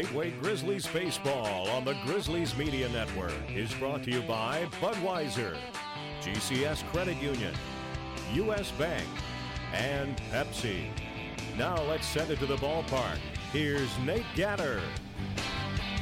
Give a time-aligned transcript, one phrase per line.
[0.00, 5.54] Gateway Grizzlies Baseball on the Grizzlies Media Network is brought to you by Budweiser,
[6.22, 7.52] GCS Credit Union,
[8.32, 8.70] U.S.
[8.70, 9.06] Bank,
[9.74, 10.86] and Pepsi.
[11.58, 13.18] Now let's send it to the ballpark.
[13.52, 14.80] Here's Nate Gatter.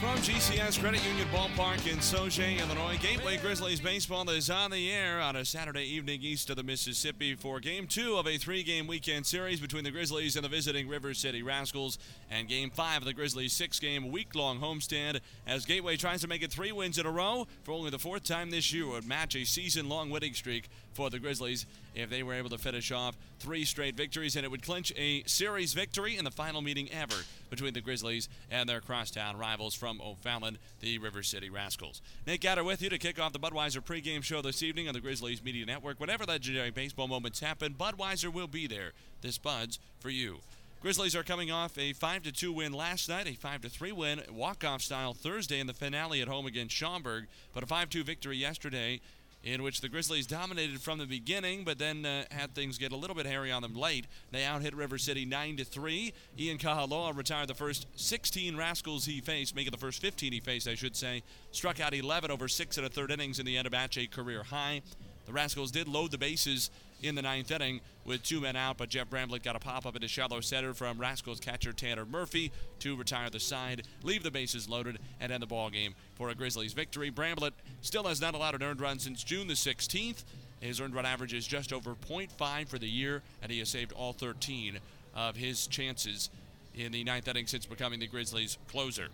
[0.01, 5.20] From GCS Credit Union Ballpark in Sauget, Illinois, Gateway Grizzlies baseball is on the air
[5.20, 9.27] on a Saturday evening east of the Mississippi for Game 2 of a three-game weekend
[9.27, 11.98] series between the Grizzlies and the visiting River City Rascals,
[12.30, 16.53] and Game 5 of the Grizzlies' six-game week-long homestand as Gateway tries to make it
[16.53, 19.45] three wins in a row for only the fourth time this year would match a
[19.45, 23.97] season-long winning streak for the Grizzlies if they were able to finish off three straight
[23.97, 27.14] victories, and it would clinch a series victory in the final meeting ever
[27.51, 32.01] between the Grizzlies and their crosstown rivals from O'Fallon, the River City Rascals.
[32.27, 35.00] Nate Gatter with you to kick off the Budweiser pregame show this evening on the
[35.00, 36.00] Grizzlies Media Network.
[36.00, 38.92] Whenever legendary baseball moments happen, Budweiser will be there.
[39.20, 40.39] This Bud's for you.
[40.81, 44.64] Grizzlies are coming off a 5 2 win last night, a 5 3 win walk
[44.64, 48.36] off style Thursday in the finale at home against Schaumburg, but a 5 2 victory
[48.36, 49.00] yesterday
[49.42, 52.97] in which the Grizzlies dominated from the beginning, but then uh, had things get a
[52.97, 54.06] little bit hairy on them late.
[54.31, 56.12] They out hit River City 9 to 3.
[56.39, 60.66] Ian Kahaloa retired the first 16 Rascals he faced, making the first 15 he faced,
[60.66, 61.22] I should say.
[61.53, 64.06] Struck out 11 over six and a third innings in the end of match, a
[64.06, 64.83] career high.
[65.29, 66.71] The Rascals did load the bases
[67.03, 69.95] in the ninth inning with two men out, but Jeff Bramblett got a pop up
[69.95, 74.71] into shallow center from Rascals catcher Tanner Murphy to retire the side, leave the bases
[74.71, 77.11] loaded, and end the ball game for a Grizzlies victory.
[77.11, 80.25] Bramblett still has not allowed an earned run since June the 16th.
[80.61, 83.93] His earned run average is just over 0.5 for the year, and he has saved
[83.93, 84.79] all 13
[85.15, 86.31] of his chances
[86.75, 89.09] in the ninth inning since becoming the Grizzlies' closer.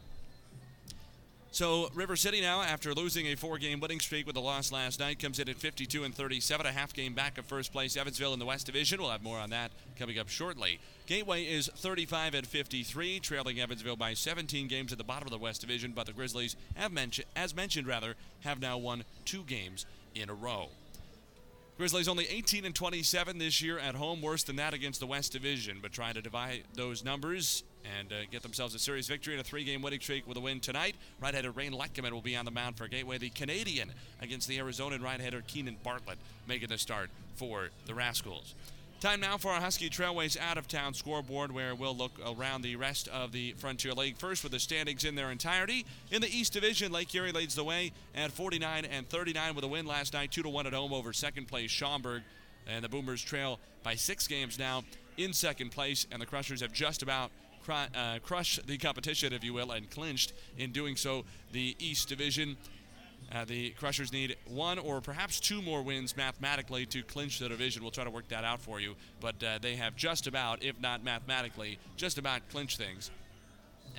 [1.54, 5.20] So River City now, after losing a four-game winning streak with a loss last night,
[5.20, 7.96] comes in at 52 and 37, a half game back of first place.
[7.96, 9.00] Evansville in the West Division.
[9.00, 10.80] We'll have more on that coming up shortly.
[11.06, 15.38] Gateway is 35 and 53, trailing Evansville by 17 games at the bottom of the
[15.38, 15.92] West Division.
[15.92, 20.34] But the Grizzlies, have mentioned, as mentioned rather, have now won two games in a
[20.34, 20.70] row.
[21.78, 25.30] Grizzlies only 18 and 27 this year at home, worse than that against the West
[25.30, 27.62] Division, but trying to divide those numbers
[27.98, 30.60] and uh, get themselves a series victory and a three-game winning streak with a win
[30.60, 30.96] tonight.
[31.20, 33.18] Right-hander Rain Letkeman will be on the mound for Gateway.
[33.18, 36.18] The Canadian against the Arizona right-hander Keenan Bartlett
[36.48, 38.54] making the start for the Rascals.
[39.00, 42.76] Time now for our Husky Trailways out of town scoreboard, where we'll look around the
[42.76, 44.16] rest of the Frontier League.
[44.16, 45.84] First, with the standings in their entirety.
[46.10, 49.68] In the East Division, Lake Erie leads the way at 49 and 39 with a
[49.68, 52.22] win last night, 2 to 1 at home over second place Schaumburg.
[52.66, 54.84] And the Boomers trail by six games now
[55.18, 57.30] in second place, and the Crushers have just about
[57.68, 62.56] uh, crush the competition, if you will, and clinched in doing so the East Division.
[63.32, 67.82] Uh, the Crushers need one or perhaps two more wins mathematically to clinch the division.
[67.82, 70.78] We'll try to work that out for you, but uh, they have just about, if
[70.80, 73.10] not mathematically, just about clinched things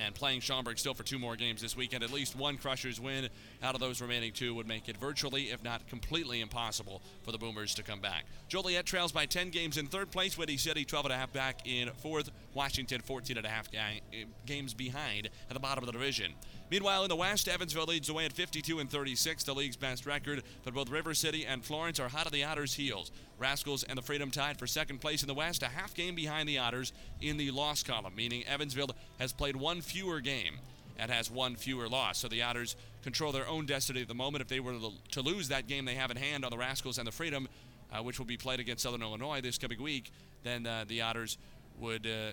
[0.04, 2.04] and playing Schaumburg still for two more games this weekend.
[2.04, 3.30] At least one Crushers win
[3.64, 7.38] out of those remaining two would make it virtually, if not completely, impossible for the
[7.38, 8.26] Boomers to come back.
[8.48, 10.38] Joliet trails by 10 games in third place.
[10.38, 12.30] Windy City 12 and a half back in fourth.
[12.54, 14.02] Washington 14 and a half ga-
[14.46, 16.34] games behind at the bottom of the division.
[16.72, 20.42] Meanwhile, in the West, Evansville leads away at 52 and 36, the league's best record.
[20.64, 23.12] But both River City and Florence are hot on the Otters' heels.
[23.38, 26.50] Rascals and the Freedom tied for second place in the West, a half game behind
[26.50, 28.90] the Otters in the loss column, meaning Evansville
[29.20, 30.58] has played one fewer game
[30.98, 32.18] and has one fewer loss.
[32.18, 34.42] So the Otters control their own destiny at the moment.
[34.42, 34.76] If they were
[35.12, 37.48] to lose that game they have in hand on the Rascals and the Freedom,
[37.92, 40.12] uh, which will be played against Southern Illinois this coming week,
[40.44, 41.38] then uh, the Otters
[41.80, 42.32] would uh,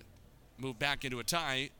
[0.58, 1.70] move back into a tie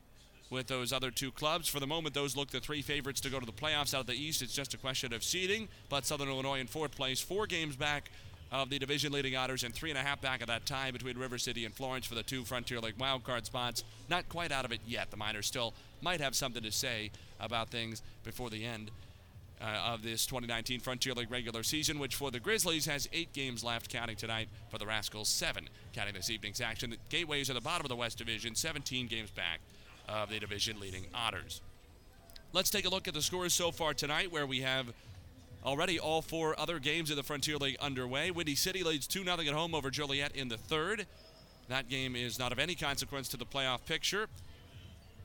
[0.53, 1.67] with those other two clubs.
[1.67, 4.07] For the moment, those look the three favorites to go to the playoffs out of
[4.07, 4.43] the East.
[4.43, 8.11] It's just a question of seeding, but Southern Illinois in fourth place, four games back
[8.53, 11.17] of the division leading Otters and three and a half back of that tie between
[11.17, 13.83] River City and Florence for the two Frontier League wildcard spots.
[14.11, 15.11] Not quite out of it yet.
[15.11, 17.11] The Miners still might have something to say
[17.41, 18.91] about things before the end.
[19.61, 23.62] Uh, of this 2019 Frontier League regular season, which for the Grizzlies has eight games
[23.62, 24.49] left, counting tonight.
[24.71, 26.91] For the Rascals, seven, counting this evening's action.
[26.91, 29.61] The Gateways are the bottom of the West Division, 17 games back
[30.08, 31.60] of the division leading Otters.
[32.52, 34.93] Let's take a look at the scores so far tonight, where we have
[35.64, 38.32] Already, all four other games of the Frontier League underway.
[38.32, 41.06] Windy City leads 2 0 at home over Joliet in the third.
[41.69, 44.28] That game is not of any consequence to the playoff picture.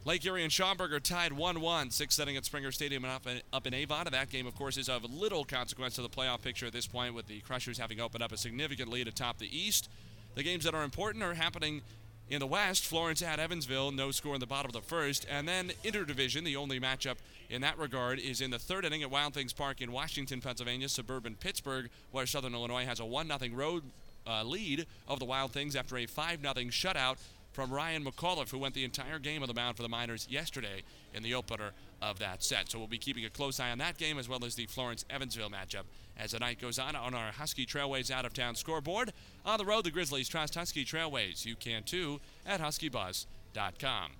[0.05, 3.41] Lake Erie and Schaumburg are tied 1 1, sixth inning at Sprenger Stadium up in,
[3.51, 4.05] up in Avon.
[4.05, 6.85] And that game, of course, is of little consequence to the playoff picture at this
[6.85, 9.89] point, with the Crushers having opened up a significant lead atop the East.
[10.35, 11.81] The games that are important are happening
[12.29, 15.25] in the West, Florence at Evansville, no score in the bottom of the first.
[15.29, 17.15] And then interdivision, the only matchup
[17.49, 20.89] in that regard is in the third inning at Wild Things Park in Washington, Pennsylvania,
[20.89, 23.83] suburban Pittsburgh, where Southern Illinois has a 1 0 road
[24.27, 27.17] uh, lead of the Wild Things after a 5 0 shutout
[27.53, 30.83] from Ryan McAuliffe, who went the entire game on the mound for the Miners yesterday
[31.13, 31.71] in the opener
[32.01, 32.69] of that set.
[32.69, 35.05] So we'll be keeping a close eye on that game as well as the Florence
[35.09, 35.83] Evansville matchup
[36.19, 39.13] as the night goes on on our Husky Trailways out of town scoreboard.
[39.45, 41.45] On the road, the Grizzlies trust Husky Trailways.
[41.45, 44.11] You can too at huskybus.com.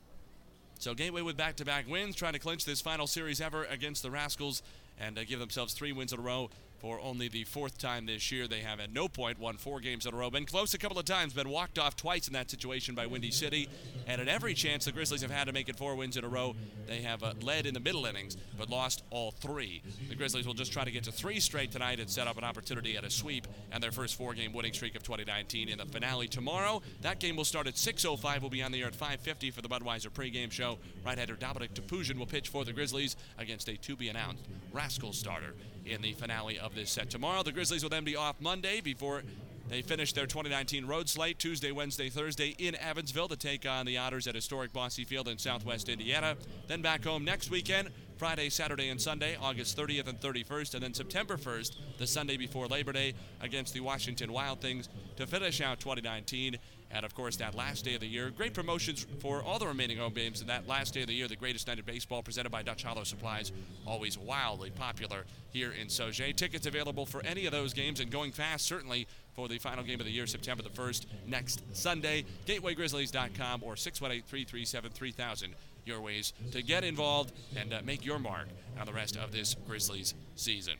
[0.80, 4.62] So Gateway with back-to-back wins, trying to clinch this final series ever against the Rascals
[5.00, 6.50] and uh, give themselves three wins in a row
[6.80, 8.48] for only the fourth time this year.
[8.48, 10.30] They have at no point won four games in a row.
[10.30, 13.32] Been close a couple of times, been walked off twice in that situation by Windy
[13.32, 13.68] City.
[14.08, 16.28] And at every chance the Grizzlies have had to make it four wins in a
[16.28, 16.56] row,
[16.88, 19.82] they have uh, led in the middle innings, but lost all three.
[20.10, 22.44] The Grizzlies will just try to get to three straight tonight and set up an
[22.44, 26.28] opportunity at a sweep and their first four-game winning streak of 2019 in the finale
[26.28, 26.82] tomorrow.
[27.02, 28.42] That game will start at 6.05.
[28.42, 30.78] We'll be on the air at 5.50 for the Budweiser pregame show.
[31.06, 35.54] Right-hander Dominic Topuzin will pitch for the Grizzlies against a to-be-announced Rascal starter
[35.92, 37.44] in the finale of this set tomorrow.
[37.44, 39.24] The Grizzlies will then be off Monday before
[39.70, 43.98] they finish their 2019 road slate Tuesday, Wednesday, Thursday in Evansville to take on the
[43.98, 46.38] Otters at historic Bosse Field in southwest Indiana.
[46.68, 50.94] Then back home next weekend, Friday, Saturday, and Sunday, August 30th and 31st, and then
[50.94, 54.88] September 1st, the Sunday before Labor Day, against the Washington Wild Things
[55.18, 56.58] to finish out 2019
[56.92, 59.98] and of course, that last day of the year, great promotions for all the remaining
[59.98, 60.42] home games.
[60.42, 62.84] And that last day of the year, the greatest night of baseball presented by Dutch
[62.84, 63.52] Hollow Supplies,
[63.86, 66.36] always wildly popular here in Sauget.
[66.36, 70.00] Tickets available for any of those games and going fast, certainly for the final game
[70.00, 72.26] of the year, September the 1st, next Sunday.
[72.46, 75.56] GatewayGrizzlies.com or 618 337 3000
[75.86, 78.48] your ways to get involved and uh, make your mark
[78.78, 80.76] on the rest of this Grizzlies season.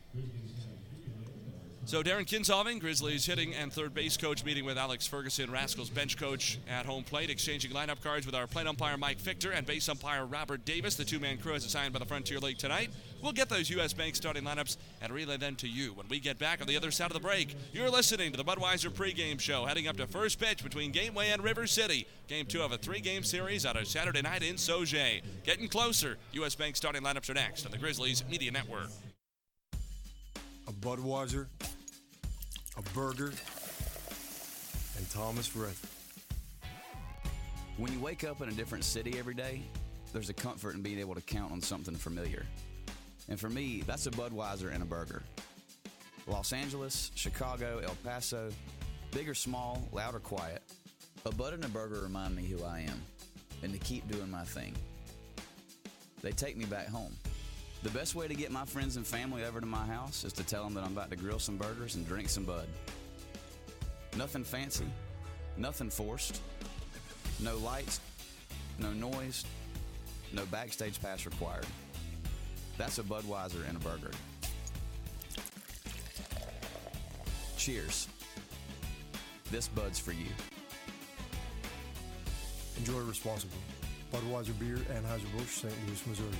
[1.88, 6.18] So Darren Kinshoven, Grizzlies hitting and third base coach, meeting with Alex Ferguson, Rascals bench
[6.18, 9.88] coach at home plate, exchanging lineup cards with our plate umpire Mike Fichter and base
[9.88, 10.96] umpire Robert Davis.
[10.96, 12.90] The two-man crew is assigned by the Frontier League tonight.
[13.22, 13.94] We'll get those U.S.
[13.94, 16.90] Bank starting lineups and relay them to you when we get back on the other
[16.90, 17.56] side of the break.
[17.72, 21.42] You're listening to the Budweiser pregame show, heading up to first pitch between Gateway and
[21.42, 22.06] River City.
[22.26, 25.22] Game two of a three-game series on a Saturday night in Sauget.
[25.42, 26.18] Getting closer.
[26.32, 26.54] U.S.
[26.54, 28.90] Bank starting lineups are next on the Grizzlies Media Network.
[30.66, 31.46] A Budweiser
[32.78, 33.32] a burger,
[34.96, 35.74] and Thomas Rhett.
[37.76, 39.62] When you wake up in a different city every day,
[40.12, 42.46] there's a comfort in being able to count on something familiar.
[43.28, 45.22] And for me, that's a Budweiser and a burger.
[46.28, 48.50] Los Angeles, Chicago, El Paso,
[49.10, 50.62] big or small, loud or quiet,
[51.26, 53.02] a Bud and a burger remind me who I am
[53.62, 54.74] and to keep doing my thing.
[56.22, 57.16] They take me back home.
[57.82, 60.44] The best way to get my friends and family over to my house is to
[60.44, 62.66] tell them that I'm about to grill some burgers and drink some Bud.
[64.16, 64.86] Nothing fancy,
[65.56, 66.42] nothing forced,
[67.38, 68.00] no lights,
[68.80, 69.44] no noise,
[70.32, 71.66] no backstage pass required.
[72.76, 74.10] That's a Budweiser and a burger.
[77.56, 78.08] Cheers.
[79.50, 80.26] This Bud's for you.
[82.76, 83.58] Enjoy responsibly.
[84.12, 85.74] Budweiser Beer, Anheuser-Busch, St.
[85.86, 86.38] Louis, Missouri.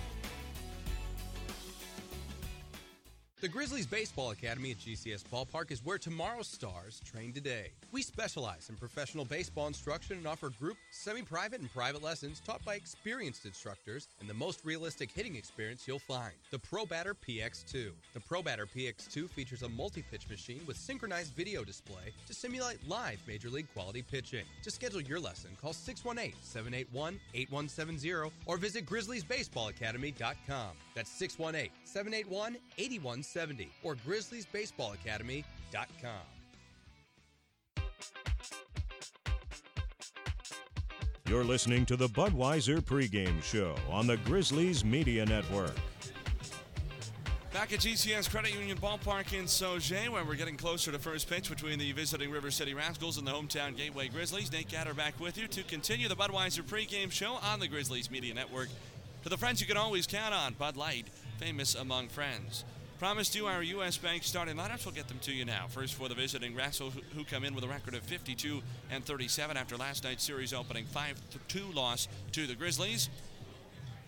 [3.41, 7.71] The Grizzlies Baseball Academy at GCS Ballpark is where tomorrow's stars train today.
[7.93, 12.65] We specialize in professional baseball instruction and offer group, semi private, and private lessons taught
[12.65, 17.93] by experienced instructors and the most realistic hitting experience you'll find the Pro Batter PX2.
[18.13, 22.89] The Pro Batter PX2 features a multi pitch machine with synchronized video display to simulate
[22.89, 24.47] live major league quality pitching.
[24.65, 30.71] To schedule your lesson, call 618 781 8170 or visit GrizzliesBaseballAcademy.com.
[30.99, 36.11] That's 618 781 8170 or GrizzliesBaseballAcademy.com.
[41.29, 45.77] You're listening to the Budweiser pregame show on the Grizzlies Media Network.
[47.53, 51.49] Back at GCS Credit Union Ballpark in Sauget, where we're getting closer to first pitch
[51.49, 54.51] between the visiting River City Rascals and the hometown Gateway Grizzlies.
[54.51, 58.35] Nate Gatter back with you to continue the Budweiser pregame show on the Grizzlies Media
[58.35, 58.69] Network.
[59.29, 61.07] To the friends you can always count on, Bud Light,
[61.37, 62.65] famous among friends.
[62.99, 63.99] Promised you our U.S.
[63.99, 64.87] Bank starting lineups.
[64.87, 65.67] We'll get them to you now.
[65.69, 69.55] First for the visiting Rascals, who come in with a record of 52 and 37
[69.55, 73.11] after last night's series opening 5-2 loss to the Grizzlies.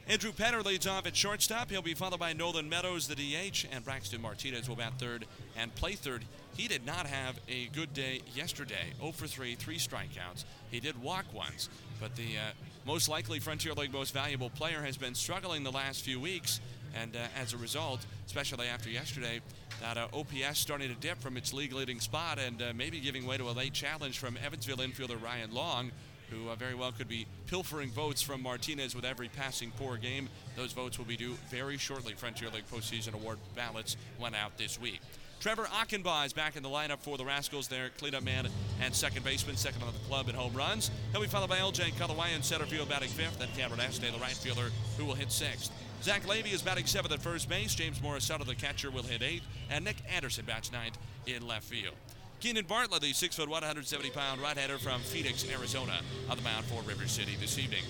[0.09, 1.71] Andrew Penner leads off at shortstop.
[1.71, 5.75] He'll be followed by Nolan Meadows, the DH, and Braxton Martinez will bat third and
[5.75, 6.25] play third.
[6.57, 8.95] He did not have a good day yesterday.
[8.99, 10.47] 0 for 3, three strikeouts.
[10.71, 11.69] He did walk once,
[12.01, 12.53] but the uh,
[12.87, 16.61] most likely Frontier League most valuable player has been struggling the last few weeks.
[16.95, 19.41] And uh, as a result, especially after yesterday,
[19.81, 23.27] that uh, OPS starting to dip from its league leading spot and uh, maybe giving
[23.27, 25.93] way to a late challenge from Evansville infielder Ryan Long,
[26.31, 30.29] who uh, very well could be pilfering votes from Martinez with every passing poor game.
[30.57, 32.15] Those votes will be due very shortly.
[32.15, 35.01] Frontier League postseason award ballots went out this week.
[35.41, 37.67] Trevor Achenbach is back in the lineup for the Rascals.
[37.67, 38.47] Their cleanup man
[38.83, 40.91] and second baseman, second on the club in home runs.
[41.13, 44.19] He'll be followed by LJ Kalawaya in center field batting fifth, then Cameron Este, the
[44.19, 45.73] right fielder, who will hit sixth.
[46.03, 47.75] Zach Levy is batting seventh at first base.
[47.75, 51.95] James Morisato, the catcher, will hit eighth, and Nick Anderson bats ninth in left field.
[52.41, 56.67] Keenan Bartlett, the 6 foot 170 pound right hander from Phoenix, Arizona, on the mound
[56.67, 57.85] for River City this evening.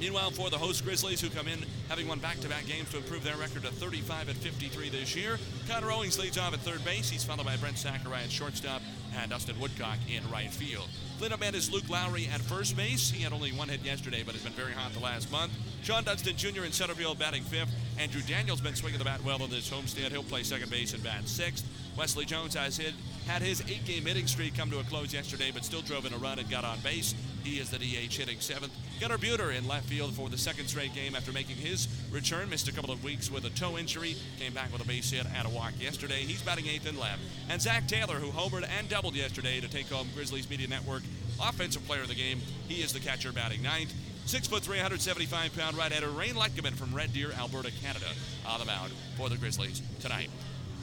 [0.00, 3.36] Meanwhile, for the host Grizzlies, who come in having won back-to-back games to improve their
[3.36, 7.08] record to 35 and 53 this year, Connor Owings leads off at third base.
[7.08, 8.82] He's followed by Brent Sakurai at shortstop
[9.16, 10.88] and Dustin Woodcock in right field.
[11.18, 13.10] Cleanup man is Luke Lowry at first base.
[13.10, 15.52] He had only one hit yesterday, but has been very hot the last month.
[15.82, 16.64] Sean Dunston Jr.
[16.64, 17.70] in center field batting fifth.
[17.98, 20.10] Andrew Daniels been swinging the bat well in this homestand.
[20.10, 21.64] He'll play second base and bat sixth.
[21.96, 22.94] Wesley Jones has hit
[23.26, 26.18] had his eight-game hitting streak come to a close yesterday, but still drove in a
[26.18, 27.14] run and got on base.
[27.42, 28.72] He is the DH hitting seventh.
[29.00, 32.48] Gunnar Buter in left field for the second straight game after making his return.
[32.48, 34.16] Missed a couple of weeks with a toe injury.
[34.38, 36.22] Came back with a base hit and a walk yesterday.
[36.22, 37.20] He's batting eighth in left.
[37.50, 41.02] And Zach Taylor, who homered and doubled yesterday to take home Grizzlies Media Network
[41.38, 42.40] Offensive Player of the Game.
[42.68, 43.92] He is the catcher batting ninth.
[44.24, 48.06] Six foot 375 pound right hander Rain Letkeman from Red Deer, Alberta, Canada,
[48.46, 50.30] on the mound for the Grizzlies tonight.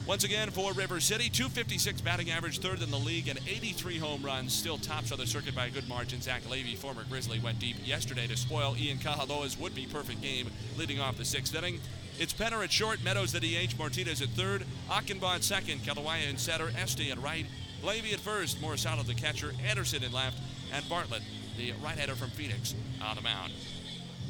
[0.06, 4.22] Once again for River City, 256 batting average, third in the league, and 83 home
[4.22, 4.52] runs.
[4.52, 6.20] Still tops of the circuit by a good margin.
[6.20, 11.00] Zach Levy, former Grizzly, went deep yesterday to spoil Ian Kahaloa's would-be perfect game, leading
[11.00, 11.80] off the sixth inning.
[12.18, 16.36] It's Penner at short, Meadows the DH, Martinez at third, Achenbach at second, Kalawaya in
[16.36, 17.46] center, Este at right,
[17.82, 20.38] Levy at first, Morisato the catcher, Anderson in left,
[20.72, 21.22] and Bartlett,
[21.56, 23.52] the right-hander from Phoenix, on the mound.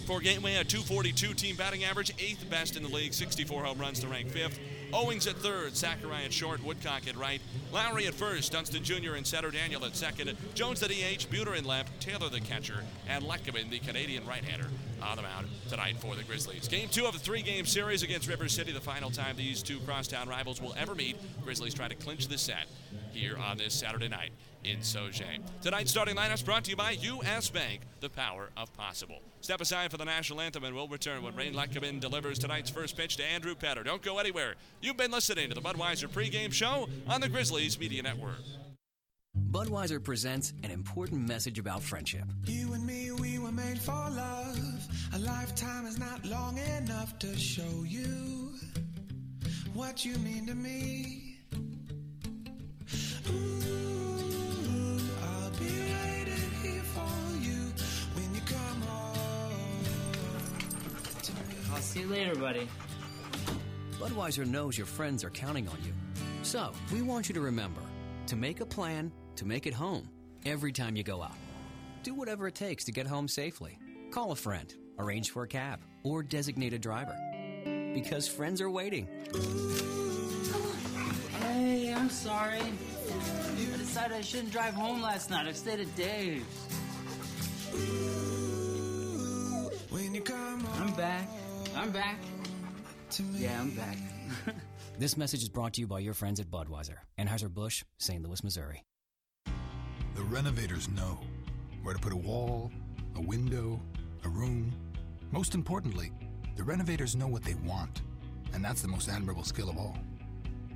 [0.07, 4.01] For Gateway, a 242 team batting average, eighth best in the league, 64 home runs
[4.01, 4.59] to rank fifth.
[4.93, 7.41] Owings at third, Sakurai at short, Woodcock at right,
[7.73, 9.15] Lowry at first, Dunston Jr.
[9.15, 13.25] and Setter Daniel at second, Jones the DH, Buter in left, Taylor the catcher, and
[13.25, 14.69] Letkeman, the Canadian right-hander,
[15.03, 16.69] on the mound tonight for the Grizzlies.
[16.69, 20.29] Game two of the three-game series against River City, the final time these two crosstown
[20.29, 21.17] rivals will ever meet.
[21.43, 22.67] Grizzlies try to clinch the set
[23.13, 24.33] here on this Saturday night
[24.65, 25.41] in Sauget.
[25.61, 27.51] Tonight's starting lineups brought to you by U.S.
[27.51, 29.21] Bank, the power of possible.
[29.41, 32.97] Step aside for the national anthem and we'll return when Rain Letkeman delivers tonight's first
[32.97, 33.83] pitch to Andrew Petter.
[33.83, 34.55] Don't go anywhere.
[34.81, 38.39] You've been listening to the Budweiser pregame show on the Grizzlies Media Network.
[39.51, 42.25] Budweiser presents an important message about friendship.
[42.45, 44.89] You and me, we were made for love.
[45.15, 48.53] A lifetime is not long enough to show you
[49.75, 51.39] what you mean to me.
[53.31, 54.12] Ooh,
[61.83, 62.69] see you later, buddy.
[63.99, 65.93] Budweiser knows your friends are counting on you.
[66.43, 67.81] So, we want you to remember
[68.27, 70.09] to make a plan to make it home
[70.45, 71.37] every time you go out.
[72.03, 73.79] Do whatever it takes to get home safely.
[74.11, 77.17] Call a friend, arrange for a cab, or designate a driver.
[77.95, 79.07] Because friends are waiting.
[81.41, 82.61] Hey, I'm sorry.
[82.61, 85.47] I decided I shouldn't drive home last night.
[85.47, 86.45] I stayed at Dave's.
[89.91, 91.29] When you come home I'm back.
[91.77, 92.19] I'm back.
[93.11, 93.41] to me.
[93.41, 93.97] Yeah, I'm back.
[94.99, 98.23] This message is brought to you by your friends at Budweiser, Anheuser-Busch, St.
[98.23, 98.85] Louis, Missouri.
[100.15, 101.19] The renovators know
[101.83, 102.71] where to put a wall,
[103.17, 103.81] a window,
[104.25, 104.71] a room.
[105.31, 106.13] Most importantly,
[106.57, 108.03] the renovators know what they want,
[108.53, 109.97] and that's the most admirable skill of all.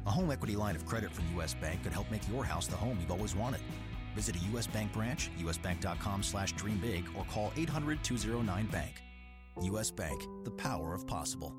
[0.06, 1.52] A home equity line of credit from U.S.
[1.54, 3.60] Bank could help make your house the home you've always wanted.
[4.16, 4.66] Visit a U.S.
[4.66, 9.02] Bank branch, usbank.com slash dream big, or call 800-209-BANK.
[9.62, 9.90] U.S.
[9.90, 11.54] Bank, the power of possible.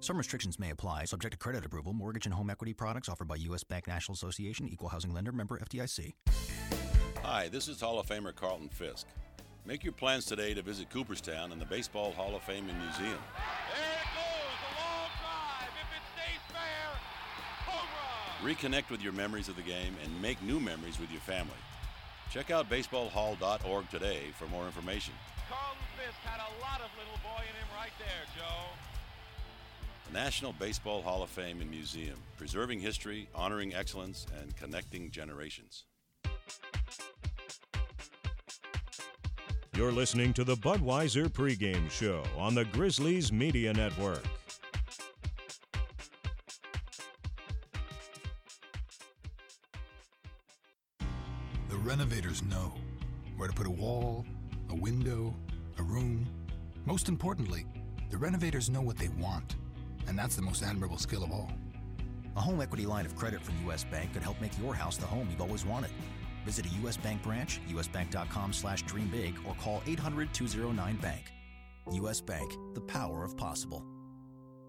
[0.00, 1.92] Some restrictions may apply, subject to credit approval.
[1.92, 3.64] Mortgage and home equity products offered by U.S.
[3.64, 6.12] Bank National Association, Equal Housing Lender, member FDIC.
[7.22, 9.06] Hi, this is Hall of Famer Carlton Fisk.
[9.64, 12.98] Make your plans today to visit Cooperstown and the Baseball Hall of Fame and Museum.
[12.98, 15.72] There it goes, a long drive.
[15.80, 16.90] If it stays fair,
[17.66, 17.88] home
[18.44, 18.54] run.
[18.54, 21.52] Reconnect with your memories of the game and make new memories with your family.
[22.30, 25.14] Check out baseballhall.org today for more information.
[25.48, 28.66] Carlton Fisk had a lot of little boy in him right there, Joe.
[30.06, 35.84] The National Baseball Hall of Fame and Museum, preserving history, honoring excellence, and connecting generations.
[39.74, 44.24] You're listening to the Budweiser pregame show on the Grizzlies Media Network.
[51.70, 52.74] The renovators know
[53.36, 54.26] where to put a wall,
[54.70, 55.34] a window,
[55.78, 56.26] a room.
[56.84, 57.66] Most importantly,
[58.10, 59.56] the renovators know what they want,
[60.06, 61.50] and that's the most admirable skill of all.
[62.36, 63.84] A home equity line of credit from U.S.
[63.84, 65.90] Bank could help make your house the home you've always wanted.
[66.44, 66.96] Visit a U.S.
[66.96, 71.32] Bank branch, usbank.com slash dream big, or call 800-209-BANK.
[71.92, 72.20] U.S.
[72.20, 73.84] Bank, the power of possible.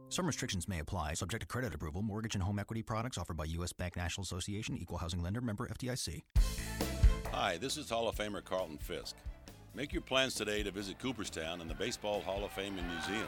[0.09, 2.01] Some restrictions may apply, subject to credit approval.
[2.01, 3.73] Mortgage and home equity products offered by U.S.
[3.73, 6.23] Bank National Association, Equal Housing Lender, member FDIC.
[7.31, 9.15] Hi, this is Hall of Famer Carlton Fisk.
[9.75, 13.27] Make your plans today to visit Cooperstown and the Baseball Hall of Fame and Museum.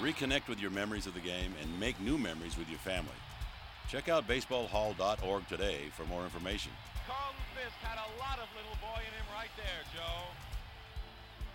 [0.00, 3.10] Reconnect with your memories of the game and make new memories with your family.
[3.88, 6.70] Check out baseballhall.org today for more information.
[7.04, 10.22] Carlton Fisk had a lot of little boy in him right there, Joe.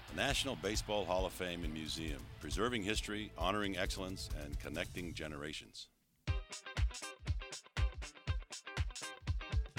[0.09, 5.87] The National Baseball Hall of Fame and Museum, preserving history, honoring excellence, and connecting generations.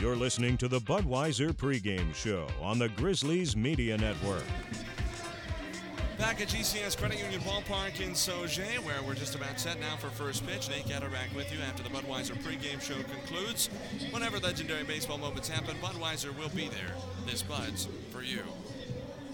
[0.05, 4.45] You're listening to the Budweiser pregame show on the Grizzlies Media Network.
[6.19, 10.09] Back at GCS Credit Union Ballpark in Sauget, where we're just about set now for
[10.09, 10.69] first pitch.
[10.69, 13.71] Nate Gatter back with you after the Budweiser pregame show concludes.
[14.11, 16.95] Whenever legendary baseball moments happen, Budweiser will be there.
[17.25, 18.43] This Bud's for you.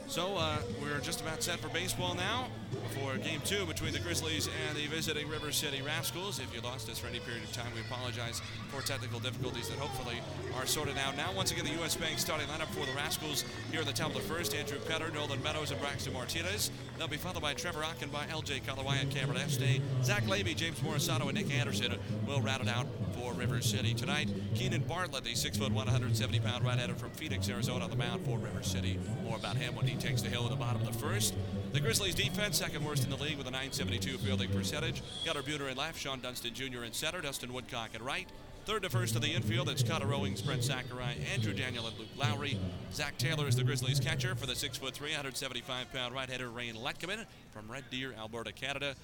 [0.06, 2.46] So uh, we're just about set for baseball now
[2.90, 6.38] for game two between the Grizzlies and the visiting River City Rascals.
[6.38, 9.78] If you lost us for any period of time, we apologize for technical difficulties that
[9.78, 10.16] hopefully
[10.56, 11.32] are sorted out now.
[11.32, 11.96] Once again, the U.S.
[11.96, 14.54] Bank starting lineup for the Rascals here at the top of the first.
[14.54, 16.70] Andrew Petter, Nolan Meadows, and Braxton Martinez.
[16.98, 18.60] They'll be followed by Trevor Achenbach, L.J.
[18.60, 19.80] Kalawai, and Cameron Estee.
[20.02, 21.96] Zach Levy, James Morisato, and Nick Anderson
[22.26, 24.28] will round it out for River City tonight.
[24.54, 28.98] Keenan Bartlett, the 6'1", 170-pound right-hander from Phoenix, Arizona, on the mound for River City.
[29.24, 31.34] More about him when he takes the hill in the bottom of the first.
[31.72, 35.02] The Grizzlies defense, second worst in the league with a 972 fielding percentage.
[35.24, 36.82] Gunnar Buhner in left, Sean Dunston Jr.
[36.82, 38.26] in center, Dustin Woodcock at right.
[38.64, 42.08] Third to first in the infield, it's Connor Owings, Brent Sakurai, Andrew Daniel, and Luke
[42.16, 42.58] Lowry.
[42.92, 47.84] Zach Taylor is the Grizzlies catcher for the 6'3", 175-pound right-hander Rain Letkeman from Red
[47.88, 48.96] Deer, Alberta, Canada.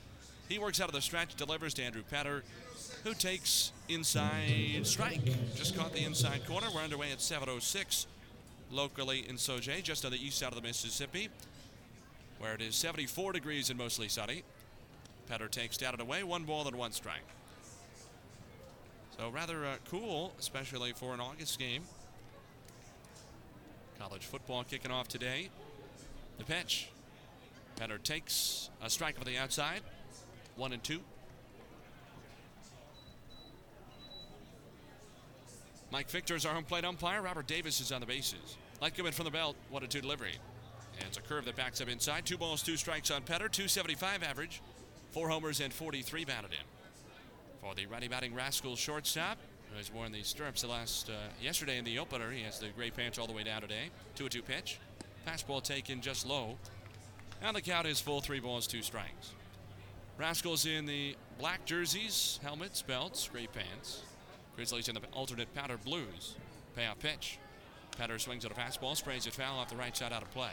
[0.49, 2.43] He works out of the stretch, delivers to Andrew Petter,
[3.05, 5.21] who takes inside strike.
[5.55, 6.67] Just caught the inside corner.
[6.75, 8.07] We're underway at 7.06
[8.73, 11.29] locally in Sauget, just on the east side of the Mississippi,
[12.39, 14.43] where it is 74 degrees and mostly sunny.
[15.29, 17.27] Petter takes down and away, one ball and one strike.
[19.19, 21.83] So rather uh, cool, especially for an August game.
[23.99, 25.49] College football kicking off today.
[26.39, 26.89] The pitch.
[27.77, 29.81] Petter takes a strike on the outside.
[30.57, 31.01] One and two.
[35.91, 37.23] Mike Victor is our home plate umpire.
[37.23, 38.57] Robert Davis is on the bases.
[38.83, 39.57] Light coming from the belt.
[39.71, 40.35] One and two delivery.
[40.99, 42.27] And it's a curve that backs up inside.
[42.27, 43.49] Two balls, two strikes on Petter.
[43.49, 44.63] 275 average.
[45.11, 46.67] Four homers and 43 batted in.
[47.61, 49.39] For the righty batting Rascal shortstop,
[49.71, 52.31] who has worn the stirrups the last uh, yesterday in the opener.
[52.31, 53.91] He has the gray pants all the way down today.
[54.17, 54.79] 2 2 pitch.
[55.27, 56.57] Fastball taken just low.
[57.43, 59.33] And the count is full three balls, two strikes.
[60.19, 64.03] Rascals in the black jerseys, helmets, belts, gray pants.
[64.55, 66.37] Grizzlies in the alternate powder blues.
[66.75, 67.39] Payoff pitch.
[67.99, 70.53] Petter swings at a fastball, sprays it foul off the right side out of play.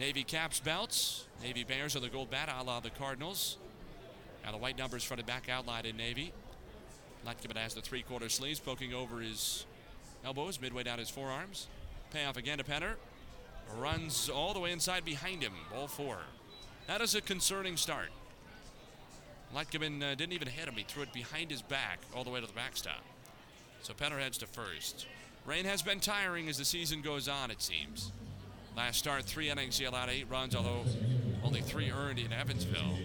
[0.00, 1.26] Navy caps, belts.
[1.42, 3.58] Navy Bears are the gold bat, a la the Cardinals.
[4.42, 6.32] Now the white numbers front and back outlined in Navy.
[7.26, 9.66] Letkeman has the three-quarter sleeves poking over his
[10.24, 11.66] elbows, midway down his forearms.
[12.12, 12.94] Payoff again to Penner.
[13.76, 16.16] Runs all the way inside behind him, ball four.
[16.86, 18.08] That is a concerning start.
[19.54, 20.74] Letkeman uh, didn't even hit him.
[20.76, 23.02] He threw it behind his back all the way to the backstop.
[23.82, 25.06] So Penner heads to first.
[25.44, 28.12] Rain has been tiring as the season goes on, it seems.
[28.76, 30.84] Last start, three innings, he allowed eight runs, although
[31.44, 32.98] only three earned in Evansville.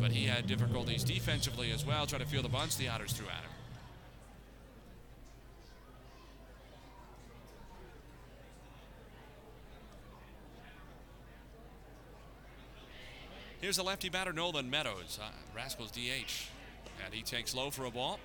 [0.00, 3.26] But he had difficulties defensively as well, trying to field the bunts the Otters threw
[3.26, 3.50] at him.
[13.64, 15.18] Here's the lefty batter, Nolan Meadows.
[15.18, 16.50] Uh, Rascals DH.
[17.02, 18.20] And he takes low for a ball.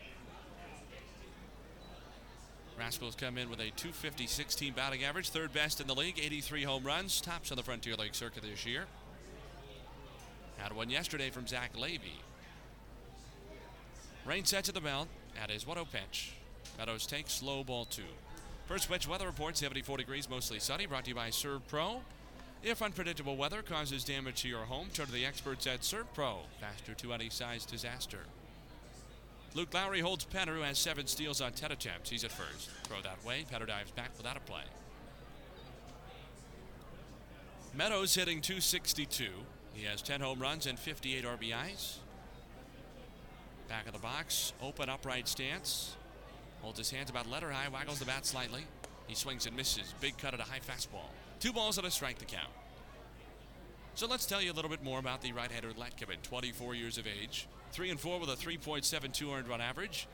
[2.80, 6.64] Rascals come in with a 250 16 batting average, third best in the league, 83
[6.64, 8.86] home runs, tops on the Frontier League circuit this year.
[10.58, 12.22] Had one yesterday from Zach Levy.
[14.26, 15.10] Rain set to the belt
[15.42, 16.32] at his 1 0 pitch.
[16.78, 18.02] Meadows takes slow ball two.
[18.66, 22.00] First pitch weather report 74 degrees, mostly sunny, brought to you by SERVPRO.
[22.64, 26.38] If unpredictable weather causes damage to your home, turn to the experts at SERVPRO.
[26.62, 28.20] Faster to any size disaster.
[29.56, 32.10] Luke Lowry holds Petter, who has seven steals on 10 attempts.
[32.10, 32.70] He's at first.
[32.84, 33.46] Throw that way.
[33.50, 34.64] Petter dives back without a play.
[37.76, 39.26] Meadows hitting 262.
[39.74, 41.98] He has 10 home runs and 58 RBIs.
[43.68, 45.96] Back of the box, open upright stance.
[46.62, 48.66] Holds his hands about letter high, waggles the bat slightly.
[49.08, 49.94] He swings and misses.
[50.02, 51.10] Big cut at a high fastball.
[51.40, 52.50] Two balls and a strike to count.
[53.96, 57.06] So let's tell you a little bit more about the right-hander Letkeman, 24 years of
[57.08, 60.08] age, 3 and 4 with a 3.72 earned run average.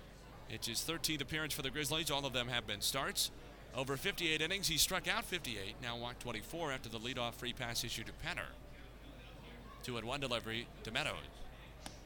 [0.49, 2.11] It's his 13th appearance for the Grizzlies.
[2.11, 3.31] All of them have been starts.
[3.75, 7.83] Over 58 innings, he struck out 58, now walked 24 after the leadoff free pass
[7.83, 8.47] issue to Penner.
[9.83, 11.15] Two and one delivery to Meadows.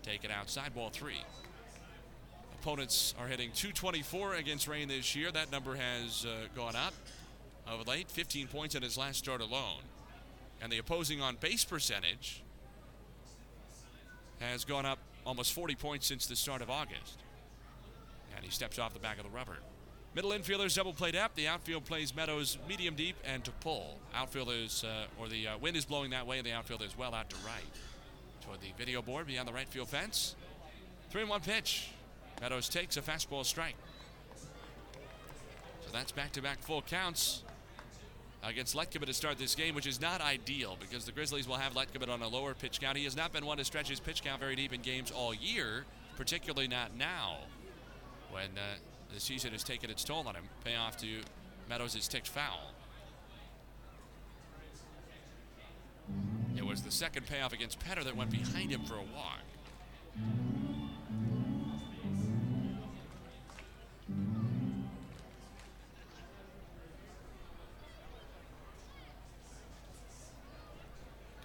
[0.01, 1.23] Taken outside, ball three.
[2.62, 5.31] Opponents are hitting 224 against rain this year.
[5.31, 6.93] That number has uh, gone up
[7.67, 9.81] of late, 15 points in his last start alone.
[10.62, 12.41] And the opposing on base percentage
[14.39, 14.99] has gone up
[15.30, 17.20] almost 40 points since the start of August.
[18.36, 19.58] And he steps off the back of the rubber.
[20.15, 21.36] Middle infielders double play depth.
[21.36, 24.00] The outfield plays Meadows medium deep and to pull.
[24.15, 27.13] Outfielders, uh, or the uh, wind is blowing that way, and the outfield is well
[27.13, 27.63] out to right.
[28.44, 30.36] Toward the video board beyond the right field fence.
[31.12, 31.92] 3 and 1 pitch.
[32.42, 33.76] Meadows takes a fastball strike.
[34.34, 37.44] So that's back to back full counts
[38.43, 41.73] against Letkeman to start this game, which is not ideal because the Grizzlies will have
[41.73, 42.97] Letkeman on a lower pitch count.
[42.97, 45.34] He has not been one to stretch his pitch count very deep in games all
[45.34, 47.38] year, particularly not now
[48.32, 48.78] when uh,
[49.13, 50.43] the season has taken its toll on him.
[50.63, 51.08] Payoff to
[51.69, 52.71] Meadows is ticked foul.
[56.58, 59.39] It was the second payoff against Penner that went behind him for a walk.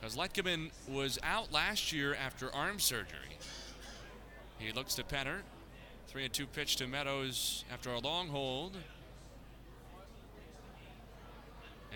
[0.04, 3.38] Because Letkeman was out last year after arm surgery.
[4.58, 5.38] He looks to Penner.
[6.08, 8.76] Three and two pitch to Meadows after a long hold.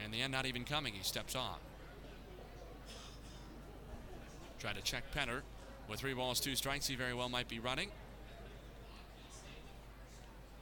[0.02, 0.94] And the end not even coming.
[0.94, 1.56] He steps on.
[4.58, 5.42] Try to check Penner.
[5.86, 7.90] With three balls, two strikes, he very well might be running.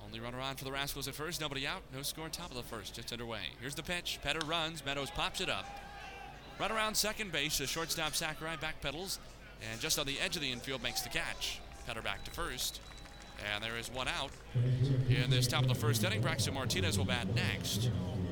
[0.04, 1.40] Only runner on for the Rascals at first.
[1.40, 1.82] Nobody out.
[1.94, 2.94] No score on top of the first.
[2.96, 3.50] Just underway.
[3.60, 4.18] Here's the pitch.
[4.24, 4.84] Penner runs.
[4.84, 5.85] Meadows pops it up.
[6.58, 7.58] Run around second base.
[7.58, 9.18] The shortstop Sakurai backpedals.
[9.70, 11.60] And just on the edge of the infield makes the catch.
[11.88, 12.80] Penner back to first.
[13.54, 14.30] And there is one out
[15.08, 16.22] in this top of the first inning.
[16.22, 17.90] Braxton Martinez will bat next.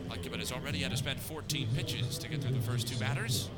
[0.09, 3.51] Letkeman has already had to spend 14 pitches to get through the first two batters.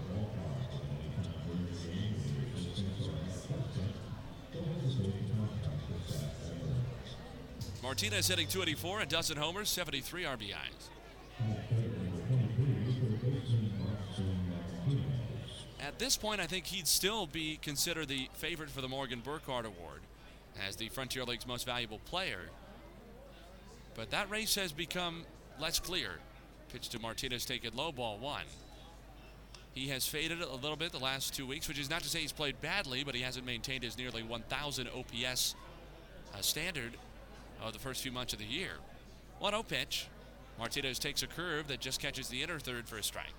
[7.83, 11.96] Martinez hitting 284, a dozen homers, 73 RBIs.
[15.81, 19.65] At this point, I think he'd still be considered the favorite for the Morgan Burkhart
[19.65, 20.01] Award
[20.67, 22.49] as the Frontier League's most valuable player.
[23.95, 25.25] But that race has become
[25.61, 26.13] less clear.
[26.73, 28.45] Pitch to Martinez taken low ball one.
[29.73, 32.21] He has faded a little bit the last two weeks, which is not to say
[32.21, 35.55] he's played badly, but he hasn't maintained his nearly 1,000 OPS
[36.35, 36.93] uh, standard
[37.63, 38.73] of the first few months of the year.
[39.39, 40.09] 1 0 pitch.
[40.59, 43.35] Martinez takes a curve that just catches the inner third for a strike.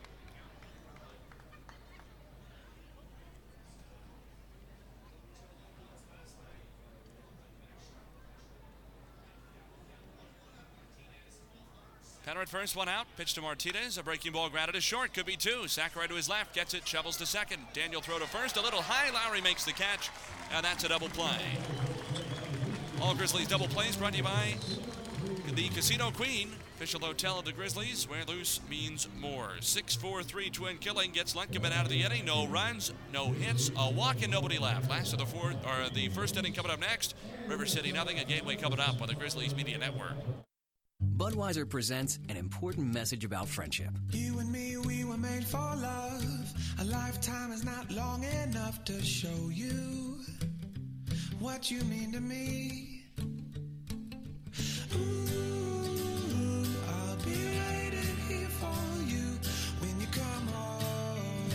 [12.27, 13.05] Penner at first, one out.
[13.15, 13.97] Pitch to Martinez.
[13.97, 15.13] A breaking ball grounded to short.
[15.13, 15.65] Could be two.
[15.69, 16.53] Sakurai to his left.
[16.53, 16.85] Gets it.
[16.85, 17.61] Shovels to second.
[17.71, 18.57] Daniel throw to first.
[18.57, 19.09] A little high.
[19.11, 20.09] Lowry makes the catch.
[20.51, 21.39] And that's a double play.
[23.01, 24.55] All Grizzlies double plays brought to you by
[25.53, 26.49] the Casino Queen.
[26.75, 29.51] Official hotel of the Grizzlies, where loose means more.
[29.61, 32.25] 6-4-3 twin killing gets Letkeman out of the inning.
[32.25, 34.89] No runs, no hits, a walk and nobody left.
[34.89, 37.15] Last of the fourth or the first inning coming up next.
[37.47, 40.13] River City nothing, a gateway coming up on the Grizzlies Media Network.
[41.17, 43.89] Budweiser presents an important message about friendship.
[44.11, 46.53] You and me, we were made for love.
[46.79, 50.19] A lifetime is not long enough to show you
[51.39, 53.03] what you mean to me.
[54.95, 59.39] Ooh, I'll be waiting here for you
[59.79, 61.51] when you come home.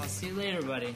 [0.00, 0.94] I'll see you later, buddy.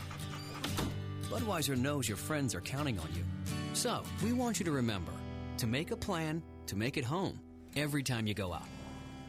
[1.31, 3.25] Budweiser knows your friends are counting on you.
[3.73, 5.13] So, we want you to remember
[5.59, 7.39] to make a plan to make it home
[7.77, 8.65] every time you go out.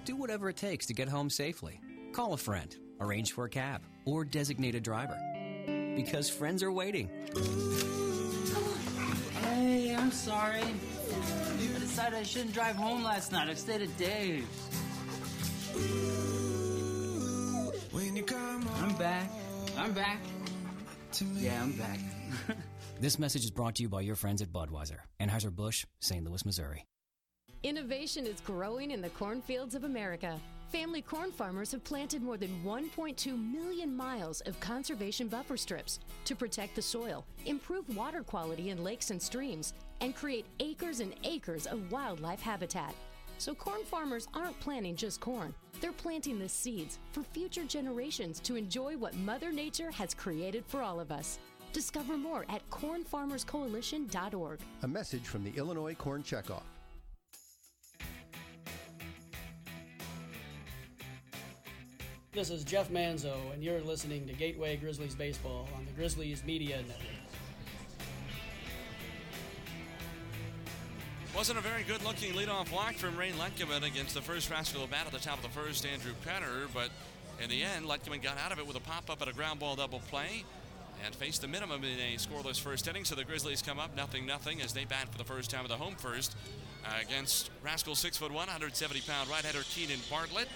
[0.05, 1.81] Do whatever it takes to get home safely.
[2.13, 5.19] Call a friend, arrange for a cab, or designate a driver.
[5.93, 7.09] Because friends are waiting.
[9.41, 10.61] Hey, I'm sorry.
[10.63, 13.49] I decided I shouldn't drive home last night.
[13.49, 14.47] I stayed at Dave's.
[17.91, 19.29] When you come I'm back.
[19.77, 20.21] I'm back.
[21.11, 21.41] to me.
[21.41, 21.99] Yeah, I'm back.
[23.01, 26.23] This message is brought to you by your friends at Budweiser, Anheuser-Busch, St.
[26.23, 26.85] Louis, Missouri.
[27.63, 30.37] Innovation is growing in the cornfields of America.
[30.69, 36.35] Family corn farmers have planted more than 1.2 million miles of conservation buffer strips to
[36.35, 41.65] protect the soil, improve water quality in lakes and streams, and create acres and acres
[41.65, 42.93] of wildlife habitat.
[43.37, 48.57] So, corn farmers aren't planting just corn, they're planting the seeds for future generations to
[48.57, 51.39] enjoy what Mother Nature has created for all of us.
[51.71, 54.59] Discover more at cornfarmerscoalition.org.
[54.81, 56.63] A message from the Illinois Corn Checkoff.
[62.33, 66.77] This is Jeff Manzo, and you're listening to Gateway Grizzlies Baseball on the Grizzlies Media
[66.77, 66.97] Network.
[71.35, 75.05] Wasn't a very good looking leadoff walk from Ray Letkeman against the first Rascal bat
[75.05, 76.89] at the top of the first, Andrew Petter, but
[77.39, 79.59] in the end, Letkeman got out of it with a pop up at a ground
[79.59, 80.43] ball double play
[81.05, 83.05] and faced the minimum in a scoreless first inning.
[83.05, 85.69] So the Grizzlies come up nothing nothing as they bat for the first time of
[85.69, 86.35] the home first
[86.83, 90.47] uh, against Rascal six foot one, 170 pound right-hander Keenan Bartlett.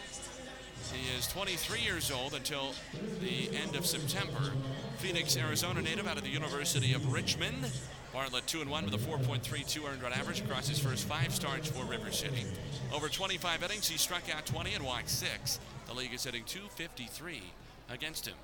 [0.92, 2.74] He is 23 years old until
[3.22, 4.52] the end of September.
[4.98, 7.72] Phoenix, Arizona native out of the University of Richmond.
[8.13, 11.70] Bartlett 2 and 1 with a 4.32 earned run average across his first five starts
[11.70, 12.46] for River City.
[12.94, 15.60] Over 25 innings, he struck out 20 and walked 6.
[15.88, 17.42] The league is hitting 253
[17.90, 18.36] against him.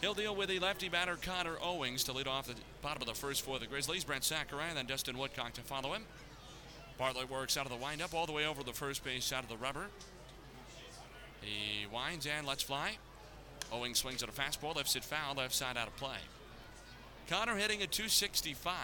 [0.00, 3.14] He'll deal with the lefty batter Connor Owings to lead off the bottom of the
[3.14, 4.04] first for the Grizzlies.
[4.04, 6.02] Brent Sakurai and then Dustin Woodcock to follow him.
[6.98, 9.48] Bartlett works out of the windup all the way over the first base side of
[9.48, 9.86] the rubber.
[11.44, 12.96] He winds and lets fly.
[13.72, 16.18] Owings swings at a fastball, lifts it foul, left side out of play.
[17.28, 18.74] Connor hitting a 265.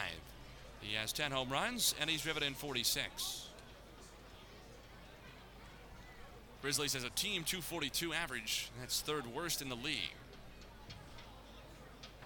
[0.81, 3.49] He has 10 home runs and he's driven in 46.
[6.63, 8.71] Grizzlies has a team 242 average.
[8.81, 10.13] That's third worst in the league.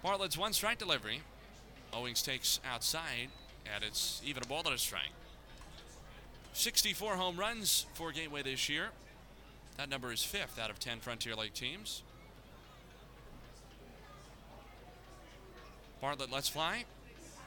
[0.03, 1.21] Bartlett's one strike delivery.
[1.93, 3.29] Owings takes outside,
[3.73, 5.13] and it's even a ball and a strike.
[6.53, 8.89] 64 home runs for Gateway this year.
[9.77, 12.03] That number is fifth out of 10 Frontier League teams.
[16.01, 16.85] Bartlett lets fly.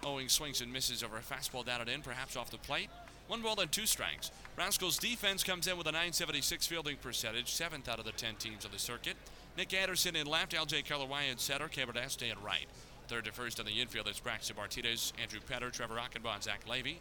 [0.04, 2.88] Owings swings and misses over a fastball down and in, perhaps off the plate.
[3.26, 4.30] One ball and two strikes.
[4.56, 8.64] Rascals defense comes in with a 976 fielding percentage, seventh out of the 10 teams
[8.64, 9.16] on the circuit.
[9.56, 12.66] Nick Anderson in left, LJ Kalawai in center, Cameron Este in right.
[13.08, 16.60] Third to first on the infield is Braxton Martinez, Andrew Petter, Trevor Achenbach, and Zach
[16.68, 17.00] Levy.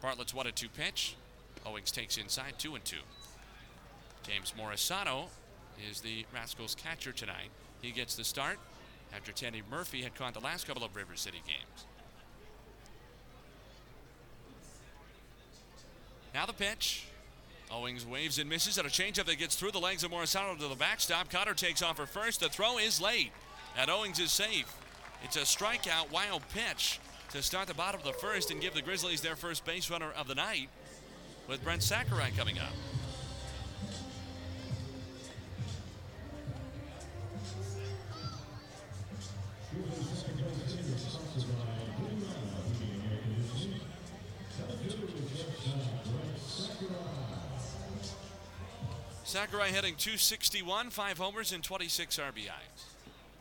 [0.00, 1.16] Bartlett's 1 and 2 pitch.
[1.64, 2.96] Owings takes inside 2 and 2.
[4.26, 5.26] James Morisano
[5.88, 7.50] is the Rascals catcher tonight.
[7.80, 8.58] He gets the start
[9.14, 11.86] after Tanner Murphy had caught the last couple of River City games.
[16.34, 17.06] Now the pitch.
[17.70, 20.68] Owings waves and misses at a changeup that gets through the legs of Morisano to
[20.68, 21.30] the backstop.
[21.30, 22.40] Cotter takes off for first.
[22.40, 23.32] The throw is late,
[23.76, 24.72] and Owings is safe.
[25.24, 28.82] It's a strikeout wild pitch to start the bottom of the first and give the
[28.82, 30.68] Grizzlies their first base runner of the night
[31.48, 32.72] with Brent Sakurai coming up.
[49.26, 52.84] Sakurai hitting 261, five homers and 26 RBIs.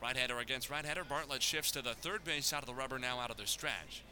[0.02, 1.04] Right-hander against right-hander.
[1.04, 4.04] Bartlett shifts to the third base out of the rubber now out of the stretch.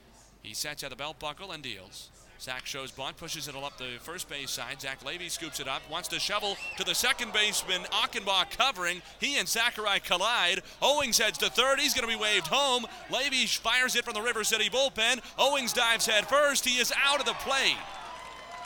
[0.44, 2.12] He sets at the belt buckle and deals.
[2.40, 4.82] Zach shows bunt, pushes it all up the first base side.
[4.82, 7.82] Zach Levy scoops it up, wants to shovel to the second baseman.
[7.86, 9.02] Achenbach covering.
[9.20, 10.62] He and Sakurai collide.
[10.80, 11.80] Owings heads to third.
[11.80, 12.86] He's going to be waved home.
[13.10, 15.22] Levy fires it from the River City bullpen.
[15.40, 16.66] Owings dives head first.
[16.66, 17.78] He is out of the plate.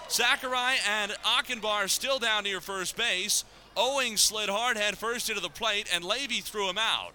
[0.08, 3.44] Sakurai and Achenbach still down near first base.
[3.76, 7.12] Owings slid hard head first into the plate, and Levy threw him out.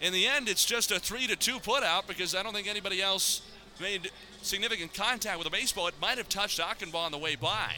[0.00, 2.66] In the end, it's just a three to two put out because I don't think
[2.66, 3.42] anybody else
[3.80, 5.86] made significant contact with the baseball.
[5.88, 7.74] It might have touched Achenbach on the way by,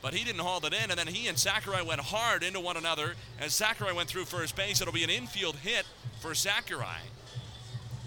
[0.00, 0.90] but he didn't haul it in.
[0.90, 4.54] And then he and Sakurai went hard into one another as Sakurai went through first
[4.54, 4.80] base.
[4.80, 5.86] It'll be an infield hit
[6.20, 7.00] for Sakurai.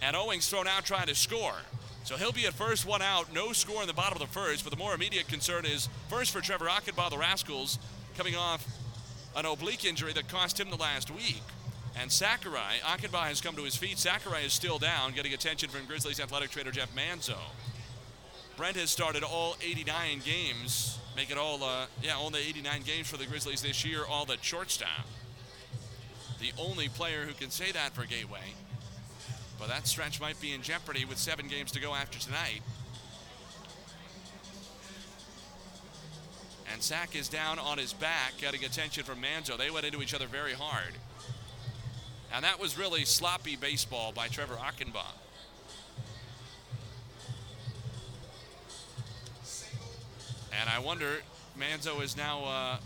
[0.02, 1.56] And Owings thrown out trying to score.
[2.04, 4.64] So he'll be at first, one out, no score in the bottom of the first.
[4.64, 7.80] But the more immediate concern is first for Trevor Achenbach, the Rascals,
[8.18, 8.66] coming off
[9.36, 11.42] an oblique injury that cost him the last week.
[12.00, 13.98] And Sakurai, Achenbach has come to his feet.
[13.98, 17.38] Sakurai is still down, getting attention from Grizzlies athletic trainer Jeff Manzo.
[18.58, 23.08] Brent has started all 89 games, make it all, uh, yeah, all the 89 games
[23.08, 25.08] for the Grizzlies this year, all at shortstop.
[26.40, 28.54] The only player who can say that for Gateway.
[29.68, 32.62] That stretch might be in jeopardy with seven games to go after tonight.
[36.72, 39.58] And Sack is down on his back, getting attention from Manzo.
[39.58, 40.94] They went into each other very hard.
[42.34, 45.14] And that was really sloppy baseball by Trevor Achenbach.
[50.60, 51.18] And I wonder,
[51.60, 52.78] Manzo is now uh,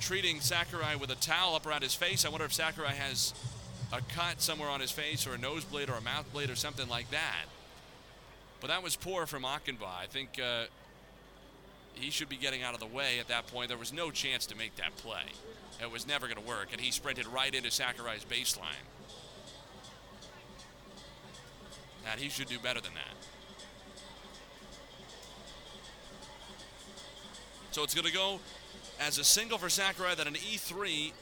[0.00, 2.24] treating Sakurai with a towel up around his face.
[2.24, 3.34] I wonder if Sakurai has
[3.92, 6.88] a cut somewhere on his face or a nosebleed or a mouth bleed or something
[6.88, 7.44] like that.
[8.60, 10.02] But that was poor from Achenbach.
[10.02, 10.64] I think uh,
[11.94, 13.68] he should be getting out of the way at that point.
[13.68, 15.22] There was no chance to make that play.
[15.80, 18.84] It was never going to work, and he sprinted right into Sakurai's baseline.
[22.10, 23.14] And he should do better than that.
[27.70, 28.40] So it's going to go
[29.00, 31.12] as a single for Sakurai, then an E3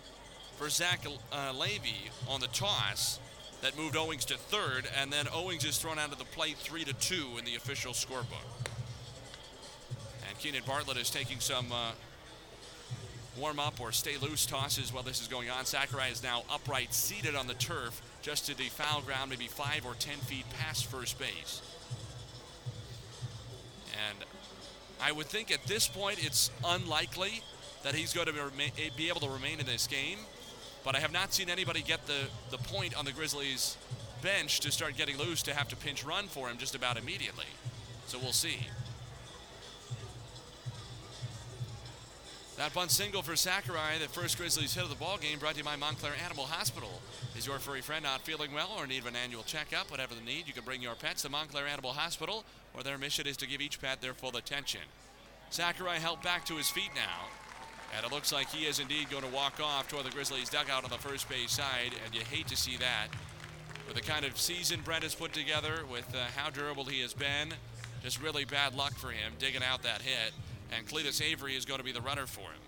[0.57, 3.21] for Zach uh, Levy on the toss
[3.63, 6.85] that moved Owings to third, and then Owings is thrown out of the plate three
[6.85, 8.71] to two in the official scorebook.
[10.29, 11.93] And Keenan Bartlett is taking some uh,
[13.39, 15.65] warm up or stay loose tosses while this is going on.
[15.65, 19.85] Sakurai is now upright, seated on the turf, just to the foul ground, maybe five
[19.85, 21.63] or ten feet past first base.
[24.09, 24.19] And
[25.01, 27.43] I would think at this point it's unlikely
[27.83, 28.35] that he's going to
[28.97, 30.19] be able to remain in this game.
[30.87, 33.77] But I have not seen anybody get the, the point on the Grizzlies
[34.23, 37.47] bench to start getting loose to have to pinch run for him just about immediately.
[38.07, 38.61] So we'll see.
[42.57, 45.59] That bunt single for Sakurai, the first Grizzlies hit of the ball game, brought to
[45.59, 47.03] you by Montclair Animal Hospital.
[47.37, 49.91] Is your furry friend not feeling well or in need of an annual checkup?
[49.91, 52.45] Whatever the need, you can bring your pets to Montclair Animal Hospital,
[52.75, 54.83] where their mission is to give each pet their full attention.
[55.51, 57.27] Sakurai helped back to his feet now,
[57.95, 60.85] and it looks like he is indeed going to walk off toward the Grizzlies' dugout
[60.85, 63.09] on the first base side, and you hate to see that.
[63.87, 67.15] With the kind of season Brent has put together, with uh, how durable he has
[67.15, 67.55] been,
[68.03, 70.33] just really bad luck for him digging out that hit
[70.73, 72.61] and Cletus Avery is going to be the runner for him.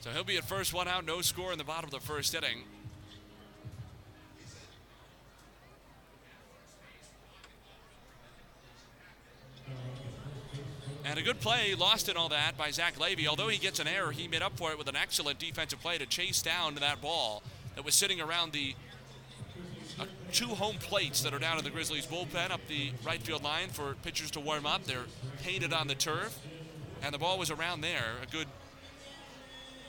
[0.00, 2.34] So he'll be at first, one out, no score in the bottom of the first
[2.34, 2.64] inning.
[11.04, 13.28] And a good play, lost in all that by Zach Levy.
[13.28, 15.98] Although he gets an error, he made up for it with an excellent defensive play
[15.98, 17.42] to chase down that ball
[17.74, 18.74] that was sitting around the
[20.00, 23.44] uh, two home plates that are down in the Grizzlies bullpen up the right field
[23.44, 24.84] line for pitchers to warm up.
[24.84, 25.04] They're
[25.42, 26.38] painted on the turf,
[27.02, 28.48] and the ball was around there, a good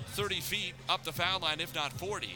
[0.08, 2.36] 30 feet up the foul line, if not 40.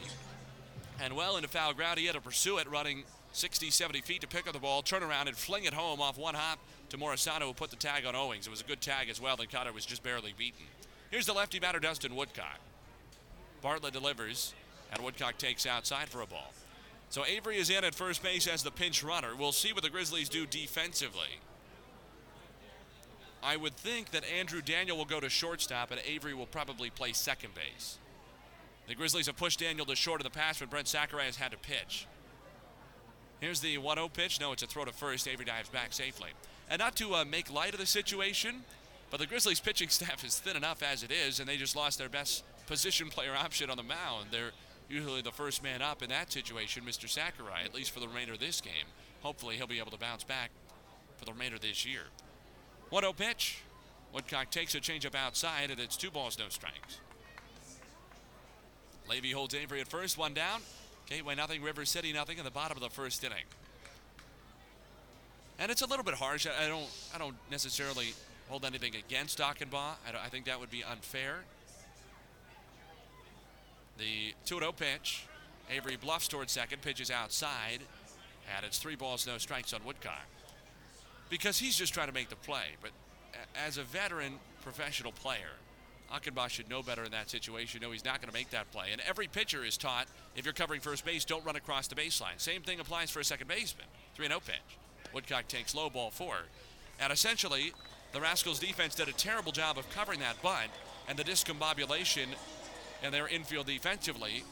[1.02, 4.26] And well into foul ground, he had to pursue it, running 60, 70 feet to
[4.26, 6.58] pick up the ball, turn around, and fling it home off one hop
[6.90, 8.46] to Morisano, who put the tag on Owings.
[8.46, 10.66] It was a good tag as well, and Cotter was just barely beaten.
[11.10, 12.58] Here's the lefty batter, Dustin Woodcock.
[13.62, 14.54] Bartlett delivers,
[14.92, 16.52] and Woodcock takes outside for a ball.
[17.10, 19.34] So Avery is in at first base as the pinch runner.
[19.36, 21.40] We'll see what the Grizzlies do defensively.
[23.42, 27.12] I would think that Andrew Daniel will go to shortstop and Avery will probably play
[27.12, 27.98] second base.
[28.86, 31.52] The Grizzlies have pushed Daniel to short of the pass, but Brent Sakurai has had
[31.52, 32.06] to pitch.
[33.40, 34.38] Here's the 1 0 pitch.
[34.40, 35.26] No, it's a throw to first.
[35.26, 36.30] Avery dives back safely.
[36.70, 38.62] And not to uh, make light of the situation,
[39.10, 41.98] but the Grizzlies pitching staff is thin enough as it is, and they just lost
[41.98, 44.28] their best position player option on the mound.
[44.30, 44.52] They're
[44.88, 47.08] usually the first man up in that situation, Mr.
[47.08, 48.86] Sakurai, at least for the remainder of this game.
[49.22, 50.50] Hopefully, he'll be able to bounce back
[51.18, 52.04] for the remainder of this year.
[52.90, 53.62] 1 0 pitch.
[54.12, 56.98] Woodcock takes a changeup outside, and it's two balls, no strikes.
[59.08, 60.62] Levy holds Avery at first, one down.
[61.08, 63.44] Gateway nothing, River City nothing in the bottom of the first inning.
[65.60, 66.46] And it's a little bit harsh.
[66.46, 68.14] I don't, I don't necessarily
[68.48, 69.94] hold anything against Achenbach.
[70.06, 71.40] I, I think that would be unfair.
[73.98, 75.26] The 2 0 pitch.
[75.70, 77.78] Avery bluffs towards second, pitches outside,
[78.56, 80.26] and it's three balls, no strikes on Woodcock.
[81.28, 82.64] Because he's just trying to make the play.
[82.82, 82.90] But
[83.54, 85.52] as a veteran professional player,
[86.12, 88.86] Achenbach should know better in that situation, know he's not going to make that play.
[88.90, 92.38] And every pitcher is taught if you're covering first base, don't run across the baseline.
[92.38, 93.86] Same thing applies for a second baseman.
[94.16, 94.56] 3 0 pitch.
[95.12, 96.36] Woodcock takes low ball four.
[96.98, 97.72] And essentially,
[98.12, 100.70] the Rascals defense did a terrible job of covering that bunt,
[101.08, 102.26] and the discombobulation
[103.02, 104.44] and their infield defensively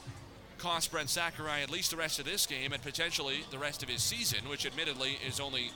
[0.59, 3.89] cost Brent Sakurai at least the rest of this game and potentially the rest of
[3.89, 5.71] his season, which admittedly is only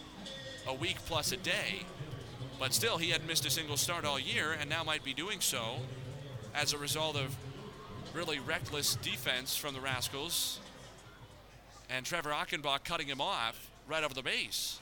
[0.67, 1.83] a week plus a day.
[2.59, 5.41] But still, he hadn't missed a single start all year and now might be doing
[5.41, 5.77] so
[6.55, 7.37] as a result of
[8.15, 10.61] really reckless defense from the Rascals
[11.89, 14.79] and Trevor Achenbach cutting him off right over the base.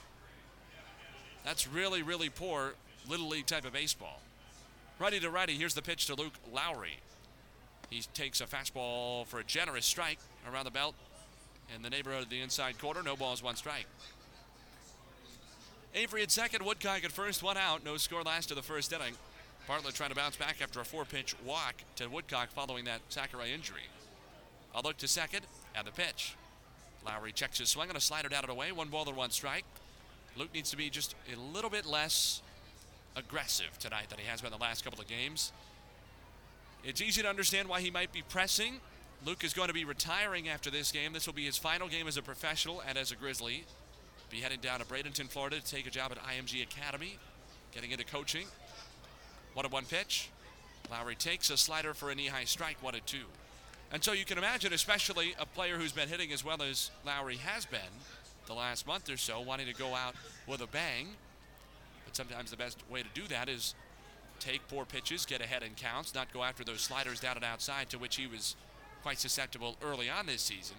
[1.43, 2.73] That's really, really poor
[3.09, 4.21] Little League type of baseball.
[4.99, 6.99] Righty to righty, here's the pitch to Luke Lowry.
[7.89, 10.19] He takes a fastball for a generous strike
[10.51, 10.95] around the belt
[11.75, 13.01] in the neighborhood of the inside quarter.
[13.01, 13.87] No balls, one strike.
[15.93, 17.83] Avery at second, Woodcock at first, one out.
[17.83, 19.13] No score last of the first inning.
[19.67, 23.51] Bartlett trying to bounce back after a four pitch walk to Woodcock following that Sakurai
[23.51, 23.87] injury.
[24.73, 25.45] A look to second
[25.75, 26.35] and the pitch.
[27.05, 28.71] Lowry checks his swing on a slider down and away.
[28.71, 29.65] One ball and one strike.
[30.37, 32.41] Luke needs to be just a little bit less
[33.15, 35.51] aggressive tonight than he has been the last couple of games.
[36.83, 38.79] It's easy to understand why he might be pressing.
[39.25, 41.13] Luke is going to be retiring after this game.
[41.13, 43.65] This will be his final game as a professional and as a Grizzly.
[44.31, 47.17] Be heading down to Bradenton, Florida to take a job at IMG Academy,
[47.73, 48.47] getting into coaching.
[49.53, 50.29] One and one pitch.
[50.89, 53.25] Lowry takes a slider for a knee high strike, one and two.
[53.93, 57.37] And so you can imagine, especially a player who's been hitting as well as Lowry
[57.37, 57.79] has been
[58.47, 60.15] the last month or so, wanting to go out
[60.47, 61.09] with a bang.
[62.05, 63.75] But sometimes the best way to do that is
[64.39, 67.89] take poor pitches, get ahead in counts, not go after those sliders down and outside
[67.89, 68.55] to which he was
[69.03, 70.77] quite susceptible early on this season.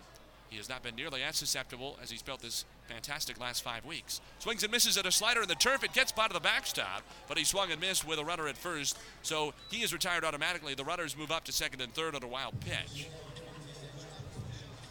[0.53, 4.21] He has not been nearly as susceptible as he's felt this fantastic last five weeks.
[4.39, 5.83] Swings and misses at a slider in the turf.
[5.83, 8.59] It gets by to the backstop, but he swung and missed with a runner at
[8.59, 10.75] first, so he is retired automatically.
[10.75, 13.09] The runners move up to second and third on a wild pitch.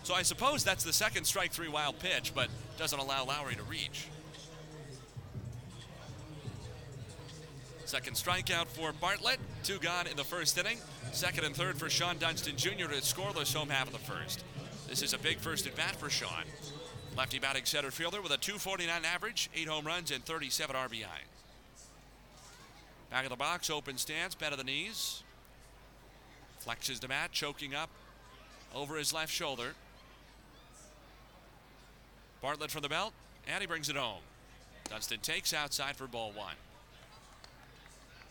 [0.02, 2.48] So I suppose that's the second strike three wild pitch, but
[2.80, 4.08] doesn't allow Lowry to reach.
[7.86, 9.40] Second strikeout for Bartlett.
[9.62, 10.80] Two gone in the first inning.
[11.12, 12.88] Second and third for Sean Dunston Jr.
[12.88, 14.44] to scoreless home half of the first.
[14.92, 16.44] This is a big first at bat for Sean.
[17.16, 21.06] Lefty batting center fielder with a 249 average, 8 home runs, and 37 RBI.
[23.10, 25.24] Back of the box, open stance, bend of the knees.
[26.68, 27.90] Flexes the bat, choking up
[28.76, 29.76] over his left shoulder.
[32.42, 33.14] Bartlett from the belt,
[33.48, 34.24] and he brings it home.
[34.90, 36.56] Dunston takes outside for ball one.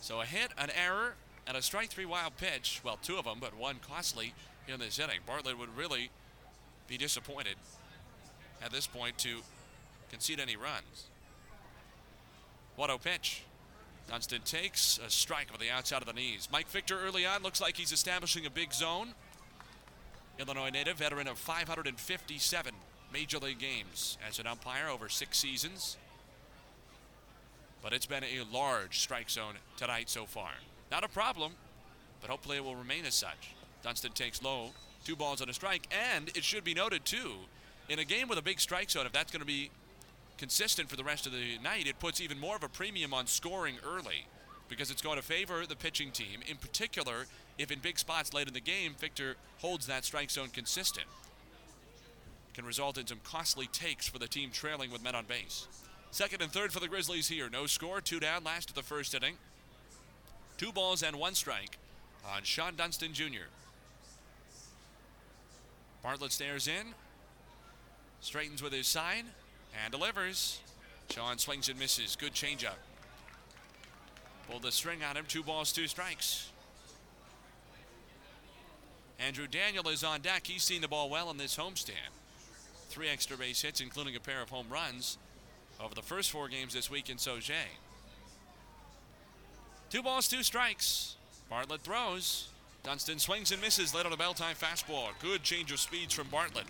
[0.02, 1.14] So a hit, an error,
[1.46, 2.82] and a strike three wild pitch.
[2.84, 4.34] Well, two of them, but one costly
[4.68, 5.20] in this inning.
[5.26, 6.10] Bartlett would really
[6.90, 7.54] be disappointed
[8.60, 9.38] at this point to
[10.10, 11.06] concede any runs.
[12.74, 13.44] 1 0 pitch.
[14.08, 16.48] Dunston takes a strike on the outside of the knees.
[16.52, 19.14] Mike Victor early on looks like he's establishing a big zone.
[20.40, 22.74] Illinois native, veteran of 557
[23.12, 25.96] major league games as an umpire over six seasons.
[27.82, 30.50] But it's been a large strike zone tonight so far.
[30.90, 31.52] Not a problem,
[32.20, 33.54] but hopefully it will remain as such.
[33.84, 34.70] Dunston takes low,
[35.10, 37.32] two balls and a strike, and it should be noted too,
[37.88, 39.68] in a game with a big strike zone, if that's going to be
[40.38, 43.26] consistent for the rest of the night, it puts even more of a premium on
[43.26, 44.26] scoring early
[44.68, 47.26] because it's going to favor the pitching team, in particular
[47.58, 51.06] if in big spots late in the game, Victor holds that strike zone consistent.
[52.54, 55.66] Can result in some costly takes for the team trailing with men on base.
[56.12, 57.50] Second and third for the Grizzlies here.
[57.50, 59.34] No score, two down, last of the first inning.
[60.56, 61.78] Two balls and one strike
[62.32, 63.48] on Sean Dunston Jr.
[66.02, 66.94] Bartlett stares in,
[68.20, 69.26] straightens with his sign,
[69.84, 70.60] and delivers.
[71.10, 72.16] Sean swings and misses.
[72.16, 72.78] Good changeup.
[74.48, 75.24] Pulled the string on him.
[75.28, 76.50] Two balls, two strikes.
[79.18, 80.46] Andrew Daniel is on deck.
[80.46, 82.14] He's seen the ball well in this homestand.
[82.88, 85.18] Three extra base hits, including a pair of home runs
[85.82, 87.76] over the first four games this week in Sauget.
[89.90, 91.16] Two balls, two strikes.
[91.48, 92.48] Bartlett throws.
[92.82, 95.08] Dunston swings and misses late on a bell time fastball.
[95.20, 96.64] Good change of speeds from Bartlett.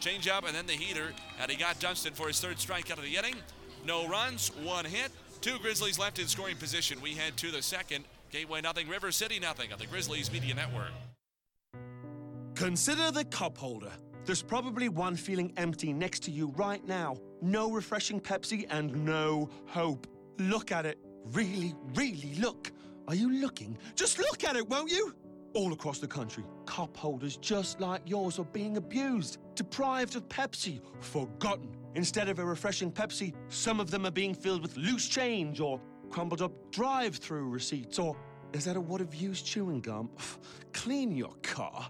[0.00, 1.12] Change up and then the heater.
[1.40, 3.36] And he got Dunston for his third strikeout of the inning.
[3.86, 5.10] No runs, one hit.
[5.40, 7.00] Two Grizzlies left in scoring position.
[7.00, 8.04] We head to the second.
[8.30, 10.90] Gateway nothing, River City nothing on the Grizzlies Media Network.
[12.54, 13.92] Consider the cup holder.
[14.24, 17.16] There's probably one feeling empty next to you right now.
[17.40, 20.06] No refreshing Pepsi and no hope.
[20.38, 20.98] Look at it.
[21.32, 22.72] Really, really look.
[23.08, 23.78] Are you looking?
[23.94, 25.14] Just look at it, won't you?
[25.56, 30.82] All across the country, cup holders just like yours are being abused, deprived of Pepsi,
[31.00, 31.74] forgotten.
[31.94, 35.80] Instead of a refreshing Pepsi, some of them are being filled with loose change or
[36.10, 38.14] crumbled up drive through receipts or
[38.52, 40.10] is that a wad of used chewing gum?
[40.74, 41.88] Clean your car.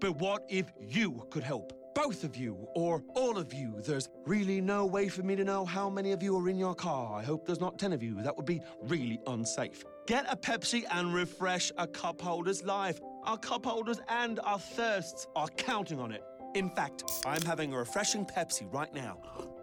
[0.00, 1.74] But what if you could help?
[1.94, 3.82] Both of you, or all of you.
[3.86, 6.74] There's really no way for me to know how many of you are in your
[6.74, 7.20] car.
[7.20, 8.20] I hope there's not 10 of you.
[8.22, 9.84] That would be really unsafe.
[10.06, 13.00] Get a Pepsi and refresh a cup holder's life.
[13.24, 16.22] Our cup holders and our thirsts are counting on it.
[16.54, 19.18] In fact, I'm having a refreshing Pepsi right now.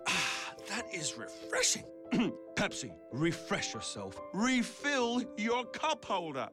[0.07, 1.85] Ah, that is refreshing.
[2.55, 4.19] Pepsi, refresh yourself.
[4.33, 6.49] Refill your cup holder.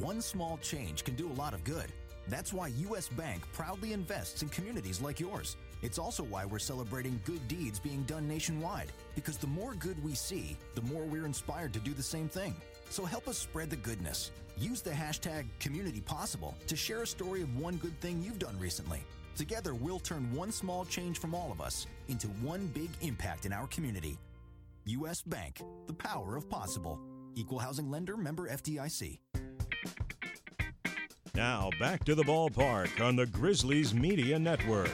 [0.00, 1.92] One small change can do a lot of good.
[2.26, 3.08] That's why U.S.
[3.08, 5.58] Bank proudly invests in communities like yours.
[5.84, 10.14] It's also why we're celebrating good deeds being done nationwide, because the more good we
[10.14, 12.56] see, the more we're inspired to do the same thing.
[12.88, 14.30] So help us spread the goodness.
[14.56, 19.02] Use the hashtag CommunityPossible to share a story of one good thing you've done recently.
[19.36, 23.52] Together, we'll turn one small change from all of us into one big impact in
[23.52, 24.16] our community.
[24.86, 25.20] U.S.
[25.20, 26.98] Bank, the power of possible.
[27.34, 29.18] Equal housing lender member FDIC.
[31.34, 34.92] Now back to the ballpark on the Grizzlies Media Network.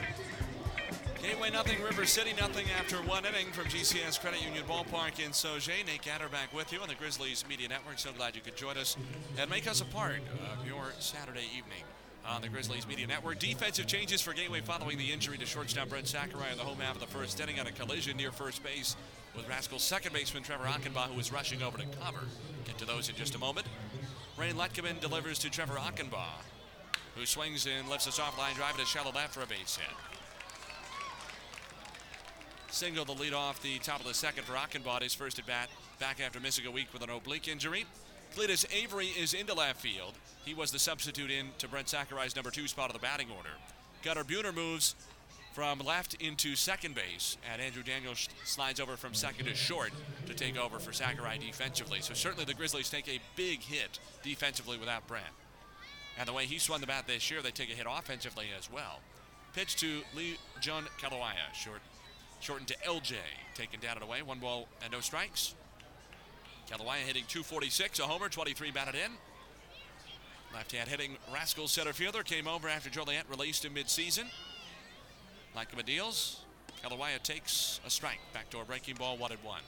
[1.52, 5.86] Nothing, River City nothing after one inning from GCS Credit Union Ballpark in Sauget.
[5.86, 7.98] Nate Gatter back with you on the Grizzlies Media Network.
[7.98, 8.96] So glad you could join us
[9.36, 10.20] and make us a part
[10.52, 11.82] of your Saturday evening
[12.26, 13.40] on the Grizzlies Media Network.
[13.40, 16.94] Defensive changes for Gateway following the injury to shortstop Brent Sakurai in the home half
[16.94, 18.96] of the first inning on a collision near first base
[19.36, 22.24] with Rascals second baseman Trevor Achenbach, who was rushing over to cover.
[22.64, 23.66] Get to those in just a moment.
[24.38, 26.44] Rain Letkeman delivers to Trevor Achenbach,
[27.16, 30.09] who swings and lifts a soft line drive to shallow left for a base hit.
[32.70, 35.68] Single the lead off the top of the second for Achenbach, his first at bat
[35.98, 37.84] back after missing a week with an oblique injury.
[38.34, 40.14] Cletus Avery is into left field.
[40.44, 43.50] He was the substitute in to Brent Sakurai's number two spot of the batting order.
[44.02, 44.94] Gunnar Buhner moves
[45.52, 49.90] from left into second base, and Andrew Daniels slides over from second to short
[50.26, 52.00] to take over for Sakurai defensively.
[52.00, 55.26] So certainly the Grizzlies take a big hit defensively without Brent.
[56.16, 58.70] And the way he swung the bat this year, they take a hit offensively as
[58.72, 59.00] well.
[59.54, 61.80] Pitch to Lee John Kalawaya, short,
[62.40, 63.14] shortened to LJ,
[63.54, 64.22] taken down and away.
[64.22, 65.54] One ball and no strikes.
[66.70, 69.12] Kalawaya hitting 246, a homer, 23 batted in.
[70.52, 74.24] Left hand hitting Rascal center fielder came over after Joliet released him midseason.
[75.54, 76.40] Him deals.
[76.82, 78.20] Kalawaya takes a strike.
[78.32, 79.60] Backdoor breaking ball, one and one.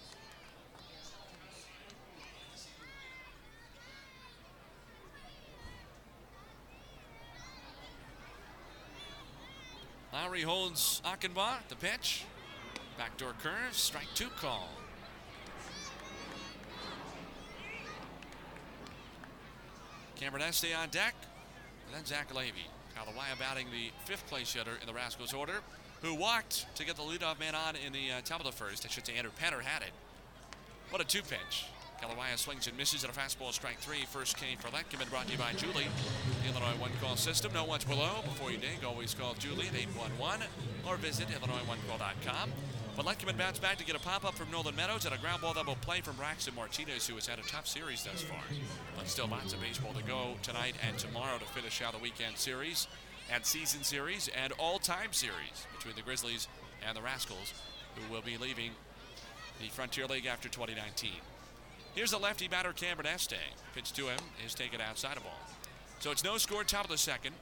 [10.12, 12.24] Lowry holds Achenbach the pitch.
[13.02, 14.68] Backdoor curve, strike two call.
[20.14, 21.16] Cameron Este on deck,
[21.86, 22.68] and then Zach Levy.
[22.96, 25.62] Kalawaya batting the fifth place hitter in the Rascals order,
[26.00, 28.86] who walked to get the leadoff man on in the uh, top of the first.
[28.86, 29.90] I should say Andrew Penner had it.
[30.90, 31.66] What a two pitch.
[32.00, 34.04] Kalawaya swings and misses at a fastball strike three.
[34.12, 35.88] First came for Letkeman, brought to you by Julie.
[36.44, 37.52] The Illinois One Call System.
[37.52, 38.22] No one's below.
[38.22, 40.46] Before you dig, always call Julie at 811
[40.86, 42.50] or visit IllinoisOneCall.com.
[42.94, 45.40] But Letkeman bats back to get a pop up from Nolan Meadows and a ground
[45.40, 48.42] ball double play from Braxton Martinez, who has had a tough series thus far.
[48.96, 52.36] But still lots of baseball to go tonight and tomorrow to finish out the weekend
[52.36, 52.88] series
[53.32, 56.48] and season series and all time series between the Grizzlies
[56.86, 57.54] and the Rascals,
[57.96, 58.72] who will be leaving
[59.58, 61.12] the Frontier League after 2019.
[61.94, 63.36] Here's a lefty batter, Cameron Este.
[63.74, 65.38] Pitch to him is taken outside of ball.
[66.00, 67.34] So it's no score, top of the second.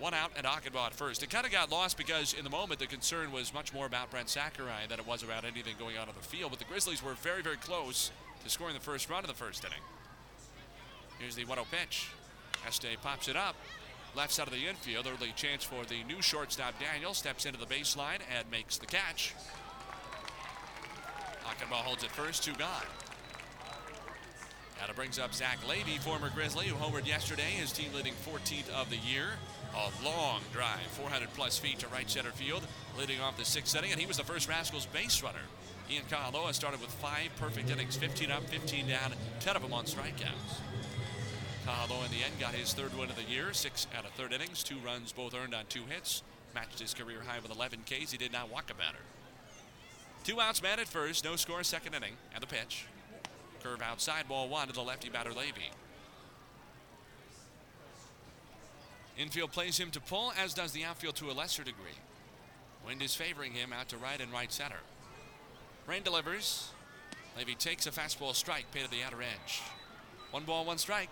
[0.00, 1.22] One out and Achenbach at first.
[1.22, 4.10] It kind of got lost because in the moment the concern was much more about
[4.10, 6.52] Brent Sakurai than it was about anything going on on the field.
[6.52, 8.10] But the Grizzlies were very, very close
[8.42, 9.82] to scoring the first run of the first inning.
[11.18, 12.08] Here's the 1 0 pitch.
[12.66, 13.56] Este pops it up.
[14.16, 15.06] Left side of the infield.
[15.06, 17.12] Early chance for the new shortstop Daniel.
[17.12, 19.34] Steps into the baseline and makes the catch.
[21.44, 22.86] Achenbaugh holds it first, two gone.
[24.88, 28.90] It brings up Zach Levy, former Grizzly, who homered yesterday, his team leading 14th of
[28.90, 29.26] the year.
[29.74, 32.66] A long drive, 400 plus feet to right center field,
[32.98, 35.42] leading off the sixth inning, and he was the first Rascals base runner.
[35.88, 39.84] Ian Kahaloa started with five perfect innings, 15 up, 15 down, 10 of them on
[39.84, 40.58] strikeouts.
[41.66, 44.32] Kahaloa in the end got his third win of the year, six out of third
[44.32, 48.10] innings, two runs both earned on two hits, matched his career high with 11 Ks.
[48.10, 49.04] He did not walk a batter.
[50.24, 52.86] Two outs, man at first, no score, second inning, and the pitch.
[53.62, 55.70] Curve outside, ball one to the lefty batter Levy.
[59.18, 61.98] Infield plays him to pull, as does the outfield to a lesser degree.
[62.86, 64.80] Wind is favoring him out to right and right center.
[65.86, 66.70] Rain delivers.
[67.36, 69.60] Levy takes a fastball strike, paid to the outer edge.
[70.30, 71.10] One ball, one strike.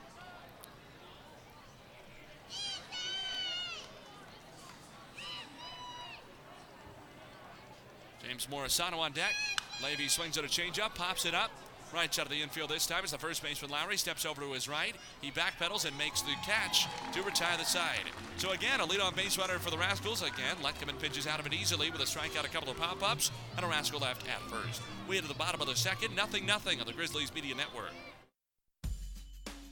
[8.26, 9.34] James Morisano on deck.
[9.82, 11.50] Levy swings at a changeup, pops it up.
[11.92, 14.52] Right side of the infield this time as the first baseman Lowry steps over to
[14.52, 14.94] his right.
[15.22, 18.04] He backpedals and makes the catch to retire the side.
[18.36, 20.22] So again, a leadoff base runner for the Rascals.
[20.22, 23.64] Again, Letkeman pitches out of it easily with a strikeout, a couple of pop-ups, and
[23.64, 24.82] a Rascal left at first.
[25.08, 27.92] We head to the bottom of the second, nothing, nothing on the Grizzlies Media Network.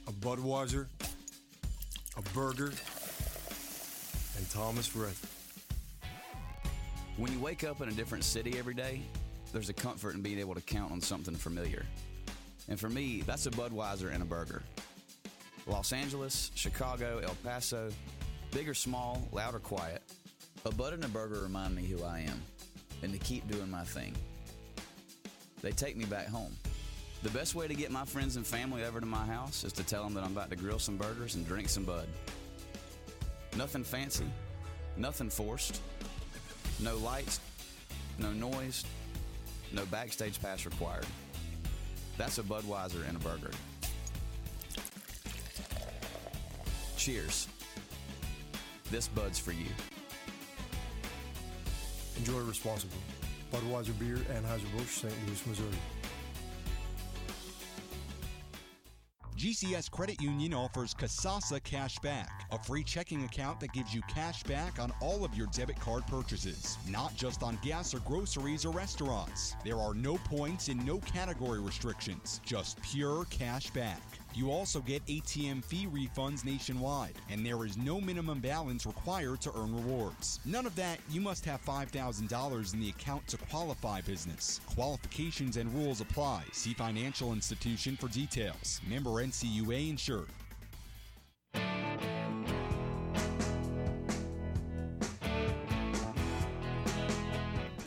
[0.07, 0.87] A Budweiser,
[2.17, 2.73] a burger,
[4.37, 5.15] and Thomas Rhett.
[7.17, 9.01] When you wake up in a different city every day,
[9.53, 11.85] there's a comfort in being able to count on something familiar.
[12.69, 14.63] And for me, that's a Budweiser and a burger.
[15.65, 17.89] Los Angeles, Chicago, El Paso,
[18.51, 20.01] big or small, loud or quiet,
[20.65, 22.41] a Bud and a burger remind me who I am
[23.03, 24.15] and to keep doing my thing.
[25.61, 26.55] They take me back home.
[27.23, 29.83] The best way to get my friends and family over to my house is to
[29.83, 32.07] tell them that I'm about to grill some burgers and drink some Bud.
[33.57, 34.25] Nothing fancy,
[34.95, 35.81] nothing forced,
[36.79, 37.39] no lights,
[38.19, 38.85] no noise,
[39.73, 41.05] no backstage pass required.
[42.17, 43.51] That's a Budweiser and a burger.
[46.97, 47.47] Cheers.
[48.89, 49.67] This Bud's for you.
[52.17, 52.97] Enjoy responsibly.
[53.51, 55.13] Budweiser Beer, Anheuser-Busch, St.
[55.27, 55.77] Louis, Missouri.
[59.37, 64.41] GCS Credit Union offers Kasasa Cash Back, a free checking account that gives you cash
[64.41, 68.71] back on all of your debit card purchases, not just on gas or groceries or
[68.71, 69.55] restaurants.
[69.63, 74.01] There are no points and no category restrictions, just pure cash back.
[74.37, 79.51] You also get ATM fee refunds nationwide, and there is no minimum balance required to
[79.57, 80.39] earn rewards.
[80.45, 84.61] None of that, you must have $5,000 in the account to qualify business.
[84.75, 86.43] Qualifications and rules apply.
[86.51, 88.79] See financial institution for details.
[88.87, 90.29] Member NCUA insured.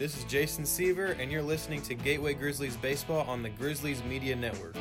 [0.01, 4.34] This is Jason Seaver, and you're listening to Gateway Grizzlies Baseball on the Grizzlies Media
[4.34, 4.74] Network.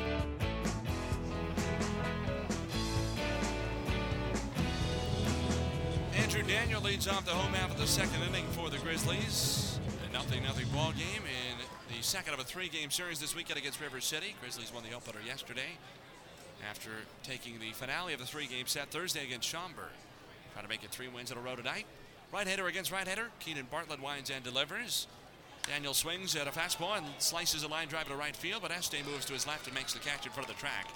[7.00, 9.78] Leads off the home half of the second inning for the Grizzlies.
[10.06, 13.80] A nothing nothing ball game in the second of a three-game series this weekend against
[13.80, 14.34] River City.
[14.38, 15.78] Grizzlies won the opener yesterday
[16.68, 16.90] after
[17.22, 19.96] taking the finale of the three-game set Thursday against Schaumburg.
[20.52, 21.86] Trying to make it three wins in a row tonight.
[22.34, 23.28] Right hitter against right hitter.
[23.38, 25.06] Keenan Bartlett winds and delivers.
[25.62, 28.96] Daniel swings at a fastball and slices a line drive to right field, but Este
[29.10, 30.86] moves to his left and makes the catch in front of the track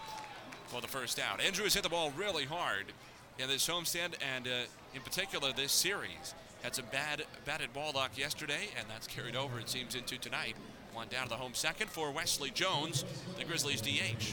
[0.67, 1.41] for the first out.
[1.41, 2.93] Andrew has hit the ball really hard
[3.39, 4.51] in this homestand and uh,
[4.95, 6.35] in particular this series.
[6.63, 10.57] Had some bad batted ball luck yesterday, and that's carried over, it seems, into tonight.
[10.95, 13.05] One down to the home second for Wesley Jones,
[13.37, 14.33] the Grizzlies DH.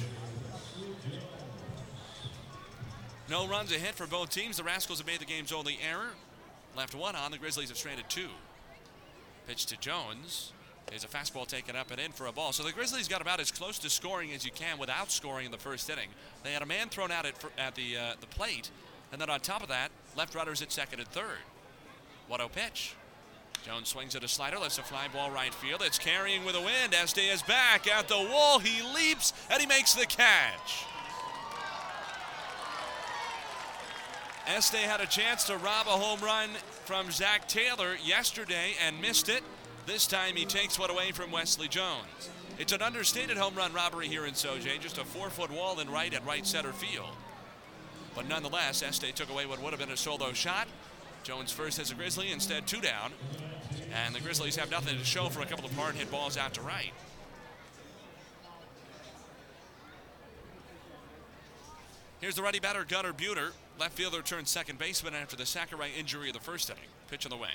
[3.29, 4.57] No runs ahead for both teams.
[4.57, 6.11] The Rascals have made the game's only error.
[6.75, 7.31] Left one on.
[7.31, 8.29] The Grizzlies have stranded two.
[9.47, 10.53] Pitch to Jones.
[10.87, 12.51] There's a fastball taken up and in for a ball.
[12.51, 15.51] So the Grizzlies got about as close to scoring as you can without scoring in
[15.51, 16.09] the first inning.
[16.43, 18.69] They had a man thrown out at, at the uh, the plate,
[19.11, 21.39] and then on top of that, left runners at second and third.
[22.27, 22.95] What a pitch.
[23.65, 25.83] Jones swings at a slider, lets a fly ball right field.
[25.85, 26.93] It's carrying with a wind.
[26.93, 28.59] Este is back at the wall.
[28.59, 30.85] He leaps and he makes the catch.
[34.47, 36.49] Este had a chance to rob a home run
[36.85, 39.43] from Zach Taylor yesterday and missed it.
[39.85, 42.29] This time he takes one away from Wesley Jones.
[42.57, 45.89] It's an understated home run robbery here in Sauget, just a four foot wall in
[45.89, 47.15] right at right center field.
[48.15, 50.67] But nonetheless, Este took away what would have been a solo shot.
[51.23, 53.11] Jones first as a Grizzly, instead two down.
[53.93, 56.53] And the Grizzlies have nothing to show for a couple of hard hit balls out
[56.55, 56.93] to right.
[62.21, 63.51] Here's the ready batter, Gunnar Buhner.
[63.79, 66.83] Left fielder turned second baseman after the Sakurai injury of the first inning.
[67.09, 67.49] Pitch on the way.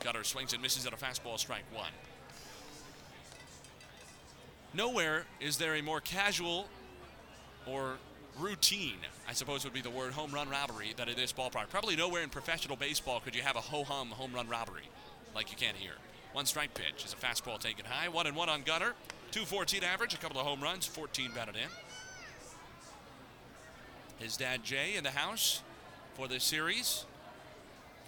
[0.00, 1.92] Gunnar swings and misses at a fastball strike one.
[4.74, 6.66] Nowhere is there a more casual
[7.66, 7.98] or
[8.38, 11.68] routine, I suppose would be the word, home run robbery than in this ballpark.
[11.70, 14.88] Probably nowhere in professional baseball could you have a ho-hum home run robbery
[15.34, 15.94] like you can here.
[16.32, 18.08] One strike pitch is a fastball taken high.
[18.08, 18.94] One and one on Gunnar.
[19.32, 21.68] 214 average, a couple of home runs, 14 batted in.
[24.18, 25.62] His dad Jay in the house
[26.14, 27.04] for this series.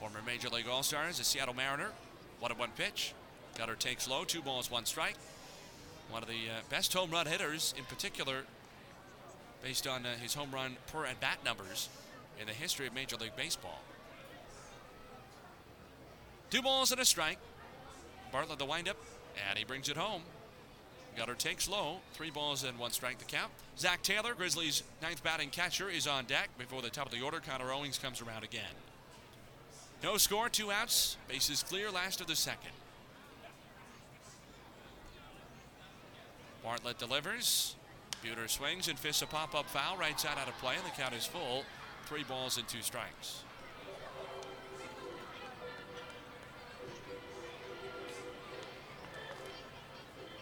[0.01, 1.91] Former Major League All Stars, a Seattle Mariner.
[2.41, 3.14] One and one pitch.
[3.57, 5.16] Gunnar takes low, two balls, one strike.
[6.11, 8.45] One of the uh, best home run hitters, in particular,
[9.65, 11.89] based on uh, his home run per at bat numbers
[12.39, 13.81] in the history of Major League Baseball.
[16.51, 17.39] Two balls and a strike.
[18.31, 18.99] Bartlett the windup,
[19.49, 20.21] and he brings it home.
[21.17, 21.99] Gunnar takes low.
[22.12, 23.51] Three balls and one strike to count.
[23.79, 27.41] Zach Taylor, Grizzlies' ninth batting catcher, is on deck before the top of the order.
[27.41, 28.62] Connor Owings comes around again.
[30.03, 31.17] No score, two outs.
[31.29, 32.73] Bases clear, last of the second.
[36.62, 37.77] Bartlett delivers.
[38.25, 39.99] Buhner swings and fists a pop-up foul.
[39.99, 41.64] Right side out of play, and the count is full.
[42.07, 43.43] Three balls and two strikes.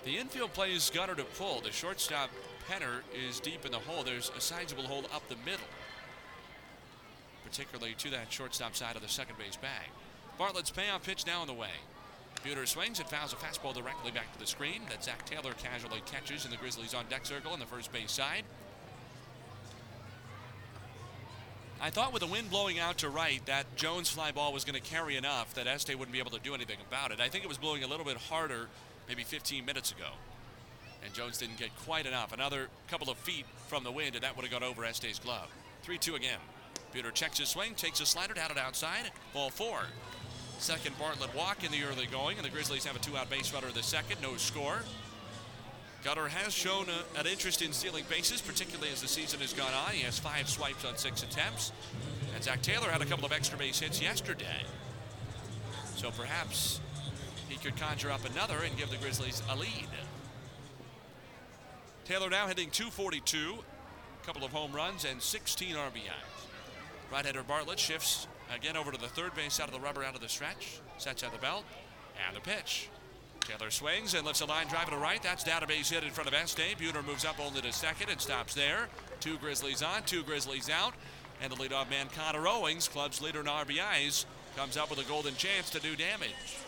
[0.05, 1.61] The infield plays Gunnar to pull.
[1.61, 2.30] The shortstop
[2.68, 4.03] Penner is deep in the hole.
[4.05, 5.66] There's a sizable hole up the middle,
[7.45, 9.89] particularly to that shortstop side of the second base bag.
[10.39, 11.70] Bartlett's payoff pitch now on the way.
[12.45, 16.03] Buhner swings and fouls a fastball directly back to the screen that Zach Taylor casually
[16.07, 18.43] catches in the Grizzlies on deck circle on the first base side.
[21.80, 24.80] I thought with the wind blowing out to right that Jones fly ball was going
[24.80, 27.20] to carry enough that Este wouldn't be able to do anything about it.
[27.20, 28.68] I think it was blowing a little bit harder
[29.09, 30.11] maybe 15 minutes ago.
[31.05, 32.32] And Jones didn't get quite enough.
[32.32, 35.49] Another couple of feet from the wind, and that would have gone over Este's glove.
[35.82, 36.38] 3 2 again.
[36.95, 39.11] Buhner checks his swing, takes a slider down and outside.
[39.32, 39.80] Ball four.
[40.63, 43.53] Second Bartlett walk in the early going, and the Grizzlies have a two out base
[43.53, 44.23] runner in the second.
[44.23, 44.79] No score.
[46.05, 49.73] Gunnar has shown a, an interest in stealing bases, particularly as the season has gone
[49.73, 49.91] on.
[49.91, 51.73] He has five swipes on six attempts.
[52.37, 54.63] And Zach Taylor had a couple of extra base hits yesterday.
[55.97, 56.81] So perhaps
[57.49, 59.89] he could conjure up another and give the Grizzlies a lead.
[62.05, 63.57] Taylor now hitting 242,
[64.23, 66.47] a couple of home runs and 16 RBIs.
[67.11, 70.21] Right-hander Bartlett shifts again over to the third base out of the rubber out of
[70.21, 71.65] the stretch, sets at the belt,
[72.27, 72.89] and the pitch.
[73.41, 75.23] Taylor swings and lifts a line drive to right.
[75.23, 76.79] That's down a base hit in front of Este.
[76.79, 78.89] Buhner moves up only to second and stops there.
[79.21, 80.95] Two Grizzlies on, two Grizzlies out.
[81.43, 84.27] And the leadoff man, Connor Owings, club's leader in RBIs,
[84.57, 86.59] comes up with a golden chance to do damage.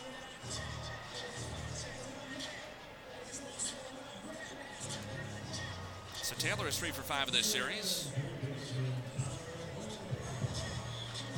[6.21, 8.11] So Taylor is three for five in this series.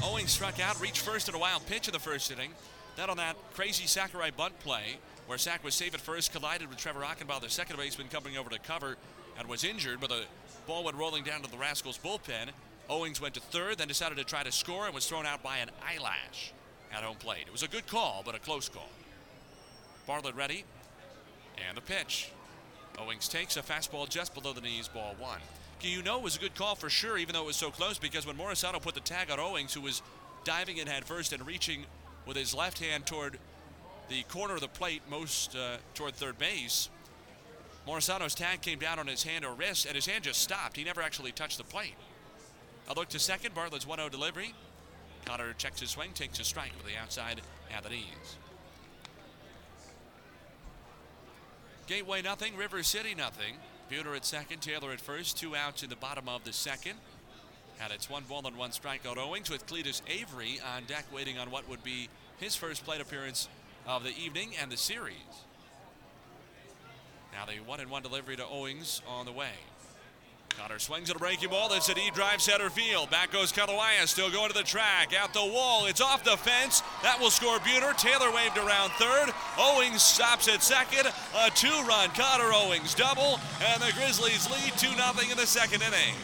[0.08, 2.52] Owings struck out, reached first at a wild pitch in the first inning.
[2.96, 6.78] Then on that crazy Sakurai bunt play, where Sack was safe at first, collided with
[6.78, 8.96] Trevor Achenbach, the second baseman, coming over to cover,
[9.38, 10.24] and was injured, but the
[10.66, 12.52] ball went rolling down to the Rascals bullpen.
[12.90, 15.58] Owings went to third, then decided to try to score and was thrown out by
[15.58, 16.54] an eyelash
[16.94, 17.44] at home plate.
[17.46, 18.90] It was a good call, but a close call.
[20.06, 20.64] Bartlett ready,
[21.68, 22.32] and the pitch.
[22.98, 25.42] Owings takes a fastball just below the knees, ball one.
[25.82, 28.26] You know was a good call for sure, even though it was so close, because
[28.26, 30.02] when Morisano put the tag on Owings, who was
[30.44, 31.86] diving in head first and reaching
[32.26, 33.38] with his left hand toward
[34.10, 36.90] the corner of the plate, most uh, toward third base,
[37.88, 40.76] Morisano's tag came down on his hand or wrist, and his hand just stopped.
[40.76, 41.96] He never actually touched the plate.
[42.90, 44.54] A look to second, Bartlett's 1 0 delivery.
[45.26, 47.42] Connor checks his swing, takes a strike with the outside
[47.76, 48.38] at the knees.
[51.86, 53.56] Gateway nothing, River City nothing.
[53.90, 56.94] Buhner at second, Taylor at first, two outs in the bottom of the second.
[57.82, 61.52] And it's one ball and one strikeout Owings with Cletus Avery on deck waiting on
[61.52, 63.48] what would be his first plate appearance
[63.86, 65.16] of the evening and the series.
[67.32, 69.52] Now the one and one delivery to Owings on the way.
[70.58, 71.70] Connor swings at a breaking ball.
[71.70, 73.12] That's a deep drive center field.
[73.12, 75.14] Back goes Kalawaya, still going to the track.
[75.14, 75.86] Out the wall.
[75.86, 76.82] It's off the fence.
[77.04, 77.96] That will score Buhner.
[77.96, 79.32] Taylor waved around third.
[79.60, 81.14] Owings stops at second.
[81.36, 83.40] A two run Connor Owings double.
[83.64, 86.16] And the Grizzlies lead 2 0 in the second inning.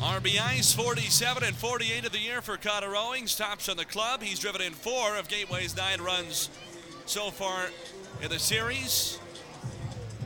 [0.00, 3.36] RBIs 47 and 48 of the year for Connor Owings.
[3.36, 4.20] Tops on the club.
[4.20, 6.48] He's driven in four of Gateway's nine runs
[7.10, 7.66] so far
[8.22, 9.18] in the series.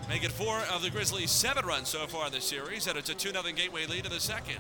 [0.06, 3.08] Make it four of the Grizzlies' seven runs so far in the series, and it's
[3.08, 4.58] a 2 0 Gateway lead in the second.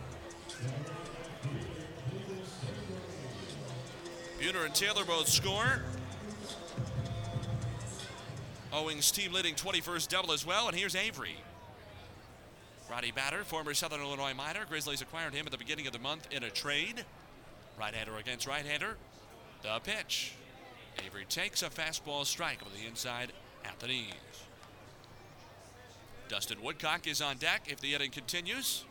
[4.40, 5.82] Buhner and Taylor both score.
[8.72, 11.36] Owings team leading 21st double as well, and here's Avery.
[12.90, 14.64] Roddy Batter, former Southern Illinois Miner.
[14.66, 17.04] Grizzlies acquired him at the beginning of the month in a trade.
[17.78, 18.96] Right-hander against right-hander.
[19.62, 20.32] The pitch.
[21.04, 23.32] Avery takes a fastball strike over the inside
[23.64, 24.12] at the knees.
[26.28, 28.84] Dustin Woodcock is on deck if the inning continues.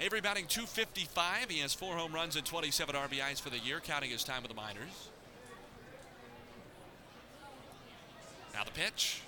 [0.00, 1.50] Avery batting 255.
[1.50, 4.50] He has four home runs and 27 RBIs for the year, counting his time with
[4.50, 5.08] the minors.
[8.54, 9.22] Now the pitch.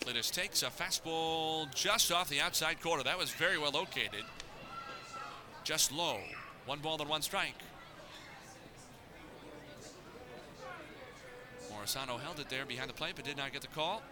[0.00, 3.02] Cletus takes a fastball just off the outside corner.
[3.04, 4.24] That was very well located.
[5.64, 6.18] Just low.
[6.66, 7.54] One ball and one strike.
[11.82, 14.02] Morisano held it there behind the plate but did not get the call.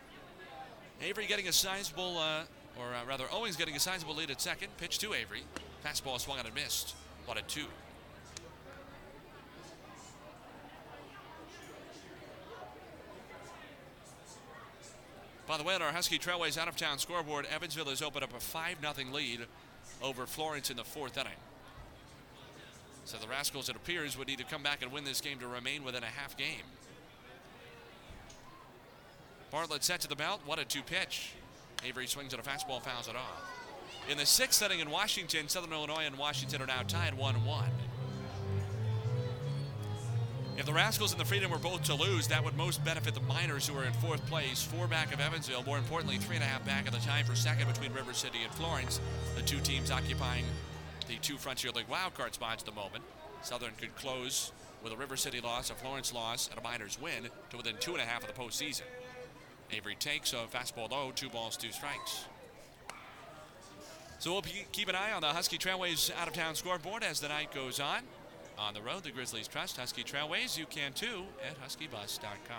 [1.03, 2.43] Avery getting a sizable, uh,
[2.79, 4.77] or uh, rather Owings getting a sizable lead at second.
[4.77, 5.43] Pitch to Avery.
[5.85, 6.95] Fastball swung out and missed.
[7.27, 7.67] One and two.
[15.47, 18.37] By the way, on our Husky Trailways out of town scoreboard, Evansville has opened up
[18.37, 19.41] a 5 0 lead
[20.03, 21.33] over Florence in the fourth inning.
[23.05, 25.49] So the Rascals, it appears, would need to come back and win this game to
[25.49, 26.63] remain within a half game.
[29.51, 30.41] Bartlett set to the belt.
[30.47, 31.33] What a two pitch.
[31.85, 33.43] Avery swings at a fastball, fouls it off.
[34.09, 37.65] In the sixth inning in Washington, Southern Illinois and Washington are now tied 1 1.
[40.57, 43.21] If the Rascals and the Freedom were both to lose, that would most benefit the
[43.21, 45.65] Miners, who are in fourth place, four back of Evansville.
[45.65, 48.41] More importantly, three and a half back of the tie for second between River City
[48.45, 49.01] and Florence.
[49.37, 50.45] The two teams occupying
[51.09, 53.03] the two Frontier League wildcard spots at the moment.
[53.43, 54.53] Southern could close
[54.85, 57.93] with a River City loss, a Florence loss, and a Miners win to within two
[57.93, 58.83] and a half of the postseason.
[59.73, 62.25] Avery takes a fastball low, two balls, two strikes.
[64.19, 67.29] So we'll keep an eye on the Husky Trailways out of town scoreboard as the
[67.29, 68.01] night goes on.
[68.59, 70.59] On the road, the Grizzlies trust Husky Trailways.
[70.59, 72.59] You can too at huskybus.com.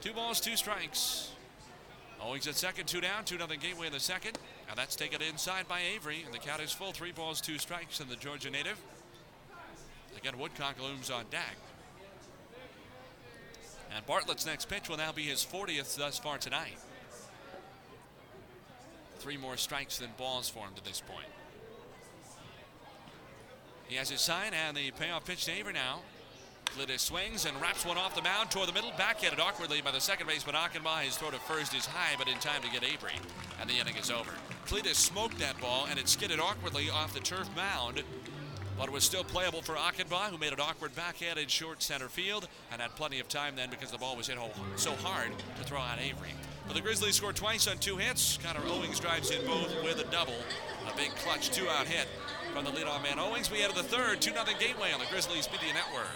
[0.00, 1.30] Two balls, two strikes.
[2.20, 4.38] Oh, Owings at second, two down, two nothing Gateway in the second.
[4.68, 6.92] Now that's taken inside by Avery, and the count is full.
[6.92, 8.78] Three balls, two strikes, and the Georgia native.
[10.16, 11.56] Again, Woodcock looms on deck.
[13.94, 16.78] And Bartlett's next pitch will now be his 40th thus far tonight.
[19.18, 21.26] Three more strikes than balls for him to this point.
[23.88, 26.00] He has his sign and the payoff pitch to Avery now.
[26.76, 28.92] Cletus swings and wraps one off the mound toward the middle.
[28.98, 31.02] Backhanded awkwardly by the second baseman Achenbach.
[31.02, 33.14] His throw to first is high, but in time to get Avery.
[33.60, 34.32] And the inning is over.
[34.66, 38.02] Cletus smoked that ball and it skidded awkwardly off the turf mound
[38.78, 42.08] but it was still playable for Achenbach, who made an awkward backhand in short center
[42.08, 44.38] field and had plenty of time then because the ball was hit
[44.76, 46.34] so hard to throw out Avery.
[46.66, 48.38] But the Grizzlies scored twice on two hits.
[48.42, 50.34] Connor Owings drives in both with a double.
[50.92, 52.06] A big clutch two out hit
[52.52, 53.50] from the leadoff man Owings.
[53.50, 56.08] We enter the third, 2 0 Gateway on the Grizzlies Media Network.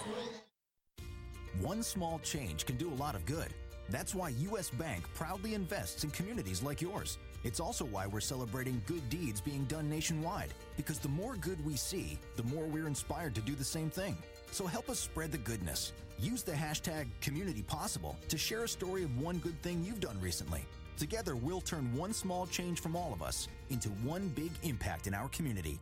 [1.60, 3.48] One small change can do a lot of good.
[3.90, 4.70] That's why U.S.
[4.70, 7.18] Bank proudly invests in communities like yours.
[7.42, 11.76] It's also why we're celebrating good deeds being done nationwide, because the more good we
[11.76, 14.16] see, the more we're inspired to do the same thing.
[14.50, 15.92] So help us spread the goodness.
[16.18, 20.64] Use the hashtag CommunityPossible to share a story of one good thing you've done recently.
[20.98, 25.14] Together, we'll turn one small change from all of us into one big impact in
[25.14, 25.80] our community.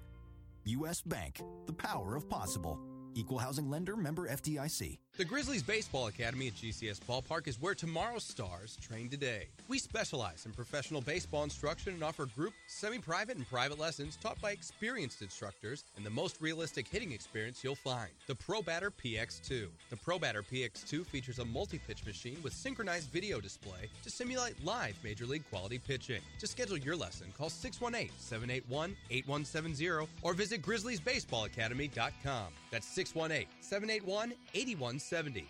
[0.65, 1.01] U.S.
[1.01, 2.79] Bank, the power of possible.
[3.15, 4.99] Equal housing lender member FDIC.
[5.19, 9.49] The Grizzlies Baseball Academy at GCS Ballpark is where tomorrow's stars train today.
[9.67, 14.41] We specialize in professional baseball instruction and offer group, semi private, and private lessons taught
[14.41, 19.67] by experienced instructors and the most realistic hitting experience you'll find the Pro Batter PX2.
[19.91, 24.65] The Pro Batter PX2 features a multi pitch machine with synchronized video display to simulate
[24.65, 26.23] live major league quality pitching.
[26.39, 32.53] To schedule your lesson, call 618 781 8170 or visit GrizzliesBaseballAcademy.com.
[32.71, 35.08] That's 618 781 8170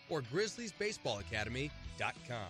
[0.09, 2.49] or GrizzliesBaseballAcademy.com.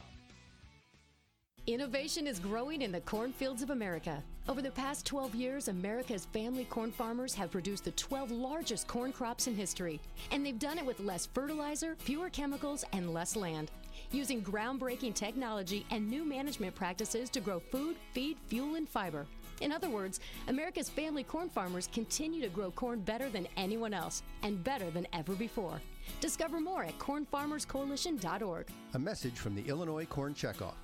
[1.66, 4.22] Innovation is growing in the cornfields of America.
[4.48, 9.12] Over the past 12 years, America's family corn farmers have produced the 12 largest corn
[9.12, 10.00] crops in history.
[10.30, 13.70] And they've done it with less fertilizer, fewer chemicals, and less land.
[14.12, 19.26] Using groundbreaking technology and new management practices to grow food, feed, fuel, and fiber.
[19.60, 24.22] In other words, America's family corn farmers continue to grow corn better than anyone else
[24.42, 25.82] and better than ever before.
[26.20, 28.66] Discover more at cornfarmerscoalition.org.
[28.94, 30.74] A message from the Illinois Corn Checkoff.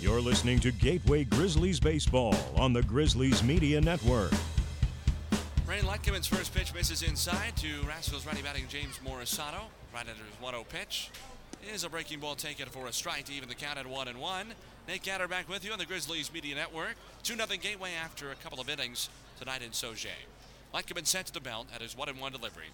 [0.00, 4.32] You're listening to Gateway Grizzlies Baseball on the Grizzlies Media Network.
[5.66, 9.60] Rain Letkeman's first pitch misses inside to Rascals righty batting James Morisato.
[9.92, 11.10] Right under his 1 0 pitch.
[11.70, 14.18] Is a breaking ball taken for a strike to even the count at 1 and
[14.18, 14.46] 1.
[14.88, 16.96] Nate Gatter back with you on the Grizzlies Media Network.
[17.22, 19.10] 2 0 Gateway after a couple of innings
[19.40, 19.70] tonight in.
[19.70, 22.68] Letkeman sent to the belt at his 1 and 1 delivery.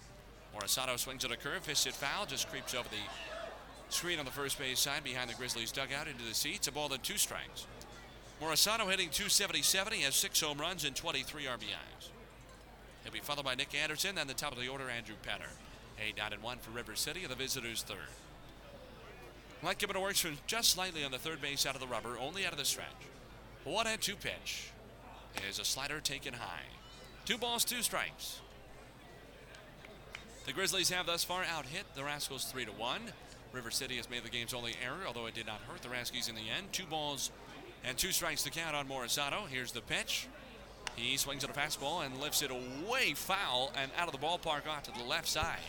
[0.55, 4.31] Morisato swings at a curve, hits it foul, just creeps over the screen on the
[4.31, 6.67] first base side behind the Grizzlies dugout into the seats.
[6.67, 7.65] A ball then two strikes.
[8.41, 9.93] Morisato hitting 277.
[9.93, 12.09] He has six home runs and 23 RBIs.
[13.03, 15.49] He'll be followed by Nick Anderson and the top of the order, Andrew Penner.
[15.99, 17.97] A down and one for River City, the visitors third.
[19.63, 22.51] Letkeman works from just slightly on the third base out of the rubber, only out
[22.51, 22.85] of the stretch.
[23.63, 24.71] One and two pitch
[25.49, 26.63] is a slider taken high.
[27.25, 28.39] Two balls, two strikes.
[30.45, 33.01] The Grizzlies have thus far out hit the Rascals three to one.
[33.51, 36.29] River City has made the game's only error, although it did not hurt the Raskies
[36.29, 36.71] in the end.
[36.71, 37.31] Two balls
[37.83, 39.47] and two strikes to count on Morisato.
[39.47, 40.27] Here's the pitch.
[40.95, 44.67] He swings at a fastball and lifts it away foul and out of the ballpark
[44.67, 45.59] off to the left side.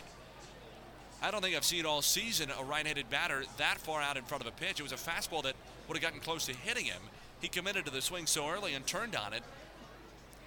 [1.20, 4.42] I don't think I've seen all season a right-handed batter that far out in front
[4.42, 4.78] of a pitch.
[4.78, 5.54] It was a fastball that
[5.88, 7.02] would have gotten close to hitting him.
[7.40, 9.42] He committed to the swing so early and turned on it.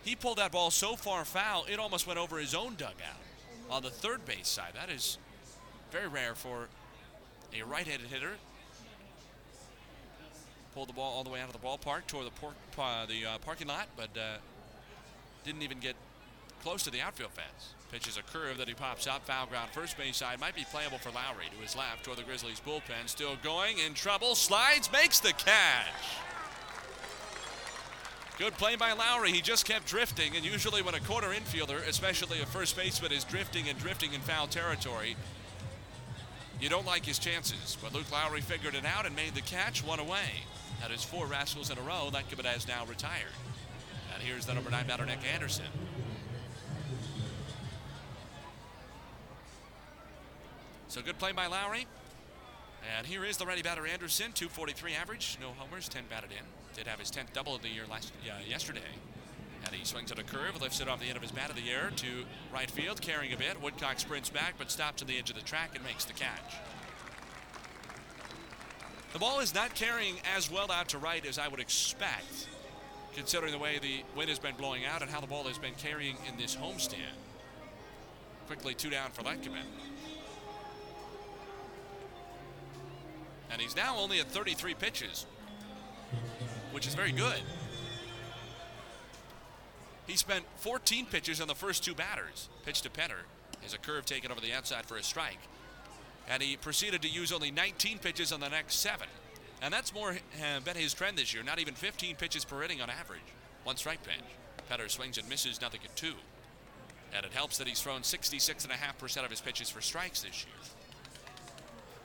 [0.04, 3.22] He pulled that ball so far foul, it almost went over his own dugout
[3.70, 4.74] on the third base side.
[4.74, 5.18] That is
[5.91, 6.68] very rare for
[7.58, 8.34] a right-handed hitter.
[10.74, 13.26] Pulled the ball all the way out of the ballpark, toward the, por- uh, the
[13.26, 14.38] uh, parking lot, but uh,
[15.43, 15.95] didn't even get
[16.64, 17.74] close to the outfield fence.
[17.91, 20.39] Pitches a curve that he pops up, foul ground, first base side.
[20.39, 23.08] Might be playable for Lowry to his left toward the Grizzlies bullpen.
[23.08, 25.88] Still going, in trouble, slides, makes the catch.
[28.42, 29.32] Good play by Lowry.
[29.32, 33.24] He just kept drifting, and usually when a corner infielder, especially a first baseman, is
[33.24, 35.16] drifting and drifting in foul territory,
[36.60, 37.78] you don't like his chances.
[37.80, 40.42] But Luke Lowry figured it out and made the catch, one away.
[40.80, 42.10] That is four Rascals in a row.
[42.12, 43.30] That Gibbet has now retired.
[44.12, 45.66] And here's the number nine batter, Nick Anderson.
[50.88, 51.86] So good play by Lowry.
[52.98, 56.61] And here is the ready batter Anderson, 243 average, no homers, 10 batted in.
[56.76, 58.80] Did have his 10th double of the year last uh, yesterday.
[59.66, 61.56] And he swings at a curve, lifts it off the end of his bat of
[61.56, 63.62] the air to right field, carrying a bit.
[63.62, 66.56] Woodcock sprints back, but stops on the edge of the track and makes the catch.
[69.14, 72.48] The ball is not carrying as well out to right as I would expect,
[73.14, 75.76] considering the way the wind has been blowing out and how the ball has been
[75.76, 77.18] carrying in this homestand.
[78.48, 79.66] Quickly two down for Letkeman.
[83.52, 85.26] And he's now only at 33 pitches,
[86.72, 87.42] which is very good.
[90.08, 92.50] He spent 14 pitches on the first two batters.
[92.66, 93.24] Pitch to Penner
[93.66, 95.40] is a curve taken over the outside for a strike.
[96.30, 99.08] And he proceeded to use only 19 pitches on the next seven.
[99.62, 102.82] And that's more uh, been his trend this year, not even 15 pitches per inning
[102.82, 103.22] on average.
[103.64, 104.24] One strike pitch.
[104.70, 106.14] Penner swings and misses, nothing at two.
[107.16, 110.56] And it helps that he's thrown 66.5% of his pitches for strikes this year.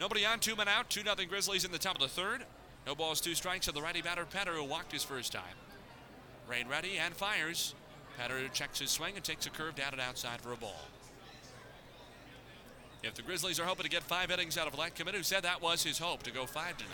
[0.01, 2.43] Nobody on, two men out, 2 nothing Grizzlies in the top of the third.
[2.87, 5.43] No balls, two strikes, and the righty batter Penner who walked his first time.
[6.49, 7.75] Rain ready and fires.
[8.19, 10.87] Penner checks his swing and takes a curve down and outside for a ball.
[13.03, 15.61] If the Grizzlies are hoping to get five innings out of Letkeman, who said that
[15.61, 16.93] was his hope to go five tonight.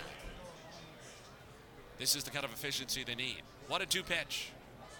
[1.99, 3.43] This is the kind of efficiency they need.
[3.69, 4.51] One and two pitch.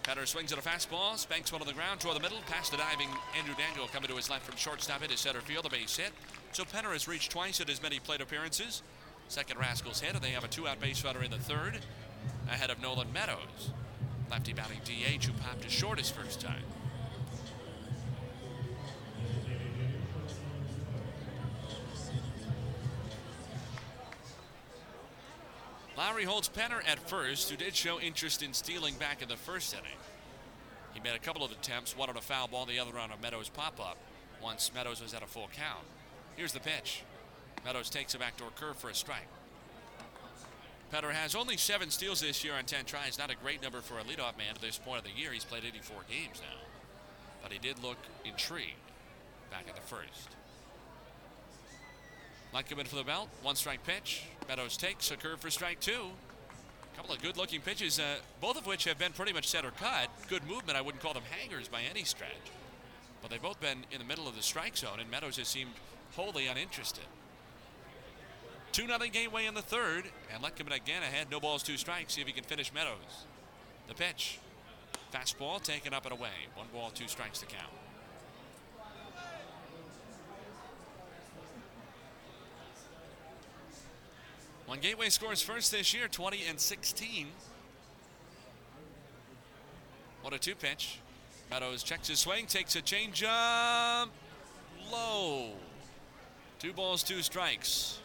[0.03, 2.77] Penner swings at a fastball, spanks one on the ground toward the middle, past the
[2.77, 6.11] diving Andrew Daniel coming to his left from shortstop into center field, a base hit.
[6.51, 8.83] So Penner has reached twice in as many plate appearances.
[9.27, 11.79] Second Rascals hit, and they have a two-out base runner in the third,
[12.47, 13.71] ahead of Nolan Meadows.
[14.29, 16.63] Lefty batting DH who popped to short his first time.
[25.95, 29.73] Lowry holds Penner at first, who did show interest in stealing back in the first
[29.73, 29.97] inning.
[30.93, 33.17] He made a couple of attempts, one on a foul ball, the other on a
[33.21, 33.97] Meadows pop up,
[34.41, 35.85] once Meadows was at a full count.
[36.35, 37.03] Here's the pitch.
[37.65, 39.27] Meadows takes a backdoor curve for a strike.
[40.93, 43.17] Penner has only seven steals this year on 10 tries.
[43.17, 45.31] Not a great number for a leadoff man at this point of the year.
[45.31, 46.59] He's played 84 games now.
[47.41, 48.73] But he did look intrigued
[49.49, 50.29] back in the first.
[52.53, 53.29] Like in for the belt.
[53.41, 54.23] One strike pitch.
[54.47, 56.11] Meadows takes a curve for strike two.
[56.93, 59.71] A couple of good looking pitches, uh, both of which have been pretty much center
[59.71, 60.09] cut.
[60.29, 60.77] Good movement.
[60.77, 62.51] I wouldn't call them hangers by any stretch.
[63.23, 65.71] But they've both been in the middle of the strike zone, and Meadows has seemed
[66.11, 67.05] wholly uninterested.
[68.73, 71.27] 2 0 Gateway in the third, and let Letkeman again ahead.
[71.29, 72.15] No balls, two strikes.
[72.15, 73.27] See if he can finish Meadows.
[73.87, 74.39] The pitch.
[75.13, 76.49] Fastball taken up and away.
[76.55, 77.71] One ball, two strikes to count.
[84.65, 87.27] One Gateway scores first this year, 20 and 16.
[90.23, 90.97] What a two pitch.
[91.51, 94.07] Meadows checks his swing, takes a changeup.
[94.91, 95.51] Low.
[96.57, 97.99] Two balls, two strikes.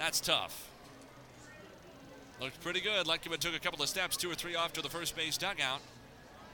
[0.00, 0.70] That's tough.
[2.40, 3.04] Looked pretty good.
[3.04, 5.82] Letkeman took a couple of steps, two or three off to the first base dugout.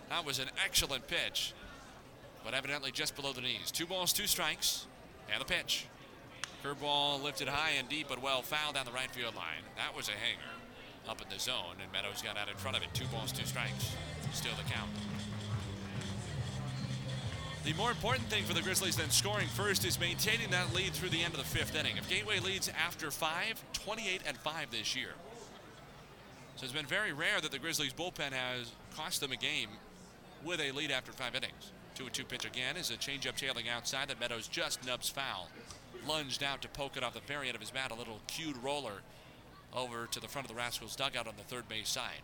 [0.09, 1.53] That was an excellent pitch,
[2.45, 3.71] but evidently just below the knees.
[3.71, 4.89] Two balls, two strikes,
[5.33, 5.87] and the pitch.
[6.65, 9.63] Curveball lifted high and deep, but well fouled down the right field line.
[9.77, 10.51] That was a hanger
[11.09, 12.89] up in the zone, and Meadows got out in front of it.
[12.95, 13.95] Two balls, two strikes.
[14.33, 14.91] Still the count.
[17.67, 21.09] The more important thing for the Grizzlies than scoring first is maintaining that lead through
[21.09, 21.97] the end of the fifth inning.
[21.97, 25.15] If Gateway leads after five, 28 and 5 this year.
[26.55, 29.71] So it's been very rare that the Grizzlies bullpen has cost them a game
[30.45, 31.73] with a lead after five innings.
[31.97, 35.49] 2 and 2 pitch again is a changeup tailing outside that Meadows just nubs foul.
[36.07, 38.57] Lunged out to poke it off the very end of his bat, a little cued
[38.63, 39.01] roller
[39.75, 42.23] over to the front of the Rascals dugout on the third base side.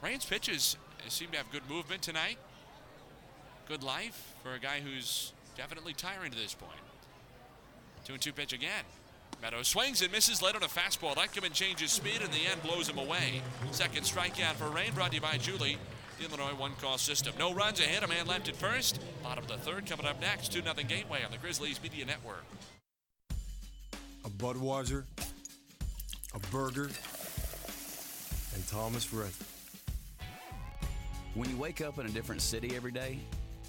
[0.00, 0.76] Rain's pitches
[1.08, 2.38] seem to have good movement tonight
[3.68, 6.72] good life for a guy who's definitely tiring to this point.
[8.04, 8.84] Two and two pitch again.
[9.40, 11.16] Meadows swings and misses late on a fastball.
[11.16, 13.42] That come and changes speed in the end, blows him away.
[13.72, 15.78] Second strikeout for Rain, brought to you by Julie,
[16.18, 17.32] the Illinois one call system.
[17.38, 19.00] No runs ahead, a man left at first.
[19.22, 20.52] Bottom of the third coming up next.
[20.52, 22.44] 2 0 Gateway on the Grizzlies Media Network.
[24.24, 25.04] A Budweiser,
[26.34, 26.88] a burger,
[28.54, 29.32] and Thomas Rhett.
[31.34, 33.18] When you wake up in a different city every day,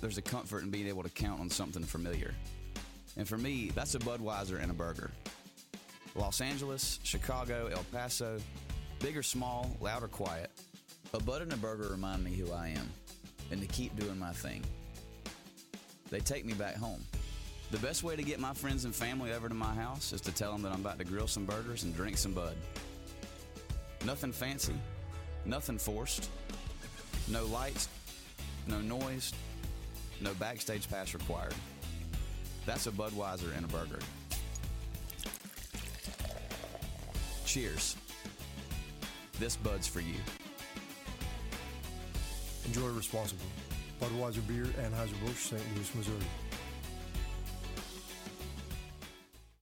[0.04, 2.36] there's a comfort in being able to count on something familiar.
[3.16, 5.12] And for me, that's a Budweiser and a burger.
[6.14, 8.38] Los Angeles, Chicago, El Paso,
[8.99, 10.51] big or small, loud or quiet,
[11.14, 12.91] a Bud and a burger remind me who I am
[13.49, 14.62] and to keep doing my thing.
[16.10, 17.01] They take me back home.
[17.72, 20.34] The best way to get my friends and family over to my house is to
[20.34, 22.58] tell them that I'm about to grill some burgers and drink some Bud.
[24.06, 24.76] Nothing fancy,
[25.45, 26.30] nothing forced,
[27.30, 27.88] no lights,
[28.68, 29.34] no noise,
[30.24, 31.54] no backstage pass required.
[32.66, 34.00] That's a Budweiser and a burger.
[37.46, 37.98] Cheers.
[39.40, 40.16] This Bud's for you.
[42.66, 43.48] Enjoy responsibly.
[44.02, 45.62] Budweiser Beer, Anheuser-Busch, St.
[45.76, 46.26] Louis, Missouri.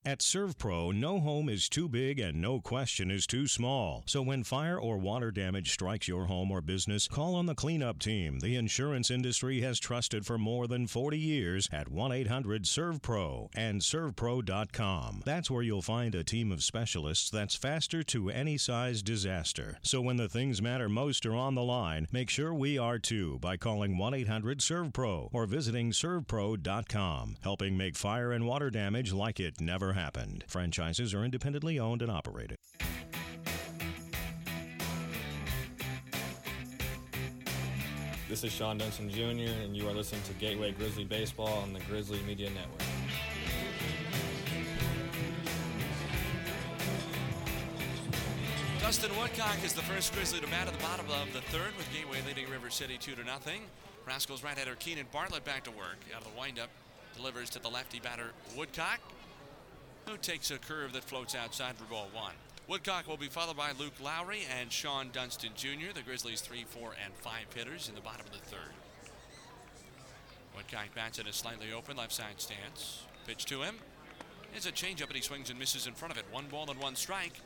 [0.03, 4.01] At SERVPRO, no home is too big and no question is too small.
[4.07, 7.99] So when fire or water damage strikes your home or business, call on the cleanup
[7.99, 13.49] team the insurance industry has trusted for more than 40 years at 1 800 SERVPRO
[13.53, 15.21] and SERVPRO.com.
[15.23, 19.77] That's where you'll find a team of specialists that's faster to any size disaster.
[19.83, 23.37] So when the things matter most are on the line, make sure we are too
[23.37, 29.39] by calling 1 800 SERVPRO or visiting SERVPRO.com, helping make fire and water damage like
[29.39, 30.43] it never happened.
[30.47, 32.57] Franchises are independently owned and operated.
[38.29, 41.81] This is Shawon Dunston Jr., and you are listening to Gateway Grizzly Baseball on the
[41.81, 42.81] Grizzly Media Network.
[48.79, 51.91] Dustin Woodcock is the first Grizzly to bat at the bottom of the third with
[51.93, 53.61] Gateway leading River City 2 to nothing.
[54.07, 56.69] Rascals right-hander Keenan Bartlett back to work out of the windup.
[57.15, 58.99] Delivers to the lefty batter Woodcock,
[60.07, 62.33] who takes a curve that floats outside for ball one.
[62.67, 66.93] Woodcock will be followed by Luke Lowry and Shawon Dunston Jr., the Grizzlies' 3, 4,
[67.03, 68.71] and 5 hitters in the bottom of the third.
[70.55, 73.03] Woodcock bats at a slightly open left side stance.
[73.27, 73.75] Pitch to him.
[74.55, 76.25] It's a changeup, and he swings and misses in front of it.
[76.31, 77.39] One ball and one strike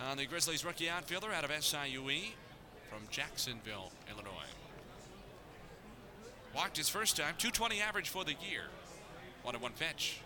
[0.00, 2.32] on the Grizzlies rookie outfielder out of SIUE
[2.88, 4.50] from Jacksonville, Illinois.
[6.54, 8.64] Walked his first time, 220 average for the year.
[9.42, 10.20] One and one pitch.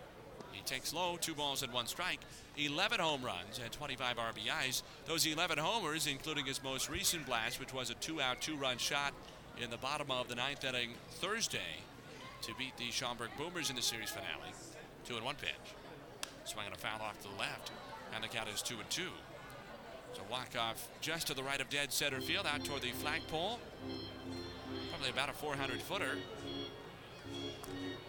[0.51, 2.19] He takes low, two balls and one strike.
[2.57, 4.81] 11 home runs and 25 RBIs.
[5.05, 8.77] Those 11 homers, including his most recent blast, which was a two out, two run
[8.77, 9.13] shot
[9.61, 11.81] in the bottom of the ninth inning Thursday
[12.41, 14.51] to beat the Schaumburg Boomers in the series finale.
[15.05, 15.51] Two and one pitch.
[16.45, 17.71] Swinging a foul off to the left,
[18.13, 19.09] and the count is two and two.
[20.13, 23.59] So walk off just to the right of dead center field out toward the flagpole.
[24.89, 26.17] Probably about a 400 footer.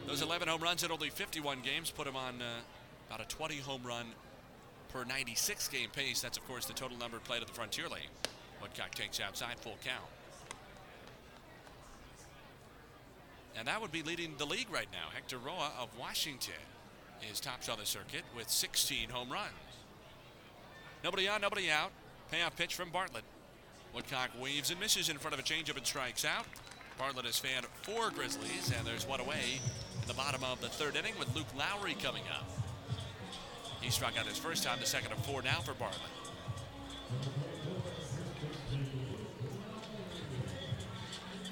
[0.09, 2.61] Those 11 home runs in only 51 games put him on uh,
[3.09, 4.07] about a 20 home run
[4.89, 6.23] per 96 game pace.
[6.23, 8.09] That's, of course, the total number played at the Frontier League.
[8.63, 10.09] Woodcock takes outside, full count.
[13.55, 15.11] And that would be leading the league right now.
[15.15, 16.55] Hector Roa of Washington
[17.31, 19.53] is tops on the circuit with 16 home runs.
[21.05, 21.91] Nobody on, nobody out.
[22.31, 23.25] Payoff pitch from Bartlett.
[23.95, 26.47] Woodcock weaves and misses in front of a changeup and strikes out.
[26.99, 29.61] Bartlett has fanned four Grizzlies, and there's one away
[30.09, 32.49] the bottom of the third inning with Luke Lowry coming up.
[33.83, 36.01] He struck out his first time, the second of four now for Bartlett.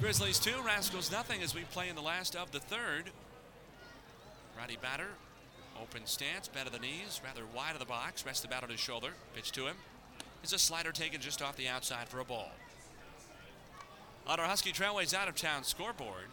[0.00, 3.10] Grizzlies two, Rascals nothing as we play in the last of the third.
[4.58, 5.08] Righty batter,
[5.82, 8.70] open stance, bend of the knees, rather wide of the box, rests the bat on
[8.70, 9.10] his shoulder.
[9.34, 9.76] Pitch to him.
[10.42, 12.52] Is a slider taken just off the outside for a ball.
[14.26, 16.28] On our Husky Trailways out of town scoreboard,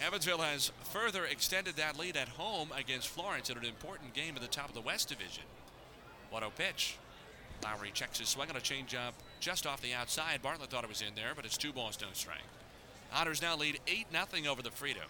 [0.00, 4.42] Evansville has further extended that lead at home against Florence in an important game at
[4.42, 5.44] the top of the West Division.
[6.30, 6.96] 1 0 pitch.
[7.62, 10.42] Lowry checks his swing on a changeup just off the outside.
[10.42, 12.38] Bartlett thought it was in there, but it's two balls, no strike.
[13.14, 15.04] Otters now lead 8 0 over the Freedom.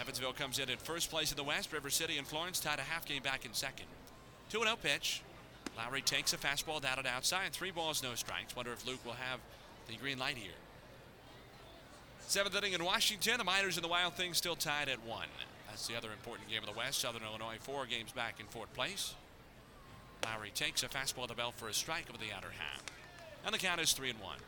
[0.00, 1.72] Evansville comes in at first place in the West.
[1.72, 3.86] River City and Florence tied a half game back in second.
[4.50, 5.22] 2 0 pitch.
[5.76, 7.52] Lowry takes a fastball down and outside.
[7.52, 8.56] Three balls, no strikes.
[8.56, 9.40] Wonder if Luke will have
[9.86, 10.52] the green light here.
[12.30, 13.38] Seventh inning in Washington.
[13.38, 15.26] The Miners and the Wild Things still tied at one.
[15.66, 17.00] That's the other important game of the West.
[17.00, 19.16] Southern Illinois four games back in fourth place.
[20.24, 22.84] Lowry takes a fastball to belt for a strike over the outer half.
[23.44, 24.38] And the count is three and one.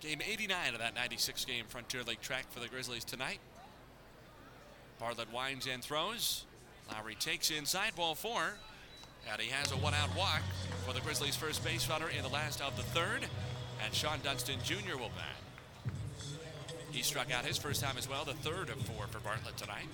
[0.00, 3.38] Game 89 of that 96 game Frontier League track for the Grizzlies tonight.
[5.00, 6.44] Bartlett winds and throws.
[6.92, 8.58] Lowry takes inside ball four.
[9.32, 10.42] And he has a one out walk
[10.84, 13.26] for the Grizzlies' first base runner in the last of the third.
[13.84, 14.96] And Shawon Dunston Jr.
[14.96, 15.94] will bat.
[16.90, 19.86] He struck out his first time as well, the third of four for Bartlett tonight.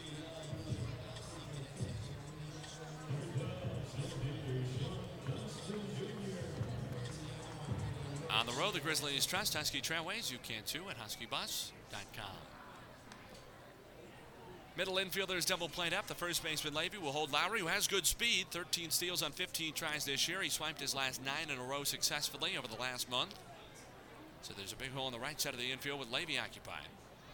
[8.31, 10.31] On the road, the Grizzlies trust Husky Trailways.
[10.31, 12.24] You can too at huskybus.com.
[14.77, 16.09] Middle infielders double played up.
[16.09, 18.47] The first baseman Levy will hold Lowry, who has good speed.
[18.51, 20.43] 13 steals on 15 tries this year.
[20.43, 23.39] He swiped his last nine in a row successfully over the last month.
[24.44, 26.86] So there's a big hole on the right side of the infield with Levy occupied.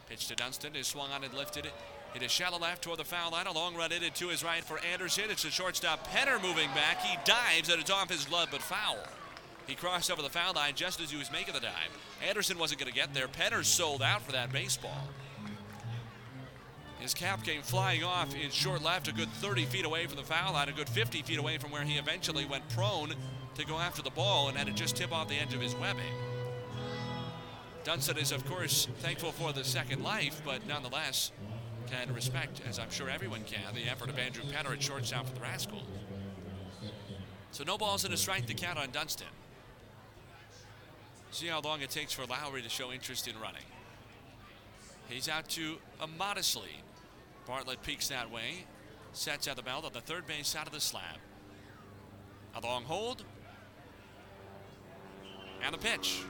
[0.08, 1.66] Pitch to Dunston is swung on and lifted.
[1.66, 1.72] it.
[2.14, 3.48] It is shallow left toward the foul line.
[3.48, 5.24] A long run in to his right for Anderson.
[5.28, 7.00] It's the shortstop Penner moving back.
[7.02, 8.96] He dives and it's off his glove but foul.
[9.66, 11.90] He crossed over the foul line just as he was making the dive.
[12.28, 13.26] Anderson wasn't going to get there.
[13.26, 15.08] Penner sold out for that baseball.
[17.00, 20.22] His cap came flying off in short left, a good 30 feet away from the
[20.22, 23.14] foul line, a good 50 feet away from where he eventually went prone
[23.56, 25.74] to go after the ball and had it just tip off the edge of his
[25.74, 26.30] webbing.
[27.85, 31.32] Dunston is, of course, thankful for the second life, but nonetheless
[31.90, 35.35] can respect, as I'm sure everyone can, the effort of Andrew Penner at shortstop for
[35.35, 35.82] the Rascals.
[37.52, 39.27] So no balls in a strike to count on Dunston.
[41.32, 43.65] See how long it takes for Lowry to show interest in running.
[45.09, 46.82] He's out to a modest lead.
[47.47, 48.66] Bartlett peeks that way,
[49.12, 51.16] sets at the belt on the third base side of the slab.
[52.55, 53.24] A long hold.
[55.65, 56.23] And a pitch.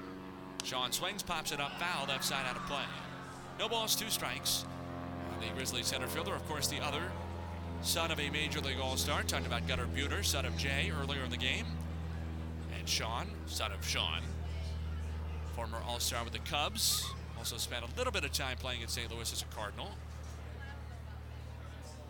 [0.62, 2.84] Shawon swings, pops it up, foul, left side out of play.
[3.58, 4.64] No balls, two strikes.
[5.30, 7.02] Uh, the Grizzlies center fielder, of course, the other
[7.82, 9.22] son of a Major League All Star.
[9.22, 11.66] Talked about Gunnar Buhner, son of Jay, earlier in the game.
[12.78, 14.20] And Shawon, son of Shawon,
[15.54, 17.04] former All Star with the Cubs,
[17.38, 19.10] also spent a little bit of time playing in St.
[19.10, 19.90] Louis as a Cardinal.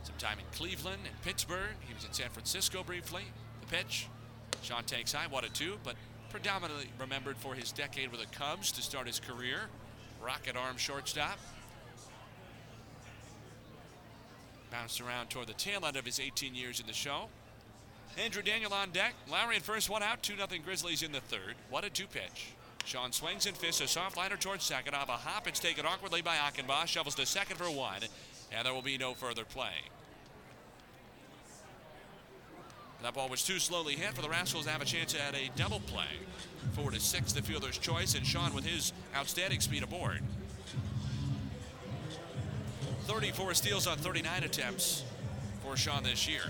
[0.02, 1.76] Some time in Cleveland and Pittsburgh.
[1.86, 3.24] He was in San Francisco briefly.
[3.60, 4.08] The pitch.
[4.64, 5.94] Shawon takes high, one two, but
[6.30, 9.62] predominantly remembered for his decade with the Cubs to start his career.
[10.22, 11.38] Rocket arm shortstop.
[14.70, 17.28] Bounced around toward the tail end of his 18 years in the show.
[18.18, 19.14] Andrew Daniel on deck.
[19.30, 21.54] Lowry in first, one out, 2 0 Grizzlies in the third.
[21.68, 22.52] What a two pitch.
[22.86, 24.94] Shawon swings and fists a soft liner towards second.
[24.94, 26.86] Off a hop, it's taken awkwardly by Achenbach.
[26.86, 28.00] Shovels to second for one,
[28.52, 29.74] and there will be no further play.
[33.02, 35.50] That ball was too slowly hit for the Rascals to have a chance at a
[35.56, 36.04] double play.
[36.72, 40.20] Four to six, the fielder's choice, and Shawon with his outstanding speed aboard.
[43.04, 45.02] 34 steals on 39 attempts
[45.64, 46.42] for Shawon this year.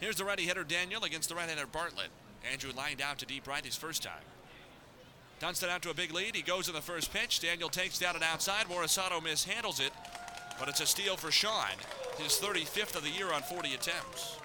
[0.00, 2.08] Here's the righty hitter Daniel against the right-hander Bartlett.
[2.50, 4.12] Andrew lined out to deep right his first time.
[5.40, 6.34] Dunston out to a big lead.
[6.34, 7.40] He goes in the first pitch.
[7.40, 8.66] Daniel takes down and outside.
[8.66, 9.92] Morisato mishandles it,
[10.58, 11.76] but it's a steal for Shawon,
[12.18, 14.38] His 35th of the year on 40 attempts.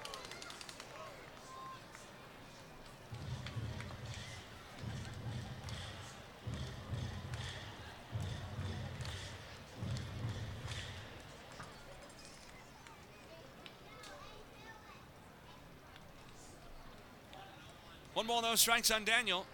[18.16, 19.46] One ball, no strikes on Daniel.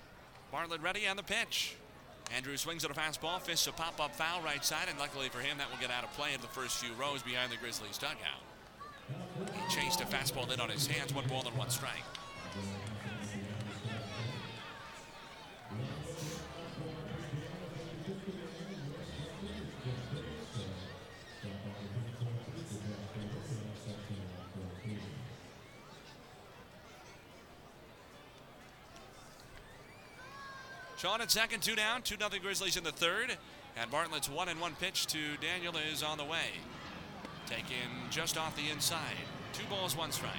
[0.55, 1.75] Bartlett ready on the pitch.
[2.33, 5.57] Andrew swings at a fastball, fists a pop-up foul right side, and luckily for him,
[5.57, 8.15] that will get out of play in the first few rows behind the Grizzlies dugout.
[9.53, 12.05] He chased a fastball in on his hands, one ball and one strike.
[31.05, 33.37] Shawon at second, two down, 2 0 Grizzlies in the third.
[33.77, 36.47] And Bartlett's one and one pitch to Daniel is on the way.
[37.45, 37.75] Taken
[38.09, 39.13] just off the inside.
[39.53, 40.31] Two balls, one strike.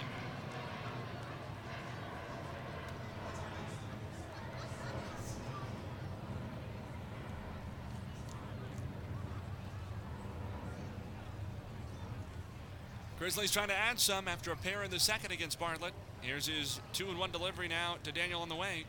[13.20, 15.92] Grizzlies trying to add some after a pair in the second against Bartlett.
[16.22, 18.84] Here's his two and one delivery now to Daniel on the way.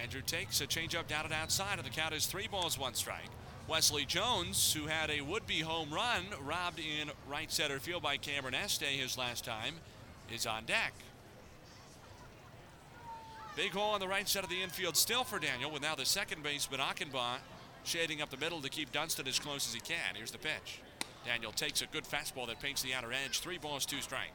[0.00, 3.30] Andrew takes a changeup down and outside, and the count is three balls, one strike.
[3.68, 8.54] Wesley Jones, who had a would-be home run robbed in right center field by Cameron
[8.54, 9.74] Este his last time,
[10.32, 10.92] is on deck.
[13.56, 16.04] Big hole on the right side of the infield still for Daniel, with now the
[16.04, 17.38] second baseman Achenbach
[17.84, 20.14] shading up the middle to keep Dunston as close as he can.
[20.14, 20.80] Here's the pitch.
[21.24, 23.40] Daniel takes a good fastball that paints the outer edge.
[23.40, 24.30] Three balls, two strikes.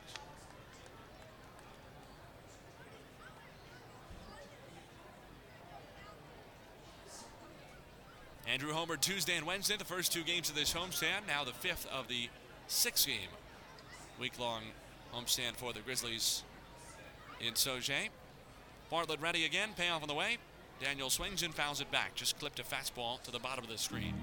[8.52, 11.26] Andrew Homer Tuesday and Wednesday, the first two games of this homestand.
[11.26, 12.28] Now the fifth of the
[12.68, 13.30] six game
[14.20, 14.64] week long
[15.16, 16.44] homestand for the Grizzlies
[17.40, 18.10] in Sauget.
[18.90, 20.38] Bartlett ready again, payoff on the way.
[20.82, 22.14] Daniel swings and fouls it back.
[22.14, 24.16] Just clipped a fastball to the bottom of the screen.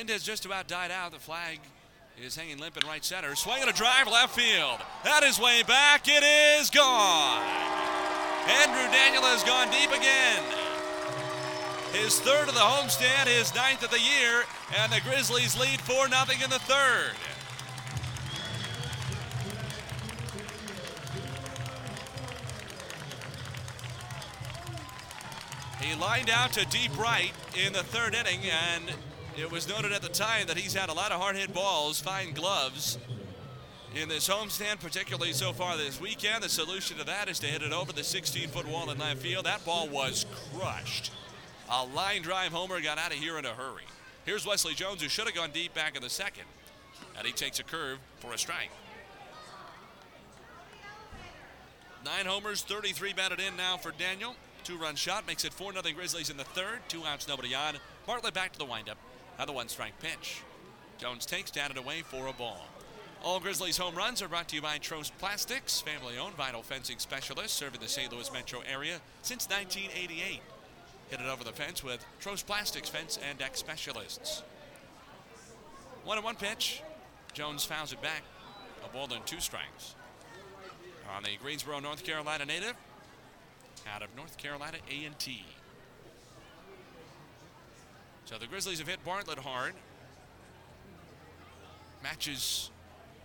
[0.00, 1.12] Wind has just about died out.
[1.12, 1.60] The flag
[2.24, 3.34] is hanging limp in right center.
[3.34, 4.78] Swinging a drive left field.
[5.04, 6.08] That is way back.
[6.08, 7.42] It is gone.
[8.48, 10.42] Andrew Daniel has gone deep again.
[11.92, 14.44] His third of the homestand, his ninth of the year,
[14.80, 17.12] and the Grizzlies lead 4 0 in the third.
[25.78, 28.94] He lined out to deep right in the third inning, and
[29.36, 32.00] it was noted at the time that he's had a lot of hard hit balls,
[32.00, 32.98] fine gloves
[33.94, 36.42] in this homestand, particularly so far this weekend.
[36.42, 39.20] The solution to that is to hit it over the 16 foot wall in left
[39.20, 39.46] field.
[39.46, 41.12] That ball was crushed.
[41.70, 43.84] A line drive homer got out of here in a hurry.
[44.24, 46.44] Here's Wesley Jones, who should have gone deep back in the second.
[47.16, 48.70] And he takes a curve for a strike.
[52.04, 54.34] Nine homers, 33 batted in now for Daniel.
[54.64, 56.80] Two run shot makes it 4 0 Grizzlies in the third.
[56.88, 57.76] Two outs, nobody on.
[58.06, 58.98] Bartlett back to the windup.
[59.40, 60.42] Another one strike pitch.
[60.98, 62.60] Jones takes down and away for a ball.
[63.24, 66.98] All Grizzlies home runs are brought to you by Trost Plastics, family owned vinyl fencing
[66.98, 68.12] specialist serving the St.
[68.12, 70.42] Louis metro area since 1988.
[71.08, 74.42] Hit it over the fence with Trost Plastics fence and deck specialists.
[76.04, 76.82] One and one pitch.
[77.32, 78.20] Jones fouls it back.
[78.84, 79.94] A ball and two strikes.
[81.16, 82.74] On the Greensboro, North Carolina native,
[83.90, 85.46] out of North Carolina A&T.
[88.30, 89.72] So the Grizzlies have hit Bartlett hard.
[92.00, 92.70] Matches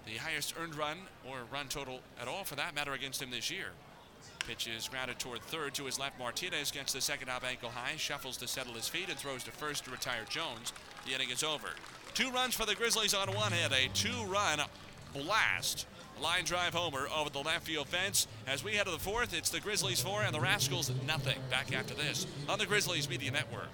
[0.07, 0.97] the highest earned run
[1.29, 3.67] or run total at all for that matter against him this year.
[4.47, 6.17] Pitch is grounded toward third to his left.
[6.17, 9.51] Martinez gets the second up ankle high, shuffles to settle his feet, and throws to
[9.51, 10.73] first to retire Jones.
[11.05, 11.69] The inning is over.
[12.15, 13.71] Two runs for the Grizzlies on one hit.
[13.71, 14.59] A two run
[15.13, 15.85] blast.
[16.19, 18.25] Line drive homer over the left field fence.
[18.47, 21.37] As we head to the fourth, it's the Grizzlies four and the Rascals nothing.
[21.51, 23.69] Back after this on the Grizzlies Media Network.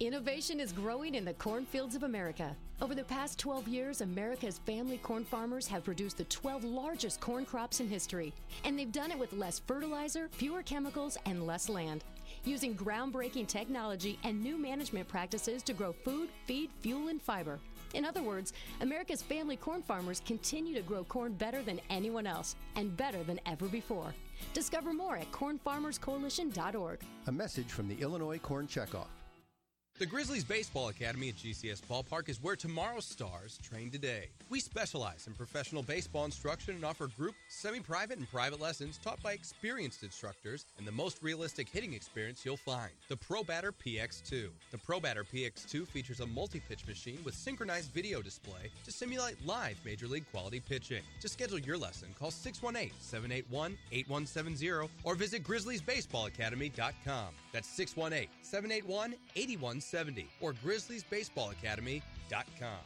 [0.00, 2.56] Innovation is growing in the cornfields of America.
[2.80, 7.44] Over the past 12 years, America's family corn farmers have produced the 12 largest corn
[7.44, 8.32] crops in history.
[8.64, 12.02] And they've done it with less fertilizer, fewer chemicals, and less land.
[12.44, 17.58] Using groundbreaking technology and new management practices to grow food, feed, fuel, and fiber.
[17.92, 22.56] In other words, America's family corn farmers continue to grow corn better than anyone else
[22.74, 24.14] and better than ever before.
[24.54, 27.00] Discover more at cornfarmerscoalition.org.
[27.26, 29.19] A message from the Illinois Corn Checkoff.
[30.00, 34.30] The Grizzlies Baseball Academy at GCS Ballpark is where tomorrow's stars train today.
[34.48, 39.22] We specialize in professional baseball instruction and offer group, semi private, and private lessons taught
[39.22, 44.48] by experienced instructors and the most realistic hitting experience you'll find the Pro Batter PX2.
[44.70, 49.36] The Pro Batter PX2 features a multi pitch machine with synchronized video display to simulate
[49.44, 51.02] live major league quality pitching.
[51.20, 57.34] To schedule your lesson, call 618 781 8170 or visit GrizzliesBaseballAcademy.com.
[57.52, 62.80] That's 618 781 8170 or GrizzliesBaseballAcademy.com.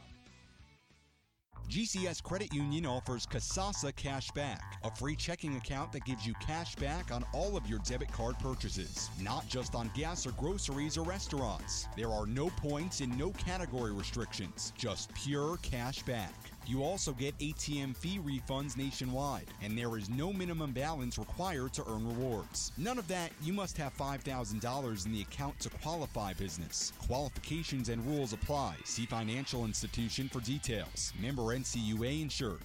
[1.69, 6.75] GCS Credit Union offers Kasasa Cash Back, a free checking account that gives you cash
[6.75, 11.03] back on all of your debit card purchases, not just on gas or groceries or
[11.03, 11.87] restaurants.
[11.97, 16.33] There are no points and no category restrictions, just pure cash back.
[16.67, 21.83] You also get ATM fee refunds nationwide, and there is no minimum balance required to
[21.87, 22.71] earn rewards.
[22.77, 26.91] None of that, you must have $5,000 in the account to qualify business.
[27.05, 28.77] Qualifications and rules apply.
[28.83, 31.13] See financial institution for details.
[31.21, 32.61] Member NCUA insured.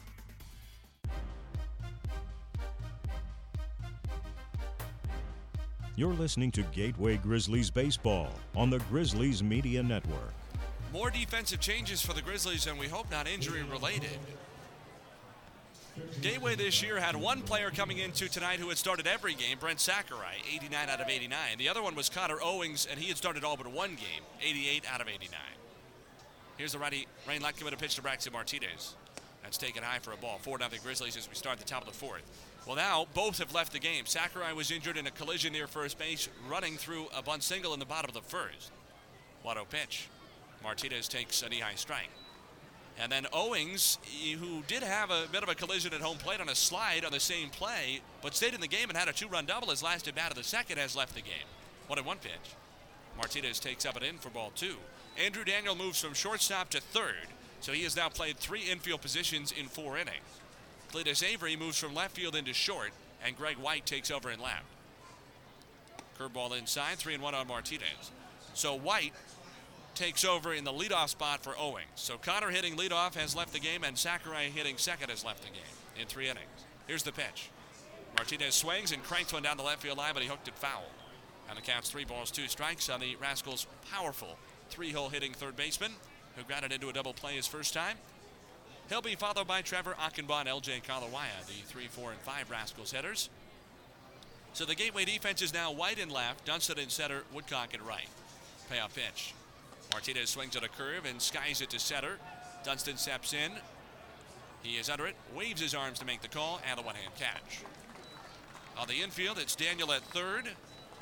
[5.97, 10.33] You're listening to Gateway Grizzlies Baseball on the Grizzlies Media Network.
[10.93, 14.19] More defensive changes for the Grizzlies, and we hope not injury related.
[16.21, 19.81] Gateway this year had one player coming into tonight who had started every game, Brent
[19.81, 21.39] Sakurai, 89 out of 89.
[21.59, 24.85] The other one was Connor Owings, and he had started all but one game, 88
[24.93, 25.39] out of 89.
[26.57, 28.95] Here's the righty, Rain Letkeman to pitch to Braxton Martinez.
[29.43, 30.39] That's taken high for a ball.
[30.43, 32.23] 4 0 Grizzlies as we start the top of the fourth.
[32.67, 34.07] Well, now both have left the game.
[34.07, 37.81] Sakurai was injured in a collision near first base, running through a bunt single in
[37.81, 38.71] the bottom of the first.
[39.45, 40.09] Watto pitch.
[40.63, 42.11] Martinez takes a knee high strike.
[42.99, 43.99] And then Owings,
[44.39, 47.13] who did have a bit of a collision at home plate on a slide on
[47.13, 49.83] the same play, but stayed in the game and had a two run double, his
[49.83, 51.49] last at bat of the second has left the game.
[51.87, 52.55] One and one pitch.
[53.17, 54.77] Martinez takes up and in for ball two.
[55.23, 57.27] Andrew Daniel moves from shortstop to third,
[57.61, 60.17] so he has now played three infield positions in four innings.
[60.93, 62.91] Cletus Avery moves from left field into short,
[63.25, 64.65] and Greg White takes over in left.
[66.19, 68.11] Curveball inside, three and one on Martinez.
[68.55, 69.15] So White
[70.01, 71.91] takes over in the leadoff spot for Owings.
[71.95, 75.51] So Connor hitting leadoff has left the game, and Sakurai hitting second has left the
[75.51, 76.49] game in three innings.
[76.87, 77.51] Here's the pitch.
[78.17, 80.85] Martinez swings and cranks one down the left field line, but he hooked it foul.
[81.51, 84.39] And the count's three balls, two strikes on the Rascals' powerful
[84.71, 85.93] three-hole hitting third baseman,
[86.35, 87.99] who grounded into a double play his first time.
[88.89, 92.93] He'll be followed by Trevor Achenbach and LJ Kalawaya, the three, four, and five Rascals
[92.93, 93.29] hitters.
[94.55, 98.09] So the Gateway defense is now White in left, Dunston in center, Woodcock in right.
[98.71, 99.35] Payoff pitch.
[99.93, 102.17] Martinez swings at a curve and skies it to center.
[102.65, 103.53] Dunston steps in.
[104.63, 107.15] He is under it, waves his arms to make the call, and a one hand
[107.19, 107.61] catch.
[108.79, 110.49] On the infield, it's Daniel at third,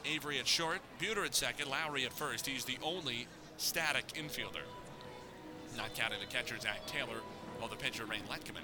[0.05, 2.47] Avery at short, Buhner at second, Lowry at first.
[2.47, 4.65] He's the only static infielder.
[5.77, 7.21] Not counting the catcher, Zach Taylor,
[7.61, 8.63] or the pitcher, Rain Letkeman.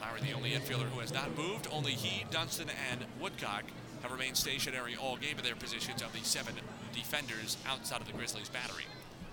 [0.00, 1.68] Lowry, the only infielder who has not moved.
[1.70, 3.64] Only he, Dunston, and Woodcock
[4.02, 6.54] have remained stationary all game in their positions of the seven
[6.94, 8.84] defenders outside of the Grizzlies' battery.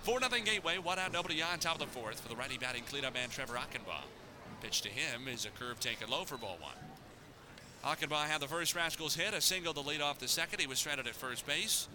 [0.06, 2.84] 4 0 Gateway, one out, nobody on, top of the fourth for the righty batting
[2.84, 4.04] cleanup man Trevor Achenbach.
[4.62, 6.76] Pitch to him is a curve taken low for ball one.
[7.84, 10.60] Achenbach had the first Rascals hit, a single to lead off the second.
[10.60, 11.88] He was stranded at first base.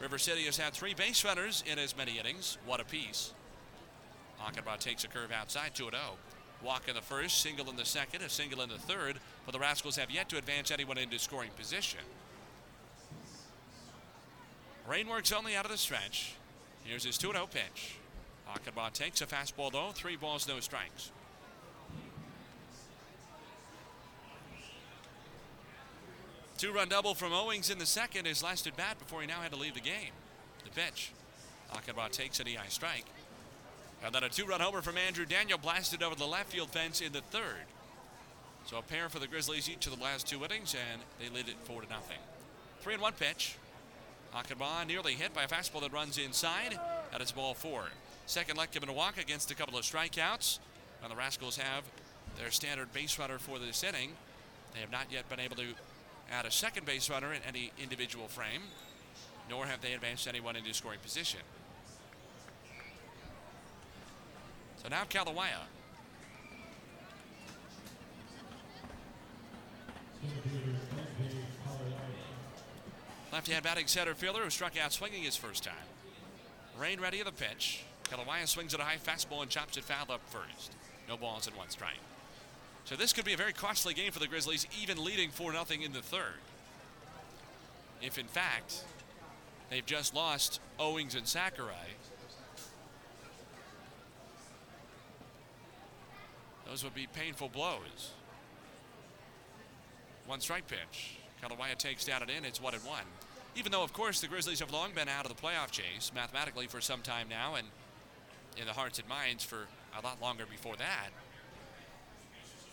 [0.00, 3.32] River City has had three base runners in as many innings, one apiece.
[4.44, 5.92] Achenbach takes a curve outside, 2 0.
[6.60, 9.60] Walk in the first, single in the second, a single in the third, but the
[9.60, 12.00] Rascals have yet to advance anyone into scoring position.
[14.88, 16.34] Rain works only out of the stretch.
[16.84, 17.96] Here's his 2 0 pitch.
[18.48, 21.10] Achenbach takes a fastball though, three balls, no strikes.
[26.56, 29.40] Two run double from Owings in the second, his last at bat before he now
[29.40, 30.12] had to leave the game.
[30.64, 31.10] The pitch.
[31.72, 33.06] Achenbach takes an EI strike.
[34.04, 37.00] And then a two run homer from Andrew Daniel blasted over the left field fence
[37.00, 37.64] in the third.
[38.66, 41.48] So a pair for the Grizzlies each of the last two innings, and they lead
[41.48, 42.18] it four to nothing.
[42.80, 43.56] Three and one pitch.
[44.34, 46.78] Achenbach nearly hit by a fastball that runs inside.
[47.12, 47.84] That is ball four.
[48.26, 50.58] Second let given to walk against a couple of strikeouts.
[51.02, 51.84] And the Rascals have
[52.36, 54.12] their standard base runner for this inning.
[54.72, 55.74] They have not yet been able to
[56.32, 58.62] add a second base runner in any individual frame,
[59.48, 61.40] nor have they advanced anyone into scoring position.
[64.82, 65.68] So now Kalawaya.
[73.34, 75.74] Left-hand batting center fielder who struck out swinging his first time.
[76.78, 77.82] Rain ready of the pitch.
[78.04, 80.72] Kalawaya swings at a high fastball and chops it foul up first.
[81.08, 81.98] No balls and one strike.
[82.84, 85.64] So this could be a very costly game for the Grizzlies, even leading 4 0
[85.82, 86.38] in the third.
[88.00, 88.84] If in fact
[89.68, 91.96] they've just lost Owings and Sakurai,
[96.68, 98.12] those would be painful blows.
[100.24, 101.16] One strike pitch.
[101.42, 102.44] Kalawaya takes down and in.
[102.44, 103.02] It's one and one.
[103.56, 106.66] Even though, of course, the Grizzlies have long been out of the playoff chase mathematically
[106.66, 107.66] for some time now, and
[108.56, 109.66] in the hearts and minds for
[109.98, 111.10] a lot longer before that.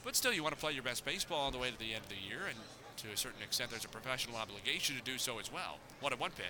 [0.03, 2.03] But still, you want to play your best baseball all the way to the end
[2.03, 2.57] of the year, and
[2.97, 5.77] to a certain extent, there's a professional obligation to do so as well.
[5.99, 6.45] One at one pitch.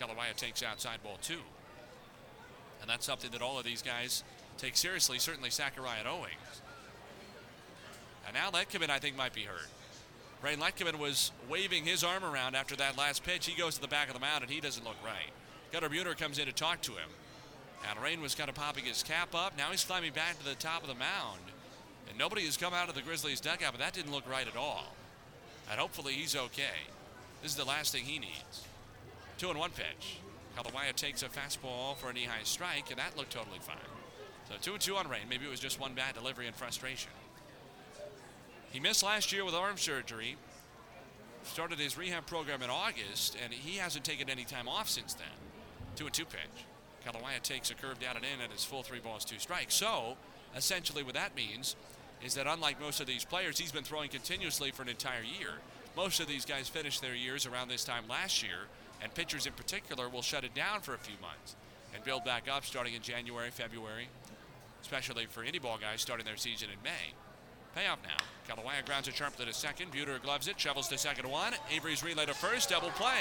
[0.00, 1.40] Kalawaya takes outside ball two.
[2.80, 4.24] And that's something that all of these guys
[4.58, 6.62] take seriously, certainly Sakurai and Owings.
[8.26, 9.68] And now Letkeman, I think, might be hurt.
[10.42, 13.46] Rain Letkeman was waving his arm around after that last pitch.
[13.46, 15.30] He goes to the back of the mound, and he doesn't look right.
[15.72, 17.08] Gunnar Buhner comes in to talk to him.
[17.90, 19.56] And Rain was kind of popping his cap up.
[19.56, 21.40] Now he's climbing back to the top of the mound.
[22.08, 24.56] And nobody has come out of the Grizzlies' dugout, but that didn't look right at
[24.56, 24.94] all.
[25.70, 26.86] And hopefully he's okay.
[27.42, 28.66] This is the last thing he needs.
[29.38, 30.18] Two and one pitch.
[30.56, 33.76] Kalawaya takes a fastball for an knee-high strike, and that looked totally fine.
[34.48, 35.22] So two and two on Rain.
[35.28, 37.10] Maybe it was just one bad delivery and frustration.
[38.76, 40.36] He missed last year with arm surgery.
[41.44, 45.32] Started his rehab program in August, and he hasn't taken any time off since then.
[45.96, 46.66] Two and two pitch.
[47.02, 49.74] Kalawaya takes a curve down and in at his full three balls, two strikes.
[49.74, 50.18] So,
[50.54, 51.74] essentially, what that means
[52.22, 55.52] is that unlike most of these players, he's been throwing continuously for an entire year.
[55.96, 58.66] Most of these guys finish their years around this time last year,
[59.02, 61.56] and pitchers in particular will shut it down for a few months
[61.94, 64.08] and build back up starting in January, February,
[64.82, 67.14] especially for any ball guys starting their season in May.
[67.76, 68.16] Payoff now.
[68.48, 69.92] Kalawaya grounds it sharply to second.
[69.92, 71.52] Buhner gloves it, shovels to second one.
[71.70, 73.20] Avery's relay to first, double play.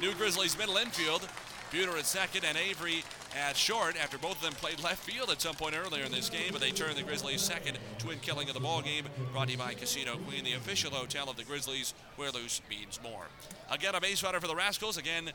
[0.00, 1.28] New Grizzlies middle infield.
[1.70, 3.04] Buhner at second and Avery
[3.36, 6.30] at short after both of them played left field at some point earlier in this
[6.30, 9.04] game, but they turned the Grizzlies second twin killing of the ball game.
[9.30, 12.98] Brought to you by Casino Queen, the official hotel of the Grizzlies, where loose means
[13.02, 13.26] more.
[13.70, 14.96] Again, a base runner for the Rascals.
[14.96, 15.32] Again,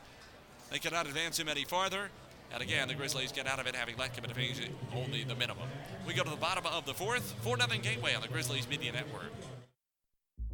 [0.72, 2.08] they cannot advance him any farther.
[2.52, 4.60] And again, the Grizzlies get out of it having let him advance
[4.94, 5.68] only the minimum.
[6.06, 7.34] We go to the bottom of the fourth.
[7.42, 9.32] 4 0 Gateway on the Grizzlies Media Network.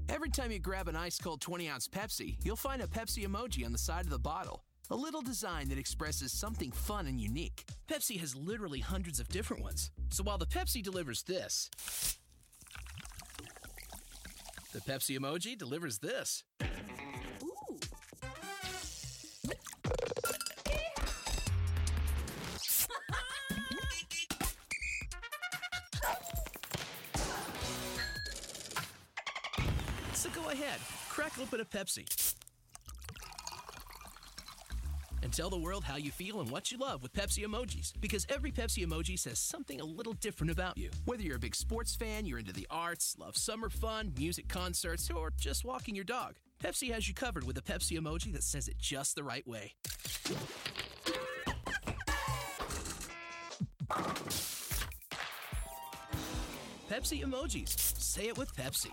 [0.09, 3.67] Every time you grab an ice cold 20 ounce Pepsi, you'll find a Pepsi emoji
[3.67, 4.65] on the side of the bottle.
[4.91, 7.65] A little design that expresses something fun and unique.
[7.91, 9.91] Pepsi has literally hundreds of different ones.
[10.09, 11.69] So while the Pepsi delivers this,
[14.73, 16.45] the Pepsi emoji delivers this.
[31.39, 32.35] Crack open a Pepsi.
[35.23, 37.93] And tell the world how you feel and what you love with Pepsi emojis.
[38.01, 40.91] Because every Pepsi emoji says something a little different about you.
[41.07, 45.11] Whether you're a big sports fan, you're into the arts, love summer fun, music concerts,
[45.11, 48.69] or just walking your dog, Pepsi has you covered with a Pepsi emoji that says
[48.69, 49.75] it just the right way.
[56.89, 57.69] Pepsi emojis.
[58.01, 58.91] Say it with Pepsi.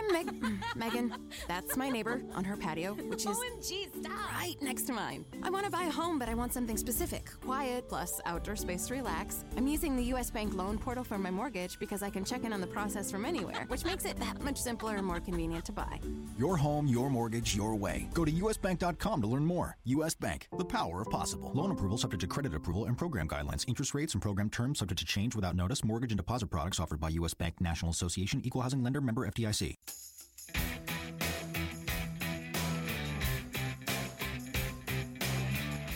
[0.00, 0.42] I'm Meg-
[0.76, 1.14] Megan.
[1.46, 4.32] That's my neighbor on her patio, which is OMG, stop.
[4.32, 5.26] right next to mine.
[5.42, 8.86] I want to buy a home, but I want something specific quiet, plus outdoor space
[8.86, 9.44] to relax.
[9.58, 12.52] I'm using the US Bank loan portal for my mortgage because I can check in
[12.52, 15.72] on the process from anywhere, which makes it that much simpler and more convenient to
[15.72, 16.00] buy.
[16.38, 18.08] Your home, your mortgage, your way.
[18.14, 19.76] Go to usbank.com to learn more.
[19.84, 21.52] US Bank, the power of possible.
[21.54, 23.68] Loan approval subject to credit approval and program guidelines.
[23.68, 25.84] Interest rates and program terms subject to change without notice.
[25.84, 29.76] Mortgage and deposit products offered by US Bank National Association, Equal Housing Lender, member FDIC.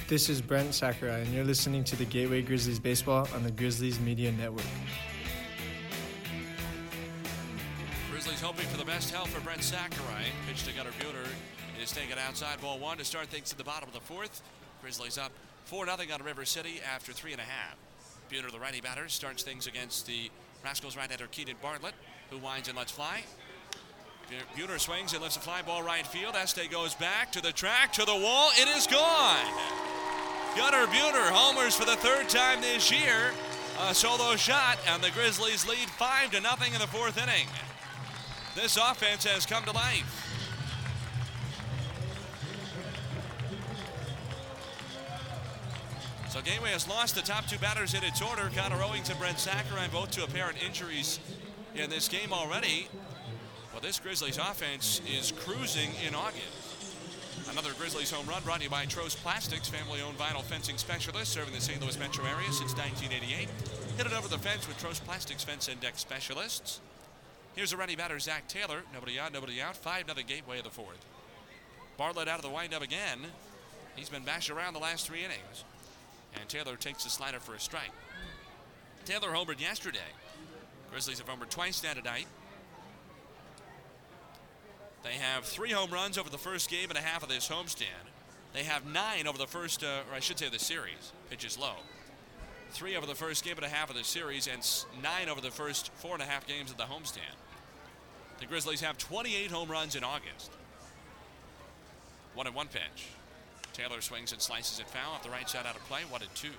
[0.06, 3.98] This is Brent Sakurai, and you're listening to the Gateway Grizzlies Baseball on the Grizzlies
[3.98, 4.66] Media Network.
[8.10, 10.26] Grizzlies hoping for the best help for Brent Sakurai.
[10.47, 11.26] Pitch to Gunnar Buhner
[11.82, 14.43] is taken outside ball one to start things at the bottom of the fourth.
[14.82, 15.32] Grizzlies up
[15.64, 17.76] 4 0 on River City after three and a half.
[18.31, 20.31] Buhner, the righty batter, starts things against the
[20.62, 21.94] Rascals right-hander Keenan Bartlett,
[22.28, 23.22] who winds and lets fly.
[24.55, 26.35] Buhner swings and lifts a fly ball right field.
[26.36, 28.51] Este goes back to the track, to the wall.
[28.59, 29.93] It is gone.
[30.56, 33.32] Gunnar Buhner homers for the third time this year.
[33.89, 37.48] A solo shot, and the Grizzlies lead 5 to nothing in the fourth inning.
[38.55, 40.20] This offense has come to life.
[46.31, 48.48] So Gateway has lost the top two batters in its order.
[48.55, 51.18] Connor Owings and Brent Sakurai both to apparent injuries
[51.74, 52.86] in this game already.
[53.72, 56.63] Well, this Grizzlies offense is cruising in August.
[57.51, 61.55] Another Grizzlies home run brought to you by Trost Plastics, family-owned vinyl fencing specialist serving
[61.55, 61.81] the St.
[61.81, 63.48] Louis metro area since 1988.
[63.97, 66.81] Hit it over the fence with Trost Plastics fence deck specialists.
[67.55, 68.82] Here's a ready batter, Zach Taylor.
[68.93, 69.77] Nobody out, nobody out.
[69.77, 71.05] 5 0 Gateway of the fourth.
[71.97, 73.20] Bartlett out of the windup again.
[73.94, 75.65] He's been bashed around the last three innings.
[76.35, 77.93] And Taylor takes the slider for a strike.
[79.05, 80.01] Taylor homered yesterday.
[80.90, 82.27] Grizzlies have homered twice now tonight.
[85.05, 88.09] They have three home runs over the first game and a half of this homestand.
[88.55, 91.12] They have nine over the first, uh, or I should say the series.
[91.28, 91.74] Pitches low.
[92.70, 94.66] Three over the first game and a half of the series, and
[95.02, 97.36] nine over the first four and a half games of the homestand.
[98.40, 100.51] The Grizzlies have 28 home runs in August.
[102.35, 103.09] One and one pitch.
[103.74, 106.01] Taylor swings and slices it foul off the right side out of play.
[106.09, 106.51] One and two.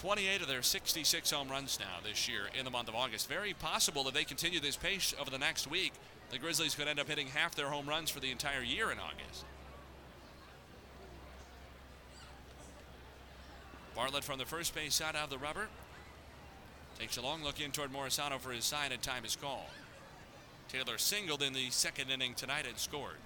[0.00, 3.28] 28 of their 66 home runs now this year in the month of August.
[3.28, 5.92] Very possible that they continue this pace over the next week.
[6.30, 8.98] The Grizzlies could end up hitting half their home runs for the entire year in
[8.98, 9.44] August.
[13.94, 15.68] Bartlett from the first base side out of the rubber.
[16.98, 19.68] Takes a long look in toward Morisano for his sign, and time is called.
[20.70, 23.18] Taylor singled in the second inning tonight and scored.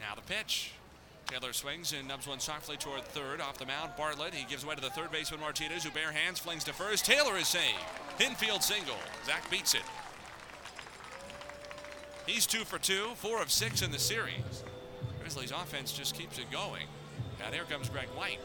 [0.00, 0.72] Now the pitch.
[1.34, 3.40] Taylor swings and nubs one softly toward third.
[3.40, 4.32] Off the mound, Bartlett.
[4.32, 7.04] He gives way to the third baseman Martinez, who bare hands flings to first.
[7.04, 7.74] Taylor is saved.
[8.20, 8.94] Infield single.
[9.26, 9.82] Zach beats it.
[12.24, 14.62] He's two for two, four of six in the series.
[15.20, 16.86] Grizzlies offense just keeps it going.
[17.44, 18.38] And here comes Greg White,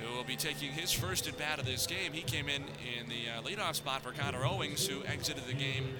[0.00, 2.14] who will be taking his first at bat of this game.
[2.14, 2.62] He came in
[2.98, 5.96] in the uh, leadoff spot for Connor Owings, who exited the game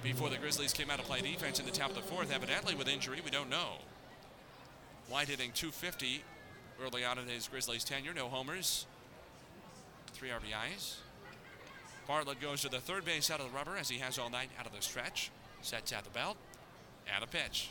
[0.00, 2.76] before the Grizzlies came out to play defense in the top of the fourth, evidently
[2.76, 3.20] with injury.
[3.24, 3.78] We don't know.
[5.08, 6.22] White hitting 250
[6.82, 8.14] early on in his Grizzlies tenure.
[8.14, 8.86] No homers,
[10.12, 10.96] three RBIs.
[12.06, 14.50] Bartlett goes to the third base out of the rubber as he has all night
[14.58, 15.30] out of the stretch.
[15.60, 16.36] Sets at the belt.
[17.12, 17.70] And a pitch.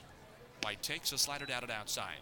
[0.63, 2.19] White takes a slider down and outside.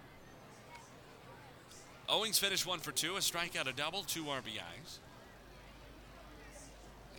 [2.07, 4.99] Owings finished one for two, a strikeout, a double, two RBIs.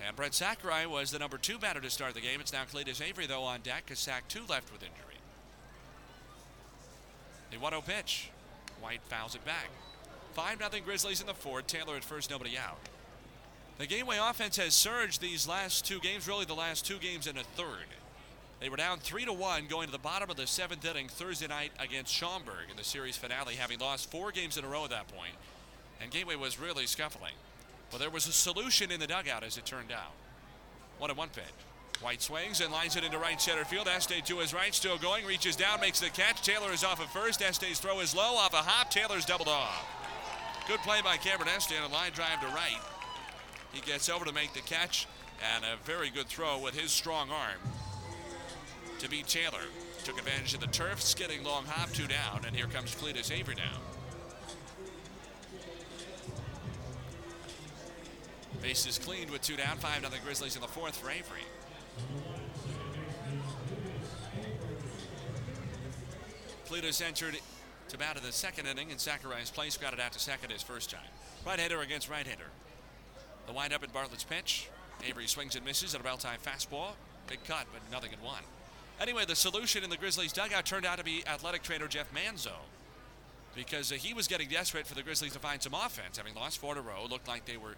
[0.07, 2.41] And Brent Sakurai was the number two batter to start the game.
[2.41, 5.16] It's now Cletus Avery, though, on deck because Sack 2 left with injury.
[7.51, 8.31] The 1 0 pitch.
[8.81, 9.69] White fouls it back.
[10.35, 11.67] 5 0 Grizzlies in the fourth.
[11.67, 12.79] Taylor at first, nobody out.
[13.79, 17.39] The Gateway offense has surged these last two games, really the last two games and
[17.39, 17.87] a third.
[18.59, 21.47] They were down 3 to 1 going to the bottom of the seventh inning Thursday
[21.47, 24.91] night against Schaumburg in the series finale, having lost four games in a row at
[24.91, 25.35] that point.
[26.01, 27.35] And Gateway was really scuffling.
[27.91, 30.13] But there was a solution in the dugout as it turned out.
[30.99, 31.45] One and one pitch.
[32.03, 33.89] White swings and lines it into right center field.
[33.89, 36.43] Este to his right, still going, reaches down, makes the catch.
[36.43, 37.43] Taylor is off at first.
[37.43, 38.91] Este's throw is low, off a hop.
[38.91, 39.85] Taylor's doubled off.
[40.69, 42.81] Good play by Cameron Este on a line drive to right.
[43.73, 45.07] He gets over to make the catch,
[45.55, 47.61] and a very good throw with his strong arm
[48.99, 49.65] to beat Taylor.
[50.05, 53.55] Took advantage of the turf, skidding long hop, two down, and here comes Cletus Avery
[53.55, 53.81] down.
[58.63, 61.43] Bases cleaned with two down, five nothing Grizzlies in the fourth for Avery.
[66.69, 67.39] Cletus entered
[67.89, 70.91] to bat in the second inning, and Sakurai's got it out to second his first
[70.91, 71.01] time.
[71.47, 72.51] Right-hander against right-hander.
[73.47, 74.69] The windup at Bartlett's pitch.
[75.07, 76.93] Avery swings and misses at a bell-time fastball.
[77.29, 78.43] Big cut, but nothing in one.
[79.01, 82.55] Anyway, the solution in the Grizzlies dugout turned out to be athletic trainer Jeff Manzo.
[83.55, 86.17] Because uh, he was getting desperate for the Grizzlies to find some offense.
[86.17, 87.77] Having lost four in a row, looked like they were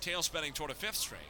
[0.00, 1.20] tail spinning toward a fifth straight.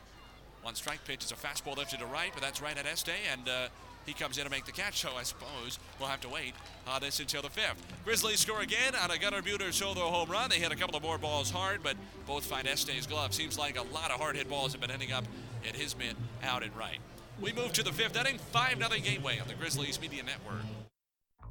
[0.62, 3.48] One strike pitch is a fastball lifted to right, but that's right at Este, and
[3.48, 3.68] uh,
[4.06, 5.00] he comes in to make the catch.
[5.00, 6.54] So I suppose we'll have to wait
[6.86, 7.82] on this until the fifth.
[8.04, 10.50] Grizzlies score again on a Gunnar Buhner solo home run.
[10.50, 11.96] They hit a couple of more balls hard, but
[12.26, 13.32] both find Este's glove.
[13.32, 15.24] Seems like a lot of hard hit balls have been ending up
[15.68, 16.98] at his mitt out and right.
[17.40, 20.62] We move to the fifth inning, 5 0 Gateway on the Grizzlies Media Network.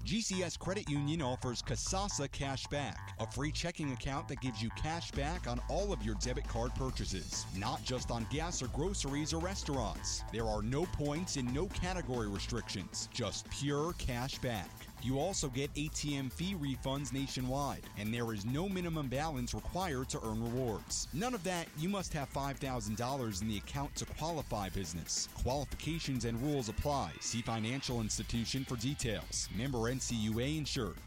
[0.05, 5.11] GCS Credit Union offers Kasasa Cash Back, a free checking account that gives you cash
[5.11, 9.39] back on all of your debit card purchases, not just on gas or groceries or
[9.39, 10.23] restaurants.
[10.31, 14.78] There are no points and no category restrictions, just pure cash back.
[15.01, 20.19] You also get ATM fee refunds nationwide, and there is no minimum balance required to
[20.25, 21.07] earn rewards.
[21.13, 25.29] None of that, you must have $5,000 in the account to qualify business.
[25.41, 27.13] Qualifications and rules apply.
[27.21, 29.47] See financial institution for details.
[29.55, 30.97] Member NCUA insured.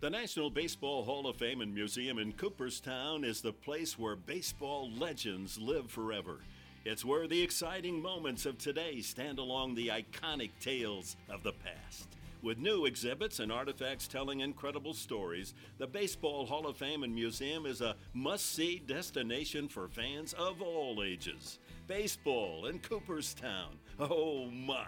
[0.00, 4.90] The National Baseball Hall of Fame and Museum in Cooperstown is the place where baseball
[4.96, 6.38] legends live forever.
[6.84, 12.17] It's where the exciting moments of today stand along the iconic tales of the past.
[12.48, 17.66] With new exhibits and artifacts telling incredible stories, the Baseball Hall of Fame and Museum
[17.66, 21.58] is a must see destination for fans of all ages.
[21.86, 23.78] Baseball in Cooperstown.
[24.00, 24.86] Oh my!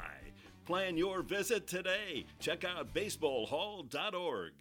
[0.65, 2.25] Plan your visit today.
[2.39, 4.53] Check out baseballhall.org.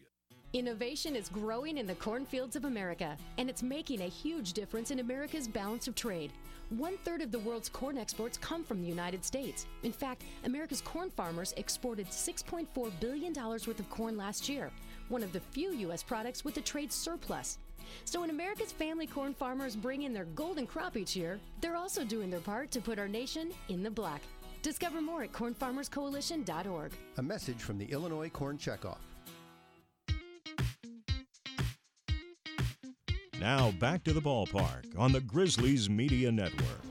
[0.52, 5.00] Innovation is growing in the cornfields of America, and it's making a huge difference in
[5.00, 6.34] America's balance of trade.
[6.78, 9.66] One third of the world's corn exports come from the United States.
[9.82, 14.70] In fact, America's corn farmers exported $6.4 billion worth of corn last year,
[15.08, 16.04] one of the few U.S.
[16.04, 17.58] products with a trade surplus.
[18.06, 22.06] So when America's family corn farmers bring in their golden crop each year, they're also
[22.06, 24.22] doing their part to put our nation in the black.
[24.62, 26.91] Discover more at cornfarmerscoalition.org.
[27.18, 29.09] A message from the Illinois Corn Checkoff.
[33.40, 36.82] Now back to the ballpark on the Grizzlies Media Network.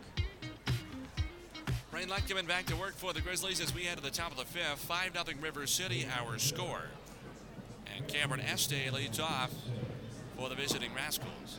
[1.92, 4.30] Rain Light coming back to work for the Grizzlies as we head to the top
[4.30, 4.78] of the fifth.
[4.78, 6.84] 5 0 River City, our score.
[7.94, 9.52] And Cameron Este leads off
[10.38, 11.58] for the visiting Rascals.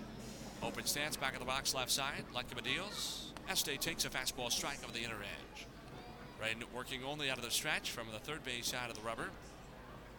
[0.64, 2.24] Open stance back of the box left side.
[2.34, 3.32] Letkeman deals.
[3.48, 5.68] Este takes a fastball strike over the inner edge.
[6.42, 9.30] Rain working only out of the stretch from the third base side of the rubber.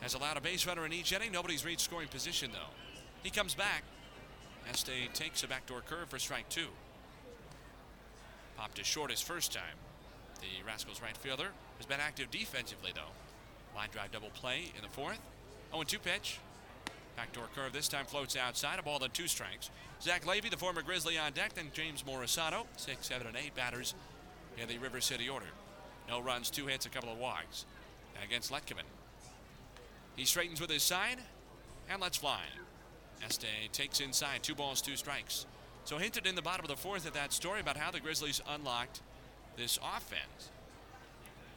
[0.00, 1.32] Has allowed a base runner in each inning.
[1.32, 2.70] Nobody's reached scoring position though.
[3.24, 3.82] He comes back.
[4.68, 6.68] Este takes a backdoor curve for strike two.
[8.56, 9.76] Popped his short his first time.
[10.40, 13.12] The Rascals right fielder has been active defensively though.
[13.76, 15.20] Line drive double play in the fourth.
[15.72, 16.38] 0 2 pitch.
[17.16, 18.78] Backdoor curve this time floats outside.
[18.78, 19.70] A ball then two strikes.
[20.00, 22.64] Zach Levy, the former Grizzly on deck, then James Morisato.
[22.76, 23.94] Six, seven, and eight batters
[24.56, 25.46] in the River City order.
[26.08, 27.66] No runs, two hits, a couple of walks.
[28.24, 28.84] Against Letkeman.
[30.16, 31.18] He straightens with his side
[31.88, 32.42] and lets fly.
[33.24, 35.46] Este takes inside, two balls, two strikes.
[35.84, 38.40] So hinted in the bottom of the fourth at that story about how the Grizzlies
[38.48, 39.00] unlocked
[39.56, 40.50] this offense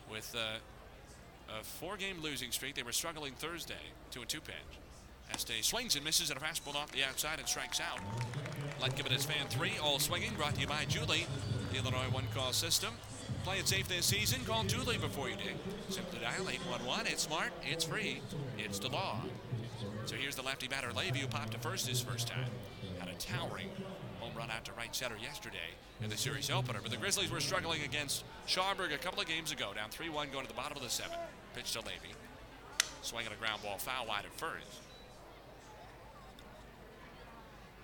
[0.10, 2.76] with a four-game losing streak.
[2.76, 4.56] They were struggling Thursday, two and two pitch.
[5.31, 7.99] Este swings and misses at a fastball off the outside and strikes out.
[8.81, 11.26] Let give it as fan three, all swinging, brought to you by Julie,
[11.72, 12.94] the Illinois one-call system.
[13.44, 14.44] Play it safe this season.
[14.45, 15.56] Call Julie before you dig.
[15.90, 17.07] Simply dial 811.
[17.07, 18.22] It's smart, it's free,
[18.57, 19.22] it's the law.
[20.05, 22.49] So here's the lefty batter Levy who popped to first his first time.
[22.99, 23.69] Had a towering
[24.19, 25.57] home run out to right center yesterday
[26.01, 26.80] in the series opener.
[26.81, 30.27] But the Grizzlies were struggling against Schaumburg a couple of games ago, down 3 1
[30.31, 31.19] going to the bottom of the seventh.
[31.55, 32.13] Pitch to Levy.
[33.01, 34.81] Swinging a ground ball foul wide at first.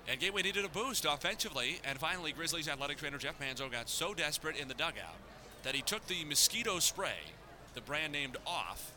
[0.07, 4.13] And Gateway needed a boost offensively, and finally Grizzlies athletic trainer Jeff Manzo got so
[4.13, 5.15] desperate in the dugout
[5.63, 7.19] that he took the mosquito spray,
[7.75, 8.91] the brand named Off,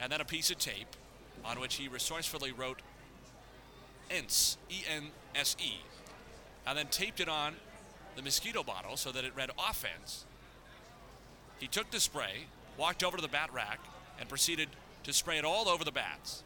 [0.00, 0.96] and then a piece of tape
[1.46, 2.80] on which he resourcefully wrote
[4.10, 5.80] ENSE, E-N-S-E,
[6.66, 7.54] and then taped it on
[8.16, 10.24] the mosquito bottle so that it read offense.
[11.58, 12.46] He took the spray,
[12.76, 13.78] walked over to the bat rack,
[14.18, 14.68] and proceeded
[15.04, 16.42] to spray it all over the bats.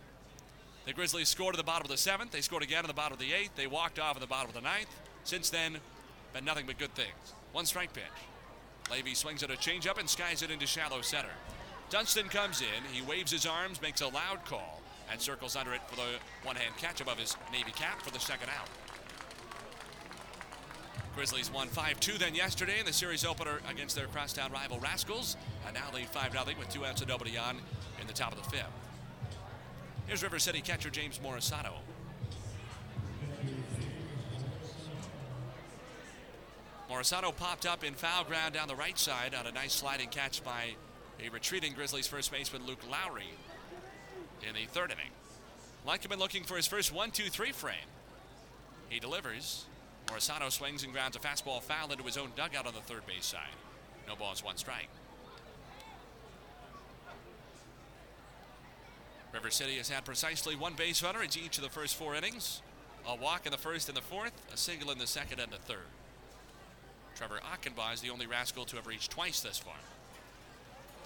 [0.86, 2.30] The Grizzlies scored at the bottom of the seventh.
[2.30, 3.54] They scored again in the bottom of the eighth.
[3.54, 4.88] They walked off in the bottom of the ninth.
[5.24, 5.78] Since then,
[6.32, 7.34] been nothing but good things.
[7.52, 8.04] One strike pitch.
[8.90, 11.30] Levy swings at a changeup and skies it into shallow center.
[11.90, 12.92] Dunston comes in.
[12.92, 16.76] He waves his arms, makes a loud call, and circles under it for the one-hand
[16.76, 18.68] catch above his Navy cap for the second out.
[21.14, 25.74] Grizzlies won 5-2 then yesterday in the series opener against their crosstown rival Rascals, and
[25.74, 27.58] now lead 5-0 with two outs and nobody on
[28.00, 28.66] in the top of the fifth.
[30.06, 31.72] Here's River City catcher James Morisato.
[36.90, 40.42] Morisato popped up in foul ground down the right side on a nice sliding catch
[40.42, 40.74] by
[41.24, 43.30] a retreating Grizzlies first baseman Luke Lowry
[44.46, 45.12] in the third inning.
[45.86, 47.76] Letkeman looking for his first 1 2 3 frame.
[48.88, 49.66] He delivers.
[50.06, 53.26] Morisato swings and grounds a fastball foul into his own dugout on the third base
[53.26, 53.54] side.
[54.08, 54.88] No balls, one strike.
[59.32, 62.62] River City has had precisely one base runner in each of the first four innings.
[63.06, 65.56] A walk in the first and the fourth, a single in the second and the
[65.58, 65.86] third.
[67.14, 69.74] Trevor Achenbach is the only Rascal to have reached twice thus far.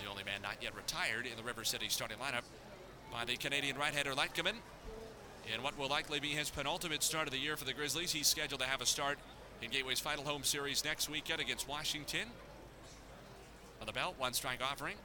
[0.00, 2.44] The only man not yet retired in the River City starting lineup
[3.14, 4.56] by the Canadian right-hander Letkeman.
[5.54, 8.26] In what will likely be his penultimate start of the year for the Grizzlies, he's
[8.26, 9.18] scheduled to have a start
[9.62, 12.26] in Gateway's final home series next weekend against Washington.
[13.80, 14.96] On the belt, one strike offering.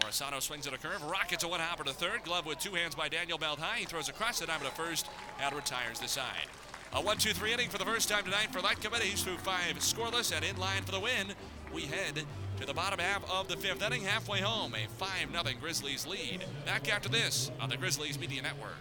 [0.00, 2.24] Morisato swings at a curve, rockets a one hopper to third.
[2.24, 3.76] Glove with two hands by Daniel Belthai.
[3.76, 5.06] He throws across the diamond to first
[5.40, 6.48] and retires the side.
[6.92, 9.00] A 1 2 3 inning for the first time tonight for Letkeman.
[9.00, 11.34] He's through five scoreless and in line for the win.
[11.72, 12.24] We head
[12.64, 14.74] to the bottom half of the fifth inning, halfway home.
[14.74, 16.44] A 5 0 Grizzlies lead.
[16.64, 18.78] Back after this on the Grizzlies Media Network.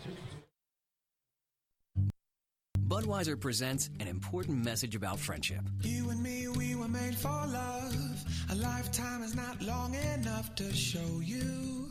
[2.87, 5.61] Budweiser presents an important message about friendship.
[5.81, 8.23] You and me, we were made for love.
[8.51, 11.89] A lifetime is not long enough to show you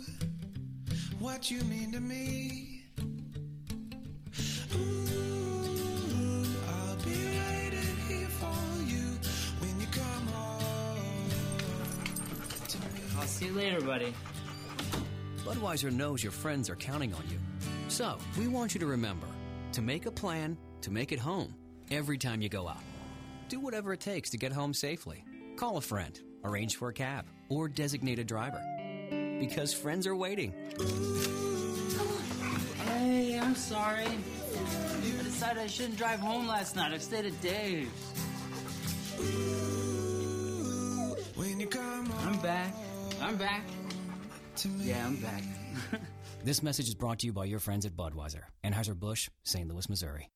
[1.19, 2.85] what you mean to me.
[4.74, 5.52] Ooh,
[13.23, 14.12] I'll see you later, buddy.
[15.44, 17.39] Budweiser knows your friends are counting on you.
[17.86, 19.28] So, we want you to remember
[19.74, 21.55] to make a plan to make it home
[21.93, 22.82] every time you go out.
[23.49, 25.24] Do whatever it takes to get home safely.
[25.57, 28.61] Call a friend, arrange for a cab, or designate a driver.
[29.39, 30.53] Because friends are waiting.
[32.86, 34.05] Hey, I'm sorry.
[34.05, 36.93] I decided I shouldn't drive home last night.
[36.93, 37.89] I stayed at Dave's.
[41.36, 42.35] When you come home.
[42.35, 42.74] I'm back.
[43.23, 43.62] I'm back.
[44.78, 45.43] Yeah, I'm back.
[46.44, 49.69] This message is brought to you by your friends at Budweiser, Anheuser-Busch, St.
[49.69, 50.28] Louis, Missouri.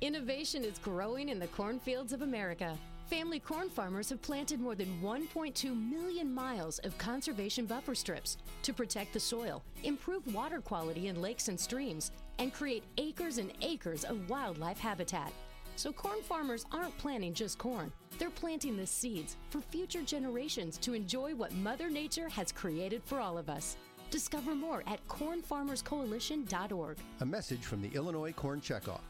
[0.00, 2.74] Innovation is growing in the cornfields of America.
[3.10, 8.72] Family corn farmers have planted more than 1.2 million miles of conservation buffer strips to
[8.72, 14.04] protect the soil, improve water quality in lakes and streams, and create acres and acres
[14.04, 15.30] of wildlife habitat.
[15.76, 20.94] So, corn farmers aren't planting just corn, they're planting the seeds for future generations to
[20.94, 23.76] enjoy what Mother Nature has created for all of us.
[24.10, 26.98] Discover more at cornfarmerscoalition.org.
[27.20, 29.00] A message from the Illinois Corn Checkoff.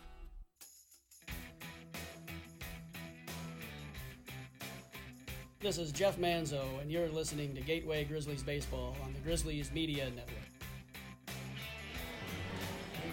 [5.60, 10.10] This is Jeff Manzo, and you're listening to Gateway Grizzlies Baseball on the Grizzlies Media
[10.10, 10.45] Network.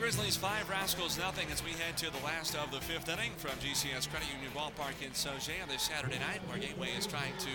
[0.03, 3.51] Grizzlies five, Rascals nothing as we head to the last of the fifth inning from
[3.63, 7.47] GCS Credit Union Ballpark in Sauget on this Saturday night, where Gateway is trying to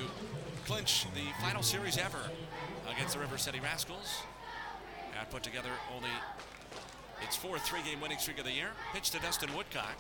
[0.65, 2.31] clinch the final series ever
[2.91, 4.23] against the River City Rascals.
[5.21, 6.09] And put together only
[7.21, 8.71] its fourth three-game winning streak of the year.
[8.95, 9.99] Pitch to Dustin Woodcock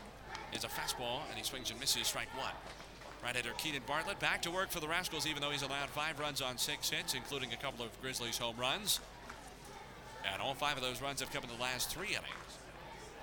[0.55, 2.55] is a fastball, and he swings and misses strike one.
[3.23, 6.41] Right-hander Keenan Bartlett back to work for the Rascals, even though he's allowed five runs
[6.41, 9.01] on six hits, including a couple of Grizzlies home runs.
[10.33, 12.59] And all five of those runs have come in the last three innings.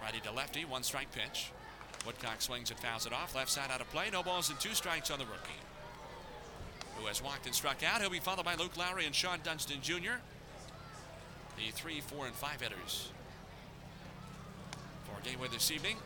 [0.02, 1.52] Righty to lefty, one strike pitch.
[2.06, 3.36] Woodcock swings and fouls it off.
[3.36, 4.10] Left side out of play.
[4.11, 5.60] No balls and two strikes on the rookie.
[6.98, 8.02] Who has walked and struck out.
[8.02, 10.19] He'll be followed by Luke Lowry and Sean Dunston Jr.
[11.57, 13.10] The three, four, and five hitters
[15.06, 15.98] for Gateway this evening.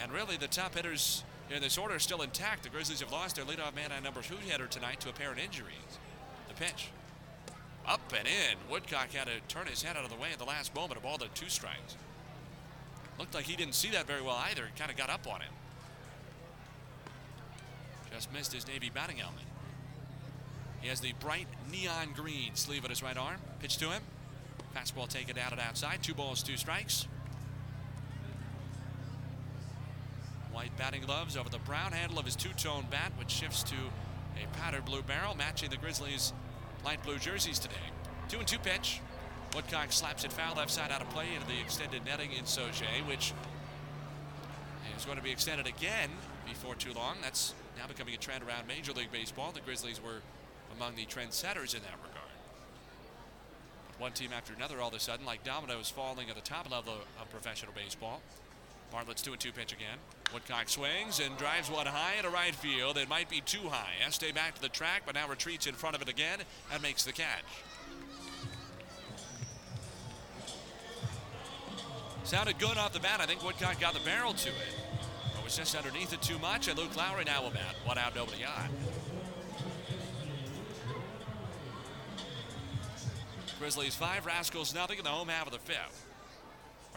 [0.00, 1.24] And really, the top hitters
[1.54, 2.62] in this order are still intact.
[2.62, 5.98] The Grizzlies have lost their leadoff man and number two hitter tonight to apparent injuries.
[6.48, 6.88] The pitch.
[7.88, 8.58] Up and in.
[8.70, 11.00] Woodcock had to turn his head out of the way at the last moment.
[11.00, 11.96] A ball the two strikes.
[13.18, 14.68] Looked like he didn't see that very well either.
[14.78, 15.52] Kind of got up on him.
[18.12, 19.44] Just missed his Navy batting helmet.
[20.82, 23.40] He has the bright neon green sleeve at his right arm.
[23.60, 24.02] Pitch to him.
[24.76, 26.02] Fastball taken down and outside.
[26.02, 27.06] Two balls, two strikes.
[30.52, 33.74] White batting gloves over the brown handle of his two-tone bat, which shifts to
[34.36, 36.32] a powder blue barrel, matching the Grizzlies'
[36.88, 37.74] light blue jerseys today.
[38.30, 39.02] Two and two pitch.
[39.54, 43.06] Woodcock slaps it foul left side out of play into the extended netting in Sauget,
[43.06, 43.34] which
[44.96, 46.08] is going to be extended again
[46.46, 47.16] before too long.
[47.20, 49.52] That's now becoming a trend around Major League Baseball.
[49.52, 50.22] The Grizzlies were
[50.74, 52.32] among the trendsetters in that regard.
[53.90, 56.70] But One team after another, all of a sudden, like dominoes falling at the top
[56.70, 58.22] level of professional baseball.
[58.90, 59.98] Bartlett's two and two pitch again.
[60.32, 62.96] Woodcock swings and drives one high into right field.
[62.96, 63.92] It might be too high.
[64.06, 66.40] Este back to the track, but now retreats in front of it again
[66.72, 67.44] and makes the catch.
[72.24, 73.20] Sounded good off the bat.
[73.20, 74.74] I think Woodcock got the barrel to it.
[75.34, 77.74] But was just underneath it too much, and Luke Lowry now will bat.
[77.84, 78.68] One out, nobody on.
[83.58, 86.07] Grizzlies five, Rascals nothing in the home half of the fifth.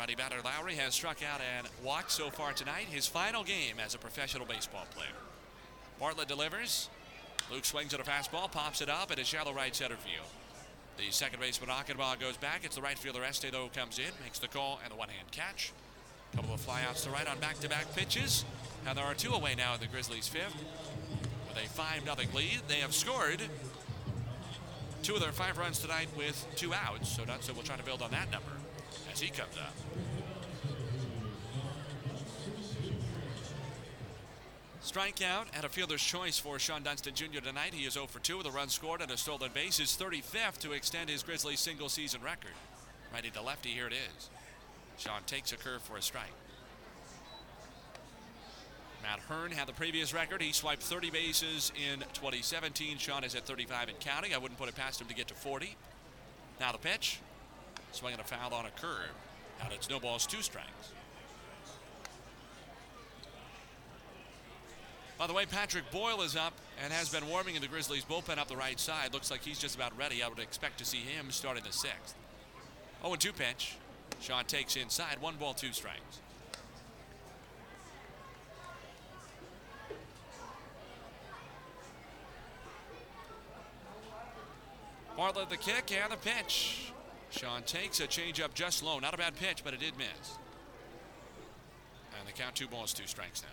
[0.02, 2.88] Righty batter Lowry has struck out and walked so far tonight.
[2.90, 5.14] His final game as a professional baseball player.
[6.00, 6.90] Bartlett delivers.
[7.52, 10.26] Luke swings at a fastball, pops it up, and a shallow right center field.
[10.98, 12.62] The second baseman Achenbach goes back.
[12.64, 15.72] It's the right fielder Este though comes in, makes the call and the one-hand catch.
[16.36, 18.44] Couple of flyouts to right on back-to-back pitches,
[18.88, 20.56] and there are two away now in the Grizzlies' fifth.
[21.48, 22.62] with a 5 0 lead.
[22.68, 23.44] They have scored
[25.04, 28.02] two of their five runs tonight with two outs, so Dunston will try to build
[28.02, 28.61] on that number
[29.30, 29.74] up.
[34.84, 37.40] Strikeout at a fielder's choice for Sean Dunston Jr.
[37.40, 37.74] tonight.
[37.74, 39.78] He is 0 for 2 with a run scored and a stolen base.
[39.78, 42.52] His 35th to extend his Grizzlies single season record.
[43.14, 44.30] Righty to lefty, here it is.
[44.98, 46.34] Sean takes a curve for a strike.
[49.04, 50.42] Matt Hearn had the previous record.
[50.42, 52.98] He swiped 30 bases in 2017.
[52.98, 54.34] Sean is at 35 and counting.
[54.34, 55.76] I wouldn't put it past him to get to 40.
[56.60, 57.20] Now the pitch.
[57.92, 59.12] Swinging a foul on a curve.
[59.62, 60.92] Out it's no balls, two strikes.
[65.18, 66.54] By the way, Patrick Boyle is up
[66.84, 69.14] and has been warming in the Grizzlies bullpen up the right side.
[69.14, 70.24] Looks like he's just about ready.
[70.24, 72.16] I would expect to see him starting the sixth.
[73.04, 73.76] 0 2 pitch.
[74.20, 75.22] Shawon takes inside.
[75.22, 76.22] One ball, two strikes.
[85.16, 86.92] Bartlett the kick and the pitch.
[87.32, 89.00] Shawon takes a changeup just low.
[89.00, 90.38] Not a bad pitch, but it did miss.
[92.20, 93.50] And the count two balls, two strikes now.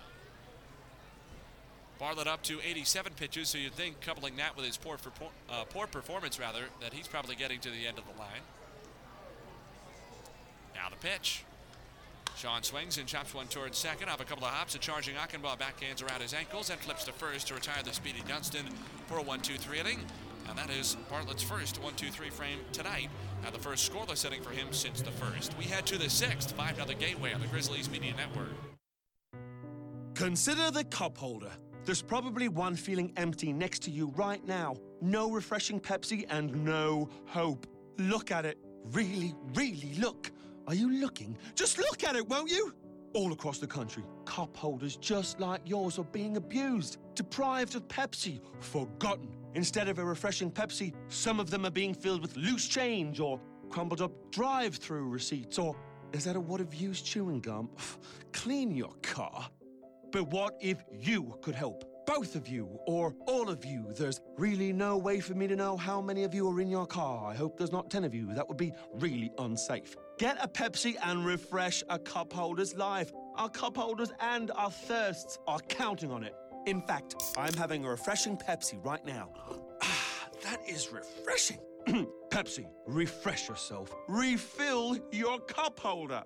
[1.98, 4.98] Bartlett up to 87 pitches, so you'd think coupling that with his poor,
[5.50, 8.42] uh, poor performance, rather, that he's probably getting to the end of the line.
[10.74, 11.44] Now the pitch.
[12.36, 14.08] Sean swings and chops one towards second.
[14.08, 17.12] Off a couple of hops, a charging Achenbach backhands around his ankles and flips to
[17.12, 18.64] first to retire the speedy Dunston
[19.08, 19.98] for a 1-2-3 inning.
[20.48, 23.10] And that is Bartlett's first 1-2-3 frame tonight.
[23.42, 25.56] Now the first scoreless inning for him since the first.
[25.58, 28.50] We head to the sixth, 5 Gateway on the Grizzlies Media Network.
[30.14, 31.52] Consider the cup holder.
[31.84, 34.76] There's probably one feeling empty next to you right now.
[35.00, 37.66] No refreshing Pepsi and no hope.
[37.98, 38.58] Look at it.
[38.90, 40.30] Really, really look.
[40.66, 41.38] Are you looking?
[41.54, 42.74] Just look at it, won't you?
[43.14, 48.40] All across the country, cup holders just like yours are being abused, deprived of Pepsi,
[48.60, 49.37] forgotten.
[49.54, 53.40] Instead of a refreshing Pepsi, some of them are being filled with loose change or
[53.70, 55.76] crumbled up drive through receipts or
[56.12, 57.68] is that a wad of used chewing gum?
[58.32, 59.48] Clean your car.
[60.10, 61.84] But what if you could help?
[62.06, 63.92] Both of you, or all of you.
[63.94, 66.86] There's really no way for me to know how many of you are in your
[66.86, 67.30] car.
[67.30, 68.32] I hope there's not 10 of you.
[68.32, 69.94] That would be really unsafe.
[70.18, 73.12] Get a Pepsi and refresh a cup holder's life.
[73.36, 76.34] Our cup holders and our thirsts are counting on it.
[76.66, 79.30] In fact, I'm having a refreshing Pepsi right now.
[79.82, 81.58] Ah, that is refreshing.
[82.30, 83.94] Pepsi, refresh yourself.
[84.08, 86.22] Refill your cup holder.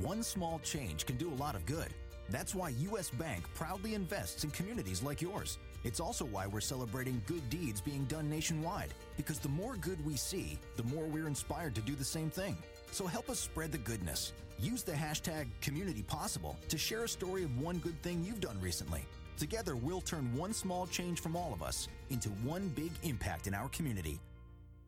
[0.00, 1.88] One small change can do a lot of good.
[2.30, 3.10] That's why U.S.
[3.10, 5.58] Bank proudly invests in communities like yours.
[5.82, 10.16] It's also why we're celebrating good deeds being done nationwide, because the more good we
[10.16, 12.56] see, the more we're inspired to do the same thing.
[12.90, 14.32] So help us spread the goodness.
[14.60, 19.04] Use the hashtag CommunityPossible to share a story of one good thing you've done recently.
[19.38, 23.54] Together, we'll turn one small change from all of us into one big impact in
[23.54, 24.18] our community.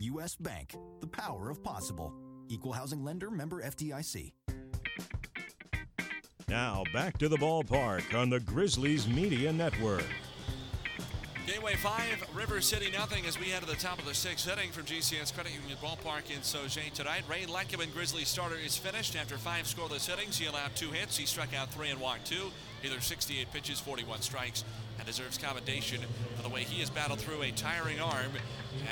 [0.01, 0.34] U.S.
[0.34, 2.12] Bank, the power of possible.
[2.48, 4.32] Equal housing lender member FDIC.
[6.48, 10.05] Now back to the ballpark on the Grizzlies Media Network.
[11.51, 14.70] Gateway 5, River City nothing as we head to the top of the sixth inning
[14.70, 17.24] from GCS Credit Union Ballpark in Sauget tonight.
[17.28, 20.39] Rain Letkeman, Grizzlies starter, is finished after five scoreless innings.
[20.39, 21.16] He allowed two hits.
[21.16, 22.52] He struck out three and walked two.
[22.85, 24.62] Either 68 pitches, 41 strikes,
[24.98, 26.01] and deserves commendation
[26.36, 28.31] for the way he has battled through a tiring arm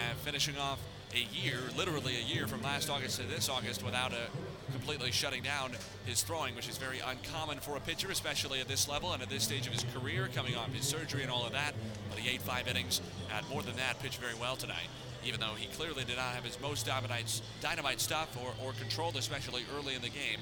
[0.09, 0.80] and finishing off
[1.14, 4.26] a year, literally a year from last August to this August without a
[4.73, 5.73] completely shutting down
[6.07, 9.28] his throwing, which is very uncommon for a pitcher, especially at this level and at
[9.28, 11.74] this stage of his career, coming off his surgery and all of that.
[12.11, 13.01] But he ate five innings,
[13.35, 14.89] and more than that, pitched very well tonight.
[15.24, 19.16] Even though he clearly did not have his most dynamite, dynamite stuff or, or controlled,
[19.16, 20.40] especially early in the game,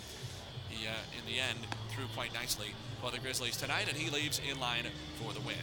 [0.69, 1.59] he, uh, in the end,
[1.91, 2.69] threw quite nicely
[3.01, 4.85] for the Grizzlies tonight, and he leaves in line
[5.23, 5.57] for the win.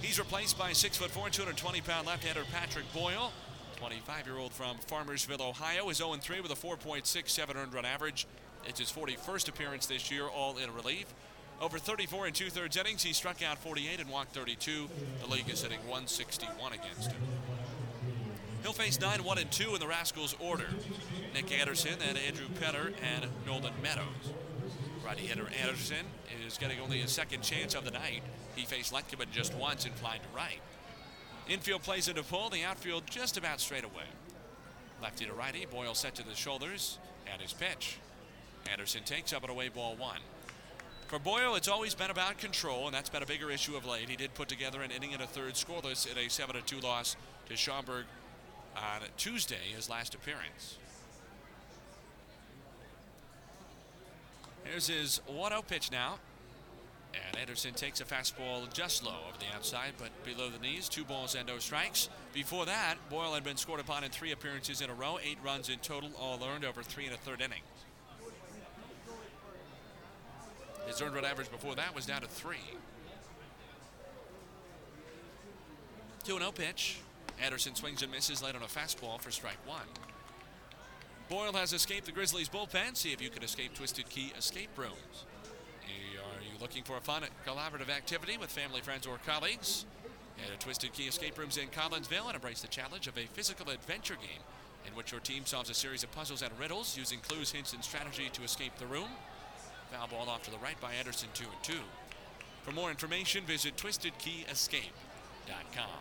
[0.00, 3.32] He's replaced by 6'4", 220 pound left-hander Patrick Boyle.
[3.80, 8.26] 25 year old from Farmersville, Ohio, is 0 3 with a 4.67 earned run average.
[8.66, 11.06] It's his 41st appearance this year, all in relief.
[11.62, 14.86] Over 34 and two thirds innings, he struck out 48 and walked 32.
[15.22, 17.20] The league is hitting 161 against him.
[18.62, 20.66] He'll face 9 1 and 2 in the Rascals order.
[21.32, 24.04] Nick Anderson and Andrew Penner and Nolan Meadows.
[25.02, 26.04] Righty hitter Anderson
[26.46, 28.22] is getting only his second chance of the night.
[28.54, 30.60] He faced Letkeman just once and flying to right.
[31.50, 34.04] Infield plays into pull, the outfield just about straight away.
[35.02, 36.98] Lefty to righty, Boyle set to the shoulders,
[37.30, 37.98] and his pitch.
[38.70, 40.20] Anderson takes up an away ball one.
[41.08, 44.08] For Boyle, it's always been about control, and that's been a bigger issue of late.
[44.08, 47.16] He did put together an inning and a third scoreless in a 7 2 loss
[47.48, 48.04] to Schaumburg
[48.76, 50.78] on Tuesday, his last appearance.
[54.62, 56.20] Here's his 1 0 pitch now.
[57.14, 60.88] And Anderson takes a fastball just low over the outside, but below the knees.
[60.88, 62.08] Two balls and no strikes.
[62.32, 65.68] Before that, Boyle had been scored upon in three appearances in a row, eight runs
[65.68, 67.64] in total, all earned over three and a third innings.
[70.86, 72.56] His earned run average before that was down to three.
[76.24, 76.98] 2 0 pitch.
[77.42, 79.86] Anderson swings and misses late on a fastball for strike one.
[81.28, 82.96] Boyle has escaped the Grizzlies bullpen.
[82.96, 85.26] See if you can escape Twisted Key escape rooms.
[86.60, 89.86] Looking for a fun collaborative activity with family, friends, or colleagues?
[90.36, 93.70] Head to Twisted Key Escape Rooms in Collinsville and embrace the challenge of a physical
[93.70, 94.42] adventure game
[94.86, 97.82] in which your team solves a series of puzzles and riddles using clues, hints, and
[97.82, 99.08] strategy to escape the room.
[99.90, 101.72] Foul ball off to the right by Anderson, 2 and 2.
[102.62, 106.00] For more information, visit twistedkeyescape.com.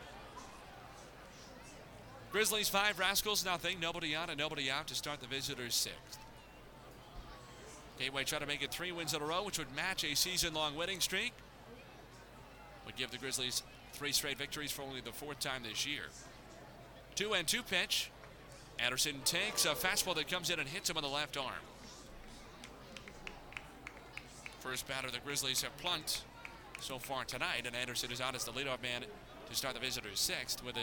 [2.32, 3.80] Grizzlies 5, Rascals nothing.
[3.80, 6.19] Nobody on and nobody out to start the visitors' sixth.
[8.00, 10.54] Gateway try to make it three wins in a row, which would match a season
[10.54, 11.34] long winning streak.
[12.86, 13.62] Would give the Grizzlies
[13.92, 16.04] three straight victories for only the fourth time this year.
[17.16, 18.10] Two and two pitch.
[18.80, 21.52] Anderson takes a fastball that comes in and hits him on the left arm.
[24.62, 26.22] First batter the Grizzlies have plunked
[26.80, 29.04] so far tonight, and Anderson is out as the leadoff man
[29.50, 30.82] to start the visitors' sixth with the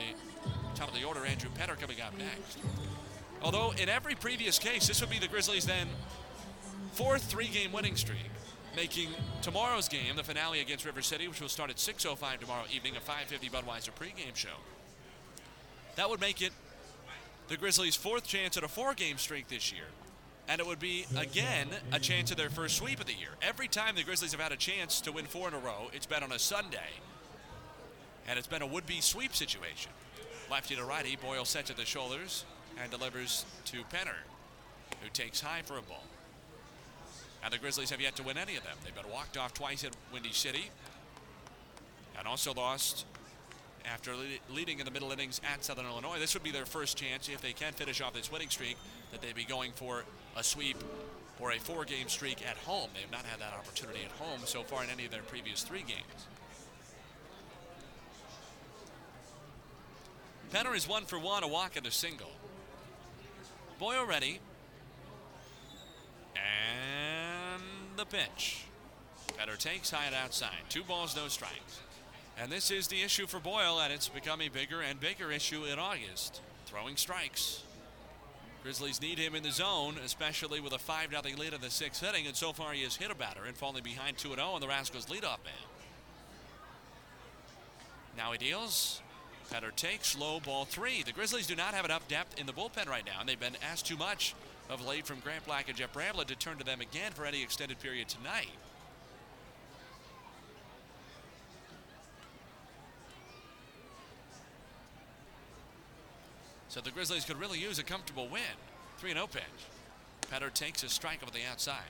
[0.74, 2.59] top of the order Andrew Penner coming up next.
[3.40, 5.88] Although in every previous case, this would be the Grizzlies' then
[6.93, 8.31] fourth three-game winning streak,
[8.75, 9.09] making
[9.43, 13.01] tomorrow's game the finale against River City, which will start at 6:05 tomorrow evening, a
[13.01, 14.57] 5:50 Budweiser pregame show.
[15.97, 16.53] That would make it
[17.49, 19.87] the Grizzlies' fourth chance at a four-game streak this year,
[20.49, 23.31] and it would be again a chance of their first sweep of the year.
[23.41, 26.07] Every time the Grizzlies have had a chance to win four in a row, it's
[26.07, 27.01] been on a Sunday,
[28.27, 29.93] and it's been a would-be sweep situation.
[30.51, 32.45] Lefty to righty, Boyle sets at the shoulders
[32.81, 34.19] and delivers to Penner,
[35.03, 36.05] who takes high for a ball.
[37.47, 38.77] And the Grizzlies have yet to win any of them.
[38.82, 40.70] They've been walked off twice at Windy City,
[42.18, 43.06] and also lost
[43.85, 44.14] after
[44.52, 46.18] leading in the middle innings at Southern Illinois.
[46.18, 48.77] This would be their first chance if they can finish off this winning streak
[49.12, 50.02] that they'd be going for
[50.36, 50.77] a sweep
[51.39, 52.90] or a four-game streak at home.
[52.94, 55.62] They have not had that opportunity at home so far in any of their previous
[55.62, 56.27] three games.
[60.52, 62.32] Penner is one for one, a walk and a single.
[63.78, 64.40] Boyle ready.
[66.37, 67.63] And
[67.97, 68.65] the pitch.
[69.39, 70.57] Penner takes high and outside.
[70.69, 71.81] Two balls, no strikes.
[72.39, 75.65] And this is the issue for Boyle, and it's become a bigger and bigger issue
[75.65, 76.41] in August.
[76.67, 77.63] Throwing strikes.
[78.63, 82.03] Grizzlies need him in the zone, especially with a 5 0 lead in the sixth
[82.03, 84.61] inning, and so far he has hit a batter and falling behind 2 0 on
[84.61, 85.55] the Rascals leadoff man.
[88.17, 89.01] Now he deals.
[89.53, 91.05] Penner takes low ball three.
[91.05, 93.57] The Grizzlies do not have enough depth in the bullpen right now, and they've been
[93.71, 94.35] asked too much
[94.68, 97.43] of late from Grant Black and Jeff Bramlett to turn to them again for any
[97.43, 98.48] extended period tonight.
[106.68, 108.43] So the Grizzlies could really use a comfortable win.
[108.98, 109.43] 3 0 pitch.
[110.30, 111.84] Penner takes a strike over the outside.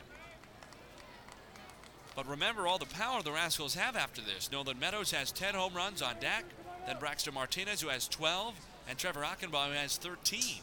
[2.14, 4.50] But remember all the power the Rascals have after this.
[4.50, 6.44] Nolan Meadows has 10 home runs on deck.
[6.86, 8.54] Then Braxton Martinez, who has 12,
[8.88, 10.62] and Trevor Achenbach, who has 13.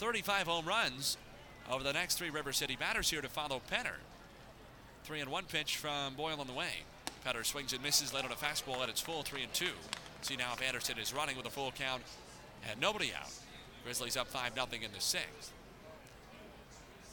[0.00, 1.18] 35 home runs
[1.70, 4.00] over the next three River City batters here to follow Penner.
[5.04, 6.84] Three and one pitch from Boyle on the way.
[7.24, 9.72] Penner swings and misses, led on a fastball at its full three and two.
[10.22, 12.02] See now if Anderson is running with a full count
[12.68, 13.30] and nobody out.
[13.84, 15.52] Grizzlies up 5 0 in the sixth.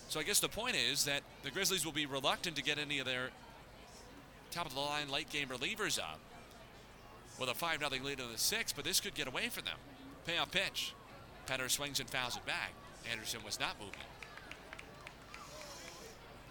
[0.07, 2.99] So I guess the point is that the Grizzlies will be reluctant to get any
[2.99, 3.31] of their
[4.51, 6.19] top of the line late game relievers up
[7.37, 9.77] with a 5 0 lead in the sixth, but this could get away from them.
[10.25, 10.93] Payoff pitch.
[11.47, 12.73] Penner swings and fouls it back.
[13.11, 13.99] Anderson was not moving.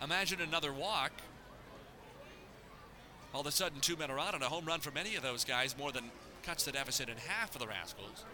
[0.02, 1.12] Imagine another walk.
[3.35, 5.23] All of a sudden, two men are on, and a home run from any of
[5.23, 6.05] those guys more than
[6.43, 8.24] cuts the deficit in half for the Rascals.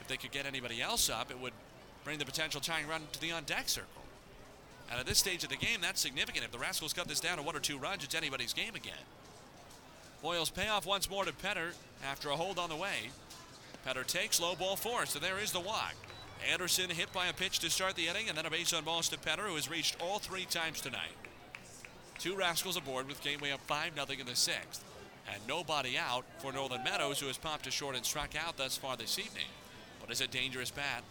[0.00, 1.52] If they could get anybody else up, it would
[2.04, 4.02] bring the potential tying run to the on deck circle.
[4.90, 6.44] And at this stage of the game, that's significant.
[6.44, 8.94] If the Rascals cut this down to one or two runs, it's anybody's game again.
[10.22, 11.72] Boyle's payoff once more to Penner
[12.04, 13.10] after a hold on the way.
[13.86, 15.94] Penner takes low ball four, so there is the walk.
[16.50, 19.08] Anderson hit by a pitch to start the inning, and then a base on balls
[19.08, 21.14] to Penner, who has reached all three times tonight.
[22.18, 24.84] Two Rascals aboard with Gateway up 5 0 in the sixth.
[25.32, 28.76] And nobody out for Nolan Meadows, who has popped a short and struck out thus
[28.76, 29.46] far this evening.
[30.00, 31.02] But it's a dangerous bat,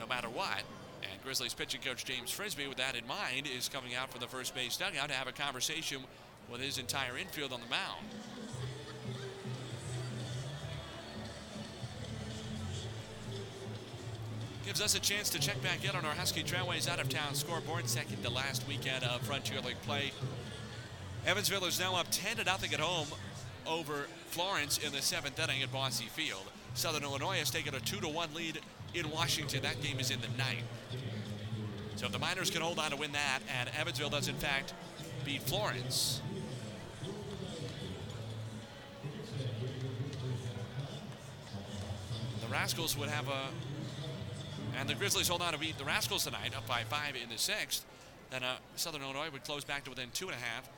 [0.00, 0.62] no matter what.
[1.02, 4.28] And Grizzlies pitching coach James Frisby, with that in mind, is coming out from the
[4.28, 6.02] first base dugout to have a conversation
[6.50, 8.06] with his entire infield on the mound.
[14.66, 17.34] Gives us a chance to check back in on our Husky Trailways out of town
[17.34, 20.10] scoreboard, second to last weekend of Frontier League play.
[21.26, 23.08] Evansville is now up 10 to nothing at home
[23.66, 26.44] over Florence in the seventh inning at Bosse Field.
[26.72, 28.58] Southern Illinois has taken a 2 to 1 lead
[28.94, 29.60] in Washington.
[29.62, 30.64] That game is in the ninth.
[31.96, 34.72] So if the Miners can hold on to win that, and Evansville does in fact
[35.26, 36.22] beat Florence,
[42.40, 43.48] the Rascals would have a.
[44.78, 47.38] And the Grizzlies hold on to beat the Rascals tonight, up by five in the
[47.38, 47.84] sixth.
[48.30, 50.68] Then uh, Southern Illinois would close back to within two and a half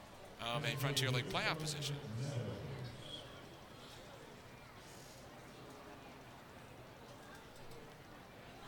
[0.56, 1.96] of a Frontier League playoff position.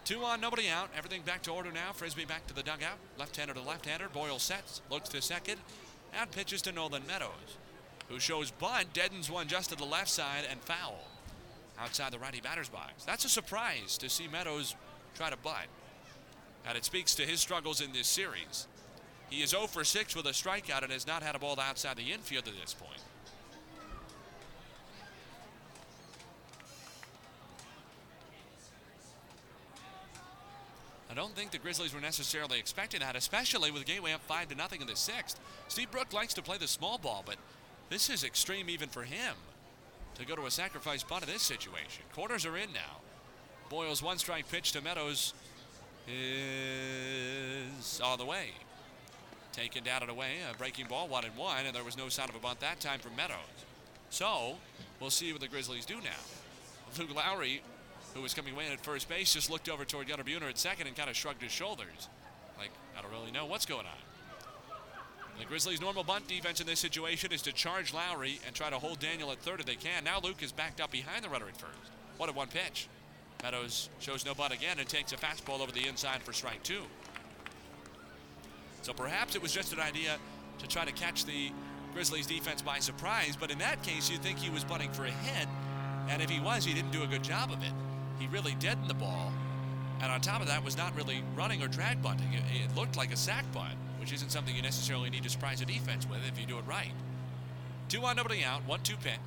[0.04, 0.88] Two on, nobody out.
[0.96, 1.92] Everything back to order now.
[1.92, 2.96] Frisby back to the dugout.
[3.18, 4.08] Left-hander to left-hander.
[4.08, 5.60] Boyle sets, looks to second,
[6.18, 7.58] and pitches to Nolan Meadows,
[8.08, 11.04] who shows bunt, deadens one just to the left side, and foul
[11.78, 13.04] outside the righty batter's box.
[13.04, 14.74] That's a surprise to see Meadows
[15.18, 15.66] try to butt.
[16.66, 18.68] And it speaks to his struggles in this series.
[19.30, 21.96] He is 0 for 6 with a strikeout and has not had a ball outside
[21.96, 23.00] the infield at this point.
[31.10, 34.54] I don't think the Grizzlies were necessarily expecting that, especially with Gateway up 5 to
[34.54, 35.40] nothing in the sixth.
[35.66, 37.36] Steve Brook likes to play the small ball, but
[37.90, 39.34] this is extreme even for him
[40.14, 42.04] to go to a sacrifice bunt in this situation.
[42.12, 43.07] Quarters are in now.
[43.68, 45.34] Boyle's one strike pitch to Meadows
[46.06, 48.50] is on the way.
[49.52, 52.28] Taken down and away, a breaking ball, one and one, and there was no sign
[52.28, 53.36] of a bunt that time from Meadows.
[54.10, 54.56] So,
[55.00, 56.98] we'll see what the Grizzlies do now.
[56.98, 57.60] Luke Lowry,
[58.14, 60.86] who was coming away at first base, just looked over toward Gunnar Buhner at second
[60.86, 62.08] and kind of shrugged his shoulders.
[62.58, 63.98] Like, I don't really know what's going on.
[65.38, 68.78] The Grizzlies' normal bunt defense in this situation is to charge Lowry and try to
[68.78, 70.04] hold Daniel at third if they can.
[70.04, 71.92] Now Luke is backed up behind the runner at first.
[72.16, 72.88] What a one pitch.
[73.42, 76.82] Meadows shows no butt again and takes a fastball over the inside for strike two.
[78.82, 80.16] So perhaps it was just an idea
[80.58, 81.52] to try to catch the
[81.94, 85.10] Grizzlies defense by surprise, but in that case, you'd think he was bunting for a
[85.10, 85.48] hit,
[86.08, 87.72] and if he was, he didn't do a good job of it.
[88.18, 89.32] He really deadened the ball,
[90.00, 92.32] and on top of that, was not really running or drag bunting.
[92.32, 95.60] It, it looked like a sack bunt, which isn't something you necessarily need to surprise
[95.60, 96.92] a defense with if you do it right.
[97.88, 99.18] Two on, nobody out, one two pitch.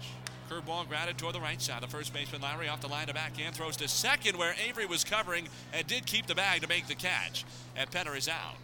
[0.52, 1.82] Curveball grounded toward the right side.
[1.82, 5.06] The first baseman Lowry off the line to backhand throws to second where Avery was
[5.06, 7.46] covering and did keep the bag to make the catch.
[7.78, 8.58] And Penner is out.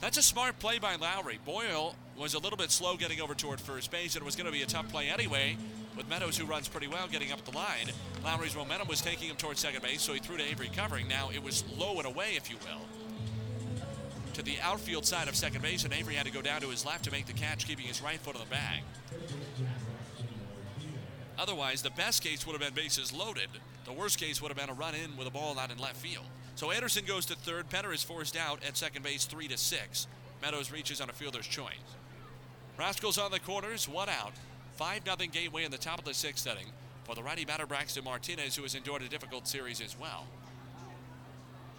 [0.00, 1.38] That's a smart play by Lowry.
[1.46, 4.46] Boyle was a little bit slow getting over toward first base, and it was going
[4.46, 5.56] to be a tough play anyway.
[5.96, 7.90] With Meadows, who runs pretty well, getting up the line.
[8.22, 11.08] Lowry's momentum was taking him towards second base, so he threw to Avery covering.
[11.08, 13.84] Now it was low and away, if you will,
[14.34, 16.84] to the outfield side of second base, and Avery had to go down to his
[16.84, 18.82] left to make the catch, keeping his right foot on the bag.
[21.40, 23.48] Otherwise, the best case would have been bases loaded.
[23.86, 25.96] The worst case would have been a run in with a ball out in left
[25.96, 26.26] field.
[26.54, 27.70] So Anderson goes to third.
[27.70, 30.06] Penner is forced out at second base, three to six.
[30.42, 31.72] Meadows reaches on a fielder's choice.
[32.78, 34.32] Rascals on the corners, one out.
[34.76, 36.66] 5 0 Gateway in the top of the sixth inning
[37.04, 40.26] for the righty batter Braxton Martinez, who has endured a difficult series as well.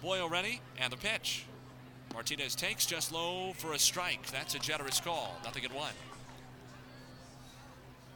[0.02, 1.44] Boyle ready, and the pitch.
[2.12, 4.26] Martinez takes just low for a strike.
[4.26, 5.36] That's a generous call.
[5.44, 5.92] Nothing at one.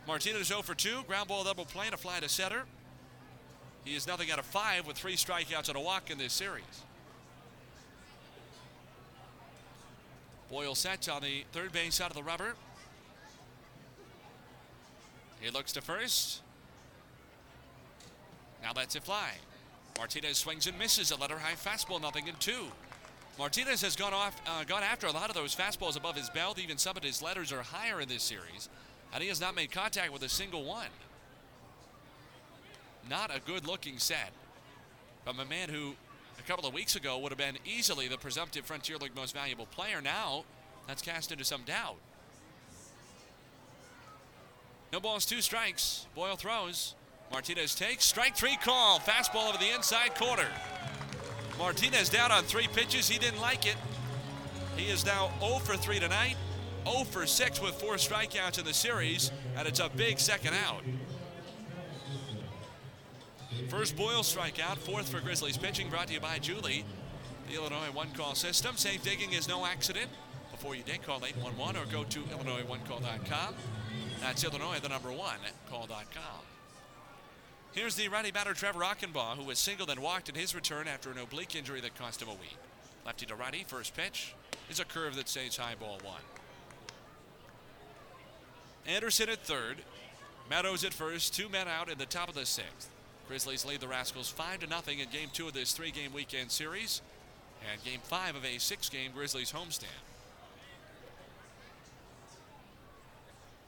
[0.06, 1.02] Martinez 0 for 2.
[1.06, 2.64] Ground ball double play and a fly to center.
[3.84, 6.64] He is nothing out of five with three strikeouts and a walk in this series.
[10.50, 12.54] Boyle sets on the third base side of the rubber.
[15.40, 16.42] He looks to first.
[18.62, 19.30] Now lets it fly.
[19.98, 22.66] Martinez swings and misses a letter high fastball, nothing in two.
[23.38, 26.58] Martinez has gone off, uh, gone after a lot of those fastballs above his belt.
[26.58, 28.68] Even some of his letters are higher in this series,
[29.12, 30.88] and he has not made contact with a single one.
[33.08, 34.32] Not a good-looking set
[35.24, 35.94] from a man who,
[36.38, 39.66] a couple of weeks ago, would have been easily the presumptive Frontier League most valuable
[39.66, 40.00] player.
[40.00, 40.44] Now,
[40.86, 41.96] that's cast into some doubt.
[44.92, 46.06] No balls, two strikes.
[46.14, 46.94] Boyle throws.
[47.32, 48.04] Martinez takes.
[48.04, 49.00] Strike three call.
[49.00, 50.48] Fastball over the inside corner.
[51.58, 53.08] Martinez down on three pitches.
[53.08, 53.76] He didn't like it.
[54.76, 56.36] He is now 0 for 3 tonight.
[56.86, 60.82] 0 for 6 with four strikeouts in the series, and it's a big second out.
[63.68, 66.84] First Boyle strikeout, fourth for Grizzlies pitching, brought to you by Julie,
[67.48, 68.76] the Illinois one call system.
[68.76, 70.10] Safe digging is no accident.
[70.52, 73.54] Before you dig, call 811 or go to IllinoisOneCall.com.
[74.20, 75.38] That's Illinois, the number one,
[75.68, 76.46] call.com.
[77.72, 81.10] Here's the righty batter Trevor Achenbach, who was singled and walked in his return after
[81.10, 82.56] an oblique injury that cost him a week.
[83.04, 84.34] Lefty to righty, first pitch
[84.70, 86.22] is a curve that stays high ball one.
[88.86, 89.78] Anderson at third,
[90.48, 92.88] Meadows at first, two men out in the top of the sixth.
[93.28, 96.52] Grizzlies lead the Rascals 5 to nothing in game two of this three game weekend
[96.52, 97.02] series
[97.68, 99.86] and game five of a six game Grizzlies homestand.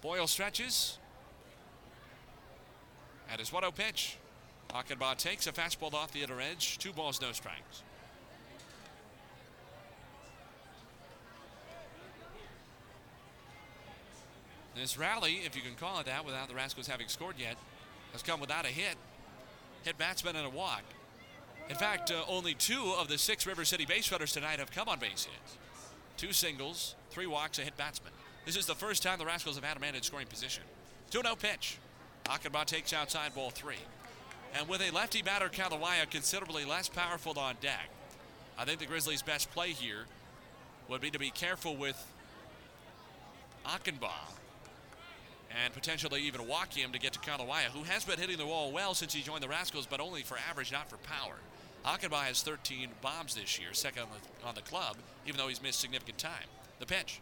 [0.00, 0.98] Boyle stretches.
[3.30, 4.16] At his 1 0 pitch.
[4.70, 6.78] Achenbach takes a fastball off the inner edge.
[6.78, 7.82] Two balls, no strikes.
[14.78, 17.56] This rally, if you can call it that, without the Rascals having scored yet,
[18.12, 18.94] has come without a hit.
[19.82, 20.82] Hit batsman and a walk.
[21.68, 24.88] In fact, uh, only two of the six River City base runners tonight have come
[24.88, 25.56] on base hits.
[26.16, 28.12] Two singles, three walks, a hit batsman.
[28.46, 30.62] This is the first time the Rascals have had a man in scoring position.
[31.10, 31.78] 2 0 pitch.
[32.26, 33.82] Achenbach takes outside ball three.
[34.54, 37.88] And with a lefty batter, Kalawaya considerably less powerful on deck,
[38.56, 40.06] I think the Grizzlies' best play here
[40.88, 42.02] would be to be careful with
[43.66, 44.38] Achenbach
[45.50, 48.70] and potentially even walk him to get to Kalawaya, who has been hitting the wall
[48.70, 51.36] well since he joined the Rascals, but only for average, not for power.
[51.84, 54.96] Achenbach has 13 bombs this year, second on the, on the club,
[55.26, 56.46] even though he's missed significant time.
[56.80, 57.20] The pitch.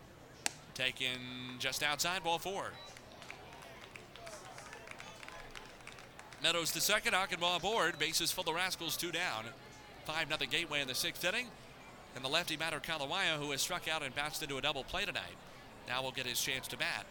[0.74, 1.18] Taken
[1.58, 2.72] just outside, ball four.
[6.42, 7.98] Meadows the second, Achenbach aboard.
[7.98, 9.44] Bases full, the Rascals two down.
[10.04, 11.46] 5 0 Gateway in the sixth inning.
[12.14, 15.04] And the lefty batter Kalawaya, who has struck out and bounced into a double play
[15.04, 15.36] tonight,
[15.88, 17.06] now will get his chance to bat.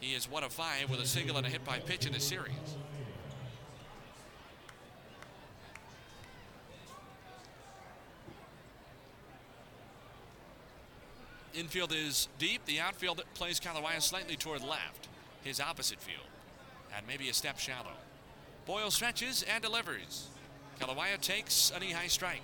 [0.00, 2.20] He is one of five with a single and a hit by pitch in the
[2.20, 2.54] series.
[11.54, 12.64] Infield is deep.
[12.64, 15.08] The outfield plays Kalawaya slightly toward left,
[15.42, 16.26] his opposite field,
[16.96, 17.92] and maybe a step shallow.
[18.64, 20.28] Boyle stretches and delivers.
[20.80, 22.42] Kalawaya takes a knee high strike.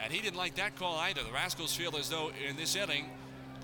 [0.00, 1.22] And he didn't like that call either.
[1.22, 3.10] The Rascals feel as though in this inning,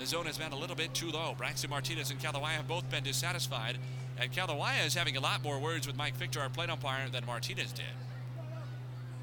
[0.00, 1.34] the zone has been a little bit too low.
[1.36, 3.76] Braxton Martinez and Kalawaya have both been dissatisfied.
[4.18, 7.26] And Kalawaya is having a lot more words with Mike Victor, our plate umpire, than
[7.26, 7.84] Martinez did.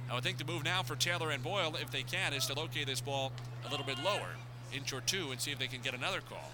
[0.10, 2.54] I would think the move now for Taylor and Boyle, if they can, is to
[2.54, 3.32] locate this ball
[3.66, 4.30] a little bit lower,
[4.72, 6.52] inch or two, and see if they can get another call.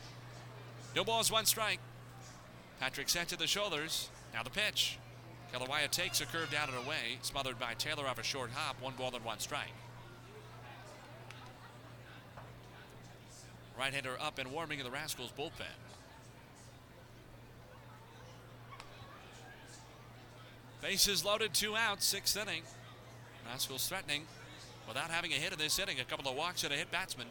[0.96, 1.80] No balls, one strike.
[2.80, 4.10] Patrick sent to the shoulders.
[4.34, 4.98] Now the pitch.
[5.54, 8.94] Kalawaya takes a curve down and away, smothered by Taylor off a short hop, one
[8.98, 9.74] ball and one strike.
[13.78, 15.66] Right-hander up and warming in the Rascals bullpen.
[20.82, 22.64] Bases loaded, two outs, sixth inning.
[23.50, 24.24] Rascals threatening
[24.88, 26.00] without having a hit in this inning.
[26.00, 27.28] A couple of walks and a hit batsman.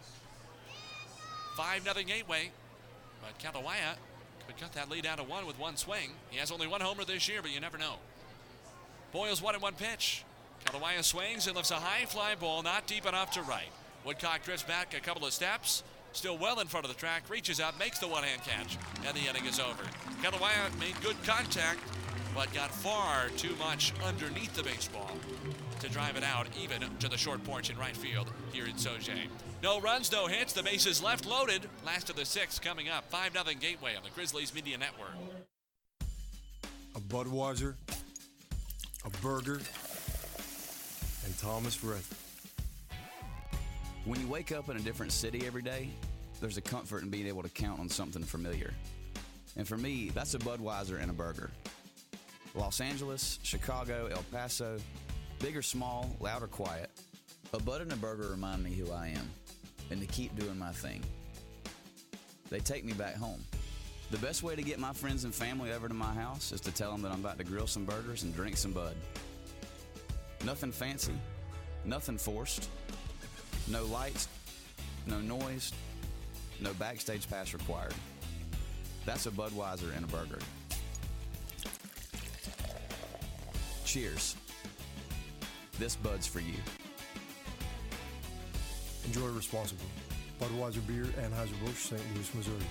[1.56, 2.50] 5 0 Gateway.
[3.20, 3.96] But Kalawaya
[4.46, 6.10] could cut that lead down to one with one swing.
[6.30, 7.96] He has only one homer this year, but you never know.
[9.12, 10.24] Boyle's one and one pitch.
[10.64, 13.70] Kalawaya swings and lifts a high fly ball, not deep enough to right.
[14.04, 15.82] Woodcock drifts back a couple of steps,
[16.12, 19.16] still well in front of the track, reaches out, makes the one hand catch, and
[19.16, 19.82] the inning is over.
[20.22, 21.80] Kalawaya made good contact,
[22.34, 25.10] but got far too much underneath the baseball
[25.80, 29.28] to drive it out, even to the short porch in right field here in Sauget.
[29.62, 30.52] No runs, no hits.
[30.52, 31.68] The bases left loaded.
[31.84, 33.08] Last of the six coming up.
[33.10, 35.14] 5 0 Gateway on the Grizzlies Media Network.
[36.94, 37.74] A Budweiser,
[39.04, 39.60] a burger,
[41.24, 42.04] and Thomas Rhett.
[44.04, 45.88] When you wake up in a different city every day,
[46.40, 48.74] there's a comfort in being able to count on something familiar.
[49.56, 51.52] And for me, that's a Budweiser and a burger.
[52.56, 54.78] Los Angeles, Chicago, El Paso,
[55.38, 56.90] big or small, loud or quiet,
[57.54, 59.30] a Bud and a burger remind me who I am
[59.92, 61.00] and to keep doing my thing.
[62.50, 63.44] They take me back home.
[64.10, 66.72] The best way to get my friends and family over to my house is to
[66.72, 68.96] tell them that I'm about to grill some burgers and drink some Bud.
[70.44, 71.14] Nothing fancy,
[71.84, 72.68] nothing forced,
[73.68, 74.28] no lights,
[75.06, 75.72] no noise,
[76.60, 77.94] no backstage pass required.
[79.04, 80.38] That's a Budweiser and a burger.
[83.84, 84.36] Cheers.
[85.78, 86.54] This Bud's for you.
[89.04, 89.86] Enjoy responsibly.
[90.40, 92.00] Budweiser Beer, Anheuser-Busch, St.
[92.14, 92.66] Louis, Missouri.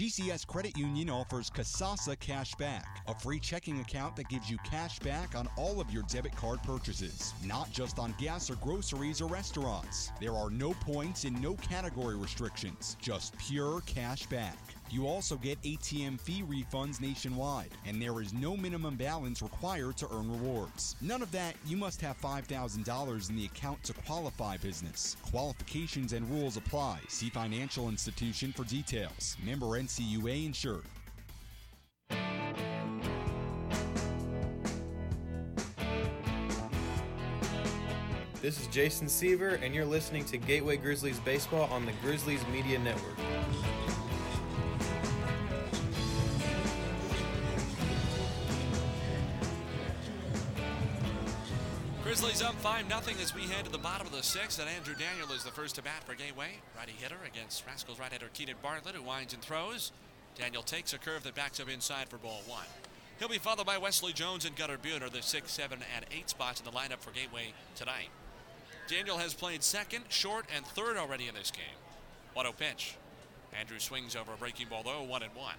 [0.00, 4.98] GCS Credit Union offers Kasasa Cash Back, a free checking account that gives you cash
[5.00, 9.26] back on all of your debit card purchases, not just on gas or groceries or
[9.26, 10.10] restaurants.
[10.18, 14.69] There are no points and no category restrictions, just pure cash back.
[14.90, 20.08] You also get ATM fee refunds nationwide, and there is no minimum balance required to
[20.12, 20.96] earn rewards.
[21.00, 25.16] None of that, you must have $5,000 in the account to qualify business.
[25.30, 26.98] Qualifications and rules apply.
[27.06, 29.36] See financial institution for details.
[29.44, 30.82] Member NCUA insured.
[38.42, 42.78] This is Jason Seaver, and you're listening to Gateway Grizzlies Baseball on the Grizzlies Media
[42.80, 43.18] Network.
[52.10, 54.96] Grizzlies up 5 0 as we head to the bottom of the sixth, and Andrew
[54.98, 56.48] Daniel is the first to bat for Gateway.
[56.76, 59.92] Righty hitter against Rascals right hitter Keenan Bartlett, who winds and throws.
[60.34, 62.66] Daniel takes a curve that backs up inside for ball one.
[63.20, 66.58] He'll be followed by Wesley Jones and Gunnar Buhner, the 6, 7, and 8 spots
[66.58, 68.08] in the lineup for Gateway tonight.
[68.88, 71.78] Daniel has played second, short, and third already in this game.
[72.34, 72.96] What a pitch.
[73.56, 75.54] Andrew swings over a breaking ball, though, 1 and 1.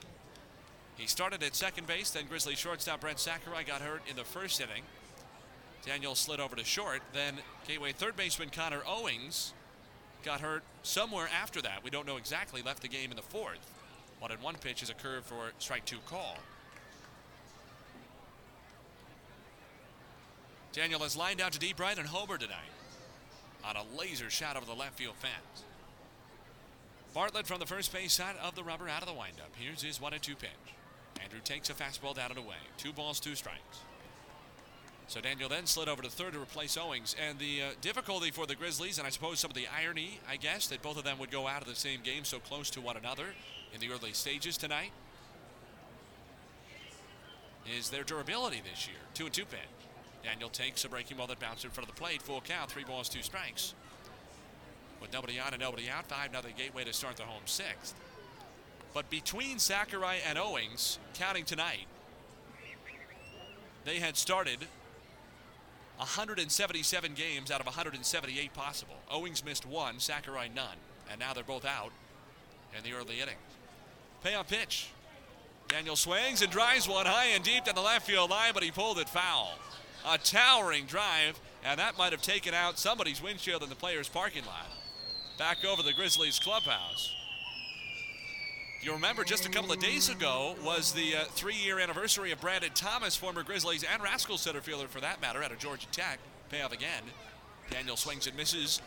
[0.97, 4.59] He started at second base, then Grizzly shortstop Brent Sakurai got hurt in the first
[4.59, 4.83] inning.
[5.85, 7.01] Daniel slid over to short.
[7.13, 9.53] Then Gateway third baseman Connor Owings
[10.23, 11.83] got hurt somewhere after that.
[11.83, 12.61] We don't know exactly.
[12.61, 13.71] Left the game in the fourth.
[14.19, 16.37] One and one pitch is a curve for strike two call.
[20.73, 22.71] Daniel has lined out to deep right and homer tonight
[23.63, 25.63] on a laser shot over the left field fence.
[27.13, 29.51] Bartlett from the first base side of the rubber out of the windup.
[29.57, 30.49] Here's his one and two pitch.
[31.21, 32.55] Andrew takes a fastball down and away.
[32.77, 33.79] Two balls, two strikes.
[35.11, 37.17] So Daniel then slid over to third to replace Owings.
[37.21, 40.37] And the uh, difficulty for the Grizzlies, and I suppose some of the irony, I
[40.37, 42.79] guess, that both of them would go out of the same game so close to
[42.79, 43.25] one another
[43.73, 44.91] in the early stages tonight,
[47.77, 48.99] is their durability this year.
[49.13, 49.59] Two and two pitch.
[50.23, 52.21] Daniel takes a breaking ball that bounced in front of the plate.
[52.21, 53.73] Full count, three balls, two strikes.
[55.01, 57.95] With nobody on and nobody out, 5 nothing gateway to start the home sixth.
[58.93, 61.87] But between Sakurai and Owings, counting tonight,
[63.83, 64.67] they had started
[66.01, 68.95] 177 games out of 178 possible.
[69.11, 70.77] Owings missed one, Sakurai none.
[71.11, 71.91] And now they're both out
[72.75, 73.37] in the early innings.
[74.23, 74.89] Payoff pitch.
[75.67, 78.71] Daniel swings and drives one high and deep down the left field line, but he
[78.71, 79.53] pulled it foul.
[80.07, 84.45] A towering drive, and that might have taken out somebody's windshield in the players' parking
[84.45, 84.71] lot.
[85.37, 87.13] Back over the Grizzlies clubhouse.
[88.83, 92.71] You remember just a couple of days ago was the uh, three-year anniversary of Brandon
[92.73, 96.17] Thomas, former Grizzlies and Rascals center fielder for that matter, out of Georgia Tech.
[96.49, 97.03] Payoff again.
[97.69, 98.81] Daniel swings and misses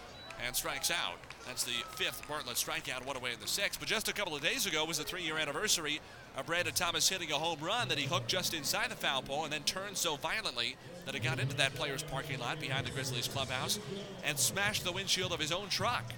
[0.45, 1.19] and strikes out.
[1.47, 3.79] That's the fifth Bartlett strikeout, one away in the sixth.
[3.79, 6.01] But just a couple of days ago was the three-year anniversary
[6.37, 9.45] of Brandon Thomas hitting a home run that he hooked just inside the foul pole
[9.45, 10.75] and then turned so violently
[11.07, 13.79] that it got into that player's parking lot behind the Grizzlies clubhouse
[14.25, 16.13] and smashed the windshield of his own truck.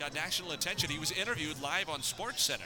[0.00, 0.88] Got national attention.
[0.88, 2.64] He was interviewed live on Sports Center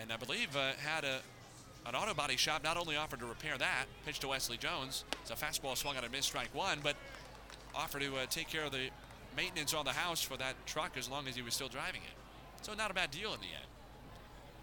[0.00, 1.20] and I believe uh, had a
[1.86, 5.04] an auto body shop not only offered to repair that, pitch to Wesley Jones.
[5.22, 6.96] It's a fastball swung on a missed strike one, but
[7.76, 8.88] offered to uh, take care of the
[9.36, 12.64] maintenance on the house for that truck as long as he was still driving it.
[12.64, 13.66] So not a bad deal in the end.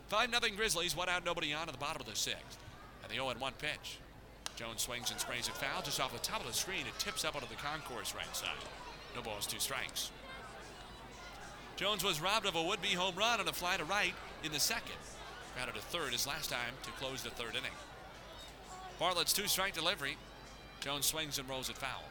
[0.09, 2.57] 5 nothing Grizzlies, one out, nobody on at the bottom of the sixth.
[3.01, 3.99] And the 0 1 pitch.
[4.57, 6.81] Jones swings and sprays it foul just off the top of the screen.
[6.81, 8.49] It tips up onto the concourse right side.
[9.15, 10.11] No balls, two strikes.
[11.77, 14.51] Jones was robbed of a would be home run on a fly to right in
[14.51, 14.95] the second.
[15.55, 17.71] Grounded to third his last time to close the third inning.
[18.99, 20.17] Bartlett's two strike delivery.
[20.79, 22.03] Jones swings and rolls it foul.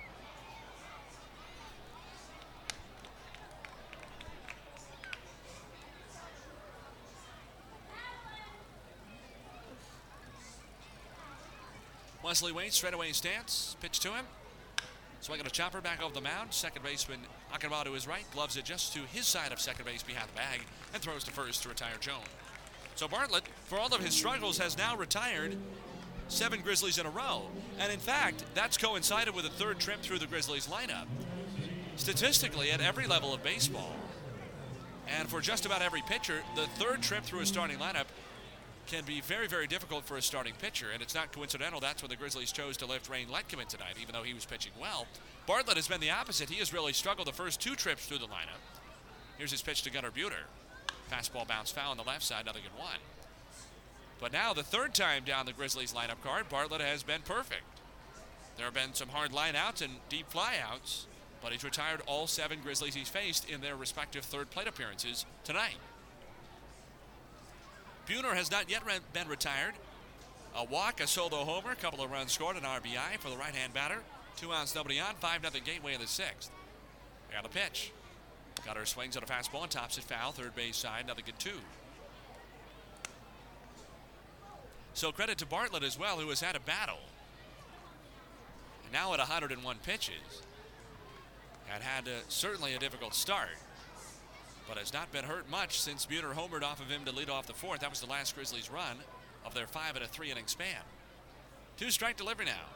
[12.23, 13.77] Wesley Wade straightaway stance.
[13.81, 14.24] Pitch to him.
[15.20, 16.52] Swinging a chopper back over the mound.
[16.52, 17.20] Second baseman
[17.52, 18.24] Akinma to his right.
[18.32, 20.60] Gloves it just to his side of second base behind the bag
[20.94, 22.27] and throws to first to retire Jones.
[22.94, 25.56] So Bartlett, for all of his struggles, has now retired
[26.28, 27.43] seven Grizzlies in a row.
[27.78, 31.06] And in fact, that's coincided with a third trip through the Grizzlies lineup.
[31.97, 33.94] Statistically, at every level of baseball,
[35.09, 38.06] and for just about every pitcher, the third trip through a starting lineup
[38.86, 40.86] can be very, very difficult for a starting pitcher.
[40.93, 41.81] And it's not coincidental.
[41.81, 44.73] That's when the Grizzlies chose to lift Rain Letkeman tonight, even though he was pitching
[44.81, 45.06] well.
[45.47, 46.48] Bartlett has been the opposite.
[46.48, 48.60] He has really struggled the first two trips through the lineup.
[49.39, 50.44] Here's his pitch to Gunnar Buhner.
[51.12, 52.98] Fastball bounce foul on the left side, nothing in one.
[54.20, 57.64] But now, the third time down the Grizzlies lineup card, Bartlett has been perfect.
[58.56, 61.06] There have been some hard lineouts and deep flyouts,
[61.43, 65.76] but he's retired all seven Grizzlies he's faced in their respective third plate appearances tonight.
[68.06, 69.74] Buhner has not yet re- been retired.
[70.56, 73.55] A walk, a solo homer, a couple of runs scored, an RBI for the right
[73.55, 74.01] hand batter.
[74.36, 76.51] Two outs, nobody on, 5 0 Gateway in the sixth.
[77.32, 77.93] Got a pitch.
[78.64, 81.60] Gunnar swings on a fastball and tops it foul, third base side, another good two.
[84.94, 87.01] So credit to Bartlett as well, who has had a battle.
[88.84, 90.43] And now at 101 pitches,
[91.66, 93.56] had had uh, certainly a difficult start,
[94.68, 97.47] but has not been hurt much since Buhner homered off of him to lead off
[97.47, 97.80] the fourth.
[97.80, 98.98] That was the last Grizzlies run
[99.44, 100.82] of their five and a three inning span.
[101.78, 102.68] Two strike delivery now.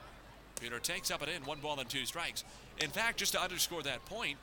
[0.61, 2.45] Buhner takes up and in, one ball and two strikes.
[2.79, 4.39] In fact, just to underscore that point,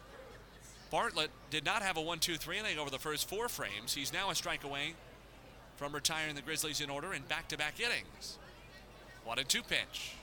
[0.94, 3.96] Bartlett did not have a 1 2 3 inning over the first four frames.
[3.96, 4.94] He's now a strike away
[5.76, 8.38] from retiring the Grizzlies in order in back to back innings.
[9.26, 10.14] One and two pitch.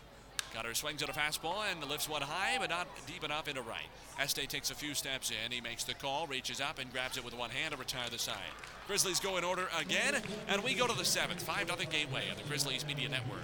[0.55, 3.89] Cutter swings at a fastball and lifts one high, but not deep enough into right.
[4.21, 5.51] Este takes a few steps in.
[5.51, 8.19] He makes the call, reaches up, and grabs it with one hand to retire the
[8.19, 8.37] side.
[8.87, 11.43] Grizzlies go in order again, and we go to the seventh.
[11.43, 13.43] 5 0 Gateway on the Grizzlies Media Network.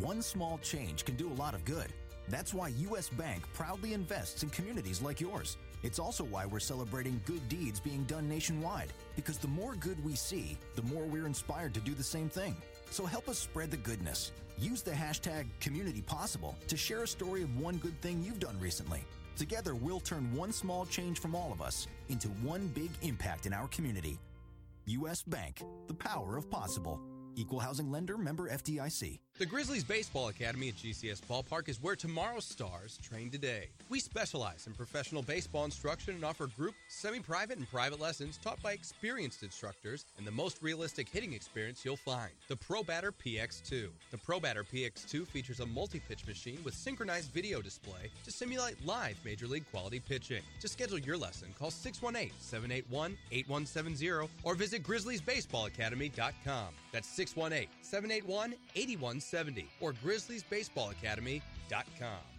[0.00, 1.92] One small change can do a lot of good.
[2.28, 3.08] That's why U.S.
[3.08, 5.58] Bank proudly invests in communities like yours.
[5.86, 10.16] It's also why we're celebrating good deeds being done nationwide, because the more good we
[10.16, 12.56] see, the more we're inspired to do the same thing.
[12.90, 14.32] So help us spread the goodness.
[14.58, 19.04] Use the hashtag CommunityPossible to share a story of one good thing you've done recently.
[19.36, 23.52] Together, we'll turn one small change from all of us into one big impact in
[23.52, 24.18] our community.
[24.86, 25.22] U.S.
[25.22, 27.00] Bank, the power of possible.
[27.36, 29.20] Equal housing lender member FDIC.
[29.38, 33.68] The Grizzlies Baseball Academy at GCS Ballpark is where tomorrow's stars train today.
[33.90, 38.62] We specialize in professional baseball instruction and offer group, semi private, and private lessons taught
[38.62, 43.88] by experienced instructors and the most realistic hitting experience you'll find the Pro Batter PX2.
[44.10, 48.86] The Pro Batter PX2 features a multi pitch machine with synchronized video display to simulate
[48.86, 50.40] live major league quality pitching.
[50.60, 56.68] To schedule your lesson, call 618 781 8170 or visit GrizzliesBaseballAcademy.com.
[56.90, 59.25] That's 618 781 8170
[59.80, 62.36] or GrizzliesBaseballAcademy.com.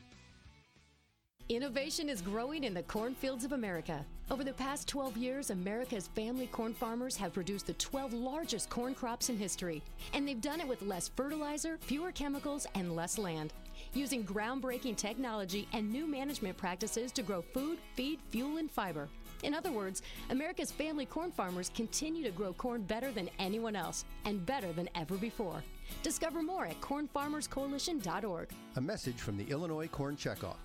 [1.49, 4.05] Innovation is growing in the cornfields of America.
[4.29, 8.93] Over the past 12 years, America's family corn farmers have produced the 12 largest corn
[8.93, 9.81] crops in history.
[10.13, 13.53] And they've done it with less fertilizer, fewer chemicals, and less land.
[13.93, 19.07] Using groundbreaking technology and new management practices to grow food, feed, fuel, and fiber.
[19.43, 24.03] In other words, America's family corn farmers continue to grow corn better than anyone else
[24.25, 25.63] and better than ever before.
[26.03, 28.49] Discover more at cornfarmerscoalition.org.
[28.75, 30.57] A message from the Illinois Corn Checkoff.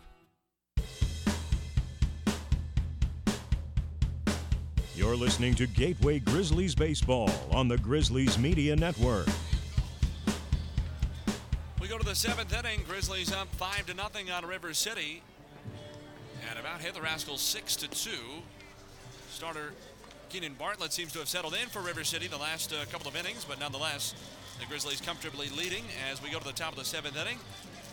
[4.94, 9.27] You're listening to Gateway Grizzlies Baseball on the Grizzlies Media Network.
[11.81, 12.82] We go to the seventh inning.
[12.86, 15.23] Grizzlies up five to nothing on River City,
[16.49, 18.43] and about hit the Rascals six to two.
[19.31, 19.73] Starter
[20.28, 23.16] Keenan Bartlett seems to have settled in for River City the last uh, couple of
[23.16, 24.15] innings, but nonetheless,
[24.59, 27.39] the Grizzlies comfortably leading as we go to the top of the seventh inning.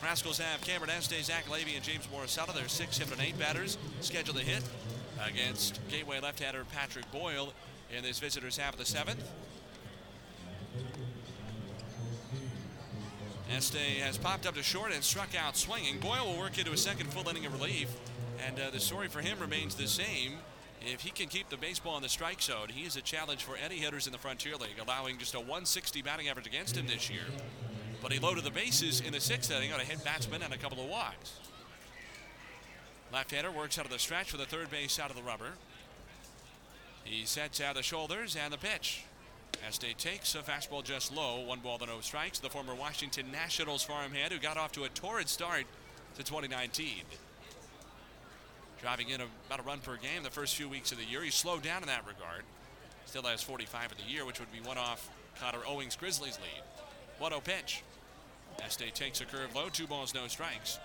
[0.03, 2.53] Rascals have Cameron Este, Zach Levy, and James Morisato.
[2.53, 4.63] Their six, seven, and eight batters scheduled to hit
[5.25, 7.53] against Gateway left-hander Patrick Boyle
[7.95, 9.29] in this visitors half of the seventh.
[13.51, 15.99] Este has popped up to short and struck out swinging.
[15.99, 17.89] Boyle will work into a second full inning of relief,
[18.45, 20.37] and uh, the story for him remains the same.
[20.81, 23.57] If he can keep the baseball in the strike zone, he is a challenge for
[23.57, 27.09] any hitters in the Frontier League, allowing just a 160 batting average against him this
[27.09, 27.25] year.
[28.01, 30.57] But he loaded the bases in the sixth inning on a hit batsman and a
[30.57, 31.39] couple of walks.
[33.11, 35.51] Left-hander works out of the stretch for the third base out of the rubber.
[37.03, 39.03] He sets out the shoulders and the pitch.
[39.67, 42.39] Este takes a fastball just low, one ball to no strikes.
[42.39, 45.65] The former Washington Nationals farmhand who got off to a torrid start
[46.15, 47.03] to 2019.
[48.81, 51.21] Driving in about a run per game the first few weeks of the year.
[51.21, 52.43] He slowed down in that regard.
[53.05, 56.63] Still has 45 of the year, which would be one off Connor Owings Grizzlies lead.
[57.19, 57.83] 1 0 pitch.
[58.63, 60.79] Este takes a curve low, two balls, no strikes.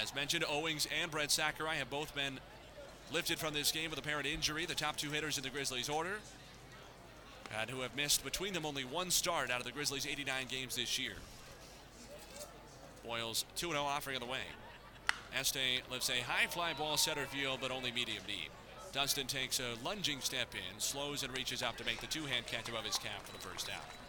[0.00, 2.38] As mentioned, Owings and Brent Sakurai have both been
[3.12, 4.66] lifted from this game with apparent injury.
[4.66, 6.18] The top two hitters in the Grizzlies order,
[7.58, 10.76] and who have missed between them only one start out of the Grizzlies' 89 games
[10.76, 11.14] this year.
[13.04, 14.40] Boyle's 2 0 offering on the way.
[15.38, 18.50] Este lifts a high fly ball center field, but only medium deep.
[18.92, 22.46] Dunston takes a lunging step in, slows and reaches out to make the two hand
[22.46, 24.03] catch above his cap for the first out.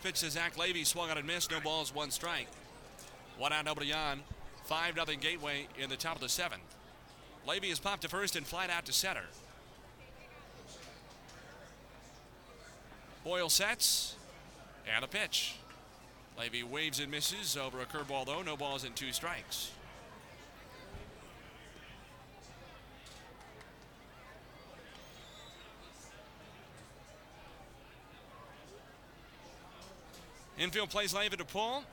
[0.00, 1.50] First pitch to Zach Levy, swung out and missed.
[1.50, 2.46] No balls, one strike.
[3.36, 4.22] One out, nobody on.
[4.64, 6.62] 5 0 Gateway in the top of the seventh.
[7.46, 9.24] Levy is popped to first and flat out to center.
[13.24, 14.14] Boyle sets
[14.90, 15.56] and a pitch.
[16.38, 18.40] Levy waves and misses over a curveball, though.
[18.40, 19.70] No balls and two strikes.
[30.60, 31.84] Infield plays Leva to pull.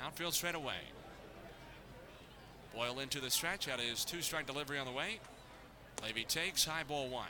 [0.00, 0.78] Outfield straight away.
[2.72, 3.68] Boyle into the stretch.
[3.68, 5.18] Out is two strike delivery on the way.
[6.04, 7.26] Levy takes high ball one.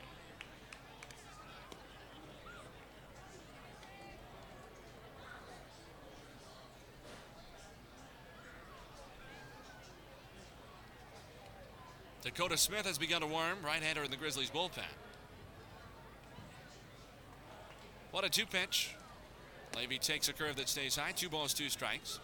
[12.23, 13.57] Dakota Smith has begun to warm.
[13.65, 14.83] Right hander in the Grizzlies bullpen.
[18.11, 18.95] What a two pitch.
[19.77, 21.13] Levy takes a curve that stays high.
[21.13, 22.19] Two balls, two strikes.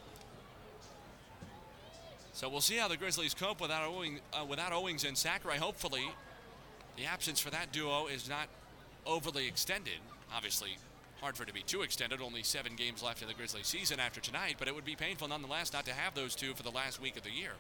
[2.32, 5.56] So we'll see how the Grizzlies cope without, Owing, uh, without Owings and Sakurai.
[5.56, 6.04] Hopefully,
[6.96, 8.48] the absence for that duo is not
[9.06, 9.98] overly extended.
[10.34, 10.76] Obviously,
[11.20, 12.20] hard for it to be too extended.
[12.20, 15.28] Only seven games left in the Grizzlies season after tonight, but it would be painful
[15.28, 17.52] nonetheless not to have those two for the last week of the year.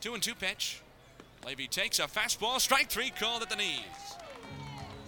[0.00, 0.80] Two and two pitch.
[1.44, 4.16] Levy takes a fastball, strike three called at the knees.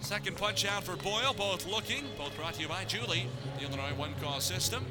[0.07, 3.27] Second punch out for Boyle, both looking, both brought to you by Julie,
[3.59, 4.87] the Illinois one call system.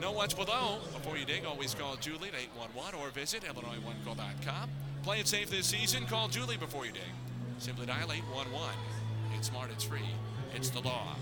[0.00, 0.78] Know what's below.
[0.94, 4.70] Before you dig, always call Julie at 811 or visit IllinoisOneCall.com.
[5.02, 6.06] Play it safe this season.
[6.06, 7.02] Call Julie before you dig.
[7.58, 8.54] Simply dial 811.
[9.36, 9.98] It's smart, it's free,
[10.54, 11.16] it's the law.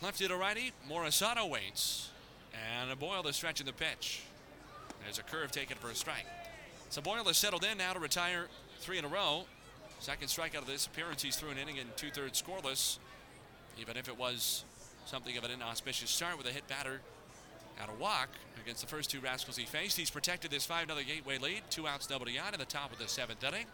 [0.00, 2.12] Lefty to righty, Morisato waits.
[2.78, 4.22] And Boyle is stretching the pitch.
[5.04, 6.26] There's a curve taken for a strike.
[6.90, 8.46] So Boyle has settled in now to retire
[8.80, 9.44] three in a row.
[10.00, 11.22] Second strikeout of this appearance.
[11.22, 12.98] He's through an inning and two thirds scoreless.
[13.80, 14.64] Even if it was
[15.06, 17.00] something of an inauspicious start with a hit batter
[17.80, 18.28] out of walk
[18.60, 19.96] against the first two Rascals he faced.
[19.96, 21.62] He's protected this 5 0 Gateway lead.
[21.70, 23.66] Two outs, nobody on in the top of the seventh inning.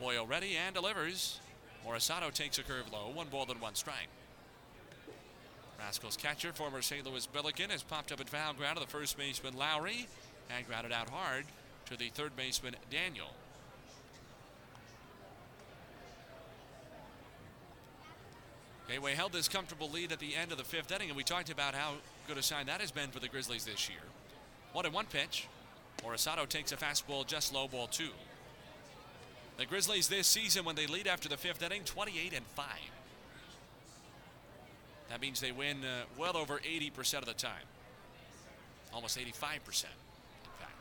[0.00, 1.40] Boyle ready and delivers.
[1.86, 3.10] Morisato takes a curve low.
[3.12, 4.08] One ball and one strike.
[5.78, 7.06] Rascals catcher, former St.
[7.06, 10.06] Louis Billiken, has popped up at foul ground to the first baseman Lowry
[10.54, 11.44] and grounded out hard
[11.86, 13.28] to the third baseman Daniel.
[18.88, 21.50] Gateway held this comfortable lead at the end of the fifth inning, and we talked
[21.50, 21.92] about how
[22.26, 23.98] good a sign that has been for the Grizzlies this year.
[24.72, 25.46] One and one pitch.
[26.02, 28.10] Morisato takes a fastball just low ball two.
[29.58, 32.66] The Grizzlies this season, when they lead after the fifth inning, 28 and 5.
[35.10, 37.64] That means they win uh, well over 80% of the time.
[38.92, 39.30] Almost 85%, in
[40.58, 40.72] fact.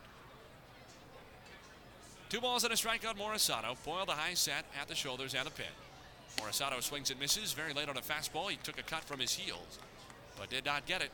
[2.30, 3.76] Two balls and a strikeout, Morisato.
[3.86, 5.66] Boyle the high set at the shoulders and the pin.
[6.38, 8.50] Morisato swings and misses very late on a fastball.
[8.50, 9.80] He took a cut from his heels,
[10.38, 11.12] but did not get it.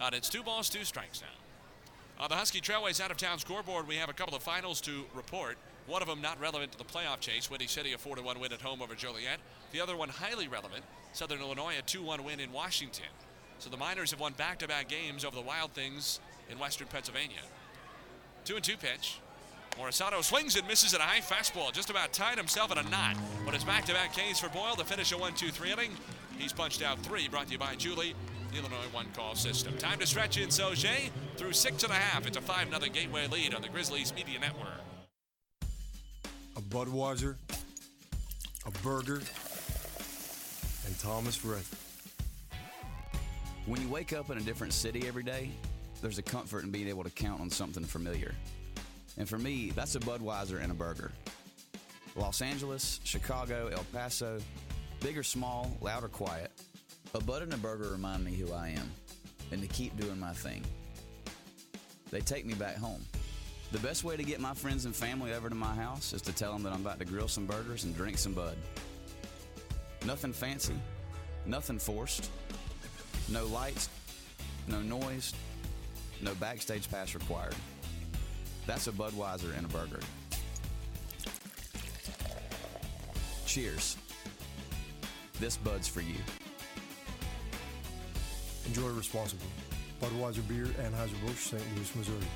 [0.00, 2.24] And it's two balls, two strikes now.
[2.24, 5.04] On the Husky Trailways out of town scoreboard, we have a couple of finals to
[5.14, 5.56] report.
[5.88, 7.50] One of them not relevant to the playoff chase.
[7.50, 9.40] Windy City a 4 1 win at home over Joliet.
[9.72, 10.84] The other one highly relevant.
[11.14, 13.06] Southern Illinois a 2 1 win in Washington.
[13.58, 16.20] So the Miners have won back to back games over the Wild Things
[16.50, 17.40] in Western Pennsylvania.
[18.44, 19.18] 2 and 2 pitch.
[19.78, 21.72] Morisato swings and misses at a high fastball.
[21.72, 23.16] Just about tied himself in a knot.
[23.46, 25.92] But it's back to back Ks for Boyle to finish a 1 2 3 inning.
[26.36, 28.14] He's punched out three, brought to you by Julie,
[28.52, 29.76] the Illinois one call system.
[29.78, 32.26] Time to stretch in Sauget through six and a half.
[32.26, 34.87] It's a 5 0 Gateway lead on the Grizzlies Media Network.
[36.58, 37.36] A Budweiser,
[38.66, 39.22] a burger,
[40.86, 41.62] and Thomas Rhett.
[43.66, 45.50] When you wake up in a different city every day,
[46.02, 48.34] there's a comfort in being able to count on something familiar.
[49.18, 51.12] And for me, that's a Budweiser and a burger.
[52.16, 54.40] Los Angeles, Chicago, El Paso,
[54.98, 56.50] big or small, loud or quiet,
[57.14, 58.90] a Bud and a burger remind me who I am
[59.52, 60.64] and to keep doing my thing.
[62.10, 63.04] They take me back home.
[63.70, 66.32] The best way to get my friends and family over to my house is to
[66.32, 68.56] tell them that I'm about to grill some burgers and drink some Bud.
[70.06, 70.74] Nothing fancy,
[71.44, 72.30] nothing forced,
[73.28, 73.90] no lights,
[74.68, 75.34] no noise,
[76.22, 77.54] no backstage pass required.
[78.66, 80.00] That's a Budweiser and a burger.
[83.44, 83.98] Cheers.
[85.40, 86.16] This Bud's for you.
[88.66, 89.48] Enjoy responsibly.
[90.00, 91.62] Budweiser Beer, Anheuser-Busch, St.
[91.76, 92.26] Louis, Missouri.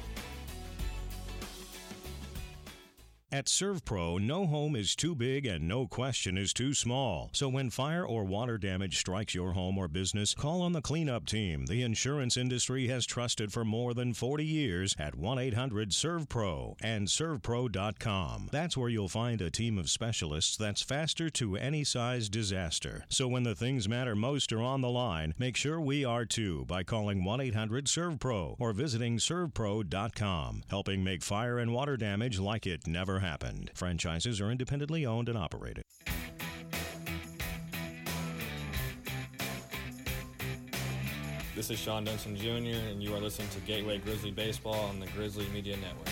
[3.35, 7.31] At ServPro, no home is too big and no question is too small.
[7.33, 11.25] So when fire or water damage strikes your home or business, call on the cleanup
[11.25, 18.51] team the insurance industry has trusted for more than 40 years at 1-800-ServPro and servpro.com.
[18.53, 23.07] That's where you'll find a team of specialists that's faster to any size disaster.
[23.09, 26.67] So when the things matter most are on the line, make sure we are too
[26.67, 33.22] by calling 1-800-ServPro or visiting servpro.com, helping make fire and water damage like it never
[33.23, 33.71] happened.
[33.75, 35.85] Franchises are independently owned and operated.
[41.55, 45.07] This is Shawon Dunston Jr., and you are listening to Gateway Grizzly Baseball on the
[45.07, 46.09] Grizzly Media Network.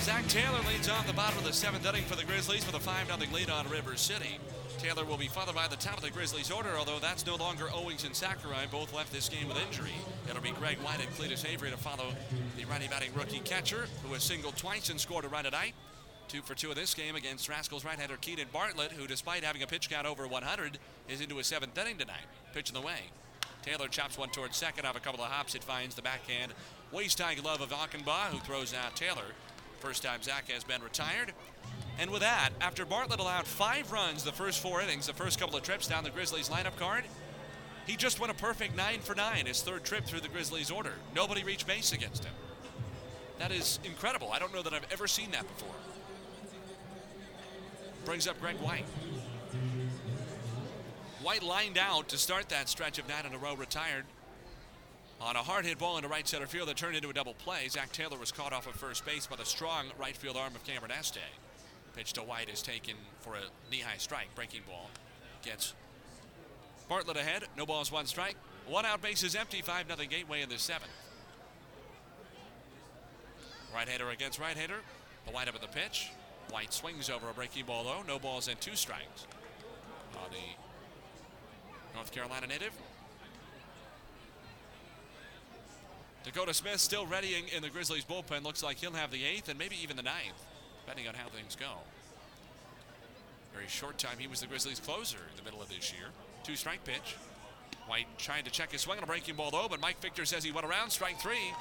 [0.00, 2.80] Zach Taylor leads off the bottom of the seventh inning for the Grizzlies with a
[2.80, 4.38] 5 0 lead on River City.
[4.78, 7.68] Taylor will be followed by the top of the Grizzlies order, although that's no longer
[7.72, 8.66] Owings and Sakurai.
[8.70, 9.94] Both left this game with injury.
[10.28, 12.12] It'll be Greg White and Cletus Avery to follow
[12.56, 15.74] the righty batting rookie catcher, who has singled twice and scored a run tonight.
[16.28, 19.66] Two for two in this game against Rascals right-hander Keaton Bartlett, who, despite having a
[19.66, 20.78] pitch count over 100,
[21.08, 22.26] is into his seventh inning tonight.
[22.52, 23.10] Pitch in the way.
[23.62, 24.86] Taylor chops one towards second.
[24.86, 26.52] Off a couple of hops, it finds the backhand
[26.92, 29.32] waist-high glove of Achenbach, who throws out Taylor.
[29.80, 31.32] First time Zach has been retired.
[31.98, 35.56] And with that, after Bartlett allowed five runs the first four innings, the first couple
[35.56, 37.04] of trips down the Grizzlies lineup card,
[37.86, 40.94] he just went a perfect nine for nine his third trip through the Grizzlies order.
[41.14, 42.32] Nobody reached base against him.
[43.38, 44.32] That is incredible.
[44.32, 45.74] I don't know that I've ever seen that before.
[48.04, 48.86] Brings up Greg White.
[51.22, 54.04] White lined out to start that stretch of nine in a row, retired
[55.20, 57.66] on a hard hit ball into right center field that turned into a double play.
[57.68, 60.64] Zach Taylor was caught off of first base by the strong right field arm of
[60.64, 61.18] Cameron Este.
[61.96, 64.34] Pitch to White is taken for a knee high strike.
[64.34, 64.90] Breaking ball
[65.42, 65.74] gets
[66.88, 67.44] Bartlett ahead.
[67.56, 68.36] No balls, one strike.
[68.66, 69.62] One out, base is empty.
[69.62, 70.90] 5 0 Gateway in the seventh.
[73.74, 74.80] Right hander against right hander.
[75.26, 76.10] The White up at the pitch.
[76.50, 78.02] White swings over a breaking ball though.
[78.06, 79.26] No balls and two strikes.
[80.16, 82.72] On the North Carolina native.
[86.24, 88.44] Dakota Smith still readying in the Grizzlies bullpen.
[88.44, 90.42] Looks like he'll have the eighth and maybe even the ninth,
[90.84, 91.78] depending on how things go.
[93.54, 96.08] Very short time he was the Grizzlies closer in the middle of this year.
[96.42, 97.16] Two strike pitch.
[97.86, 100.42] White trying to check his swing on a breaking ball though, but Mike Victor says
[100.42, 101.52] he went around strike three.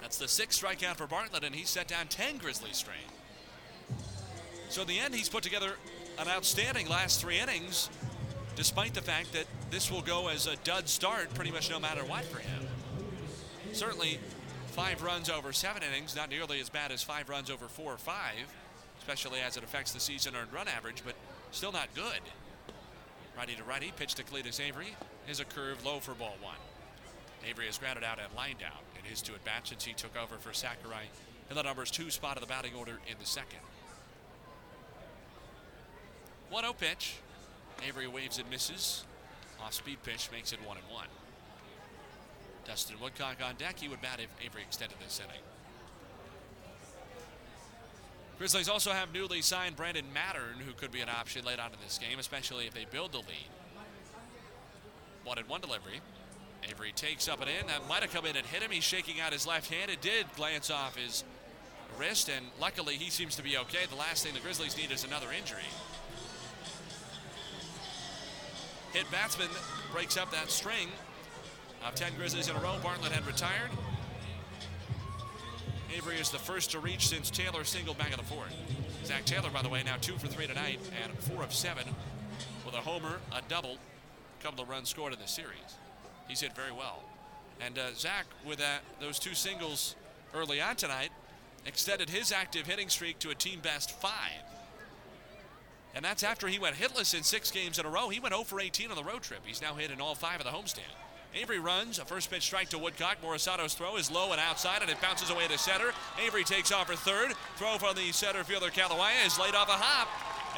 [0.00, 2.96] That's the sixth strikeout for Bartlett, and he's set down 10 Grizzlies straight.
[4.68, 5.72] So in the end, he's put together
[6.18, 7.90] an outstanding last three innings,
[8.54, 12.04] despite the fact that this will go as a dud start pretty much no matter
[12.04, 12.66] what for him.
[13.72, 14.18] Certainly,
[14.78, 17.98] five runs over seven innings, not nearly as bad as five runs over four or
[17.98, 18.46] five,
[19.00, 21.16] especially as it affects the season earned run average, but
[21.50, 22.20] still not good.
[23.36, 24.94] Righty to righty, pitch to Cletus Avery
[25.28, 26.54] is a curve low for ball one.
[27.44, 30.16] Avery has grounded out and lined out in his two at bats since he took
[30.16, 31.10] over for Sakurai
[31.50, 33.58] in the numbers two spot of the batting order in the second.
[36.50, 37.16] 1 0 pitch.
[37.84, 39.04] Avery waves and misses.
[39.60, 41.06] Off speed pitch makes it 1 and 1.
[42.68, 43.78] Dustin Woodcock on deck.
[43.80, 45.40] He would bat if Avery extended this inning.
[48.38, 51.78] Grizzlies also have newly signed Brandon Mattern, who could be an option late on in
[51.82, 53.48] this game, especially if they build the lead.
[55.24, 56.00] One and one delivery.
[56.70, 57.66] Avery takes up and in.
[57.68, 58.70] That might have come in and hit him.
[58.70, 59.90] He's shaking out his left hand.
[59.90, 61.24] It did glance off his
[61.98, 63.86] wrist, and luckily he seems to be okay.
[63.88, 65.66] The last thing the Grizzlies need is another injury.
[68.92, 69.48] Hit batsman
[69.90, 70.88] breaks up that string
[71.86, 72.76] of 10 Grizzlies in a row.
[72.82, 73.70] Bartlett had retired.
[75.94, 78.54] Avery is the first to reach since Taylor singled back in the fourth.
[79.04, 81.84] Zach Taylor, by the way, now two for three tonight and four of seven
[82.64, 83.78] with a homer, a double,
[84.38, 85.76] a couple of runs scored in the series.
[86.28, 87.02] He's hit very well.
[87.60, 89.96] And uh, Zach, with uh, those two singles
[90.34, 91.10] early on tonight,
[91.66, 94.44] extended his active hitting streak to a team best five.
[95.94, 98.08] And that's after he went hitless in six games in a row.
[98.08, 99.40] He went 0 for 18 on the road trip.
[99.44, 100.94] He's now hit in all five of the homestand.
[101.40, 103.18] Avery runs, a first pitch strike to Woodcock.
[103.22, 105.92] Morisato's throw is low and outside, and it bounces away to center.
[106.20, 107.32] Avery takes off for third.
[107.56, 110.08] Throw from the center fielder Kalawaya is laid off a hop.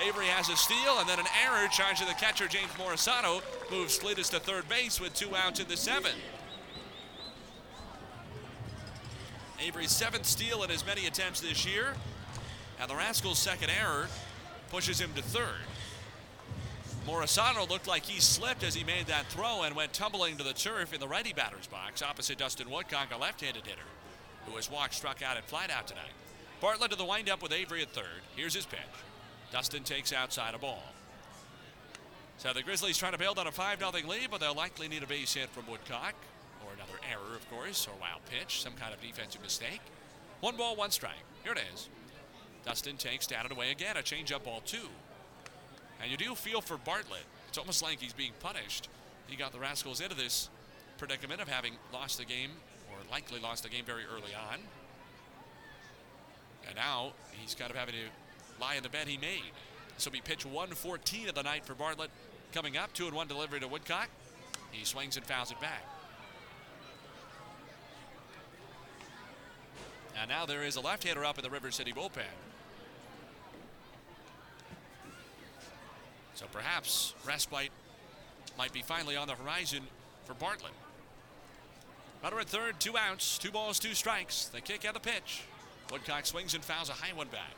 [0.02, 3.98] Avery has a steal and then an error charged to the catcher James Morisato moves
[3.98, 6.14] Cletus to third base with two outs in the seventh.
[9.60, 11.92] Avery's seventh steal in as many attempts this year,
[12.80, 14.08] and the Rascals' second error
[14.70, 15.69] pushes him to third.
[17.10, 20.52] Morisato looked like he slipped as he made that throw and went tumbling to the
[20.52, 23.80] turf in the righty batter's box opposite Dustin Woodcock, a left-handed hitter,
[24.46, 26.12] who was walked, struck out, and flied out tonight.
[26.60, 28.22] Bartlett to the windup with Avery at third.
[28.36, 28.78] Here's his pitch.
[29.50, 30.84] Dustin takes outside a ball.
[32.38, 35.02] So the Grizzlies trying to build on a 5 0 lead, but they'll likely need
[35.02, 36.14] a base hit from Woodcock,
[36.64, 39.80] or another error, of course, or wild pitch, some kind of defensive mistake.
[40.40, 41.24] One ball, one strike.
[41.42, 41.88] Here it is.
[42.64, 44.88] Dustin takes down and away again, a changeup ball two.
[46.02, 47.24] And you do feel for Bartlett.
[47.48, 48.88] It's almost like he's being punished.
[49.26, 50.48] He got the Rascals into this
[50.98, 52.50] predicament of having lost the game,
[52.90, 54.58] or likely lost the game very early on.
[56.66, 59.52] And now he's kind of having to lie in the bed he made.
[59.94, 62.10] This will be pitch 114 of the night for Bartlett.
[62.52, 64.08] Coming up, 2 and 1 delivery to Woodcock.
[64.72, 65.84] He swings and fouls it back.
[70.20, 72.24] And now there is a left hander up in the River City bullpen.
[76.40, 77.70] So perhaps respite
[78.56, 79.82] might be finally on the horizon
[80.24, 80.72] for Bartlett.
[82.22, 84.46] Runner at third, two outs, two balls, two strikes.
[84.46, 85.42] The kick and the pitch.
[85.92, 87.52] Woodcock swings and fouls a high one back.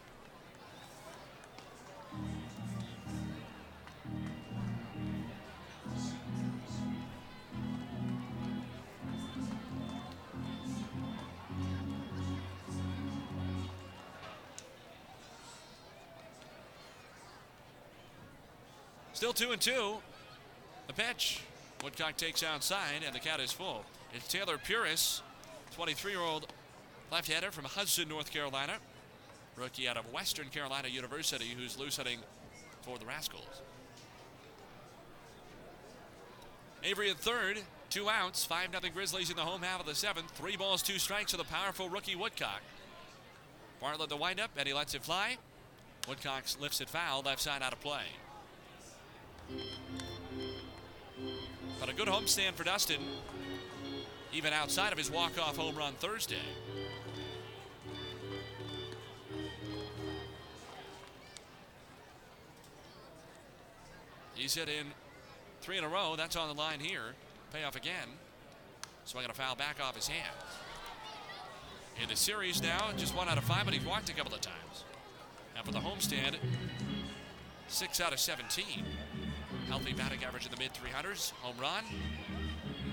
[19.22, 19.98] Still two and two.
[20.88, 21.42] The pitch.
[21.84, 23.84] Woodcock takes outside, and the count is full.
[24.12, 25.22] It's Taylor Puris,
[25.76, 26.48] 23 year old
[27.12, 28.78] left hander from Hudson, North Carolina.
[29.54, 32.18] Rookie out of Western Carolina University, who's loose hitting
[32.80, 33.62] for the Rascals.
[36.82, 37.60] Avery at third,
[37.90, 40.32] two outs, 5 0 Grizzlies in the home half of the seventh.
[40.32, 42.62] Three balls, two strikes to the powerful rookie Woodcock.
[43.80, 45.36] Bartlett the windup, and he lets it fly.
[46.08, 48.02] Woodcock lifts it foul, left side out of play.
[51.82, 53.00] But a good homestand for Dustin,
[54.32, 56.36] even outside of his walk-off home run Thursday.
[64.36, 64.92] He's hit in
[65.60, 66.14] three in a row.
[66.16, 67.16] That's on the line here.
[67.52, 68.10] Payoff again.
[69.04, 70.36] So I got a foul back off his hand.
[72.00, 74.40] In the series now, just one out of five, but he's walked a couple of
[74.40, 74.84] times.
[75.56, 76.36] And for the homestand,
[77.66, 78.84] six out of 17.
[79.72, 81.30] Healthy batting average in the mid 300s.
[81.40, 81.82] Home run.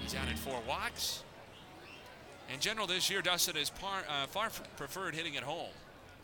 [0.02, 1.24] He's added four walks.
[2.54, 5.74] In general, this year, Dustin is par, uh, far preferred hitting at home.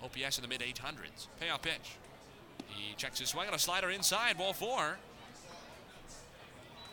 [0.01, 1.27] OPS in the mid 800s.
[1.42, 1.98] Payoff pitch.
[2.69, 4.95] He checks his swing on a slider inside, ball four.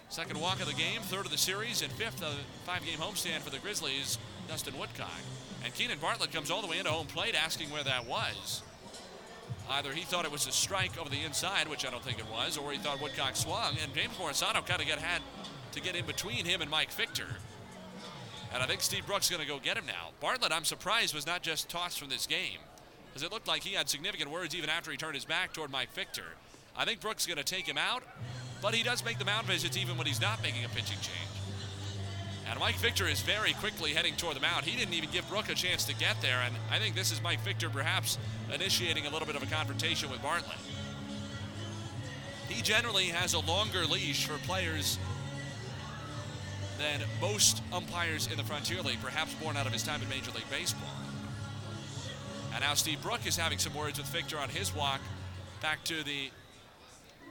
[0.09, 2.35] Second walk of the game, third of the series, and fifth of
[2.67, 4.19] five game homestand for the Grizzlies,
[4.49, 5.09] Dustin Woodcock.
[5.65, 8.65] And Keenan Bartlett comes all the way into home plate asking where that was.
[9.71, 12.31] Either he thought it was a strike over the inside, which I don't think it
[12.31, 15.23] was, or he thought Woodcock swung, and James Morisato kind of got had
[15.73, 17.29] to get in between him and Mike Fichter.
[18.53, 20.11] And I think Steve Brooks is going to go get him now.
[20.21, 22.59] Bartlett, I'm surprised, was not just tossed from this game,
[23.09, 25.71] because it looked like he had significant words even after he turned his back toward
[25.71, 26.35] Mike Fichter.
[26.77, 28.03] I think Brooks is going to take him out,
[28.61, 31.42] but he does make the mound visits even when he's not making a pitching change.
[32.53, 34.67] And Mike Victor is very quickly heading toward the mound.
[34.67, 37.23] He didn't even give Brook a chance to get there, and I think this is
[37.23, 38.19] Mike Victor perhaps
[38.53, 40.59] initiating a little bit of a confrontation with Bartlett.
[42.51, 44.99] He generally has a longer leash for players
[46.77, 50.31] than most umpires in the Frontier League, perhaps born out of his time in Major
[50.33, 50.91] League Baseball.
[52.53, 55.01] And now Steve Brook is having some words with Victor on his walk
[55.63, 56.31] back to the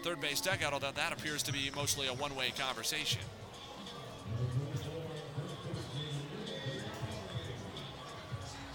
[0.01, 3.21] third base dugout, although that appears to be mostly a one way conversation.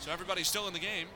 [0.06, 1.08] So everybody's still in the game.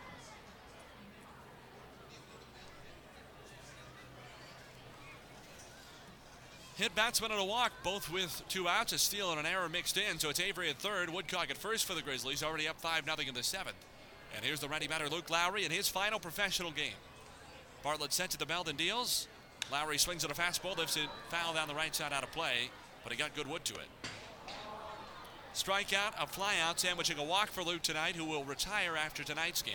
[6.74, 9.96] Hit batsman and a walk, both with two outs, a steal and an error mixed
[9.96, 10.18] in.
[10.18, 13.16] So it's Avery at third, Woodcock at first for the Grizzlies, already up 5 0
[13.28, 13.76] in the seventh.
[14.34, 16.98] And here's the ready batter, Luke Lowry, in his final professional game.
[17.84, 19.28] Bartlett sent to the belt and deals.
[19.70, 22.70] Lowry swings at a fastball, lifts it foul down the right side out of play,
[23.04, 23.86] but he got good wood to it.
[25.54, 29.74] Strikeout, a flyout, sandwiching a walk for Luke tonight, who will retire after tonight's game.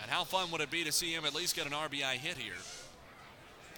[0.00, 2.36] And how fun would it be to see him at least get an RBI hit
[2.36, 2.54] here?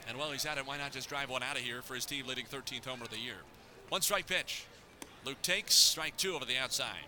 [0.09, 2.05] And while he's at it, why not just drive one out of here for his
[2.05, 3.37] team leading 13th homer of the year?
[3.89, 4.65] One strike pitch.
[5.25, 7.07] Luke takes strike two over the outside.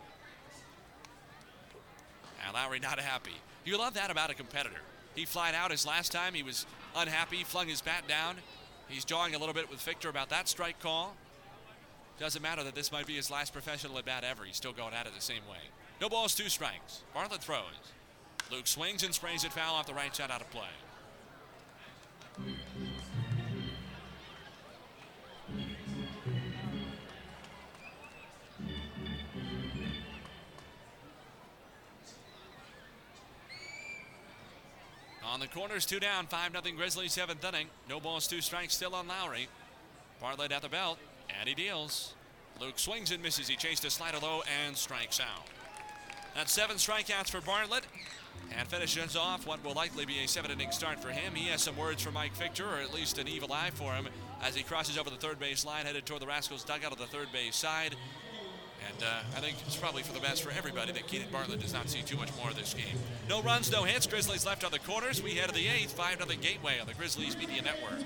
[2.44, 3.34] And Lowry not happy.
[3.64, 4.80] You love that about a competitor.
[5.14, 6.34] He flied out his last time.
[6.34, 8.36] He was unhappy, flung his bat down.
[8.88, 11.14] He's jawing a little bit with Victor about that strike call.
[12.18, 14.44] Doesn't matter that this might be his last professional at bat ever.
[14.44, 15.58] He's still going at it the same way.
[16.00, 17.02] No balls, two strikes.
[17.12, 17.62] Bartlett throws.
[18.50, 20.64] Luke swings and sprays it foul off the right side out of play.
[35.32, 37.66] On the corners, two down, 5 0 Grizzlies, seventh inning.
[37.88, 39.48] No balls, two strikes still on Lowry.
[40.20, 40.98] Bartlett at the belt,
[41.38, 42.14] and he deals.
[42.60, 43.48] Luke swings and misses.
[43.48, 45.46] He chased a slider low and strikes out.
[46.34, 47.86] That's seven strikeouts for Bartlett.
[48.56, 51.34] And finishes off what will likely be a seven inning start for him.
[51.34, 54.08] He has some words for Mike Fichter, or at least an evil eye for him,
[54.42, 57.06] as he crosses over the third base line, headed toward the Rascals dugout of the
[57.06, 57.96] third base side.
[58.88, 61.72] And uh, I think it's probably for the best for everybody that Keenan Bartlett does
[61.72, 62.98] not see too much more of this game.
[63.28, 64.06] No runs, no hits.
[64.06, 65.22] Grizzlies left on the corners.
[65.22, 68.00] We head to the eighth, 5 0 Gateway on the Grizzlies Media Network.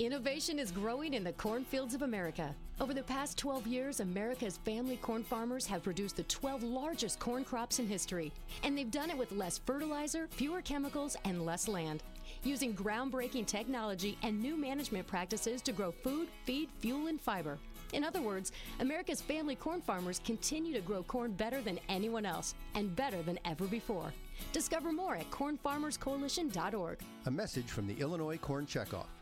[0.00, 2.52] Innovation is growing in the cornfields of America.
[2.80, 7.44] Over the past 12 years, America's family corn farmers have produced the 12 largest corn
[7.44, 8.32] crops in history.
[8.64, 12.02] And they've done it with less fertilizer, fewer chemicals, and less land.
[12.42, 17.56] Using groundbreaking technology and new management practices to grow food, feed, fuel, and fiber.
[17.94, 18.50] In other words,
[18.80, 23.38] America's family corn farmers continue to grow corn better than anyone else and better than
[23.44, 24.12] ever before.
[24.52, 26.98] Discover more at cornfarmerscoalition.org.
[27.26, 29.13] A message from the Illinois Corn Checkoff.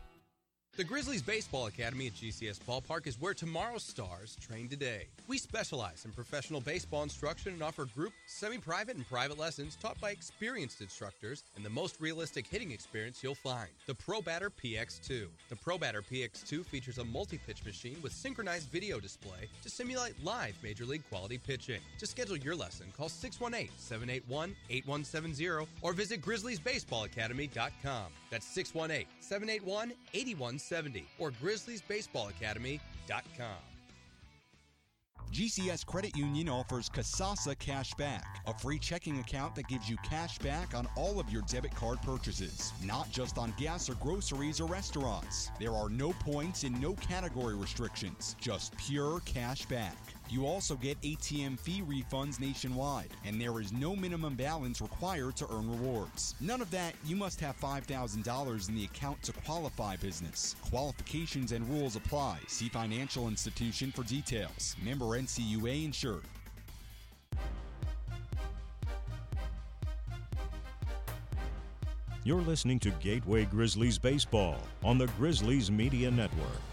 [0.75, 5.05] The Grizzlies Baseball Academy at GCS Ballpark is where tomorrow's stars train today.
[5.27, 10.01] We specialize in professional baseball instruction and offer group, semi private, and private lessons taught
[10.01, 15.27] by experienced instructors and the most realistic hitting experience you'll find the Pro Batter PX2.
[15.47, 20.15] The Pro Batter PX2 features a multi pitch machine with synchronized video display to simulate
[20.23, 21.81] live major league quality pitching.
[21.99, 28.05] To schedule your lesson, call 618 781 8170 or visit GrizzliesBaseballAcademy.com.
[28.31, 30.62] That's 618 781 8170
[31.19, 33.57] or GrizzliesBaseballAcademy.com.
[35.31, 40.37] GCS Credit Union offers Kasasa Cash Back, a free checking account that gives you cash
[40.37, 44.67] back on all of your debit card purchases, not just on gas or groceries or
[44.67, 45.49] restaurants.
[45.59, 50.12] There are no points and no category restrictions, just pure cash back.
[50.33, 55.47] You also get ATM fee refunds nationwide, and there is no minimum balance required to
[55.51, 56.33] earn rewards.
[56.41, 60.55] None of that, you must have $5,000 in the account to qualify business.
[60.71, 62.39] Qualifications and rules apply.
[62.47, 64.75] See financial institution for details.
[64.83, 66.23] Member NCUA insured.
[72.23, 76.63] You're listening to Gateway Grizzlies Baseball on the Grizzlies Media Network.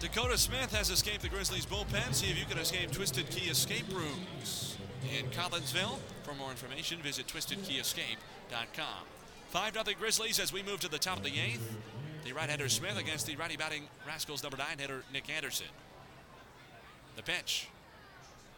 [0.00, 2.12] Dakota Smith has escaped the Grizzlies bullpen.
[2.12, 4.76] See if you can escape Twisted Key Escape Rooms
[5.16, 5.98] in Collinsville.
[6.24, 9.04] For more information, visit twistedkeyescape.com.
[9.48, 11.76] 5 0 Grizzlies as we move to the top of the eighth.
[12.24, 15.66] The right-hander Smith against the righty batting Rascals number 9 hitter Nick Anderson.
[17.16, 17.68] The pitch.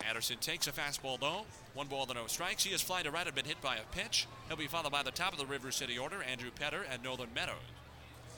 [0.09, 1.45] Anderson takes a fastball though.
[1.75, 2.65] One ball to no strikes.
[2.65, 4.27] He has fly to right and been hit by a pitch.
[4.49, 7.29] He'll be followed by the top of the River City order, Andrew Penner and Nolan
[7.35, 7.57] Meadows.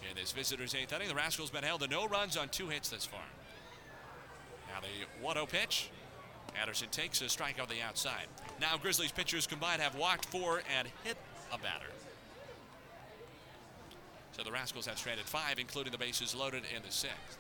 [0.09, 2.89] In this visitor's eighth inning, the Rascals been held to no runs on two hits
[2.89, 3.21] this far.
[4.73, 5.91] Now the 1 0 pitch.
[6.59, 8.27] Anderson takes a strike on the outside.
[8.61, 11.17] Now Grizzlies pitchers combined have walked four and hit
[11.53, 11.91] a batter.
[14.33, 17.39] So the Rascals have stranded five, including the bases loaded in the sixth.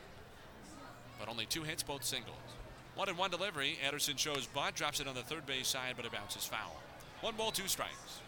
[1.18, 2.36] But only two hits, both singles.
[2.96, 3.78] One and one delivery.
[3.84, 6.76] Anderson shows bunt, drops it on the third base side, but it bounces foul.
[7.20, 8.20] One ball, two strikes.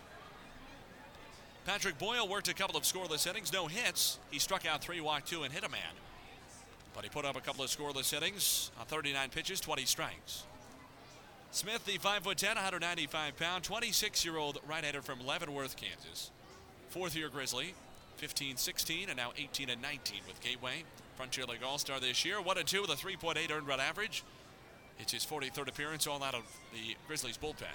[1.70, 4.18] Patrick Boyle worked a couple of scoreless innings, no hits.
[4.32, 5.94] He struck out three, walked two, and hit a man.
[6.96, 10.42] But he put up a couple of scoreless innings on 39 pitches, 20 strikes.
[11.52, 16.32] Smith, the 5'10, 195 pound, 26 year old right hander from Leavenworth, Kansas.
[16.88, 17.74] Fourth year Grizzly,
[18.16, 20.82] 15 16, and now 18 and 19 with Gateway.
[21.14, 24.24] Frontier League All Star this year, 1 and 2 with a 3.8 earned run average.
[24.98, 26.42] It's his 43rd appearance, all out of
[26.72, 27.68] the Grizzlies bullpen.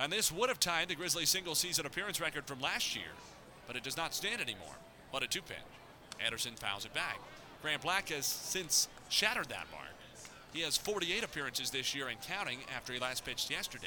[0.00, 3.12] And this would have tied the Grizzlies single season appearance record from last year,
[3.66, 4.74] but it does not stand anymore.
[5.12, 5.58] But a two pitch.
[6.24, 7.18] Anderson fouls it back.
[7.62, 9.84] Grant Black has since shattered that mark.
[10.54, 13.86] He has 48 appearances this year and counting after he last pitched yesterday.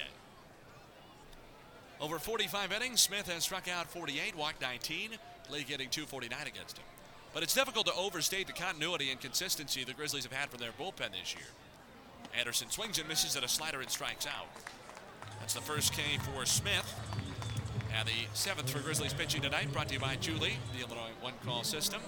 [2.00, 5.11] Over 45 innings, Smith has struck out 48, walked 19,
[5.50, 6.85] Lee getting 249 against him.
[7.33, 10.72] But it's difficult to overstate the continuity and consistency the Grizzlies have had from their
[10.72, 11.48] bullpen this year.
[12.38, 14.48] Anderson swings and misses at a slider and strikes out.
[15.44, 16.96] That's the first K for Smith.
[17.94, 21.34] And the seventh for Grizzlies pitching tonight, brought to you by Julie, the Illinois one
[21.46, 22.00] call system.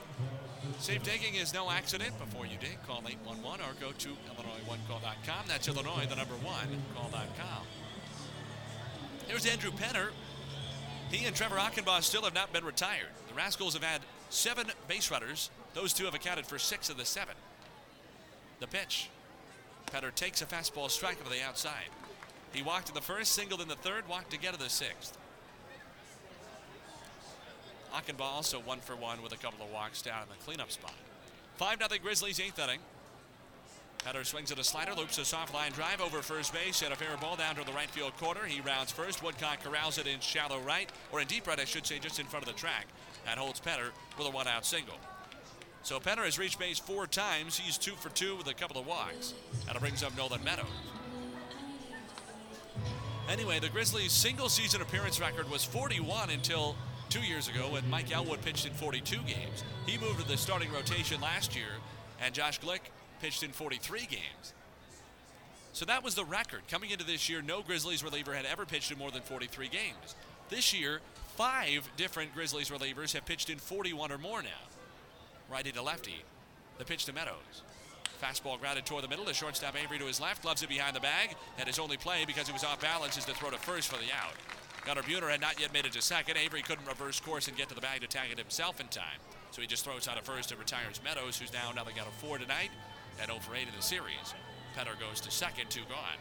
[0.80, 2.18] Safe digging is no accident.
[2.18, 5.48] Before you dig, call 811 or go to IllinoisOneCall.com.
[5.50, 7.66] That's Illinois, the number one, call.com.
[9.28, 10.12] Here's Andrew Penner.
[11.12, 13.10] He and Trevor Achenbach still have not been retired.
[13.28, 14.00] The Rascals have had
[14.30, 15.50] seven base runners.
[15.74, 17.36] Those two have accounted for six of the seven.
[18.62, 19.10] The pitch.
[19.88, 21.90] Penner takes a fastball strike over the outside.
[22.56, 25.18] He walked in the first, singled in the third, walked again in the sixth.
[27.94, 30.94] Achenbach also one for one with a couple of walks down in the cleanup spot.
[31.58, 32.80] 5 0 Grizzlies, eighth inning.
[34.00, 36.96] Penner swings at a slider, loops a soft line drive over first base, and a
[36.96, 38.46] fair ball down to the right field corner.
[38.46, 39.22] He rounds first.
[39.22, 42.26] Woodcock corrals it in shallow right, or in deep right, I should say, just in
[42.26, 42.88] front of the track.
[43.26, 44.96] That holds Penner with a one out single.
[45.84, 47.58] So Penner has reached base four times.
[47.58, 49.34] He's two for two with a couple of walks.
[49.66, 50.68] That brings up Nolan Meadows.
[53.30, 56.76] Anyway, the Grizzlies' single season appearance record was 41 until
[57.10, 59.64] two years ago when Mike Elwood pitched in 42 games.
[59.88, 61.80] He moved to the starting rotation last year,
[62.22, 62.82] and Josh Glick
[63.22, 64.54] pitched in 43 games.
[65.74, 66.62] So that was the record.
[66.70, 70.16] Coming into this year, no Grizzlies reliever had ever pitched in more than 43 games.
[70.50, 71.02] This year,
[71.36, 74.50] five different Grizzlies relievers have pitched in 41 or more now.
[75.52, 76.24] Righty to lefty.
[76.78, 77.64] The pitch to Meadows.
[78.22, 79.26] Fastball grounded toward the middle.
[79.26, 80.44] The shortstop Avery to his left.
[80.44, 81.36] Gloves it behind the bag.
[81.58, 83.98] And his only play because he was off balance is to throw to first for
[83.98, 84.34] the out.
[84.86, 86.38] Gunnar Buhner had not yet made it to second.
[86.38, 89.20] Avery couldn't reverse course and get to the bag to tag it himself in time.
[89.52, 92.14] So he just throws out of first and retires Meadows, who's now nothing out of
[92.14, 92.70] four tonight
[93.20, 94.36] and 0 for 8 in the series.
[94.78, 96.20] Penner goes to second, two gone.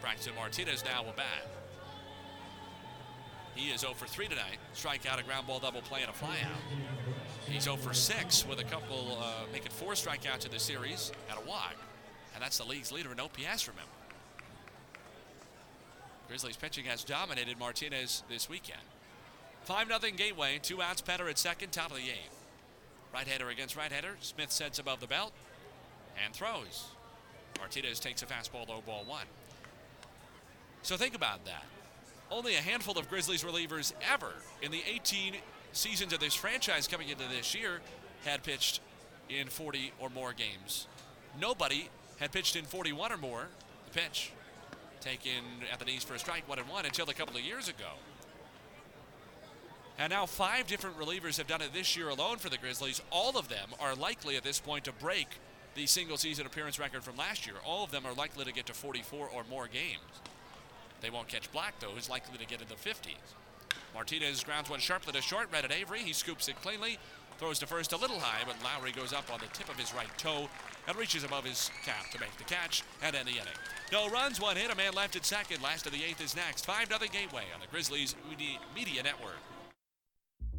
[0.00, 1.67] Braxton Martinez now will bat.
[3.58, 4.58] He is 0 for 3 tonight.
[4.72, 6.60] Strikeout, a ground ball double play, and a flyout.
[7.48, 11.36] He's 0 for 6 with a couple, uh, making four strikeouts in the series and
[11.36, 11.74] a walk.
[12.34, 13.90] And that's the league's leader in OPS, remember.
[16.28, 18.78] Grizzlies pitching has dominated Martinez this weekend.
[19.64, 22.44] 5 0 Gateway, two outs, Penner at second, top of the eighth.
[23.12, 24.18] Right-hander against right-hander.
[24.20, 25.32] Smith sets above the belt
[26.24, 26.90] and throws.
[27.58, 29.26] Martinez takes a fastball, low ball one.
[30.82, 31.64] So think about that.
[32.30, 34.32] Only a handful of Grizzlies relievers ever
[34.62, 35.34] in the 18
[35.72, 37.80] seasons of this franchise coming into this year
[38.24, 38.80] had pitched
[39.28, 40.86] in 40 or more games.
[41.40, 43.48] Nobody had pitched in 41 or more.
[43.86, 44.32] The pitch
[45.00, 47.68] taken at the knees for a strike, one and one, until a couple of years
[47.68, 47.92] ago.
[49.98, 53.02] And now five different relievers have done it this year alone for the Grizzlies.
[53.10, 55.26] All of them are likely at this point to break
[55.74, 57.56] the single season appearance record from last year.
[57.64, 59.98] All of them are likely to get to 44 or more games.
[61.00, 63.14] They won't catch Black, though, who's likely to get in the 50s.
[63.94, 66.00] Martinez grounds one sharply to short, right at Avery.
[66.00, 66.98] He scoops it cleanly,
[67.38, 69.94] throws to first a little high, but Lowry goes up on the tip of his
[69.94, 70.48] right toe
[70.86, 73.58] and reaches above his cap to make the catch and end the inning.
[73.92, 75.62] No runs, one hit, a man left at second.
[75.62, 76.66] Last of the eighth is next.
[76.66, 78.14] 5 0 Gateway on the Grizzlies
[78.74, 79.36] Media Network.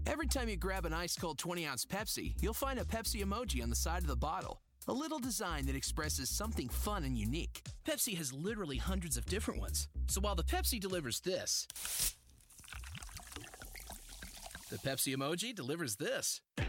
[0.05, 3.61] Every time you grab an ice cold 20 ounce Pepsi, you'll find a Pepsi emoji
[3.61, 4.61] on the side of the bottle.
[4.89, 7.61] A little design that expresses something fun and unique.
[7.85, 9.87] Pepsi has literally hundreds of different ones.
[10.07, 11.67] So while the Pepsi delivers this,
[14.71, 16.41] the Pepsi emoji delivers this.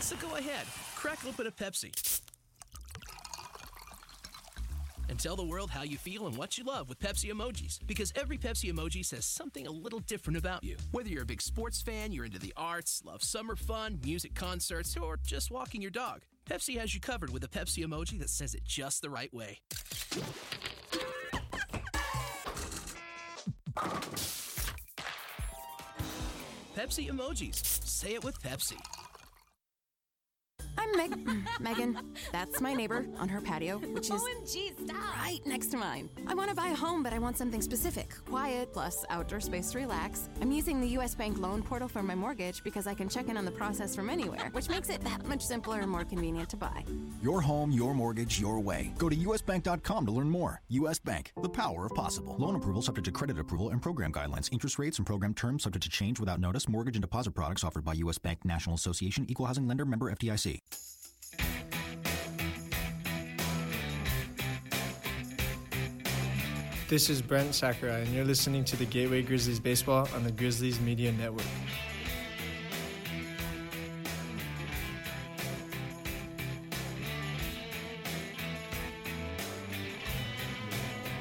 [0.00, 2.17] So go ahead, crack open a Pepsi.
[5.18, 7.80] And tell the world how you feel and what you love with Pepsi emojis.
[7.88, 10.76] Because every Pepsi emoji says something a little different about you.
[10.92, 14.96] Whether you're a big sports fan, you're into the arts, love summer fun, music concerts,
[14.96, 18.54] or just walking your dog, Pepsi has you covered with a Pepsi emoji that says
[18.54, 19.58] it just the right way.
[26.76, 27.56] Pepsi emojis.
[27.84, 28.76] Say it with Pepsi.
[30.78, 31.98] I'm Meg- Megan.
[32.32, 35.16] That's my neighbor on her patio, which is OMG, stop.
[35.16, 36.08] right next to mine.
[36.28, 39.72] I want to buy a home, but I want something specific quiet, plus outdoor space
[39.72, 40.28] to relax.
[40.40, 43.36] I'm using the US Bank loan portal for my mortgage because I can check in
[43.36, 46.56] on the process from anywhere, which makes it that much simpler and more convenient to
[46.56, 46.84] buy.
[47.22, 48.92] Your home, your mortgage, your way.
[48.98, 50.62] Go to usbank.com to learn more.
[50.68, 52.36] US Bank, the power of possible.
[52.38, 54.52] Loan approval subject to credit approval and program guidelines.
[54.52, 56.68] Interest rates and program terms subject to change without notice.
[56.68, 60.60] Mortgage and deposit products offered by US Bank National Association, Equal Housing Lender, member FDIC.
[66.88, 70.80] This is Brent Sakurai, and you're listening to the Gateway Grizzlies Baseball on the Grizzlies
[70.80, 71.44] Media Network.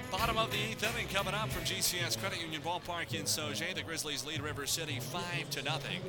[0.10, 3.76] Bottom of the eighth inning coming up from GCS Credit Union Ballpark in Sauget.
[3.76, 6.00] The Grizzlies lead River City 5 to nothing.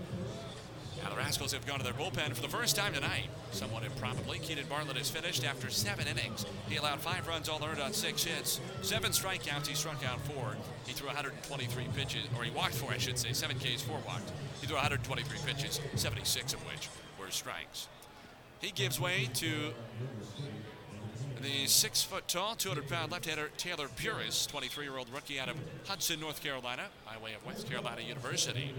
[1.02, 3.28] Now the Rascals have gone to their bullpen for the first time tonight.
[3.52, 6.44] Somewhat improbably, Keenan Bartlett has finished after seven innings.
[6.68, 9.67] He allowed five runs, all earned on six hits, seven strikeouts.
[9.67, 10.57] He struck out four.
[10.86, 13.33] He threw 123 pitches, or he walked four, I should say.
[13.33, 14.31] Seven Ks, four walked.
[14.60, 17.89] He threw 123 pitches, 76 of which were strikes.
[18.60, 19.73] He gives way to
[21.42, 25.49] the six foot tall, 200 pound left hander Taylor Puris, 23 year old rookie out
[25.49, 28.73] of Hudson, North Carolina, by way of West Carolina University.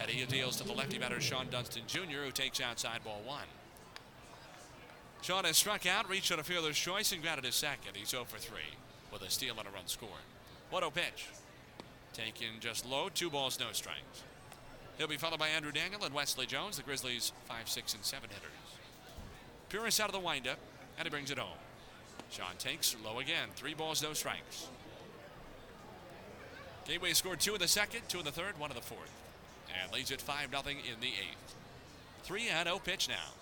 [0.00, 3.46] And he deals to the lefty batter Shawon Dunston Jr., who takes outside ball one.
[5.22, 7.96] Shawon has struck out, reached on a fielder's choice, and grounded his second.
[7.96, 8.58] He's 0 for 3
[9.12, 10.12] with a steal and a run scored.
[10.70, 11.28] 1 0 pitch.
[12.12, 14.22] Taken just low, two balls, no strikes.
[14.98, 18.28] He'll be followed by Andrew Daniel and Wesley Jones, the Grizzlies' 5, 6, and 7
[18.30, 18.50] hitters.
[19.68, 20.58] Puris out of the windup,
[20.96, 21.58] and he brings it home.
[22.32, 23.48] Shawon takes low again.
[23.54, 24.68] Three balls, no strikes.
[26.86, 29.12] Gateway scored two in the second, two in the third, one in the fourth.
[29.82, 31.54] And leads it 5 0 in the eighth.
[32.22, 33.32] 3 0 pitch now.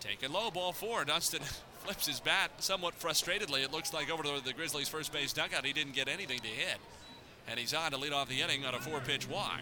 [0.00, 1.04] Taken low, ball four.
[1.04, 1.42] Dunston
[1.84, 3.64] flips his bat somewhat frustratedly.
[3.64, 6.48] It looks like over to the Grizzlies' first base dugout, he didn't get anything to
[6.48, 6.78] hit.
[7.48, 9.60] And he's on to lead off the inning on a four pitch walk.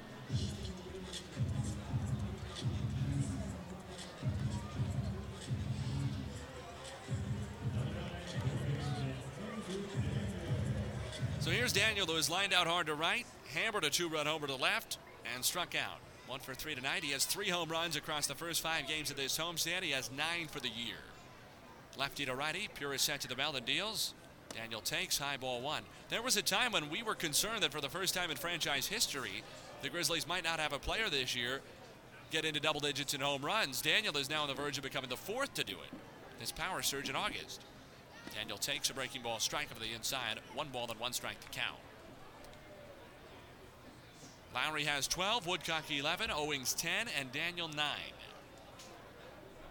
[11.41, 14.57] So here's Daniel, who is lined out hard to right, hammered a two-run homer to
[14.57, 14.99] left,
[15.35, 15.99] and struck out.
[16.27, 17.03] One for three tonight.
[17.03, 19.83] He has three home runs across the first five games of this homestand.
[19.83, 20.99] He has nine for the year.
[21.99, 24.13] Lefty to righty, Pure is sent to the mound and deals.
[24.55, 25.83] Daniel takes high ball one.
[26.11, 28.87] There was a time when we were concerned that for the first time in franchise
[28.87, 29.43] history,
[29.81, 31.63] the Grizzlies might not have a player this year
[32.31, 33.81] get into double digits in home runs.
[33.81, 35.99] Daniel is now on the verge of becoming the fourth to do it.
[36.39, 37.63] His power surge in August.
[38.35, 40.41] Daniel takes a breaking ball strike over the inside.
[40.55, 41.79] One ball and one strike to count.
[44.55, 47.77] Lowry has 12, Woodcock 11, Owings 10, and Daniel 9.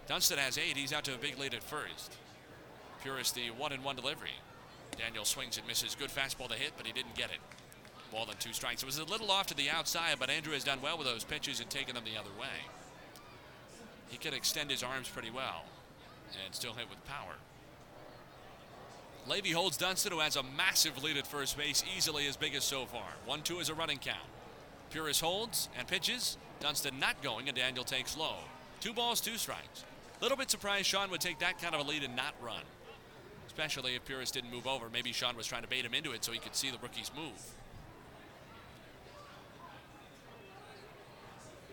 [0.08, 0.78] Dunston has 8.
[0.78, 2.16] He's out to a big lead at first.
[3.04, 4.32] Puris the one and one delivery.
[4.98, 5.96] Daniel swings and misses.
[5.96, 7.40] Good fastball to hit, but he didn't get it.
[8.12, 8.82] Ball and two strikes.
[8.82, 11.24] It was a little off to the outside, but Andrew has done well with those
[11.24, 12.48] pitches and taken them the other way.
[14.10, 15.66] He can extend his arms pretty well
[16.44, 17.36] and still hit with power.
[19.30, 22.86] Levy holds Dunston, who has a massive lead at first base, easily his biggest so
[22.86, 23.06] far.
[23.28, 24.18] 1 2 is a running count.
[24.90, 26.38] Puris holds and pitches.
[26.60, 28.38] Dunston not going, and Daniel takes low.
[28.82, 29.86] Two balls, two strikes.
[30.20, 32.64] Little bit surprised Shawon would take that kind of a lead and not run.
[33.46, 34.90] Especially if Puris didn't move over.
[34.92, 37.12] Maybe Shawon was trying to bait him into it so he could see the rookie's
[37.16, 37.40] move.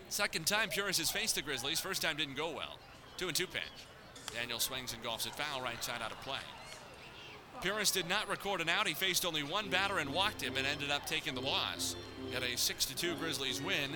[0.09, 1.79] Second time Puris has faced the Grizzlies.
[1.79, 2.77] First time didn't go well.
[3.17, 3.63] Two and two pitch.
[4.33, 6.37] Daniel swings and golfs it foul right side out of play.
[7.61, 8.87] Puris did not record an out.
[8.87, 11.95] He faced only one batter and walked him and ended up taking the loss.
[12.31, 13.91] Got a 6-2 Grizzlies win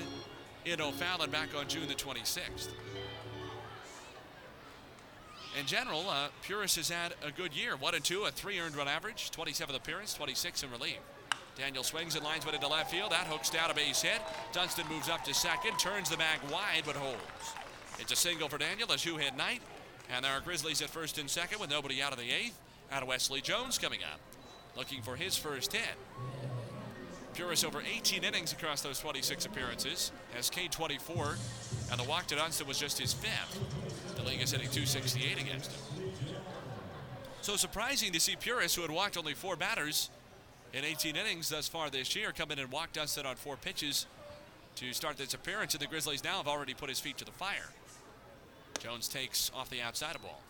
[0.65, 2.69] in O'Fallon back on June the 26th.
[5.59, 7.75] In general, uh, Puris has had a good year.
[7.75, 10.99] One and two, a three earned run average, 27th appearance, 26 in relief.
[11.57, 13.11] Daniel swings and lines one into left field.
[13.11, 14.21] That hooks down a base hit.
[14.53, 17.19] Dunston moves up to second, turns the bag wide, but holds.
[17.99, 19.61] It's a single for Daniel, a two-hit night.
[20.09, 22.57] And there are Grizzlies at first and second with nobody out of the eighth.
[22.91, 24.19] Out of Wesley Jones coming up,
[24.75, 25.95] looking for his first hit.
[27.33, 31.37] Puris over 18 innings across those 26 appearances, has K24,
[31.89, 34.15] and the walk to Dunston was just his fifth.
[34.17, 36.11] The league is hitting 268 against him.
[37.41, 40.09] So surprising to see Puris, who had walked only four batters
[40.73, 44.05] in 18 innings thus far this year, come in and walk Dunston on four pitches
[44.75, 47.31] to start this appearance, and the Grizzlies now have already put his feet to the
[47.31, 47.69] fire.
[48.79, 50.41] Jones takes off the outside of ball.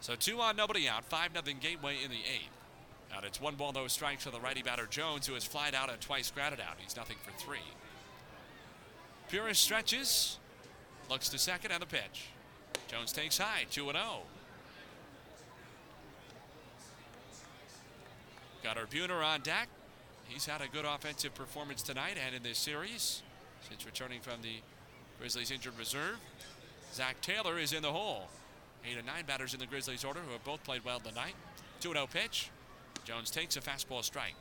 [0.00, 1.04] So two on, nobody out.
[1.04, 2.50] 5 nothing Gateway in the eighth.
[3.14, 5.90] Out it's one ball, no strikes for the righty batter Jones, who has flied out
[5.90, 6.76] and twice grounded out.
[6.78, 7.58] He's nothing for three.
[9.28, 10.38] Puris stretches,
[11.10, 12.28] looks to second and the pitch.
[12.88, 13.94] Jones takes high, 2 0.
[18.62, 19.68] Gunnar Buhner on deck.
[20.28, 23.22] He's had a good offensive performance tonight and in this series
[23.68, 24.56] since returning from the
[25.20, 26.16] Grizzlies injured reserve.
[26.92, 28.28] Zach Taylor is in the hole.
[28.88, 31.34] Eight and nine batters in the Grizzlies order who have both played well tonight.
[31.80, 32.50] 2 0 pitch.
[33.04, 34.34] Jones takes a fastball strike.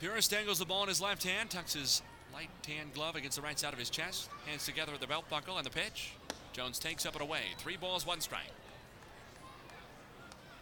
[0.00, 2.02] Puris dangles the ball in his left hand, tucks his
[2.34, 5.26] light tan glove against the right side of his chest, hands together at the belt
[5.30, 6.12] buckle and the pitch.
[6.52, 7.40] Jones takes up and away.
[7.56, 8.50] Three balls, one strike.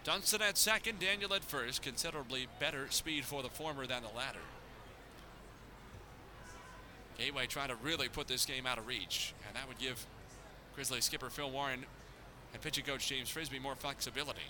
[0.04, 1.82] Dunston at second, Daniel at first.
[1.82, 4.40] Considerably better speed for the former than the latter.
[7.18, 10.04] Gateway trying to really put this game out of reach, and that would give
[10.74, 11.84] Grizzly skipper Phil Warren
[12.52, 14.40] and pitching coach James Frisby more flexibility.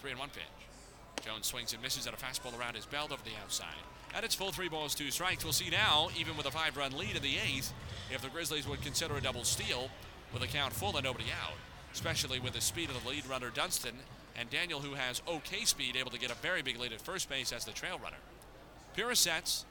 [0.00, 1.24] Three and one pitch.
[1.24, 3.74] Jones swings and misses at a fastball around his belt over the outside.
[4.14, 5.44] And it's full three balls, two strikes.
[5.44, 7.72] We'll see now, even with a five run lead in the eighth,
[8.10, 9.90] if the Grizzlies would consider a double steal
[10.32, 11.54] with a count full and nobody out,
[11.92, 13.94] especially with the speed of the lead runner Dunston
[14.38, 17.28] and Daniel, who has okay speed, able to get a very big lead at first
[17.28, 18.16] base as the trail runner.
[18.94, 19.64] Puris sets,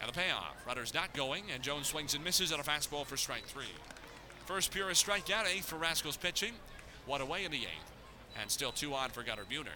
[0.00, 0.56] and the payoff.
[0.66, 3.72] Runner's not going, and Jones swings and misses at a fastball for strike three.
[4.46, 6.52] First Puris strikeout, eighth for Rascals pitching,
[7.06, 7.92] one away in the eighth,
[8.40, 9.68] and still two on for Gunnar Buhner.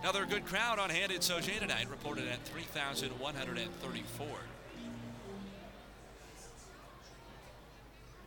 [0.00, 4.26] Another good crowd on hand at Sauget tonight, reported at 3,134.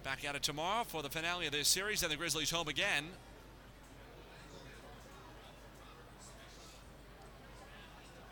[0.04, 3.06] Back at it tomorrow for the finale of this series, and the Grizzlies home again.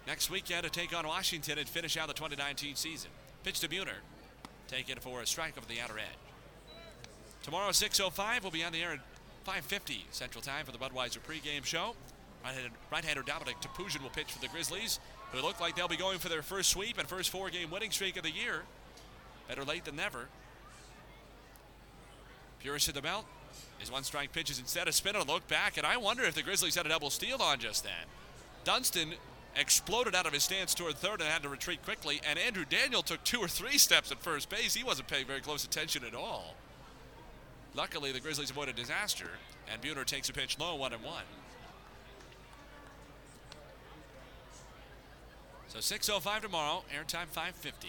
[0.08, 3.12] Next weekend to take on Washington and finish out the 2019 season.
[3.44, 4.00] Pitch to Buhner.
[4.68, 6.08] Take it for a strike over the outer edge.
[7.44, 9.00] Tomorrow, 6.05, we'll be on the air at
[9.46, 11.96] 5.50 Central Time for the Budweiser pregame show.
[12.44, 15.00] Right-hander, right-hander Dominic Topuzin will pitch for the Grizzlies,
[15.32, 18.18] who look like they'll be going for their first sweep and first four-game winning streak
[18.18, 18.64] of the year.
[19.48, 20.28] Better late than never.
[22.60, 23.26] Puris hit the belt.
[23.80, 26.44] His one strike pitches instead of spin a look back, and I wonder if the
[26.44, 27.94] Grizzlies had a double steal on just then.
[28.66, 29.14] Dunston
[29.56, 33.02] exploded out of his stance toward third and had to retreat quickly, and Andrew Daniel
[33.02, 34.74] took two or three steps at first base.
[34.74, 36.56] He wasn't paying very close attention at all.
[37.74, 39.30] Luckily, the Grizzlies avoided disaster,
[39.72, 41.24] and Buhner takes a pitch low, one and one.
[45.68, 47.88] So 6.05 tomorrow, airtime 550.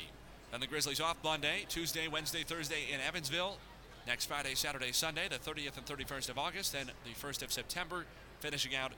[0.50, 3.56] Then the Grizzlies off Monday, Tuesday, Wednesday, Thursday in Evansville.
[4.10, 6.72] Next Friday, Saturday, Sunday, the 30th and 31st of August.
[6.72, 8.06] Then the 1st of September,
[8.40, 8.90] finishing out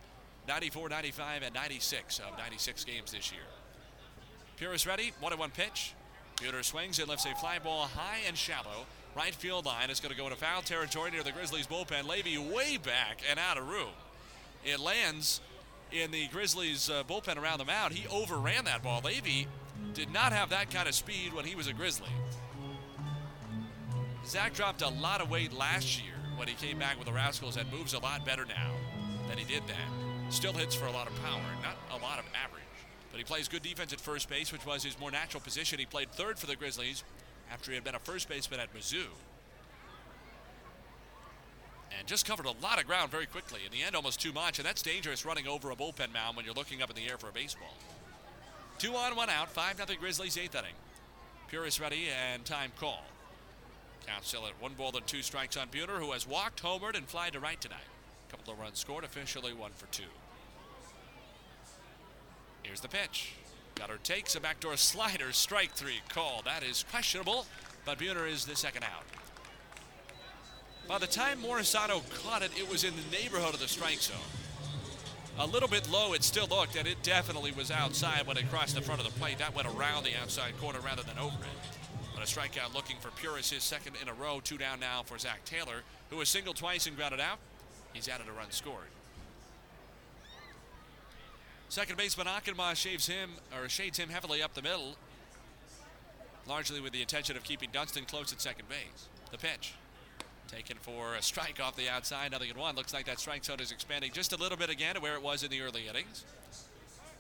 [0.49, 3.43] 94, 95, and 96 of 96 games this year.
[4.57, 5.93] Puris ready, 1 1 pitch.
[6.37, 8.87] Buhner swings and lifts a fly ball high and shallow.
[9.15, 12.09] Right field line is going to go into foul territory near the Grizzlies bullpen.
[12.09, 13.93] Levy way back and out of room.
[14.65, 15.43] It lands
[15.91, 17.93] in the Grizzlies uh, bullpen around the mound.
[17.93, 19.03] He overran that ball.
[19.05, 19.47] Levy
[19.93, 22.09] did not have that kind of speed when he was a Grizzly.
[24.27, 27.57] Zach dropped a lot of weight last year when he came back with the Rascals
[27.57, 28.73] and moves a lot better now
[29.29, 30.31] than he did then.
[30.31, 32.63] Still hits for a lot of power, not a lot of average.
[33.11, 35.79] But he plays good defense at first base, which was his more natural position.
[35.79, 37.05] He played third for the Grizzlies
[37.53, 39.05] after he had been a first baseman at Mizzou.
[41.99, 43.61] And just covered a lot of ground very quickly.
[43.67, 46.47] In the end, almost too much, and that's dangerous running over a bullpen mound when
[46.47, 47.77] you're looking up in the air for a baseball.
[48.79, 50.75] Two on, one out, 5 0 Grizzlies, eighth inning.
[51.49, 53.05] Puris ready and time call.
[54.07, 57.07] Count still at one ball and two strikes on Buhner, who has walked, homered, and
[57.07, 57.79] fly to right tonight.
[58.29, 60.03] A couple of runs scored, officially one for two.
[62.63, 63.35] Here's the pitch.
[63.75, 66.43] Gutter takes a backdoor slider, strike three call.
[66.45, 67.47] That is questionable,
[67.85, 69.05] but Buhner is the second out.
[70.89, 74.17] By the time Morisato caught it, it was in the neighborhood of the strike zone.
[75.39, 78.75] A little bit low, it still looked, and it definitely was outside when it crossed
[78.75, 79.39] the front of the plate.
[79.39, 81.72] That went around the outside corner rather than over it.
[82.23, 84.39] A strikeout looking for Puris, his second in a row.
[84.39, 87.39] Two down now for Zach Taylor, who was singled twice and grounded out.
[87.93, 88.87] He's added a run scored.
[91.69, 94.95] Second baseman Achenbach shaves him or shades him heavily up the middle,
[96.47, 99.09] largely with the intention of keeping Dunston close at second base.
[99.33, 99.75] The pitch.
[100.47, 102.77] Taken for a strike off the outside, nothing in one.
[102.77, 105.23] Looks like that strike zone is expanding just a little bit again to where it
[105.23, 106.25] was in the early innings.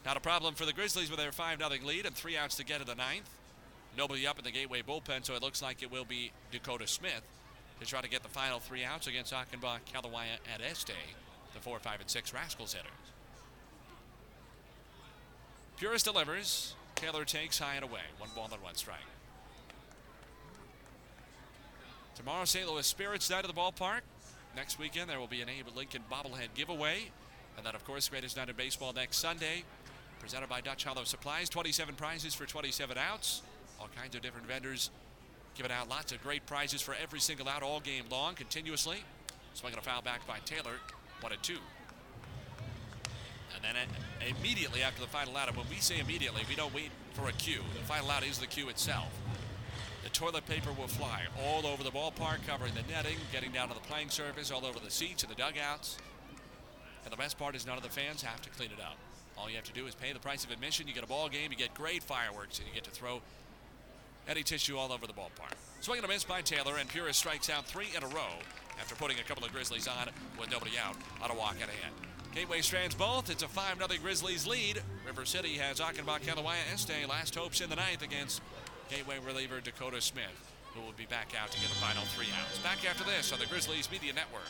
[0.06, 2.64] Not a problem for the Grizzlies with their 5 0 lead and three outs to
[2.64, 3.28] get in the ninth.
[3.96, 7.22] Nobody up in the Gateway bullpen, so it looks like it will be Dakota Smith
[7.80, 10.92] to try to get the final three outs against Achenbach, Kalawaya, and Este,
[11.52, 12.90] the 4, 5, and 6 Rascals hitters.
[15.76, 16.74] Puris delivers.
[16.94, 18.02] Taylor takes high and away.
[18.18, 19.00] One ball and one strike.
[22.14, 22.70] Tomorrow, St.
[22.70, 24.02] Louis Spirits night at the ballpark.
[24.54, 27.10] Next weekend, there will be an Abe Lincoln bobblehead giveaway.
[27.56, 29.64] And then, of course, greatest night in baseball next Sunday.
[30.20, 31.48] Presented by Dutch Hollow Supplies.
[31.48, 33.42] 27 prizes for 27 outs.
[33.82, 34.90] All kinds of different vendors
[35.56, 38.98] giving out lots of great prizes for every single out all game long, continuously.
[39.54, 40.76] Swinging a foul back by Taylor.
[41.20, 41.58] One and two.
[43.56, 43.74] And then
[44.38, 47.32] immediately after the final out, and when we say immediately, we don't wait for a
[47.32, 47.60] cue.
[47.74, 49.10] The final out is the cue itself.
[50.04, 53.74] The toilet paper will fly all over the ballpark, covering the netting, getting down to
[53.74, 55.98] the playing surface, all over the seats and the dugouts.
[57.02, 58.96] And the best part is none of the fans have to clean it up.
[59.36, 60.86] All you have to do is pay the price of admission.
[60.86, 63.20] You get a ball game, you get great fireworks, and you get to throw
[64.28, 65.54] any tissue all over the ballpark.
[65.80, 68.38] Swinging a miss by Taylor, and Puris strikes out three in a row
[68.80, 71.94] after putting a couple of Grizzlies on with nobody out on a walk at hand.
[72.34, 73.28] Gateway strands both.
[73.30, 74.80] It's a 5 0 Grizzlies lead.
[75.06, 77.06] River City has Achenbach, Kalawaya, Este.
[77.08, 78.40] Last hopes in the ninth against
[78.88, 82.58] Gateway reliever Dakota Smith, who will be back out to get the final three outs.
[82.58, 84.48] Back after this on the Grizzlies Media Network.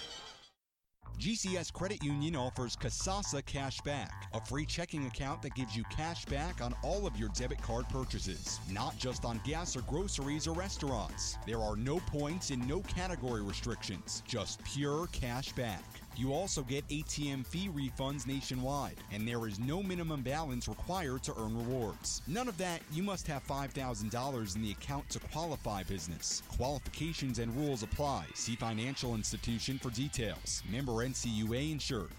[1.18, 6.24] GCS Credit Union offers Kasasa Cash Back, a free checking account that gives you cash
[6.24, 10.54] back on all of your debit card purchases, not just on gas or groceries or
[10.54, 11.38] restaurants.
[11.46, 15.91] There are no points and no category restrictions, just pure cash back.
[16.16, 21.34] You also get ATM fee refunds nationwide, and there is no minimum balance required to
[21.38, 22.20] earn rewards.
[22.26, 26.42] None of that, you must have $5,000 in the account to qualify business.
[26.56, 28.26] Qualifications and rules apply.
[28.34, 30.62] See financial institution for details.
[30.70, 32.10] Member NCUA insured.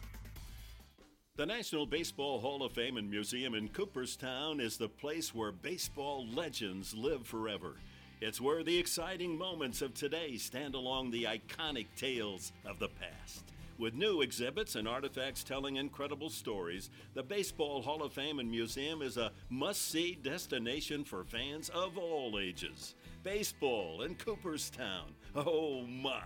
[1.35, 6.27] The National Baseball Hall of Fame and Museum in Cooperstown is the place where baseball
[6.27, 7.75] legends live forever.
[8.21, 13.52] It's where the exciting moments of today stand along the iconic tales of the past.
[13.83, 19.01] With new exhibits and artifacts telling incredible stories, the Baseball Hall of Fame and Museum
[19.01, 22.95] is a must see destination for fans of all ages.
[23.23, 25.13] Baseball in Cooperstown.
[25.35, 26.21] Oh my!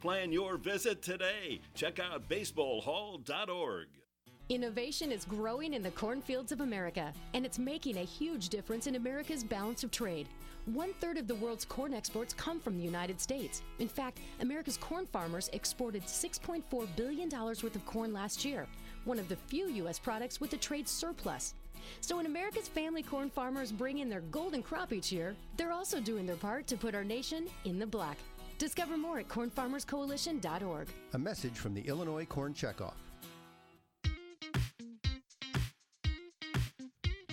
[0.00, 1.60] Plan your visit today.
[1.74, 3.86] Check out baseballhall.org.
[4.48, 8.94] Innovation is growing in the cornfields of America, and it's making a huge difference in
[8.94, 10.28] America's balance of trade.
[10.66, 13.62] One third of the world's corn exports come from the United States.
[13.80, 18.66] In fact, America's corn farmers exported $6.4 billion worth of corn last year,
[19.04, 19.98] one of the few U.S.
[19.98, 21.52] products with a trade surplus.
[22.00, 26.00] So when America's family corn farmers bring in their golden crop each year, they're also
[26.00, 28.16] doing their part to put our nation in the black.
[28.56, 30.88] Discover more at cornfarmerscoalition.org.
[31.12, 32.94] A message from the Illinois Corn Checkoff.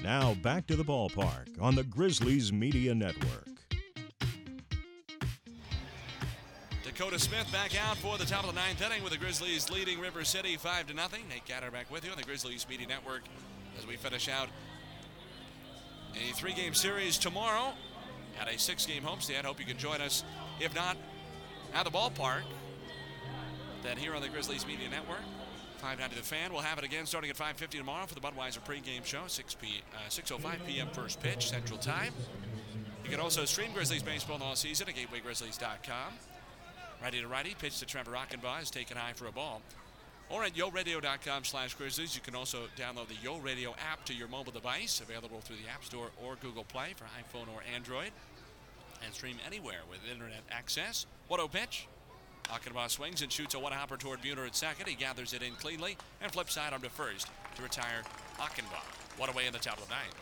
[0.04, 3.48] Now back to the ballpark on the Grizzlies Media Network.
[6.84, 10.00] Dakota Smith back out for the top of the ninth inning with the Grizzlies leading
[10.00, 11.22] River City 5 to nothing.
[11.30, 13.22] Nate Gatter back with you on the Grizzlies Media Network
[13.78, 14.50] as we finish out
[16.16, 17.72] a three game series tomorrow
[18.40, 19.46] at a six game homestand.
[19.46, 20.24] Hope you can join us.
[20.60, 20.98] If not
[21.76, 22.42] at the ballpark,
[23.84, 25.22] then here on the Grizzlies Media Network.
[25.82, 26.54] 590 The Fan.
[26.54, 29.82] We'll have it again starting at 5.50 tomorrow for the Budweiser pregame show, 6 p,
[29.96, 30.88] uh, 6.05 p.m.
[30.94, 32.14] first pitch, Central Time.
[33.04, 36.14] You can also stream Grizzlies baseball all season at GatewayGrizzlies.com.
[37.02, 39.64] Righty to righty, pitch to Trevor Achenbach is taken high for a ball.
[40.30, 42.16] Or at YoRadio.com slash Grizzlies.
[42.16, 45.70] You can also download the Yo Radio app to your mobile device, available through the
[45.70, 48.12] App Store or Google Play for iPhone or Android.
[49.04, 51.08] And stream anywhere with internet access.
[51.28, 51.88] What a pitch.
[52.52, 54.88] Achenbach swings and shoots a one hopper toward Buhner at second.
[54.88, 58.04] He gathers it in cleanly and flips side arm to first to retire
[58.40, 59.18] Achenbach.
[59.18, 60.16] One away in the top of the ninth.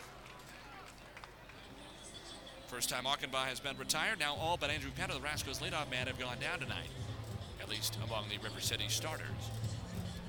[2.67, 4.19] First time Achenbach has been retired.
[4.19, 6.89] Now all but Andrew Petto, the Rascals leadoff man, have gone down tonight,
[7.61, 9.25] at least among the River City starters.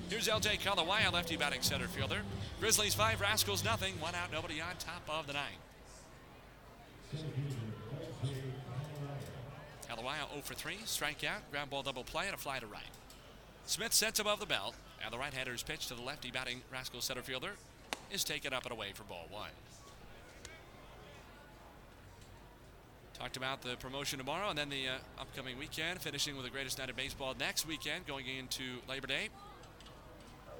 [0.09, 2.21] Here's LJ Kalawaya, lefty batting center fielder.
[2.59, 3.93] Grizzlies five, Rascals nothing.
[4.01, 5.61] One out, nobody on top of the ninth.
[9.91, 12.83] Kalawaya 0 for 3, strikeout, ground ball double play, and a fly to right.
[13.65, 17.21] Smith sets above the belt, and the right-hander's pitch to the lefty batting Rascal center
[17.21, 17.51] fielder
[18.09, 19.49] is taken up and away for ball one.
[23.13, 26.79] Talked about the promotion tomorrow and then the uh, upcoming weekend, finishing with the greatest
[26.79, 29.29] night of baseball next weekend, going into Labor Day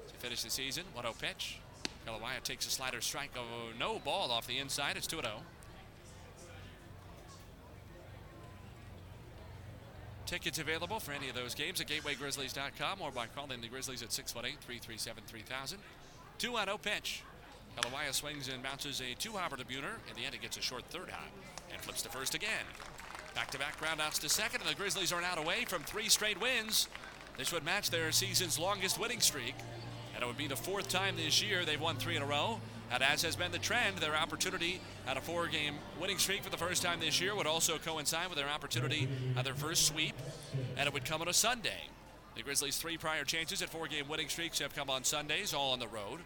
[0.08, 0.84] to finish the season.
[0.94, 1.58] 1 0 pitch.
[2.06, 3.32] Kalawaya takes a slider strike.
[3.36, 4.96] Oh, no ball off the inside.
[4.98, 5.42] It's 2 0.
[10.26, 14.14] Tickets available for any of those games at GatewayGrizzlies.com or by calling the Grizzlies at
[14.14, 15.78] 618 337 3000.
[16.38, 17.24] 2 0 pitch.
[17.78, 19.96] Kalawaya swings and bounces a two hopper to Buhner.
[20.10, 21.30] In the end, it gets a short third hop
[21.72, 22.66] and flips to first again.
[23.34, 26.40] Back to back groundouts to second, and the Grizzlies are now away from three straight
[26.40, 26.88] wins.
[27.38, 29.56] This would match their season's longest winning streak,
[30.14, 32.60] and it would be the fourth time this year they've won three in a row.
[32.92, 36.50] And as has been the trend, their opportunity at a four game winning streak for
[36.50, 40.16] the first time this year would also coincide with their opportunity at their first sweep,
[40.78, 41.88] and it would come on a Sunday.
[42.36, 45.72] The Grizzlies' three prior chances at four game winning streaks have come on Sundays, all
[45.72, 46.20] on the road.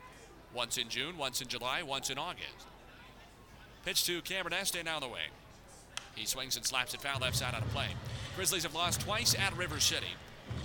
[0.53, 2.67] Once in June, once in July, once in August.
[3.83, 5.27] Pitch to Cameron Este now on the way.
[6.15, 7.89] He swings and slaps it foul left side out of play.
[8.35, 10.15] Grizzlies have lost twice at River City.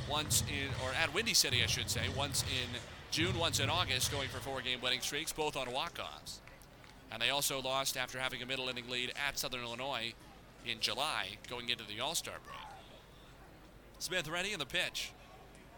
[0.08, 2.02] Once in, or at Windy City, I should say.
[2.16, 2.80] Once in
[3.10, 6.40] June, once in August, going for four game winning streaks, both on walk offs.
[7.10, 10.14] And they also lost after having a middle inning lead at Southern Illinois
[10.64, 12.58] in July, going into the All Star break.
[13.98, 15.10] Smith ready in the pitch.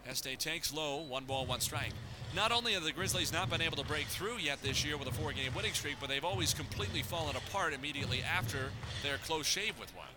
[0.07, 1.93] Este takes low, one ball, one strike.
[2.35, 5.07] Not only have the Grizzlies not been able to break through yet this year with
[5.07, 8.69] a four game winning streak, but they've always completely fallen apart immediately after
[9.01, 10.07] their close shave with one.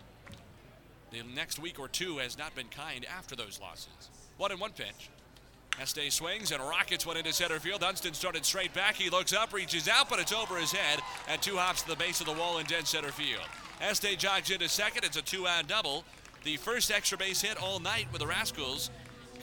[1.11, 4.09] The next week or two has not been kind after those losses.
[4.37, 5.09] One in one pitch.
[5.79, 7.81] Este swings and rockets one into center field.
[7.81, 8.95] Dunston started straight back.
[8.95, 10.99] He looks up, reaches out, but it's over his head,
[11.29, 13.45] and two hops to the base of the wall in dead center field.
[13.79, 15.03] Este jogs into second.
[15.03, 16.03] It's a two out double.
[16.43, 18.89] The first extra base hit all night with the Rascals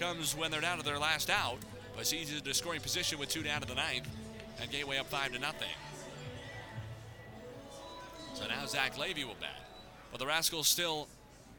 [0.00, 1.58] comes when they're down to their last out.
[1.96, 4.08] But he's in a scoring position with two down to the ninth,
[4.60, 5.68] and Gateway up five to nothing.
[8.34, 9.60] So now Zach Levy will bat.
[10.10, 11.06] But the Rascals still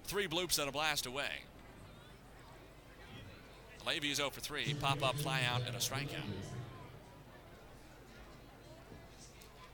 [0.03, 1.43] three bloops and a blast away.
[3.85, 4.75] Levy is 0 for 3.
[4.79, 6.25] Pop up, fly out, and a strikeout.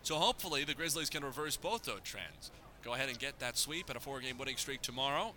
[0.04, 2.52] So hopefully the Grizzlies can reverse both those trends.
[2.84, 5.34] Go ahead and get that sweep and a four game winning streak tomorrow.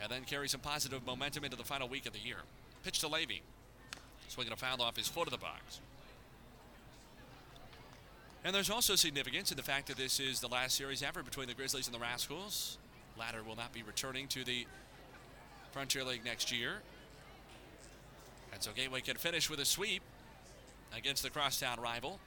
[0.00, 2.38] And then carry some positive momentum into the final week of the year.
[2.84, 3.42] Pitch to Levy.
[4.28, 5.80] Swinging a foul off his foot of the box.
[8.44, 11.46] And there's also significance in the fact that this is the last series ever between
[11.46, 12.78] the Grizzlies and the Rascals.
[13.18, 14.66] Latter will not be returning to the
[15.70, 16.82] Frontier League next year.
[18.52, 20.02] And so Gateway can finish with a sweep
[20.96, 22.20] against the crosstown rival.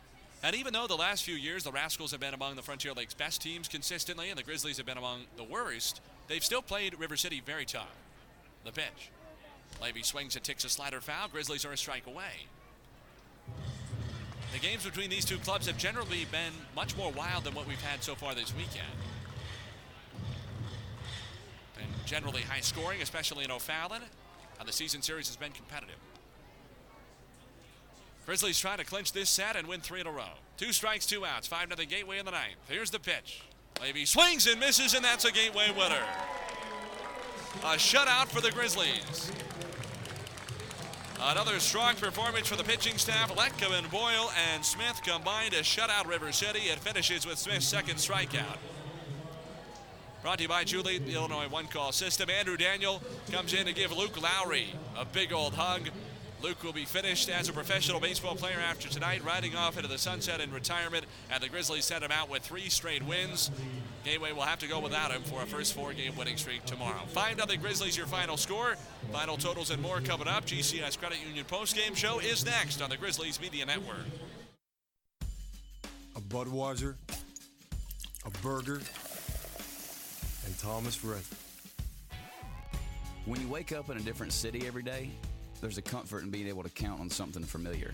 [0.44, 3.14] And even though the last few years the Rascals have been among the Frontier League's
[3.14, 7.18] best teams consistently and the Grizzlies have been among the worst, they've still played River
[7.18, 7.96] City very tough.
[8.64, 9.12] The pitch.
[9.82, 11.28] Levy swings and takes a slider foul.
[11.30, 12.48] Grizzlies are a strike away.
[14.54, 17.82] The games between these two clubs have generally been much more wild than what we've
[17.82, 18.88] had so far this weekend.
[21.76, 24.02] Been generally high scoring, especially in O'Fallon,
[24.60, 25.98] and the season series has been competitive.
[28.26, 30.34] Grizzlies trying to clinch this set and win three in a row.
[30.58, 32.56] Two strikes, two outs, 5 0 Gateway in the ninth.
[32.68, 33.42] Here's the pitch.
[33.82, 36.04] Levy swings and misses, and that's a Gateway winner.
[37.64, 39.32] A shutout for the Grizzlies.
[41.22, 43.34] Another strong performance for the pitching staff.
[43.36, 46.60] Letkeman, Boyle, and Smith combined to shut out River City.
[46.60, 48.58] It finishes with Smith's second strikeout.
[50.22, 52.30] Brought to you by Julie, the Illinois one call system.
[52.30, 55.90] Andrew Daniel comes in to give Luke Lowry a big old hug.
[56.46, 59.98] Luke will be finished as a professional baseball player after tonight, riding off into the
[59.98, 61.04] sunset in retirement.
[61.32, 63.50] And the Grizzlies sent him out with three straight wins.
[64.04, 67.02] Gateway will have to go without him for a first four game winning streak tomorrow.
[67.08, 68.76] 5 0 Grizzlies, your final score.
[69.12, 70.46] Final totals and more coming up.
[70.46, 74.06] GCS Credit Union post game show is next on the Grizzlies Media Network.
[76.16, 76.94] A Budweiser,
[78.24, 78.82] a burger,
[80.46, 81.26] and Thomas Rhett.
[83.26, 85.10] When you wake up in a different city every day,
[85.62, 87.94] there's a comfort in being able to count on something familiar.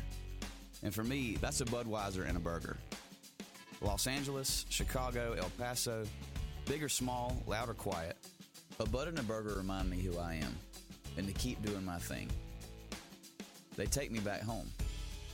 [0.83, 2.77] And for me, that's a Budweiser and a burger.
[3.81, 6.03] Los Angeles, Chicago, El Paso,
[6.65, 8.17] big or small, loud or quiet,
[8.80, 10.56] a Bud and a burger remind me who I am
[11.17, 12.30] and to keep doing my thing.
[13.75, 14.69] They take me back home.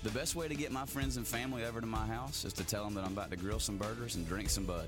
[0.04, 2.64] The best way to get my friends and family over to my house is to
[2.64, 4.88] tell them that I'm about to grill some burgers and drink some Bud.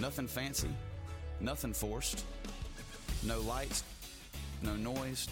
[0.00, 0.70] Nothing fancy,
[1.40, 2.24] nothing forced,
[3.22, 3.84] no lights,
[4.62, 5.28] no noise,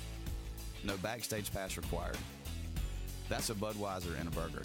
[0.85, 2.17] no backstage pass required.
[3.29, 4.63] That's a Budweiser and a burger.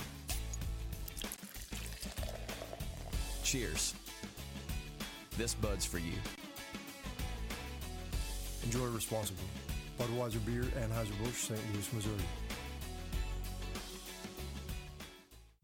[3.43, 3.93] Cheers.
[5.38, 6.14] This Bud's for you.
[8.64, 9.45] Enjoy responsibly.
[10.00, 11.59] Budweiser Beer, Anheuser-Busch, St.
[11.74, 12.42] Louis, Missouri.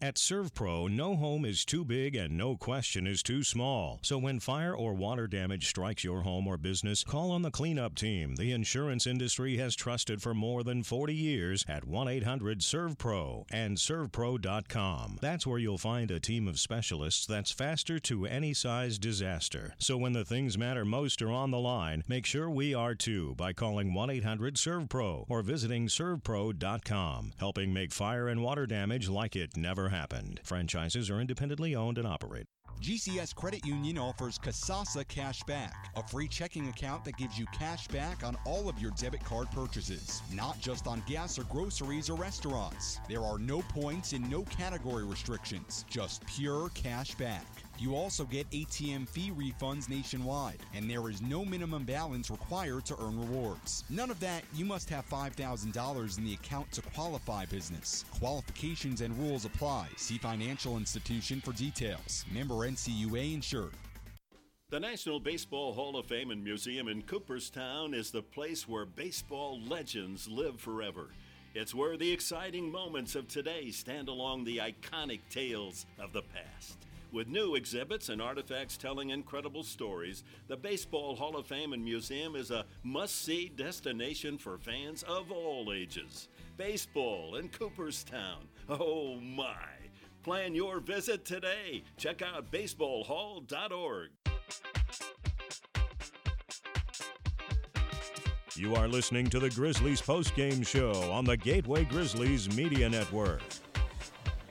[0.02, 4.00] At ServPro, no home is too big and no question is too small.
[4.02, 7.96] So when fire or water damage strikes your home or business, call on the cleanup
[7.96, 15.18] team the insurance industry has trusted for more than 40 years at 1-800-ServPro and servpro.com.
[15.20, 19.76] That's where you'll find a team of specialists that's faster to any size disaster.
[19.80, 23.36] So when the things matter most are on the line, make sure we are too
[23.36, 29.89] by calling 1-800-ServPro or visiting servpro.com, helping make fire and water damage like it never
[29.90, 30.40] happened.
[30.44, 32.48] Franchises are independently owned and operated.
[32.82, 37.90] GCS Credit Union offers Kasasa Cash Back, a free checking account that gives you cash
[37.90, 42.16] back on all of your debit card purchases, not just on gas or groceries or
[42.16, 43.00] restaurants.
[43.10, 47.59] There are no points and no category restrictions, just pure cash back.
[47.80, 52.96] You also get ATM fee refunds nationwide, and there is no minimum balance required to
[53.00, 53.86] earn rewards.
[53.90, 58.04] None of that, you must have $5,000 in the account to qualify business.
[58.20, 59.88] Qualifications and rules apply.
[59.96, 62.26] See financial institution for details.
[62.34, 63.72] Member NCUA insured.
[64.72, 69.58] The National Baseball Hall of Fame and Museum in Cooperstown is the place where baseball
[69.62, 71.08] legends live forever.
[71.56, 76.89] It's where the exciting moments of today stand along the iconic tales of the past.
[77.12, 82.36] With new exhibits and artifacts telling incredible stories, the Baseball Hall of Fame and Museum
[82.36, 86.28] is a must see destination for fans of all ages.
[86.58, 88.48] Baseball in Cooperstown.
[88.70, 89.56] Oh my!
[90.22, 91.82] Plan your visit today.
[91.98, 94.10] Check out baseballhall.org.
[98.56, 103.42] You are listening to the Grizzlies postgame show on the Gateway Grizzlies Media Network.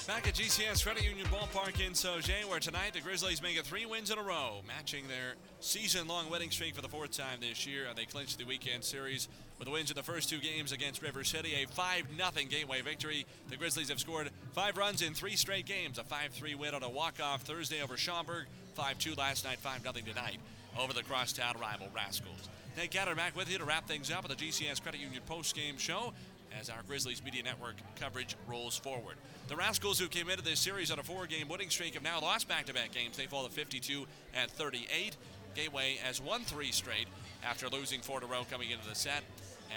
[0.09, 3.85] Back at GCS Credit Union Ballpark in Sauget, where tonight the Grizzlies make it three
[3.85, 7.85] wins in a row, matching their season-long winning streak for the fourth time this year.
[7.87, 9.29] And they clinched the weekend series
[9.59, 13.27] with wins in the first two games against River City, a 5-0 Gateway victory.
[13.51, 16.89] The Grizzlies have scored five runs in three straight games, a 5-3 win on a
[16.89, 18.47] walk-off Thursday over Schaumburg,
[18.79, 20.39] 5-2 last night, 5-0 tonight
[20.79, 22.49] over the crosstown rival Rascals.
[22.79, 25.77] Nate Gatter back with you to wrap things up at the GCS Credit Union post-game
[25.77, 26.15] show
[26.59, 29.17] as our Grizzlies Media Network coverage rolls forward.
[29.49, 32.49] The Rascals, who came into this series on a four-game winning streak, have now lost
[32.49, 33.17] back-to-back games.
[33.17, 35.17] They fall to 52 and 38.
[35.55, 37.07] Gateway has won three straight
[37.43, 39.25] after losing four in a row coming into the set,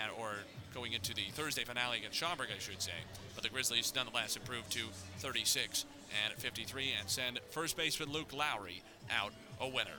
[0.02, 0.32] and, or
[0.74, 2.92] going into the Thursday finale against Schaumburg, I should say.
[3.36, 4.86] But the Grizzlies nonetheless improved to
[5.20, 5.86] 36
[6.26, 9.98] and 53 and send first baseman Luke Lowry out a winner.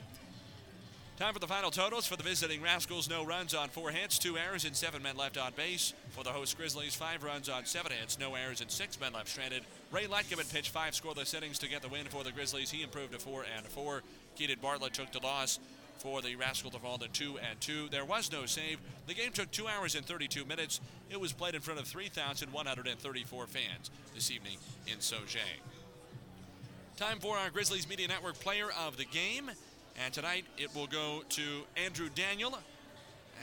[1.18, 3.08] Time for the final totals for the visiting Rascals.
[3.08, 5.92] No runs on four hits, two errors, and seven men left on base.
[6.12, 9.28] For the host Grizzlies, five runs on seven hits, no errors, and six men left
[9.28, 9.62] stranded.
[9.90, 12.70] Rain Letkeman pitched five scoreless innings to get the win for the Grizzlies.
[12.70, 14.02] He improved to four and four.
[14.36, 15.58] Keaton Bartlett took the loss
[15.98, 17.88] for the Rascals to fall to two and two.
[17.88, 18.78] There was no save.
[19.06, 20.80] The game took two hours and 32 minutes.
[21.10, 25.40] It was played in front of 3,134 fans this evening in Sauget.
[26.98, 29.50] Time for our Grizzlies Media Network Player of the Game.
[30.04, 31.42] And tonight it will go to
[31.76, 32.58] Andrew Daniel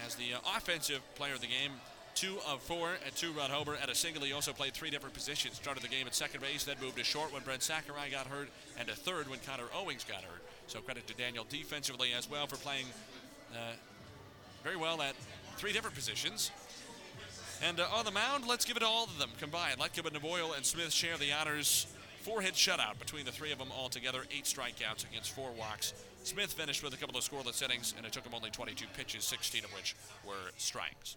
[0.05, 1.71] as the offensive player of the game.
[2.19, 4.21] Two of four at two run homer at a single.
[4.23, 5.55] He also played three different positions.
[5.55, 8.49] Started the game at second base, then moved to short when Brent Sakurai got hurt,
[8.77, 10.43] and to third when Connor Owings got hurt.
[10.67, 12.87] So credit to Daniel defensively as well for playing
[13.53, 13.71] uh,
[14.65, 15.15] very well at
[15.55, 16.51] three different positions.
[17.63, 19.79] And uh, on the mound, let's give it to all of them combined.
[19.79, 21.87] Letkeman, Boyle, and Smith share the honors.
[22.19, 25.93] Four hit shutout between the three of them altogether, eight strikeouts against four walks.
[26.25, 29.23] Smith finished with a couple of scoreless innings, and it took him only 22 pitches,
[29.23, 29.95] 16 of which
[30.27, 31.15] were strikes.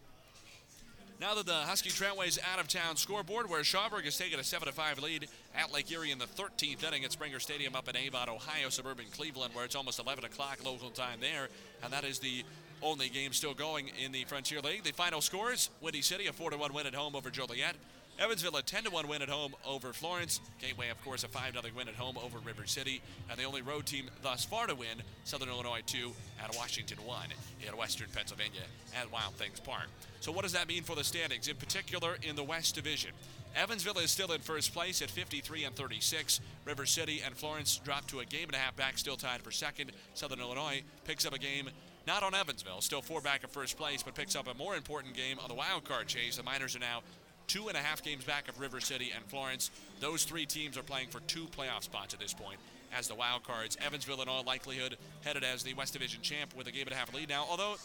[1.23, 4.73] Now that the Husky Trailways out of town scoreboard, where Schaumburg has taken a 7
[4.73, 8.29] 5 lead at Lake Erie in the 13th inning at Sprenger Stadium up in Avon,
[8.29, 11.47] Ohio, suburban Cleveland, where it's almost 11 o'clock local time there.
[11.85, 12.43] And that is the
[12.83, 14.83] only game still going in the Frontier League.
[14.83, 17.77] The final scores Windy City, a 4 1 win at home over Joliet.
[18.19, 20.41] Evansville a 10 1 win at home over Florence.
[20.61, 23.01] Gateway, of course, a 5 0 win at home over River City.
[23.31, 27.27] And the only road team thus far to win, Southern Illinois 2 and Washington 1
[27.67, 28.63] in Western Pennsylvania
[28.99, 29.89] at Wild Things Park.
[30.21, 33.11] So, what does that mean for the standings, in particular in the West Division?
[33.55, 36.41] Evansville is still in first place at 53 and 36.
[36.65, 39.51] River City and Florence drop to a game and a half back, still tied for
[39.51, 39.93] second.
[40.15, 41.69] Southern Illinois picks up a game
[42.07, 45.15] not on Evansville, still four back in first place, but picks up a more important
[45.15, 46.37] game on the wild card chase.
[46.37, 47.03] The Miners are now
[47.47, 49.71] two and a half games back of River City and Florence.
[50.01, 52.59] Those three teams are playing for two playoff spots at this point
[52.97, 53.77] as the wild cards.
[53.85, 56.95] Evansville, in all likelihood, headed as the West Division champ with a game and a
[56.95, 57.47] half lead now.
[57.49, 57.77] Although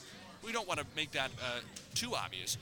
[0.44, 1.60] we don't want to make that uh,
[1.94, 2.58] too obvious.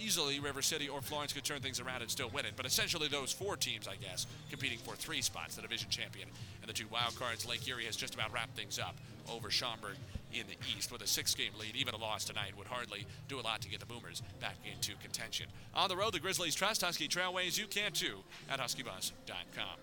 [0.00, 2.52] Easily, River City or Florence could turn things around and still win it.
[2.56, 6.28] But essentially, those four teams, I guess, competing for three spots, the division champion
[6.60, 7.48] and the two wild cards.
[7.48, 8.94] Lake Erie has just about wrapped things up
[9.30, 9.96] over Schaumburg
[10.32, 11.76] in the East with a six game lead.
[11.76, 14.92] Even a loss tonight would hardly do a lot to get the Boomers back into
[15.02, 15.46] contention.
[15.74, 17.58] On the road, the Grizzlies trust Husky Trailways.
[17.58, 18.18] You can too
[18.50, 19.78] at huskybus.com.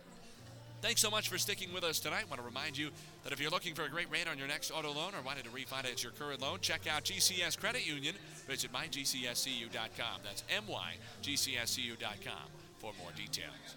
[0.81, 2.23] Thanks so much for sticking with us tonight.
[2.25, 2.89] I want to remind you
[3.23, 5.43] that if you're looking for a great rate on your next auto loan or wanted
[5.43, 8.15] to refinance your current loan, check out GCS Credit Union.
[8.47, 10.21] Visit mygcscu.com.
[10.23, 12.33] That's mygcscu.com
[12.79, 13.75] for more details.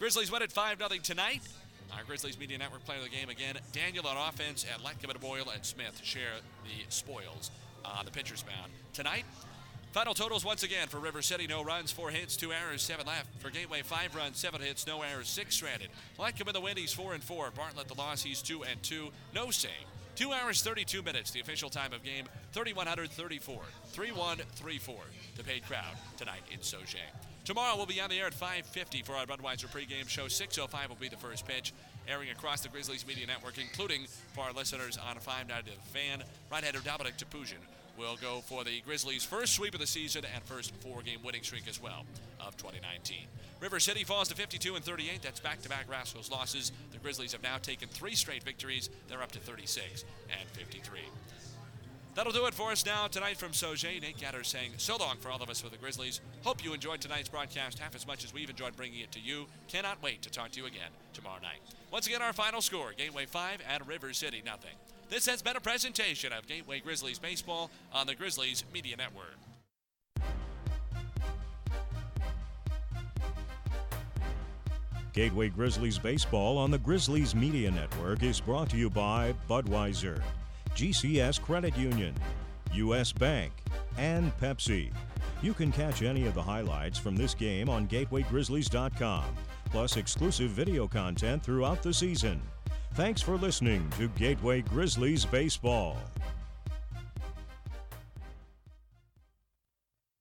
[0.00, 1.42] Grizzlies win at 5 0 tonight.
[1.96, 3.56] Our Grizzlies Media Network player of the game again.
[3.72, 7.50] Daniel on offense and Letkeman, Boyle, and Smith share the spoils
[7.84, 8.72] on the pitcher's mound.
[8.92, 9.24] Tonight,
[9.92, 13.26] Final totals once again for River City: no runs, four hits, two errors, seven left.
[13.40, 15.88] For Gateway, five runs, seven hits, no errors, six stranded.
[16.18, 17.50] Letkeman in the win, he's four and four.
[17.50, 19.72] Bartlett the loss, he's two and two, no save.
[20.14, 24.96] Two hours, 32 minutes, the official time of game, 3134, 3134.
[25.36, 27.27] The paid crowd tonight in Sauget.
[27.48, 30.28] Tomorrow we'll be on the air at 5:50 for our Budweiser pregame show.
[30.28, 31.72] 6:05 will be the first pitch,
[32.06, 36.24] airing across the Grizzlies media network, including for our listeners on 590 The Fan.
[36.52, 37.64] Right-hander Dominic Topuzin
[37.96, 41.66] will go for the Grizzlies' first sweep of the season and first four-game winning streak
[41.68, 42.04] as well
[42.38, 43.26] of 2019.
[43.60, 45.22] River City falls to 52 and 38.
[45.22, 46.70] That's back-to-back Rascals losses.
[46.92, 48.90] The Grizzlies have now taken three straight victories.
[49.08, 50.04] They're up to 36
[50.38, 51.00] and 53.
[52.18, 54.02] That'll do it for us now tonight from Sauget.
[54.02, 56.20] Nate Gatter saying so long for all of us for the Grizzlies.
[56.42, 59.46] Hope you enjoyed tonight's broadcast half as much as we've enjoyed bringing it to you.
[59.68, 61.60] Cannot wait to talk to you again tomorrow night.
[61.92, 64.72] Once again, our final score Gateway 5 at River City nothing.
[65.08, 69.36] This has been a presentation of Gateway Grizzlies Baseball on the Grizzlies Media Network.
[75.12, 80.20] Gateway Grizzlies Baseball on the Grizzlies Media Network is brought to you by Budweiser.
[80.78, 82.14] GCS Credit Union,
[82.72, 83.10] U.S.
[83.10, 83.50] Bank,
[83.96, 84.92] and Pepsi.
[85.42, 89.24] You can catch any of the highlights from this game on GatewayGrizzlies.com,
[89.72, 92.40] plus exclusive video content throughout the season.
[92.94, 95.96] Thanks for listening to Gateway Grizzlies Baseball.